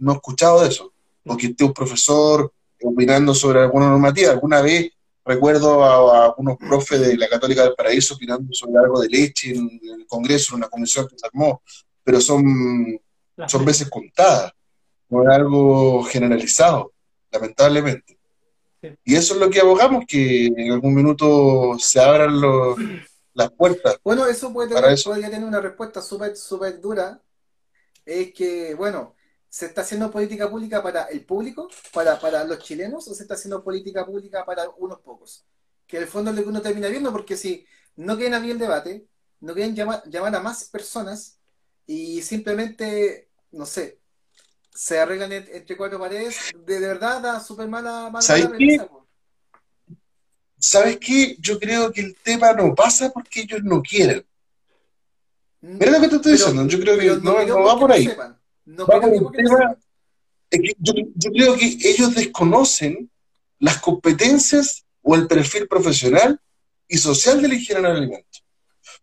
No 0.00 0.12
he 0.12 0.14
escuchado 0.16 0.62
de 0.62 0.68
eso. 0.68 0.92
O 1.24 1.36
que 1.36 1.48
esté 1.48 1.64
un 1.64 1.72
profesor 1.72 2.52
opinando 2.82 3.34
sobre 3.34 3.60
alguna 3.60 3.88
normativa. 3.88 4.32
Alguna 4.32 4.60
vez 4.60 4.90
recuerdo 5.24 5.84
a, 5.84 6.24
algunos 6.26 6.56
profes 6.56 7.00
de 7.00 7.16
la 7.16 7.28
Católica 7.28 7.62
del 7.62 7.74
Paraíso 7.74 8.14
opinando 8.14 8.52
sobre 8.52 8.80
algo 8.82 9.00
de 9.00 9.08
leche 9.08 9.54
en, 9.54 9.80
el 9.82 10.06
Congreso, 10.06 10.54
en 10.54 10.58
una 10.58 10.68
comisión 10.68 11.06
que 11.06 11.18
se 11.18 11.26
armó, 11.26 11.62
pero 12.02 12.20
son, 12.20 12.44
son 13.46 13.64
veces 13.64 13.88
contadas 13.88 14.52
no 15.10 15.24
es 15.24 15.28
algo 15.28 16.02
generalizado, 16.04 16.92
lamentablemente. 17.30 18.18
Y 19.04 19.14
eso 19.14 19.34
es 19.34 19.40
lo 19.40 19.50
que 19.50 19.60
abogamos, 19.60 20.04
que 20.08 20.46
en 20.46 20.72
algún 20.72 20.94
minuto 20.94 21.76
se 21.78 22.00
abran 22.00 22.40
las 23.34 23.50
puertas. 23.50 23.98
Bueno, 24.02 24.26
eso 24.26 24.52
puede 24.52 24.68
tener, 24.68 24.98
podría 25.04 25.30
tener 25.30 25.46
una 25.46 25.60
respuesta 25.60 26.00
súper 26.00 26.36
súper 26.36 26.80
dura. 26.80 27.20
Es 28.06 28.32
que, 28.32 28.74
bueno, 28.74 29.14
¿se 29.50 29.66
está 29.66 29.80
haciendo 29.80 30.10
política 30.10 30.48
pública 30.48 30.80
para 30.80 31.04
el 31.06 31.24
público, 31.24 31.68
para, 31.92 32.18
para 32.18 32.44
los 32.44 32.60
chilenos, 32.60 33.06
o 33.08 33.14
se 33.14 33.24
está 33.24 33.34
haciendo 33.34 33.62
política 33.62 34.06
pública 34.06 34.44
para 34.44 34.70
unos 34.78 35.00
pocos? 35.00 35.44
Que 35.88 35.96
en 35.96 36.04
el 36.04 36.08
fondo 36.08 36.30
es 36.30 36.36
lo 36.36 36.42
que 36.44 36.48
uno 36.48 36.62
termina 36.62 36.86
viendo, 36.86 37.10
porque 37.10 37.36
si 37.36 37.66
no 37.96 38.16
quieren 38.16 38.34
abrir 38.34 38.52
el 38.52 38.58
debate, 38.60 39.06
no 39.40 39.52
quieren 39.52 39.74
llamar, 39.74 40.04
llamar 40.08 40.36
a 40.36 40.40
más 40.40 40.64
personas 40.64 41.38
y 41.84 42.22
simplemente, 42.22 43.28
no 43.50 43.66
sé, 43.66 43.98
se 44.72 45.00
arreglan 45.00 45.32
entre 45.32 45.76
cuatro 45.76 45.98
paredes, 45.98 46.36
de, 46.64 46.78
verdad 46.78 47.20
da 47.20 47.40
súper 47.40 47.66
mala, 47.66 48.08
mala 48.08 48.22
¿Sabes 48.22 48.50
qué? 48.56 48.88
¿Sabes 50.58 50.98
qué? 50.98 51.36
Yo 51.40 51.58
creo 51.58 51.90
que 51.90 52.02
el 52.02 52.14
tema 52.22 52.52
no 52.52 52.72
pasa 52.72 53.10
porque 53.10 53.40
ellos 53.40 53.64
no 53.64 53.82
quieren. 53.82 54.24
Mira 55.60 55.90
lo 55.90 56.00
que 56.00 56.08
te 56.08 56.16
estoy 56.16 56.32
diciendo, 56.32 56.66
yo 56.66 56.78
creo 56.78 56.96
que 56.96 57.20
no, 57.20 57.64
va 57.64 57.78
por 57.78 57.90
ahí. 57.90 58.08
No 58.64 58.86
por 58.86 59.04
el 59.04 59.30
tema, 59.32 59.76
yo, 60.50 60.94
yo 61.14 61.30
creo 61.32 61.56
que 61.56 61.78
ellos 61.82 62.14
desconocen 62.14 63.10
las 63.58 63.78
competencias 63.78 64.84
o 65.02 65.14
el 65.14 65.26
perfil 65.26 65.68
profesional 65.68 66.40
y 66.88 66.98
social 66.98 67.40
del 67.40 67.54
ingeniero 67.54 67.92
de 67.92 67.98
alimentos. 67.98 68.44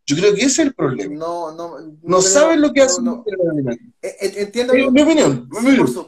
Yo 0.06 0.16
creo 0.16 0.34
que 0.34 0.42
ese 0.42 0.48
es 0.48 0.60
el 0.60 0.74
problema. 0.74 1.16
No, 1.16 1.52
no, 1.52 1.78
no, 2.02 2.22
saben 2.22 2.62
lo 2.62 2.72
que 2.72 2.82
hacen 2.82 3.04
no, 3.04 3.26
eh, 3.28 3.78
eh, 4.02 4.34
Entiendo. 4.38 4.74
Eh, 4.74 4.90
mi 4.90 5.02
opinión. 5.02 5.50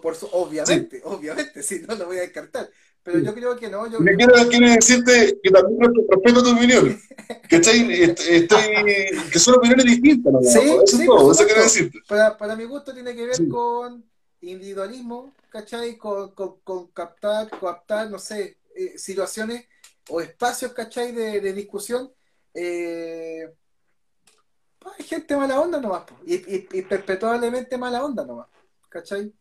Por, 0.01 0.15
su, 0.15 0.27
obviamente, 0.31 1.01
obviamente, 1.03 1.63
sí, 1.63 1.81
no 1.87 1.95
lo 1.95 2.05
voy 2.05 2.17
a 2.17 2.21
descartar. 2.21 2.69
Pero 3.11 3.25
yo 3.25 3.33
creo 3.33 3.55
que 3.55 3.69
no. 3.69 3.89
Yo, 3.89 3.99
Me 3.99 4.15
quiero, 4.15 4.33
quiero, 4.49 4.69
decirte 4.69 5.39
que 5.41 5.49
también 5.49 5.93
respeto 6.09 6.43
tu 6.43 6.51
opinión. 6.51 7.01
¿Cachai? 7.49 7.91
Estoy, 8.29 8.61
que 9.31 9.39
son 9.39 9.55
opiniones 9.55 9.85
distintas. 9.85 10.31
¿no? 10.31 10.41
Sí, 10.41 10.59
eso 10.59 10.97
sí, 10.97 11.05
todo, 11.07 11.31
eso 11.31 11.45
quiero 11.45 11.63
decirte. 11.63 11.99
Para, 12.07 12.37
para 12.37 12.55
mi 12.55 12.65
gusto 12.65 12.93
tiene 12.93 13.15
que 13.15 13.25
ver 13.25 13.47
con 13.47 14.05
individualismo, 14.41 15.33
¿cachai? 15.49 15.97
Con, 15.97 16.31
con, 16.31 16.59
con 16.59 16.87
captar, 16.87 17.49
coaptar, 17.49 18.11
no 18.11 18.19
sé, 18.19 18.57
situaciones 18.95 19.65
o 20.09 20.21
espacios, 20.21 20.73
¿cachai? 20.73 21.11
De, 21.11 21.41
de 21.41 21.53
discusión. 21.53 22.11
Eh, 22.53 23.51
hay 24.97 25.05
gente 25.05 25.35
mala 25.35 25.59
onda 25.59 25.79
nomás, 25.79 26.03
y, 26.25 26.35
y, 26.35 26.81
perpetuablemente 26.83 27.77
mala 27.77 28.03
onda 28.03 28.23
nomás, 28.25 28.47
¿cachai? 28.87 29.33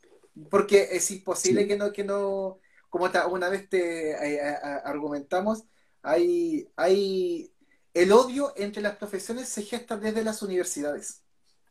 Porque 0.51 0.89
es 0.90 1.11
imposible 1.11 1.66
que 1.66 1.77
no, 1.77 1.93
que 1.93 2.05
no, 2.05 2.59
como 2.89 3.10
una 3.31 3.48
vez 3.48 3.69
te 3.69 4.10
eh, 4.12 4.40
argumentamos, 4.85 5.65
hay, 6.02 6.69
hay 6.77 7.52
el 7.94 8.12
odio 8.12 8.52
entre 8.56 8.82
las 8.82 8.97
profesiones 8.97 9.48
se 9.48 9.62
gesta 9.62 9.97
desde 9.97 10.24
las 10.24 10.43
universidades, 10.43 11.23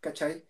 ¿cachai? 0.01 0.45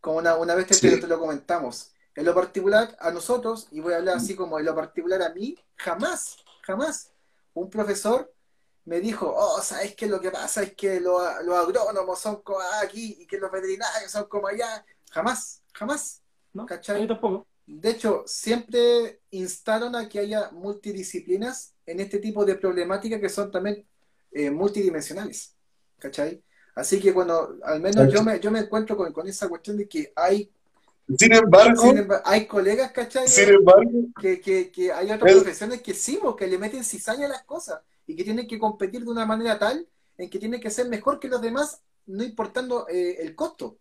Como 0.00 0.18
una, 0.18 0.36
una 0.36 0.54
vez 0.54 0.66
te, 0.66 0.98
te, 0.98 1.06
lo 1.06 1.18
comentamos. 1.18 1.92
En 2.14 2.24
lo 2.24 2.34
particular, 2.34 2.96
a 3.00 3.10
nosotros, 3.10 3.68
y 3.70 3.80
voy 3.80 3.92
a 3.92 3.96
hablar 3.96 4.16
así 4.16 4.34
como 4.34 4.58
en 4.58 4.64
lo 4.64 4.74
particular 4.74 5.22
a 5.22 5.34
mí, 5.34 5.56
jamás, 5.76 6.38
jamás 6.62 7.10
un 7.56 7.70
profesor 7.70 8.32
me 8.84 9.00
dijo, 9.00 9.32
oh, 9.36 9.60
¿sabes 9.62 9.96
qué? 9.96 10.06
Lo 10.06 10.20
que 10.20 10.30
pasa 10.30 10.62
es 10.62 10.74
que 10.74 11.00
los, 11.00 11.20
agrónomos 11.20 12.20
son 12.20 12.42
como 12.42 12.60
aquí 12.82 13.16
y 13.20 13.26
que 13.26 13.38
los 13.38 13.50
veterinarios 13.50 14.12
son 14.12 14.26
como 14.26 14.46
allá. 14.46 14.84
Jamás, 15.10 15.62
jamás. 15.72 16.22
¿No? 16.52 16.64
¿Cachai? 16.66 17.06
tampoco. 17.06 17.46
De 17.66 17.90
hecho, 17.90 18.22
siempre 18.26 19.20
instaron 19.30 19.96
a 19.96 20.08
que 20.08 20.20
haya 20.20 20.50
multidisciplinas 20.52 21.74
en 21.84 22.00
este 22.00 22.18
tipo 22.18 22.44
de 22.44 22.54
problemáticas 22.54 23.20
que 23.20 23.28
son 23.28 23.50
también 23.50 23.84
eh, 24.32 24.50
multidimensionales. 24.50 25.54
¿Cachai? 25.98 26.42
Así 26.74 27.00
que 27.00 27.12
cuando, 27.12 27.58
al 27.64 27.80
menos 27.80 28.12
yo 28.12 28.22
me, 28.22 28.38
yo 28.38 28.50
me 28.50 28.60
encuentro 28.60 28.96
con, 28.96 29.12
con 29.12 29.26
esa 29.26 29.48
cuestión 29.48 29.76
de 29.78 29.88
que 29.88 30.12
hay 30.14 30.50
sin 31.16 31.32
embargo, 31.32 31.94
hay 32.24 32.46
colegas, 32.46 32.90
¿cachai? 32.90 33.28
Sin 33.28 33.48
embargo, 33.48 33.90
que, 34.20 34.40
que, 34.40 34.72
que 34.72 34.92
hay 34.92 35.10
otras 35.12 35.34
profesiones 35.34 35.80
que 35.80 35.94
sí, 35.94 36.18
pues, 36.20 36.34
que 36.34 36.48
le 36.48 36.58
meten 36.58 36.82
cizaña 36.82 37.26
a 37.26 37.30
las 37.30 37.44
cosas 37.44 37.80
y 38.08 38.16
que 38.16 38.24
tienen 38.24 38.48
que 38.48 38.58
competir 38.58 39.04
de 39.04 39.10
una 39.10 39.24
manera 39.24 39.56
tal 39.58 39.86
en 40.18 40.28
que 40.28 40.38
tienen 40.38 40.60
que 40.60 40.70
ser 40.70 40.88
mejor 40.88 41.20
que 41.20 41.28
los 41.28 41.40
demás, 41.40 41.80
no 42.06 42.24
importando 42.24 42.88
eh, 42.88 43.18
el 43.20 43.36
costo. 43.36 43.78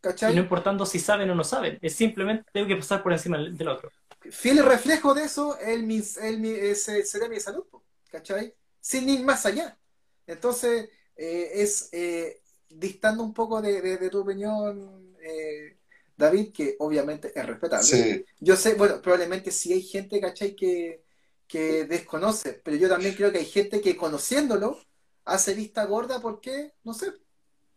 ¿Cachai? 0.00 0.32
Y 0.32 0.36
no 0.36 0.42
importando 0.42 0.86
si 0.86 0.98
saben 0.98 1.30
o 1.30 1.34
no 1.34 1.44
saben, 1.44 1.78
es 1.82 1.94
simplemente 1.94 2.44
tengo 2.52 2.66
que 2.66 2.76
pasar 2.76 3.02
por 3.02 3.12
encima 3.12 3.38
del 3.38 3.68
otro. 3.68 3.90
Fiel 4.30 4.64
reflejo 4.64 5.14
de 5.14 5.24
eso 5.24 5.58
el, 5.58 5.90
el, 5.90 6.44
es, 6.44 6.82
sería 6.82 7.28
mi 7.28 7.40
salud, 7.40 7.64
¿cachai? 8.10 8.54
Sin 8.80 9.08
ir 9.08 9.24
más 9.24 9.46
allá. 9.46 9.78
Entonces, 10.26 10.88
eh, 11.16 11.50
es 11.54 11.88
eh, 11.92 12.42
distando 12.68 13.22
un 13.22 13.32
poco 13.32 13.62
de, 13.62 13.80
de 13.80 14.10
tu 14.10 14.20
opinión, 14.20 15.16
eh, 15.22 15.78
David, 16.16 16.52
que 16.52 16.76
obviamente 16.80 17.32
es 17.34 17.46
respetable. 17.46 18.26
Yo 18.40 18.56
sé, 18.56 18.74
bueno, 18.74 19.00
probablemente 19.00 19.50
sí 19.50 19.72
hay 19.72 19.82
gente, 19.82 20.20
¿cachai? 20.20 20.54
Que, 20.54 21.04
que 21.46 21.84
desconoce, 21.84 22.60
pero 22.62 22.76
yo 22.76 22.88
también 22.88 23.14
creo 23.14 23.32
que 23.32 23.38
hay 23.38 23.46
gente 23.46 23.80
que 23.80 23.96
conociéndolo 23.96 24.78
hace 25.24 25.54
vista 25.54 25.84
gorda 25.84 26.20
porque, 26.20 26.74
no 26.84 26.92
sé, 26.92 27.12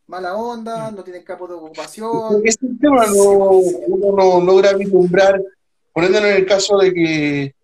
mala 0.07 0.35
onda, 0.35 0.91
mm. 0.91 0.95
no 0.95 1.03
tiene 1.03 1.23
campo 1.23 1.47
de 1.47 1.53
ocupación. 1.55 2.41
Este 2.43 2.67
tema 2.79 3.05
no, 3.07 3.49
uno 3.87 4.15
no 4.15 4.45
logra 4.45 4.73
vislumbrar, 4.73 5.41
poniéndolo 5.93 6.27
en 6.27 6.35
el 6.37 6.45
caso 6.45 6.77
de 6.77 6.93
que, 6.93 7.55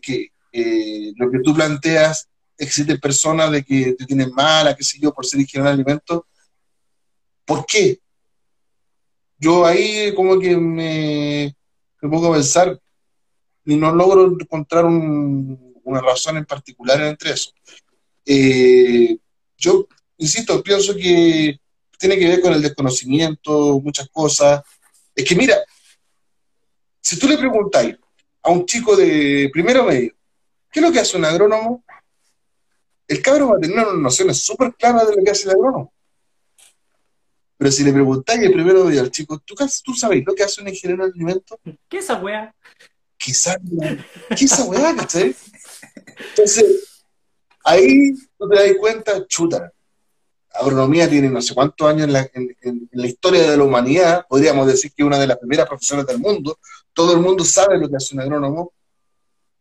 que, 0.00 0.30
eh, 0.52 1.12
lo 1.16 1.30
que 1.30 1.40
tú 1.40 1.54
planteas, 1.54 2.28
existen 2.58 3.00
personas 3.00 3.50
de 3.50 3.62
que 3.62 3.94
te 3.94 4.04
tienen 4.04 4.32
mala, 4.34 4.76
qué 4.76 4.84
sé 4.84 4.98
yo, 5.00 5.12
por 5.12 5.24
ser 5.24 5.40
ingeniero 5.40 5.68
de 5.68 5.74
alimentos. 5.74 6.22
¿Por 7.44 7.64
qué? 7.64 8.00
yo 9.40 9.64
ahí 9.64 10.14
como 10.14 10.38
que 10.38 10.56
me, 10.56 11.56
pongo 11.98 12.28
a 12.28 12.34
pensar 12.34 12.78
y 13.64 13.74
no 13.74 13.92
logro 13.92 14.36
encontrar 14.38 14.84
una 14.84 16.00
razón 16.00 16.36
en 16.36 16.44
particular 16.44 17.00
entre 17.00 17.32
eso. 17.32 17.50
Eh, 18.26 19.16
yo, 19.56 19.88
insisto, 20.20 20.62
pienso 20.62 20.94
que 20.94 21.58
tiene 21.98 22.18
que 22.18 22.28
ver 22.28 22.40
con 22.40 22.52
el 22.52 22.62
desconocimiento, 22.62 23.80
muchas 23.80 24.08
cosas. 24.08 24.62
Es 25.14 25.24
que 25.24 25.34
mira, 25.34 25.56
si 27.00 27.18
tú 27.18 27.26
le 27.28 27.36
preguntáis 27.36 27.96
a 28.42 28.50
un 28.50 28.64
chico 28.64 28.96
de 28.96 29.50
primero 29.52 29.84
medio, 29.84 30.14
¿qué 30.70 30.80
es 30.80 30.86
lo 30.86 30.92
que 30.92 31.00
hace 31.00 31.16
un 31.16 31.24
agrónomo? 31.24 31.84
El 33.08 33.20
cabrón 33.20 33.52
va 33.52 33.56
a 33.56 33.60
tener 33.60 33.76
unas 33.76 33.94
nociones 33.94 34.38
súper 34.38 34.74
claras 34.74 35.08
de 35.08 35.16
lo 35.16 35.24
que 35.24 35.30
hace 35.30 35.44
el 35.44 35.56
agrónomo. 35.56 35.92
Pero 37.56 37.72
si 37.72 37.82
le 37.82 37.92
preguntáis 37.92 38.40
el 38.40 38.52
primero 38.52 38.86
día 38.86 39.00
al 39.00 39.10
chico, 39.10 39.38
¿tú, 39.40 39.54
¿tú 39.84 39.94
sabes 39.94 40.22
lo 40.24 40.34
que 40.34 40.44
hace 40.44 40.62
un 40.62 40.68
ingeniero 40.68 41.04
de 41.04 41.12
alimentos? 41.12 41.58
¿Qué 41.88 41.98
es 41.98 42.04
esa 42.04 42.16
weá? 42.16 42.54
Quizás, 43.18 43.58
¿qué 44.28 44.44
es 44.44 44.52
esa 44.52 44.64
weá, 44.64 44.96
cachai? 44.96 45.34
Entonces, 46.30 47.02
ahí 47.64 48.14
tú 48.38 48.48
te 48.48 48.56
das 48.56 48.76
cuenta, 48.78 49.26
chuta, 49.26 49.70
agronomía 50.52 51.08
tiene 51.08 51.28
no 51.28 51.40
sé 51.40 51.54
cuántos 51.54 51.88
años 51.88 52.06
en 52.06 52.12
la, 52.12 52.30
en, 52.32 52.88
la, 52.92 53.06
historia 53.06 53.50
de 53.50 53.56
la 53.56 53.64
humanidad, 53.64 54.26
podríamos 54.28 54.66
decir 54.66 54.92
que 54.92 55.02
es 55.02 55.06
una 55.06 55.18
de 55.18 55.26
las 55.26 55.38
primeras 55.38 55.66
profesiones 55.66 56.06
del 56.06 56.18
mundo, 56.18 56.58
todo 56.92 57.12
el 57.12 57.20
mundo 57.20 57.44
sabe 57.44 57.78
lo 57.78 57.88
que 57.88 57.96
hace 57.96 58.14
un 58.14 58.20
agrónomo, 58.20 58.72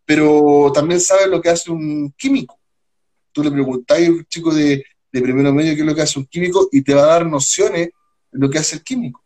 pero 0.06 0.72
también 0.74 1.00
sabe 1.00 1.28
lo 1.28 1.42
que 1.42 1.50
hace 1.50 1.72
un 1.72 2.12
químico. 2.18 2.60
Tú 3.32 3.44
le 3.44 3.52
preguntáis 3.52 4.08
a 4.08 4.12
un 4.12 4.26
chico 4.26 4.54
de 4.54 4.84
de 5.12 5.22
primero 5.22 5.54
medio 5.54 5.74
qué 5.76 5.82
es 5.82 5.88
lo 5.88 5.96
que 5.96 6.02
hace 6.02 6.20
un 6.20 6.26
químico 6.26 6.70
y 6.72 6.82
te 6.82 6.94
va 6.94 7.04
a 7.04 7.08
dar 7.08 7.26
nociones 7.26 7.90
de 8.32 8.40
lo 8.40 8.50
que 8.50 8.60
hace 8.60 8.76
el 8.76 8.84
químico. 8.84 9.24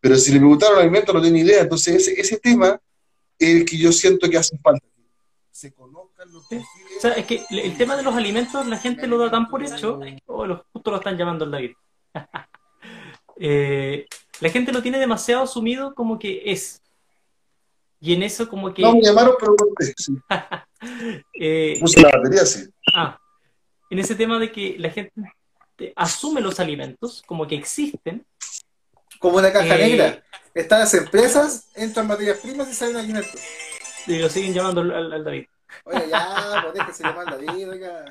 Pero 0.00 0.16
si 0.16 0.32
le 0.32 0.38
preguntaron 0.38 0.76
al 0.76 0.82
alimento 0.82 1.12
no 1.12 1.22
tiene 1.22 1.40
idea. 1.40 1.62
Entonces 1.62 1.96
ese, 1.96 2.20
ese 2.20 2.38
tema 2.38 2.80
es 3.38 3.56
el 3.56 3.64
que 3.64 3.76
yo 3.76 3.92
siento 3.92 4.28
que 4.28 4.38
hace 4.38 4.56
falta. 4.58 4.86
Se 5.60 5.74
conozcan 5.74 6.32
los 6.32 6.44
O 6.44 7.00
sea, 7.02 7.12
es 7.12 7.26
que 7.26 7.44
el 7.50 7.76
tema 7.76 7.94
de 7.94 8.02
los 8.02 8.14
alimentos 8.14 8.66
la 8.66 8.78
gente 8.78 9.06
lo 9.06 9.18
da 9.18 9.30
tan 9.30 9.46
por 9.46 9.62
hecho, 9.62 10.00
o 10.24 10.42
oh, 10.42 10.64
justo 10.72 10.90
lo 10.90 10.96
están 10.96 11.18
llamando 11.18 11.44
el 11.44 11.50
David. 11.50 11.72
Eh, 13.42 14.04
la 14.40 14.50
gente 14.50 14.70
lo 14.70 14.82
tiene 14.82 14.98
demasiado 14.98 15.44
asumido 15.44 15.94
como 15.94 16.18
que 16.18 16.42
es. 16.44 16.82
Y 17.98 18.12
en 18.12 18.22
eso 18.22 18.46
como 18.50 18.74
que... 18.74 18.82
No, 18.82 18.92
me 18.92 19.00
llamaron, 19.00 19.34
pero 19.40 19.56
eh, 21.40 21.78
Puse 21.80 22.02
la 22.02 22.10
batería, 22.10 22.44
sí. 22.44 22.68
Ah, 22.94 23.18
en 23.88 23.98
ese 23.98 24.14
tema 24.14 24.38
de 24.38 24.52
que 24.52 24.76
la 24.78 24.90
gente 24.90 25.14
asume 25.96 26.42
los 26.42 26.60
alimentos 26.60 27.22
como 27.24 27.48
que 27.48 27.54
existen. 27.54 28.26
Como 29.18 29.38
una 29.38 29.50
caja 29.50 29.74
eh, 29.76 29.88
negra. 29.88 30.22
Están 30.52 30.80
las 30.80 30.92
empresas, 30.92 31.70
entran 31.74 32.06
materias 32.06 32.40
primas 32.40 32.68
y 32.68 32.74
salen 32.74 32.98
alimentos. 32.98 33.40
Y 34.06 34.18
lo 34.18 34.28
siguen 34.28 34.54
llamando 34.54 34.80
al, 34.80 35.24
David. 35.24 35.46
Oye, 35.84 36.08
ya, 36.08 36.66
pues 36.72 36.86
que 36.86 36.92
se 36.92 37.04
llama 37.04 37.22
al 37.22 37.30
David, 37.30 37.70
oiga. 37.70 38.04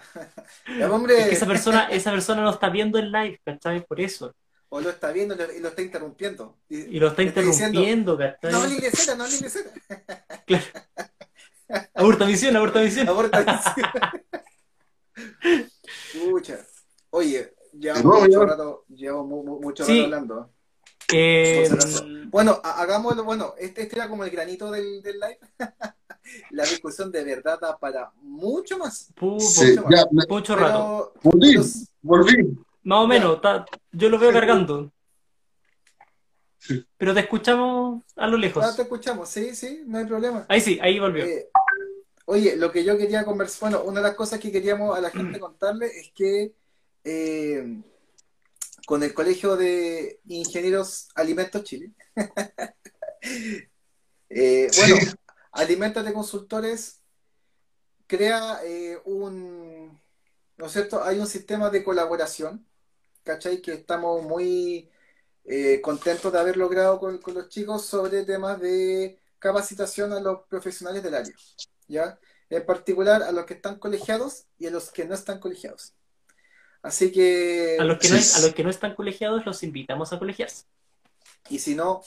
Ya, 0.78 0.92
hombre. 0.92 1.20
Es 1.20 1.28
que 1.28 1.36
esa 1.36 1.46
persona, 1.46 1.90
esa 1.90 2.12
persona 2.12 2.42
no 2.42 2.52
está 2.52 2.70
viendo 2.70 2.98
el 3.00 3.12
live, 3.12 3.40
¿cachai? 3.44 3.86
Por 3.86 4.00
eso. 4.00 4.34
O 4.70 4.80
lo 4.80 4.90
está 4.90 5.12
viendo 5.12 5.36
y 5.36 5.60
lo 5.60 5.70
está 5.70 5.82
interrumpiendo. 5.82 6.58
Y, 6.70 7.00
lo 7.00 7.08
está 7.08 7.24
interrumpiendo, 7.24 8.18
¿cachai? 8.18 8.52
No 8.52 8.66
le 8.66 8.92
Z, 8.92 9.16
no 9.16 9.26
le 9.26 9.50
Z. 9.50 9.70
Claro. 10.46 10.66
Aborta 11.94 12.26
misión, 12.26 12.56
aborta 12.56 12.80
misión. 12.82 13.08
Aborta 13.08 13.40
misión. 13.42 14.24
Escucha. 16.14 16.60
Oye, 17.12 17.54
llevamos 17.74 18.22
mucho 18.22 18.46
rato, 18.46 18.86
mucho 18.88 19.84
rato 19.84 20.04
hablando. 20.04 20.52
Eh, 21.14 21.70
bueno, 22.30 22.60
hagámoslo, 22.64 23.24
bueno, 23.24 23.56
este, 23.58 23.84
este, 23.84 23.96
era 23.96 24.08
como 24.08 24.24
el 24.24 24.30
granito 24.30 24.70
del, 24.72 25.02
del 25.02 25.20
live. 25.20 25.40
la 26.52 26.64
discusión 26.64 27.12
de 27.12 27.24
verdad 27.24 27.60
da 27.60 27.78
para 27.78 28.12
mucho 28.22 28.78
más. 28.78 29.12
mucho, 29.20 30.56
rato. 30.56 31.14
Volví, 31.24 32.58
Más 32.84 33.00
o 33.00 33.08
menos, 33.08 33.40
yo 33.92 34.10
lo 34.10 34.20
veo 34.20 34.32
cargando. 34.32 34.92
Pero 36.98 37.14
te 37.14 37.22
escuchamos 37.22 38.04
a 38.16 38.28
lo 38.28 38.38
lejos. 38.38 38.64
Ah, 38.64 38.76
te 38.76 38.84
escuchamos, 38.84 39.30
sí, 39.30 39.56
sí, 39.56 39.84
no 39.88 39.98
hay 39.98 40.06
problema. 40.06 40.46
Ahí 40.50 40.62
sí, 40.62 40.78
ahí 40.82 41.00
volvió. 41.00 41.26
Eh, 41.26 41.50
Oye, 42.32 42.56
lo 42.58 42.72
que 42.72 42.84
yo 42.84 42.96
quería 42.96 43.26
conversar, 43.26 43.72
bueno, 43.72 43.84
una 43.86 44.02
de 44.02 44.08
las 44.10 44.16
cosas 44.16 44.40
que 44.40 44.52
queríamos 44.52 44.96
a 44.96 45.02
la 45.02 45.10
gente 45.10 45.40
contarle 45.40 45.88
es 45.88 46.12
que 46.14 46.54
eh, 47.04 47.82
con 48.90 49.04
el 49.04 49.14
Colegio 49.14 49.56
de 49.56 50.20
Ingenieros 50.26 51.10
Alimentos 51.14 51.64
Chile, 51.64 51.94
eh, 54.30 54.68
bueno, 54.76 54.96
Alimentos 55.52 56.04
de 56.04 56.12
Consultores 56.12 57.04
crea 58.08 58.62
eh, 58.64 59.00
un, 59.06 60.02
¿no 60.58 60.66
es 60.66 60.72
cierto? 60.72 61.04
Hay 61.04 61.20
un 61.20 61.28
sistema 61.28 61.70
de 61.70 61.84
colaboración, 61.84 62.66
¿cachai? 63.22 63.62
Que 63.62 63.74
estamos 63.74 64.24
muy 64.24 64.90
contentos 65.84 66.34
de 66.34 66.40
haber 66.40 66.58
logrado 66.58 67.00
con, 67.00 67.20
con 67.20 67.36
los 67.36 67.48
chicos 67.48 67.86
sobre 67.86 68.26
temas 68.26 68.60
de 68.60 69.20
capacitación 69.38 70.14
a 70.14 70.20
los 70.20 70.48
profesionales 70.48 71.04
del 71.04 71.14
área. 71.14 71.36
¿ya? 71.88 72.20
En 72.50 72.66
particular 72.66 73.22
a 73.22 73.32
los 73.32 73.46
que 73.46 73.54
están 73.54 73.78
colegiados 73.78 74.48
y 74.58 74.66
a 74.66 74.72
los 74.72 74.90
que 74.90 75.06
no 75.06 75.14
están 75.14 75.40
colegiados. 75.40 75.94
Así 76.82 77.12
que... 77.12 77.78
A 77.80 77.84
los 77.84 77.98
que, 77.98 78.10
no, 78.10 78.16
a 78.16 78.42
los 78.42 78.54
que 78.54 78.64
no 78.64 78.70
están 78.70 78.96
colegiados 78.96 79.46
los 79.46 79.64
invitamos 79.64 80.14
a 80.14 80.20
colegiarse. 80.20 80.66
Y 81.50 81.60
si 81.60 81.76
no, 81.76 82.02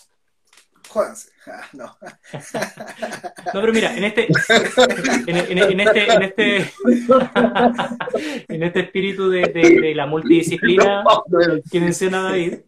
jódanse. 0.89 1.31
Ah, 1.45 1.67
no. 1.73 1.87
no, 3.53 3.61
pero 3.61 3.73
mira, 3.73 3.97
en 3.97 4.05
este, 4.05 4.29
en, 5.27 5.37
este, 5.37 6.13
en 6.13 6.23
este, 6.23 6.73
en 8.49 8.63
este 8.63 8.81
espíritu 8.81 9.29
de, 9.29 9.49
de, 9.49 9.93
la 9.93 10.07
multidisciplina 10.07 11.03
que 11.73 11.81
menciona 11.81 12.23
David, 12.23 12.61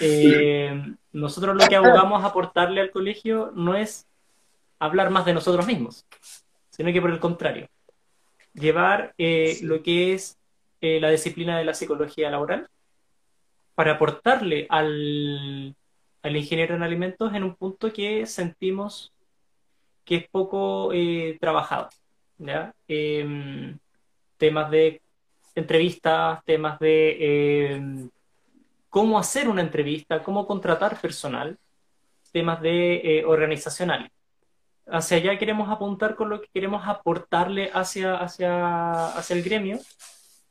eh, 0.00 0.82
nosotros 1.12 1.56
lo 1.56 1.66
que 1.66 1.76
abogamos 1.76 2.22
a 2.22 2.26
aportarle 2.26 2.82
al 2.82 2.90
colegio 2.90 3.52
no 3.54 3.74
es 3.74 4.06
hablar 4.78 5.08
más 5.08 5.24
de 5.24 5.32
nosotros 5.32 5.66
mismos, 5.66 6.04
sino 6.68 6.92
que 6.92 7.00
por 7.00 7.10
el 7.10 7.20
contrario, 7.20 7.70
llevar 8.52 9.14
eh, 9.16 9.60
lo 9.62 9.82
que 9.82 10.12
es 10.12 10.36
eh, 10.80 11.00
la 11.00 11.10
disciplina 11.10 11.58
de 11.58 11.64
la 11.64 11.74
psicología 11.74 12.30
laboral 12.30 12.68
para 13.74 13.92
aportarle 13.92 14.66
al, 14.68 15.74
ingeniero 16.24 16.74
en 16.74 16.82
alimentos 16.82 17.34
en 17.34 17.44
un 17.44 17.54
punto 17.56 17.92
que 17.92 18.26
sentimos 18.26 19.12
que 20.04 20.16
es 20.16 20.28
poco 20.28 20.92
eh, 20.92 21.38
trabajado. 21.40 21.88
Em, 22.88 23.78
temas 24.36 24.70
de 24.70 25.02
entrevistas, 25.54 26.42
temas 26.44 26.78
de 26.78 27.72
em, 27.74 28.10
cómo 28.88 29.18
hacer 29.18 29.48
una 29.48 29.62
entrevista, 29.62 30.22
cómo 30.22 30.46
contratar 30.46 31.00
personal, 31.00 31.58
temas 32.32 32.60
de 32.60 33.18
eh, 33.18 33.24
organizacionales. 33.24 34.10
Hacia 34.86 35.18
allá 35.18 35.38
queremos 35.38 35.70
apuntar 35.70 36.16
con 36.16 36.28
lo 36.30 36.40
que 36.40 36.48
queremos 36.52 36.82
aportarle 36.86 37.70
hacia, 37.72 38.16
hacia, 38.16 39.06
hacia 39.16 39.36
el 39.36 39.42
gremio, 39.42 39.78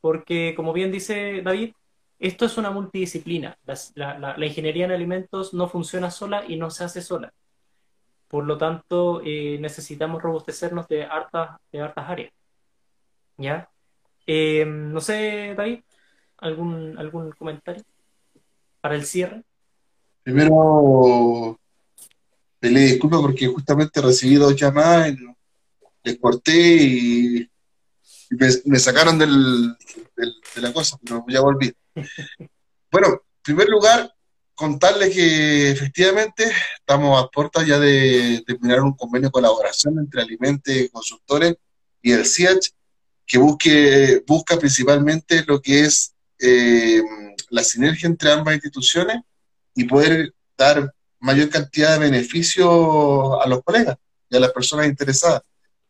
porque 0.01 0.53
como 0.55 0.73
bien 0.73 0.91
dice 0.91 1.41
David, 1.41 1.73
esto 2.19 2.45
es 2.45 2.57
una 2.57 2.71
multidisciplina. 2.71 3.57
La, 3.95 4.35
ingeniería 4.45 4.85
en 4.85 4.91
alimentos 4.91 5.53
no 5.53 5.69
funciona 5.69 6.11
sola 6.11 6.43
y 6.47 6.57
no 6.57 6.69
se 6.69 6.83
hace 6.83 7.01
sola. 7.01 7.33
Por 8.27 8.45
lo 8.45 8.57
tanto, 8.57 9.21
eh, 9.23 9.57
necesitamos 9.59 10.21
robustecernos 10.21 10.87
de 10.87 11.05
hartas, 11.05 11.59
de 11.71 11.81
hartas 11.81 12.09
áreas. 12.09 12.33
¿Ya? 13.37 13.69
Eh, 14.27 14.65
no 14.65 14.99
sé, 15.01 15.55
David, 15.55 15.79
¿algún, 16.37 16.97
¿algún 16.97 17.31
comentario 17.31 17.83
para 18.81 18.95
el 18.95 19.05
cierre? 19.05 19.43
Primero, 20.23 21.57
le 22.61 22.79
disculpo 22.81 23.21
porque 23.21 23.47
justamente 23.47 24.01
recibí 24.01 24.35
dos 24.35 24.55
llamadas, 24.55 25.15
les 26.03 26.19
corté 26.19 26.53
y, 26.53 27.49
me, 28.29 28.79
sacaron 28.79 29.17
del, 29.17 29.75
de 30.17 30.61
la 30.61 30.73
cosa, 30.73 30.97
pero 31.03 31.25
ya 31.27 31.41
volví. 31.41 31.73
Bueno, 32.91 33.07
en 33.07 33.41
primer 33.41 33.69
lugar, 33.69 34.13
contarles 34.53 35.13
que 35.13 35.71
efectivamente 35.71 36.51
estamos 36.77 37.23
a 37.23 37.27
puertas 37.27 37.65
ya 37.65 37.79
de 37.79 38.43
terminar 38.45 38.81
un 38.81 38.93
convenio 38.93 39.29
de 39.29 39.31
colaboración 39.31 39.97
entre 39.99 40.21
Alimente 40.21 40.89
Consultores 40.89 41.55
y 42.01 42.11
el 42.11 42.25
CIACH, 42.25 42.69
que 43.25 43.37
busque, 43.37 44.23
busca 44.27 44.57
principalmente 44.57 45.43
lo 45.47 45.61
que 45.61 45.81
es 45.81 46.13
eh, 46.39 47.01
la 47.49 47.63
sinergia 47.63 48.07
entre 48.07 48.31
ambas 48.31 48.55
instituciones 48.55 49.21
y 49.75 49.83
poder 49.85 50.33
dar 50.57 50.93
mayor 51.19 51.49
cantidad 51.49 51.93
de 51.93 52.09
beneficios 52.09 52.67
a 53.43 53.47
los 53.47 53.63
colegas 53.63 53.97
y 54.29 54.37
a 54.37 54.39
las 54.39 54.51
personas 54.51 54.87
interesadas. 54.87 55.41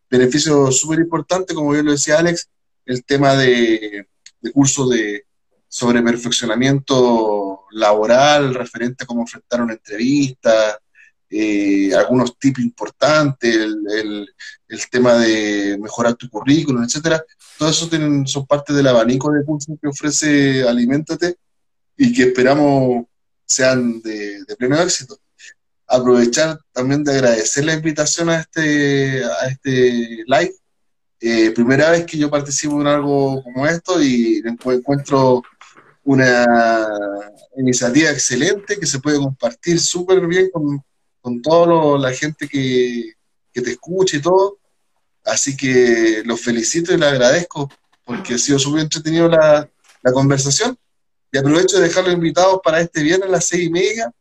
Beneficios 0.10 0.80
súper 0.80 0.99
importantes, 0.99 1.56
como 1.56 1.72
bien 1.72 1.86
lo 1.86 1.91
decía 1.91 2.19
Alex, 2.19 2.49
el 2.86 3.03
tema 3.03 3.36
de, 3.36 4.07
de 4.41 4.52
cursos 4.52 4.90
de, 4.90 5.26
sobre 5.68 6.02
perfeccionamiento 6.02 7.65
laboral, 7.72 8.56
referente 8.56 9.03
a 9.03 9.07
cómo 9.07 9.22
enfrentar 9.22 9.61
una 9.61 9.73
entrevista, 9.73 10.80
eh, 11.30 11.94
algunos 11.94 12.38
tips 12.40 12.60
importantes, 12.60 13.56
el, 13.56 14.27
tema 14.91 15.14
de 15.14 15.77
mejorar 15.80 16.15
tu 16.15 16.27
currículum, 16.30 16.84
etcétera. 16.84 17.23
Todo 17.57 17.69
eso 17.69 17.88
tienen, 17.88 18.26
son 18.26 18.48
parte 18.48 18.73
del 18.73 18.88
abanico 18.88 19.31
de 19.31 19.45
cursos 19.45 19.76
que 19.80 19.88
ofrece 19.88 20.68
Alimentate 20.68 21.36
y 21.95 22.11
que 22.14 22.23
esperamos 22.23 23.06
sean 23.45 24.02
de, 24.02 24.44
pleno 24.57 24.81
éxito. 24.81 25.19
Aprovechar 25.90 26.60
también 26.72 27.03
de 27.03 27.14
agradecer 27.14 27.66
la 27.66 27.74
invitación 27.74 28.30
a 28.30 28.41
este, 28.41 29.24
a 29.24 29.48
este 29.48 30.24
live. 30.28 30.53
Eh, 31.20 31.52
primera 31.52 31.90
vez 31.91 32.06
que 32.06 32.18
yo 32.18 32.30
participo 32.30 32.80
en 32.80 32.88
algo 32.88 33.44
como 33.44 33.68
esto 33.68 34.02
y 34.02 34.41
encuentro 34.45 35.41
una 36.03 36.88
iniciativa 37.57 38.10
excelente 38.10 38.80
que 38.80 38.86
se 38.86 38.99
puede 38.99 39.18
compartir 39.18 39.80
súper 39.80 40.26
bien 40.28 40.49
con, 40.52 40.82
con 41.22 41.41
toda 41.41 41.99
la 41.99 42.14
gente 42.14 42.48
que, 42.48 43.14
que, 43.53 43.61
te 43.61 43.72
escucha 43.72 44.18
y 44.18 44.22
todo. 44.22 44.57
Así 45.26 45.56
que 45.57 46.24
los 46.26 46.40
felicito 46.40 46.94
y 46.94 46.98
les 46.98 47.10
agradezco 47.10 47.70
porque 48.03 48.36
ha 48.36 48.38
sido 48.38 48.57
súper 48.57 48.82
entretenido 48.82 49.28
la, 49.28 49.70
la, 50.02 50.11
conversación. 50.11 50.78
Y 51.32 51.38
aprovecho 51.38 51.78
de 51.78 51.84
dejarlos 51.88 52.14
invitados 52.14 52.60
para 52.64 52.80
este 52.80 53.03
viernes 53.03 53.30
a 53.30 53.32
las 53.34 53.45
seis 53.45 53.66
y 53.66 53.70
media, 53.70 54.11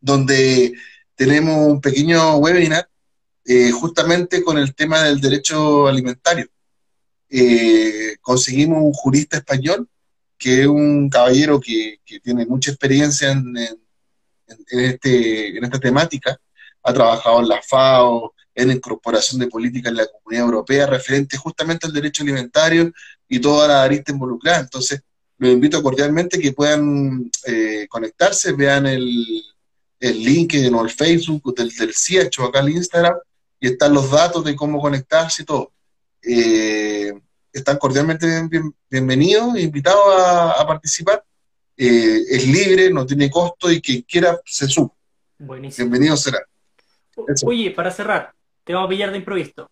donde 0.00 0.74
tenemos 1.14 1.66
un 1.66 1.80
pequeño 1.80 2.36
webinar 2.36 2.88
eh, 3.44 3.70
justamente 3.70 4.42
con 4.42 4.58
el 4.58 4.74
tema 4.74 5.02
del 5.04 5.20
derecho 5.20 5.86
alimentario. 5.86 6.46
Eh, 7.28 8.16
conseguimos 8.20 8.82
un 8.82 8.92
jurista 8.92 9.38
español 9.38 9.88
que 10.38 10.62
es 10.62 10.66
un 10.66 11.08
caballero 11.08 11.60
que, 11.60 12.00
tiene 12.22 12.44
mucha 12.46 12.70
experiencia 12.70 13.30
en, 13.30 13.56
este, 14.68 15.56
en 15.56 15.64
esta 15.64 15.80
temática, 15.80 16.38
ha 16.82 16.92
trabajado 16.92 17.40
en 17.40 17.48
la 17.48 17.62
FAO, 17.62 18.34
en 18.54 18.70
incorporación 18.70 19.40
de 19.40 19.48
políticas 19.48 19.90
en 19.90 19.98
la 19.98 20.06
Comunidad 20.06 20.46
Europea 20.46 20.86
referente 20.86 21.36
justamente 21.36 21.86
al 21.86 21.92
derecho 21.92 22.22
alimentario 22.22 22.92
y 23.28 23.38
toda 23.38 23.68
la 23.68 23.82
arista 23.82 24.12
involucrada. 24.12 24.60
Entonces, 24.60 25.02
los 25.38 25.52
invito 25.52 25.82
cordialmente 25.82 26.40
que 26.40 26.52
puedan 26.52 27.30
eh, 27.44 27.86
conectarse, 27.88 28.52
vean 28.52 28.86
el, 28.86 29.24
el 30.00 30.22
link 30.22 30.54
en 30.54 30.74
el 30.74 30.90
Facebook 30.90 31.54
del, 31.54 31.70
del 31.70 31.94
CIECHO, 31.94 32.44
acá 32.44 32.60
en 32.60 32.72
Instagram, 32.72 33.16
y 33.60 33.68
están 33.68 33.94
los 33.94 34.10
datos 34.10 34.44
de 34.44 34.54
cómo 34.54 34.80
conectarse 34.80 35.42
y 35.42 35.44
todo. 35.44 35.72
Eh, 36.22 37.12
están 37.52 37.78
cordialmente 37.78 38.26
bienvenidos 38.90 39.56
e 39.56 39.62
invitados 39.62 40.04
a, 40.58 40.66
participar. 40.66 41.24
Eh, 41.76 42.20
es 42.30 42.46
libre, 42.46 42.90
no 42.90 43.06
tiene 43.06 43.30
costo 43.30 43.70
y 43.70 43.80
quien 43.80 44.02
quiera 44.02 44.38
se 44.44 44.66
sube. 44.66 44.90
Buenísimo. 45.38 45.88
Bienvenido 45.88 46.16
será. 46.16 46.40
Oye, 47.44 47.70
para 47.70 47.90
cerrar, 47.90 48.32
te 48.64 48.74
vamos 48.74 48.88
a 48.88 48.90
pillar 48.90 49.10
de 49.10 49.18
improviso. 49.18 49.70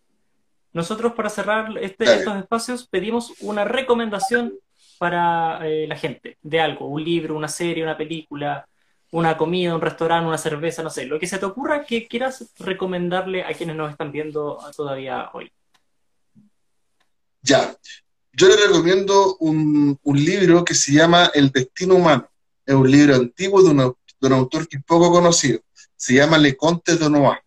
Nosotros 0.73 1.13
para 1.13 1.29
cerrar 1.29 1.77
este, 1.79 2.05
estos 2.05 2.37
espacios 2.37 2.87
pedimos 2.89 3.33
una 3.41 3.65
recomendación 3.65 4.55
para 4.99 5.61
eh, 5.69 5.87
la 5.87 5.97
gente 5.97 6.39
de 6.43 6.61
algo, 6.61 6.89
un 6.89 7.05
libro, 7.05 7.37
una 7.37 7.49
serie, 7.49 7.85
una 7.85 7.97
película, 7.97 8.67
una 9.15 9.37
comida, 9.37 9.77
un 9.77 9.81
restaurante, 9.81 10.27
una 10.27 10.39
cerveza, 10.39 10.83
no 10.83 10.91
sé, 10.91 11.07
lo 11.07 11.21
que 11.21 11.29
se 11.29 11.39
te 11.39 11.47
ocurra 11.47 11.85
que 11.85 12.09
quieras 12.09 12.47
recomendarle 12.59 13.45
a 13.45 13.55
quienes 13.55 13.77
nos 13.77 13.93
están 13.93 14.11
viendo 14.11 14.59
todavía 14.77 15.31
hoy. 15.33 15.53
Ya, 17.41 17.77
yo 18.33 18.49
le 18.49 18.57
recomiendo 18.57 19.37
un, 19.37 19.97
libro 20.05 20.65
que 20.65 20.75
se 20.75 20.93
llama 20.93 21.31
El 21.33 21.53
Destino 21.53 21.95
Humano. 21.95 22.29
Es 22.67 22.75
un 22.75 22.91
libro 22.91 23.15
antiguo 23.15 23.63
de, 23.63 23.71
un 23.71 24.33
autor 24.33 24.67
que 24.67 24.79
es 24.79 24.85
poco 24.85 25.13
conocido. 25.13 25.61
Se 25.95 26.15
llama 26.15 26.37
Le 26.37 26.57
Conte 26.57 26.97
de 26.97 27.09
Noir. 27.09 27.39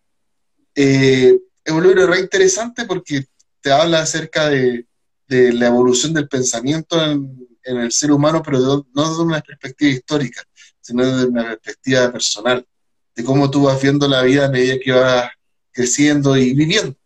Eh, 0.74 1.38
es 1.62 1.72
un 1.72 1.82
libro 1.82 2.06
re 2.06 2.20
interesante 2.20 2.86
porque 2.86 3.26
te 3.60 3.70
habla 3.70 4.00
acerca 4.00 4.48
de, 4.48 4.86
la 5.26 5.66
evolución 5.66 6.14
del 6.14 6.28
pensamiento 6.28 7.04
en, 7.04 7.46
el 7.62 7.92
ser 7.92 8.10
humano, 8.10 8.42
pero 8.42 8.86
no 8.94 9.10
desde 9.10 9.22
una 9.22 9.42
perspectiva 9.42 9.90
histórica, 9.90 10.42
sino 10.88 11.04
desde 11.04 11.28
una 11.28 11.44
perspectiva 11.44 12.10
personal, 12.10 12.66
de 13.14 13.24
cómo 13.24 13.50
tú 13.50 13.64
vas 13.64 13.80
viendo 13.80 14.08
la 14.08 14.22
vida 14.22 14.46
a 14.46 14.50
medida 14.50 14.78
que 14.82 14.92
vas 14.92 15.30
creciendo 15.72 16.36
y 16.36 16.54
viviendo 16.54 16.96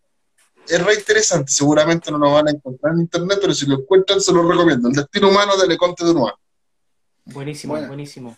es 0.68 0.84
re 0.84 0.94
interesante. 0.94 1.52
Seguramente 1.52 2.10
no 2.10 2.18
lo 2.18 2.32
van 2.32 2.48
a 2.48 2.50
encontrar 2.50 2.94
en 2.94 3.00
internet, 3.00 3.38
pero 3.40 3.54
si 3.54 3.66
lo 3.66 3.80
encuentran, 3.80 4.20
se 4.20 4.32
lo 4.32 4.48
recomiendo. 4.48 4.88
El 4.88 4.94
destino 4.94 5.28
humano 5.28 5.56
de 5.56 5.66
Leconte 5.66 6.04
de 6.04 6.14
Noir. 6.14 6.34
Buenísimo, 7.24 7.80
buenísimo. 7.86 8.36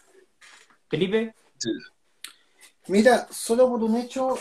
Felipe. 0.88 1.34
Mira, 2.88 3.26
solo 3.30 3.68
por 3.68 3.82
un 3.82 3.96
hecho, 3.96 4.38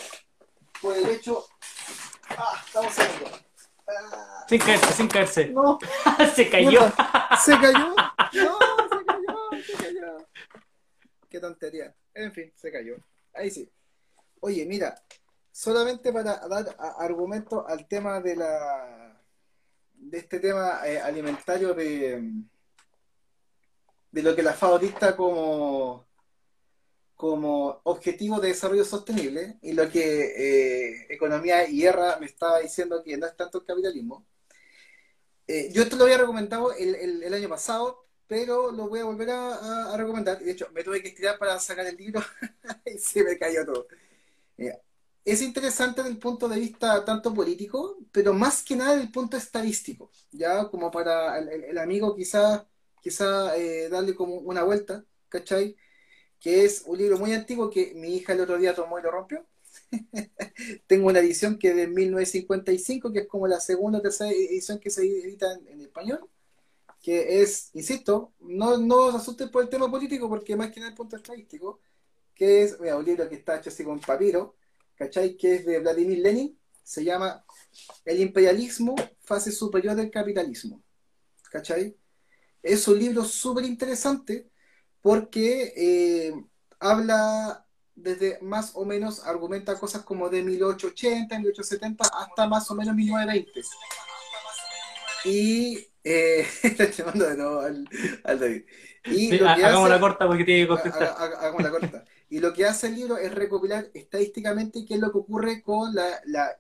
por 0.82 0.98
el 0.98 1.10
hecho. 1.10 1.46
Ah, 2.30 2.62
estamos 2.66 2.94
saliendo. 2.94 3.40
Ah. 3.88 4.46
Sin 4.50 4.60
caerse, 4.60 4.94
sin 4.94 5.08
caerse. 5.08 5.46
No. 5.48 5.80
se 6.36 6.50
cayó. 6.50 6.92
Se 7.44 7.52
cayó. 7.60 7.96
No, 7.96 8.60
se 8.90 9.06
cayó, 9.06 9.38
se 9.66 9.74
cayó. 9.74 10.28
Qué 11.34 11.40
tontería. 11.40 11.92
En 12.14 12.32
fin, 12.32 12.54
se 12.56 12.72
cayó. 12.72 12.96
Ahí 13.34 13.50
sí. 13.50 13.68
Oye, 14.42 14.68
mira, 14.68 15.04
solamente 15.52 16.14
para 16.14 16.48
dar 16.48 16.76
argumento 17.00 17.68
al 17.68 17.88
tema 17.88 18.22
de 18.22 18.36
la 18.36 19.20
de 19.96 20.18
este 20.20 20.40
tema 20.40 20.82
eh, 20.86 21.00
alimentario 21.00 21.74
de 21.74 22.22
de 24.12 24.22
lo 24.22 24.36
que 24.36 24.44
la 24.44 24.54
FAO 24.54 24.80
como 25.18 26.06
como 27.16 27.82
objetivo 27.86 28.40
de 28.40 28.50
desarrollo 28.50 28.86
sostenible 28.86 29.58
y 29.64 29.72
lo 29.74 29.90
que 29.90 30.04
eh, 30.38 31.08
Economía 31.10 31.68
y 31.68 31.82
Guerra 31.82 32.18
me 32.20 32.28
estaba 32.28 32.60
diciendo 32.60 33.02
que 33.04 33.18
no 33.18 33.26
es 33.26 33.36
tanto 33.36 33.58
el 33.58 33.66
capitalismo. 33.66 34.24
Eh, 35.48 35.72
yo 35.74 35.82
esto 35.82 35.96
lo 35.96 36.04
había 36.04 36.20
recomendado 36.20 36.74
el, 36.74 36.94
el, 36.94 37.34
año 37.34 37.50
pasado, 37.50 38.06
pero 38.34 38.72
lo 38.72 38.90
voy 38.90 39.00
a 39.00 39.04
volver 39.06 39.30
a, 39.30 39.96
recomendar. 39.96 40.40
De 40.40 40.50
hecho, 40.50 40.68
me 40.74 40.84
tuve 40.84 41.04
que 41.04 41.10
estirar 41.10 41.38
para 41.38 41.60
sacar 41.60 41.86
el 41.86 41.96
libro 41.96 42.20
y 42.86 42.98
se 42.98 43.24
me 43.24 43.38
cayó 43.38 43.64
todo 43.64 43.88
es 45.26 45.42
interesante 45.42 46.02
desde 46.02 46.16
el 46.16 46.20
punto 46.20 46.50
de 46.50 46.60
vista 46.60 47.06
tanto 47.06 47.34
político, 47.34 47.98
pero 48.12 48.34
más 48.34 48.64
que 48.64 48.76
nada 48.76 48.92
desde 48.94 49.06
el 49.06 49.12
punto 49.12 49.38
estadístico, 49.38 50.12
ya 50.32 50.68
como 50.70 50.92
para 50.92 51.38
el, 51.40 51.78
amigo 51.78 52.16
quizá, 52.16 52.68
quizá 53.02 53.56
eh, 53.58 53.90
darle 53.90 54.16
como 54.16 54.36
una 54.36 54.64
vuelta, 54.64 55.06
¿cachai? 55.30 55.76
Que 56.40 56.66
es 56.66 56.84
un 56.86 56.98
libro 56.98 57.18
muy 57.18 57.34
antiguo 57.34 57.70
que 57.70 57.94
mi 57.96 58.16
hija 58.18 58.34
el 58.34 58.42
otro 58.42 58.58
día 58.58 58.76
tomó 58.76 59.00
y 59.00 59.04
lo 59.04 59.12
rompió. 59.12 59.46
Tengo 60.88 61.08
una 61.08 61.20
edición 61.20 61.58
que 61.58 61.70
es 61.70 61.76
de 61.76 61.88
1955, 61.88 63.12
que 63.14 63.20
es 63.20 63.28
como 63.28 63.48
la 63.48 63.60
segunda 63.60 64.00
o 64.00 64.02
tercera 64.02 64.32
edición 64.32 64.80
que 64.80 64.90
se 64.90 65.04
edita 65.04 65.48
en, 65.68 65.82
español, 65.82 66.30
que 67.04 67.42
es, 67.42 67.70
insisto, 67.74 68.34
no, 68.40 68.78
no 68.78 69.08
os 69.08 69.16
asusten 69.16 69.52
por 69.52 69.62
el 69.62 69.70
tema 69.70 69.92
político, 69.92 70.30
porque 70.30 70.56
más 70.56 70.72
que 70.72 70.80
nada 70.80 70.92
el 70.92 70.96
punto 70.96 71.18
estadístico, 71.18 71.82
que 72.34 72.64
es 72.64 72.78
un 72.80 73.04
libro 73.04 73.28
que 73.28 73.36
está 73.36 73.58
hecho 73.58 73.70
así 73.70 73.84
con 73.84 74.00
papiro, 74.00 74.56
¿cachai? 74.96 75.36
Que 75.36 75.56
es 75.56 75.66
de 75.66 75.80
Vladimir 75.80 76.20
Lenin, 76.20 76.58
se 76.82 77.04
llama 77.04 77.44
El 78.06 78.22
imperialismo, 78.22 78.96
fase 79.20 79.52
superior 79.52 79.96
del 79.96 80.10
capitalismo, 80.10 80.82
¿cachai? 81.52 81.98
Es 82.62 82.88
un 82.88 82.98
libro 82.98 83.26
súper 83.26 83.66
interesante 83.66 84.50
porque 85.02 85.74
eh, 85.76 86.34
habla 86.80 87.68
desde 87.96 88.40
más 88.42 88.72
o 88.76 88.86
menos, 88.86 89.26
argumenta 89.26 89.78
cosas 89.78 90.04
como 90.04 90.30
de 90.30 90.42
1880, 90.42 91.38
1870 91.38 92.06
hasta 92.06 92.48
más 92.48 92.72
o 92.72 92.76
menos 92.76 92.96
1920. 92.96 93.62
Y 95.26 95.93
eh, 96.04 96.46
llamando 96.98 97.30
de 97.30 97.38
nuevo 97.38 97.60
al, 97.62 97.88
David. 98.40 98.64
Y 99.06 99.40
hagamos 99.44 99.90
la 99.90 100.00
corta 100.00 100.28
porque 100.28 100.44
tiene 100.44 100.62
que 100.62 100.68
contestar. 100.68 101.16
Hagamos 101.18 101.64
la 101.64 101.70
corta. 101.72 102.06
Y 102.30 102.40
lo 102.40 102.54
que 102.54 102.66
hace 102.66 102.88
el 102.88 102.96
libro 102.96 103.18
es 103.18 103.34
recopilar 103.34 103.90
estadísticamente 103.94 104.86
qué 104.86 104.96
es 104.96 105.00
lo 105.00 105.12
que 105.12 105.18
ocurre 105.20 105.62
con 105.62 105.94
la, 105.94 106.22
la 106.26 106.58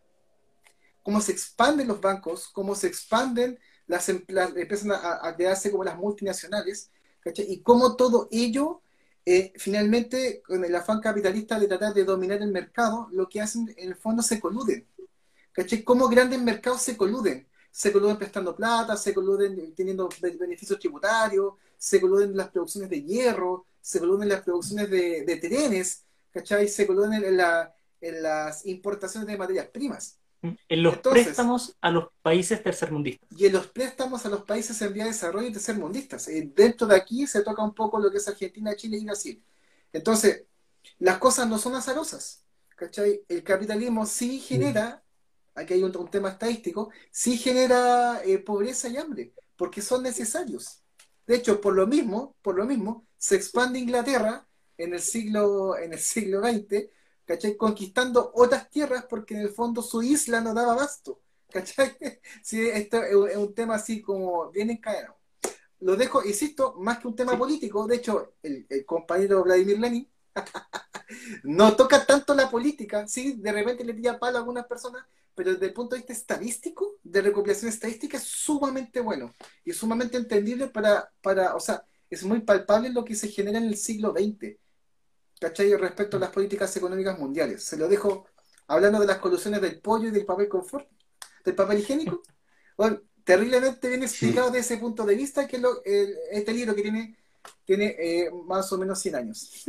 cómo 1.01 1.19
se 1.19 1.31
expanden 1.31 1.87
los 1.87 1.99
bancos, 1.99 2.49
cómo 2.49 2.75
se 2.75 2.87
expanden 2.87 3.59
las, 3.87 4.07
em, 4.09 4.23
empiezan 4.55 4.91
a, 4.91 5.27
a, 5.27 5.35
quedarse 5.35 5.71
como 5.71 5.83
las 5.83 5.97
multinacionales, 5.97 6.89
¿cachai? 7.19 7.51
Y 7.51 7.61
cómo 7.61 7.95
todo 7.95 8.29
ello, 8.31 8.81
eh, 9.25 9.51
finalmente, 9.57 10.41
con 10.45 10.63
el 10.63 10.75
afán 10.75 11.01
capitalista 11.01 11.59
de 11.59 11.67
tratar 11.67 11.93
de 11.93 12.05
dominar 12.05 12.41
el 12.41 12.51
mercado, 12.51 13.07
lo 13.11 13.27
que 13.27 13.41
hacen 13.41 13.73
en 13.77 13.89
el 13.89 13.95
fondo 13.95 14.21
se 14.21 14.39
coluden, 14.39 14.87
¿cachai? 15.51 15.83
Cómo 15.83 16.07
grandes 16.07 16.41
mercados 16.41 16.81
se 16.81 16.95
coluden. 16.95 17.47
Se 17.73 17.91
coluden 17.91 18.17
prestando 18.17 18.55
plata, 18.55 18.95
se 18.95 19.15
coluden 19.15 19.73
teniendo 19.73 20.07
beneficios 20.21 20.77
tributarios, 20.77 21.55
se 21.75 21.99
coluden 21.99 22.29
en 22.29 22.37
las 22.37 22.49
producciones 22.49 22.87
de 22.87 23.01
hierro, 23.01 23.65
se 23.81 23.99
coluden 23.99 24.23
en 24.23 24.29
las 24.29 24.41
producciones 24.43 24.91
de, 24.91 25.23
de 25.25 25.37
trenes, 25.37 26.05
¿cachai? 26.31 26.67
Se 26.67 26.85
coluden 26.85 27.13
en, 27.13 27.41
en 28.01 28.21
las 28.21 28.65
importaciones 28.67 29.27
de 29.27 29.37
materias 29.37 29.67
primas. 29.67 30.19
En 30.69 30.83
los 30.83 30.97
préstamos 30.99 31.75
a 31.81 31.89
los 31.89 32.09
países 32.21 32.61
tercermundistas. 32.61 33.27
Y 33.35 33.47
en 33.47 33.53
los 33.53 33.67
préstamos 33.67 34.25
a 34.25 34.29
los 34.29 34.43
países 34.43 34.79
en 34.81 34.93
vía 34.93 35.05
de 35.05 35.11
desarrollo 35.11 35.47
y 35.47 35.53
tercermundistas. 35.53 36.27
Eh, 36.27 36.51
dentro 36.53 36.85
de 36.85 36.95
aquí 36.95 37.25
se 37.25 37.41
toca 37.41 37.63
un 37.63 37.73
poco 37.73 37.99
lo 37.99 38.11
que 38.11 38.17
es 38.17 38.27
Argentina, 38.27 38.75
Chile 38.75 38.97
y 38.97 39.05
Brasil. 39.05 39.43
Entonces, 39.91 40.43
las 40.99 41.17
cosas 41.17 41.47
no 41.47 41.57
son 41.57 41.75
azarosas. 41.75 42.43
¿cachai? 42.75 43.23
El 43.27 43.43
capitalismo 43.43 44.05
sí 44.05 44.39
genera, 44.39 45.02
aquí 45.55 45.75
hay 45.75 45.83
un, 45.83 46.09
tema 46.09 46.29
estadístico, 46.29 46.89
sí 47.11 47.37
genera 47.37 48.21
eh, 48.23 48.39
pobreza 48.39 48.87
y 48.89 48.97
hambre, 48.97 49.33
porque 49.55 49.81
son 49.81 50.03
necesarios. 50.03 50.83
De 51.27 51.35
hecho, 51.35 51.61
por 51.61 51.73
lo 51.73 51.87
mismo, 51.87 52.35
por 52.41 52.55
lo 52.55 52.65
mismo, 52.65 53.05
se 53.17 53.35
expande 53.35 53.79
Inglaterra 53.79 54.47
en 54.77 54.93
el 54.93 55.01
siglo, 55.01 55.77
en 55.77 55.93
el 55.93 55.99
siglo 55.99 56.41
XX 56.41 56.89
¿cachai? 57.25 57.55
Conquistando 57.57 58.31
otras 58.35 58.69
tierras 58.69 59.05
porque 59.09 59.35
en 59.35 59.41
el 59.41 59.49
fondo 59.49 59.81
su 59.81 60.01
isla 60.01 60.41
no 60.41 60.53
daba 60.53 60.73
abasto, 60.73 61.21
¿cachai? 61.51 61.95
Sí, 62.43 62.67
esto 62.67 63.03
es 63.03 63.35
un 63.35 63.53
tema 63.53 63.75
así 63.75 64.01
como 64.01 64.49
bien 64.51 64.69
encadenado. 64.69 65.17
Lo 65.79 65.95
dejo, 65.97 66.23
insisto, 66.23 66.75
más 66.77 66.99
que 66.99 67.07
un 67.07 67.15
tema 67.15 67.37
político, 67.37 67.85
de 67.87 67.97
hecho, 67.97 68.35
el, 68.41 68.65
compañero 68.85 69.43
Vladimir 69.43 69.79
Lenin 69.79 70.09
no 71.43 71.75
toca 71.75 72.05
tanto 72.05 72.33
la 72.33 72.49
política, 72.49 73.07
sí, 73.07 73.33
de 73.33 73.51
repente 73.51 73.83
le 73.83 73.93
tira 73.93 74.17
palo 74.17 74.37
a 74.37 74.39
algunas 74.41 74.65
personas, 74.65 75.05
pero 75.35 75.53
desde 75.53 75.67
el 75.67 75.73
punto 75.73 75.95
de 75.95 76.01
vista 76.01 76.13
estadístico, 76.13 76.97
de 77.03 77.21
recopilación 77.21 77.69
estadística, 77.69 78.17
es 78.17 78.23
sumamente 78.23 78.99
bueno 79.01 79.33
y 79.65 79.73
sumamente 79.73 80.17
entendible 80.17 80.67
para, 80.67 81.11
para, 81.21 81.55
o 81.55 81.59
sea, 81.59 81.83
es 82.09 82.23
muy 82.23 82.41
palpable 82.41 82.89
lo 82.89 83.03
que 83.03 83.15
se 83.15 83.29
genera 83.29 83.57
en 83.57 83.65
el 83.65 83.77
siglo 83.77 84.11
XX 84.11 84.57
¿cachai? 85.43 85.75
Respecto 85.75 86.17
a 86.17 86.19
las 86.21 86.29
políticas 86.29 86.75
económicas 86.77 87.19
mundiales. 87.19 87.63
Se 87.63 87.77
lo 87.77 87.87
dejo 87.87 88.27
hablando 88.67 88.99
de 88.99 89.07
las 89.07 89.17
colusiones 89.17 89.61
del 89.61 89.79
pollo 89.81 90.07
y 90.07 90.11
del 90.11 90.25
papel 90.25 90.47
confort, 90.47 90.87
del 91.43 91.55
papel 91.55 91.79
higiénico. 91.79 92.21
Bueno, 92.75 93.01
terriblemente 93.23 93.87
bien 93.87 94.01
explicado 94.01 94.47
desde 94.47 94.73
ese 94.73 94.77
punto 94.77 95.05
de 95.05 95.13
vista, 95.13 95.47
que 95.47 95.59
lo, 95.59 95.83
este 95.85 96.51
libro 96.53 96.73
que 96.73 96.81
tiene, 96.81 97.15
tiene 97.63 97.95
eh, 97.99 98.31
más 98.47 98.73
o 98.73 98.79
menos 98.79 98.97
100 98.97 99.15
años. 99.15 99.63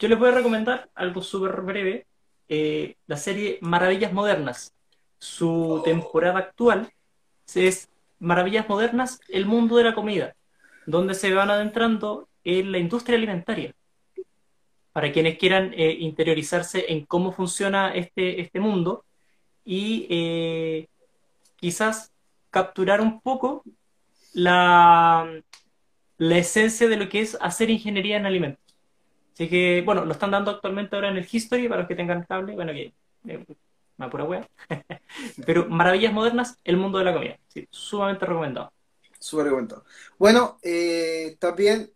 Yo 0.00 0.08
les 0.08 0.18
voy 0.18 0.30
a 0.30 0.32
recomendar 0.32 0.90
algo 0.92 1.22
súper 1.22 1.60
breve, 1.60 2.08
eh, 2.48 2.96
la 3.06 3.16
serie 3.16 3.58
Maravillas 3.60 4.12
Modernas. 4.12 4.74
Su 5.18 5.74
oh. 5.74 5.82
temporada 5.82 6.38
actual 6.38 6.92
es 7.54 7.88
Maravillas 8.18 8.68
Modernas, 8.68 9.20
el 9.28 9.46
mundo 9.46 9.76
de 9.76 9.84
la 9.84 9.94
comida, 9.94 10.34
donde 10.86 11.14
se 11.14 11.32
van 11.32 11.50
adentrando 11.50 12.28
en 12.44 12.72
la 12.72 12.78
industria 12.78 13.16
alimentaria 13.16 13.74
para 14.94 15.10
quienes 15.10 15.38
quieran 15.38 15.74
eh, 15.74 15.96
interiorizarse 15.98 16.92
en 16.92 17.04
cómo 17.04 17.32
funciona 17.32 17.92
este, 17.92 18.40
este 18.40 18.60
mundo 18.60 19.04
y 19.64 20.06
eh, 20.08 20.86
quizás 21.56 22.12
capturar 22.50 23.00
un 23.00 23.20
poco 23.20 23.64
la, 24.32 25.28
la 26.16 26.38
esencia 26.38 26.86
de 26.86 26.96
lo 26.96 27.08
que 27.08 27.22
es 27.22 27.36
hacer 27.40 27.70
ingeniería 27.70 28.18
en 28.18 28.26
alimentos. 28.26 28.63
Así 29.34 29.48
que, 29.48 29.82
bueno, 29.84 30.04
lo 30.04 30.12
están 30.12 30.30
dando 30.30 30.52
actualmente 30.52 30.94
ahora 30.94 31.08
en 31.08 31.16
el 31.16 31.28
History 31.30 31.68
para 31.68 31.80
los 31.80 31.88
que 31.88 31.96
tengan 31.96 32.22
cable, 32.22 32.54
bueno, 32.54 32.72
que 32.72 32.94
eh, 33.26 33.44
una 33.98 34.08
pura 34.08 34.24
wea. 34.24 34.48
Pero 35.46 35.66
Maravillas 35.68 36.12
Modernas, 36.12 36.58
el 36.62 36.76
mundo 36.76 36.98
de 36.98 37.04
la 37.04 37.12
comida. 37.12 37.38
Sí, 37.48 37.66
sumamente 37.68 38.26
recomendado. 38.26 38.72
Súper 39.18 39.46
recomendado. 39.46 39.84
Bueno, 40.18 40.58
eh, 40.62 41.36
también, 41.40 41.92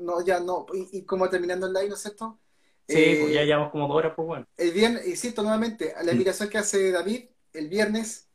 no, 0.00 0.24
ya 0.24 0.40
no, 0.40 0.66
y, 0.72 1.02
como 1.02 1.30
terminando 1.30 1.68
el 1.68 1.72
live, 1.72 1.88
¿no 1.88 1.94
es 1.94 2.02
cierto? 2.02 2.40
Sí, 2.88 3.16
pues 3.20 3.32
ya 3.32 3.42
eh, 3.42 3.46
llevamos 3.46 3.70
como 3.70 3.86
dos 3.86 3.96
horas, 3.98 4.12
pues 4.16 4.26
bueno. 4.26 4.46
El 4.56 4.72
viernes, 4.72 5.06
insisto 5.06 5.42
nuevamente, 5.42 5.94
a 5.94 6.02
la 6.02 6.10
invitación 6.10 6.48
que 6.48 6.58
hace 6.58 6.90
David, 6.90 7.26
el 7.52 7.68
viernes, 7.68 8.28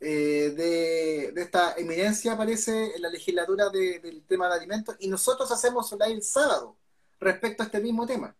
eh, 0.00 0.52
de, 0.56 1.40
esta 1.40 1.74
eminencia 1.76 2.32
aparece 2.32 2.96
en 2.96 3.02
la 3.02 3.10
legislatura 3.10 3.68
del 3.68 4.24
tema 4.26 4.48
de 4.48 4.54
alimentos, 4.54 4.96
y 4.98 5.06
nosotros 5.06 5.52
hacemos 5.52 5.92
un 5.92 6.00
live 6.00 6.14
el 6.14 6.22
sábado 6.22 6.76
respecto 7.22 7.62
a 7.62 7.66
este 7.66 7.80
mismo 7.80 8.06
tema. 8.06 8.34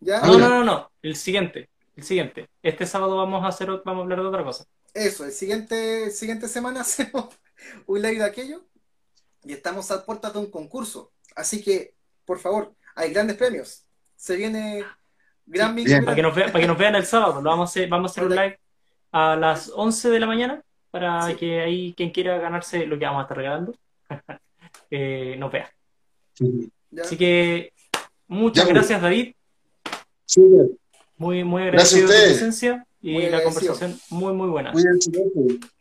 ¿ya? 0.00 0.20
No, 0.20 0.38
no, 0.38 0.48
no, 0.48 0.64
no, 0.64 0.90
el 1.02 1.16
siguiente, 1.16 1.68
el 1.96 2.04
siguiente. 2.04 2.48
Este 2.62 2.86
sábado 2.86 3.16
vamos 3.16 3.44
a 3.44 3.48
hacer, 3.48 3.68
vamos 3.84 4.00
a 4.00 4.02
hablar 4.02 4.20
de 4.20 4.26
otra 4.26 4.44
cosa. 4.44 4.66
Eso, 4.94 5.24
el 5.24 5.32
siguiente, 5.32 6.10
siguiente 6.10 6.48
semana 6.48 6.80
hacemos 6.82 7.28
un 7.86 8.02
live 8.02 8.18
de 8.18 8.24
aquello 8.24 8.62
y 9.44 9.52
estamos 9.52 9.90
a 9.90 10.04
puertas 10.04 10.32
de 10.32 10.38
un 10.38 10.50
concurso. 10.50 11.12
Así 11.34 11.62
que, 11.62 11.94
por 12.24 12.38
favor, 12.38 12.74
hay 12.94 13.12
grandes 13.12 13.36
premios. 13.36 13.84
Se 14.16 14.36
viene 14.36 14.84
gran 15.46 15.76
Para 16.04 16.14
que, 16.14 16.22
nos 16.22 16.34
vean, 16.34 16.50
para 16.50 16.60
que 16.60 16.66
nos 16.66 16.78
vean 16.78 16.94
el 16.96 17.06
sábado, 17.06 17.40
lo 17.40 17.50
vamos 17.50 17.68
a 17.68 17.70
hacer, 17.70 17.88
vamos 17.88 18.10
a 18.10 18.12
hacer 18.12 18.24
un 18.24 18.30
live 18.30 18.58
a 19.12 19.36
las 19.36 19.70
11 19.74 20.10
de 20.10 20.20
la 20.20 20.26
mañana 20.26 20.62
para 20.90 21.34
que 21.36 21.60
ahí 21.60 21.94
quien 21.94 22.10
quiera 22.10 22.38
ganarse 22.38 22.86
lo 22.86 22.98
que 22.98 23.04
vamos 23.04 23.20
a 23.20 23.22
estar 23.22 23.36
regalando 23.36 23.74
eh, 24.90 25.36
nos 25.38 25.52
vea. 25.52 25.70
Así 27.00 27.16
que 27.16 27.72
muchas 28.28 28.66
gracias 28.68 29.00
David. 29.00 29.34
Muy, 31.16 31.44
muy 31.44 31.62
agradecido 31.62 32.08
por 32.08 32.16
tu 32.16 32.22
presencia 32.22 32.86
y 33.00 33.28
la 33.28 33.42
conversación 33.42 33.98
muy, 34.10 34.32
muy 34.32 34.48
buena. 34.48 34.72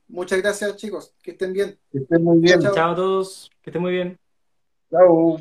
Muchas 0.07 0.41
gracias, 0.41 0.77
chicos. 0.77 1.13
Que 1.22 1.31
estén 1.31 1.53
bien. 1.53 1.77
Que 1.91 1.99
estén 1.99 2.23
muy 2.23 2.39
bien. 2.39 2.61
Chao, 2.61 2.91
a 2.91 2.95
todos. 2.95 3.49
Que 3.61 3.72
estén 3.72 3.81
muy 3.81 3.91
bien. 3.91 4.19
Chao. 4.91 5.39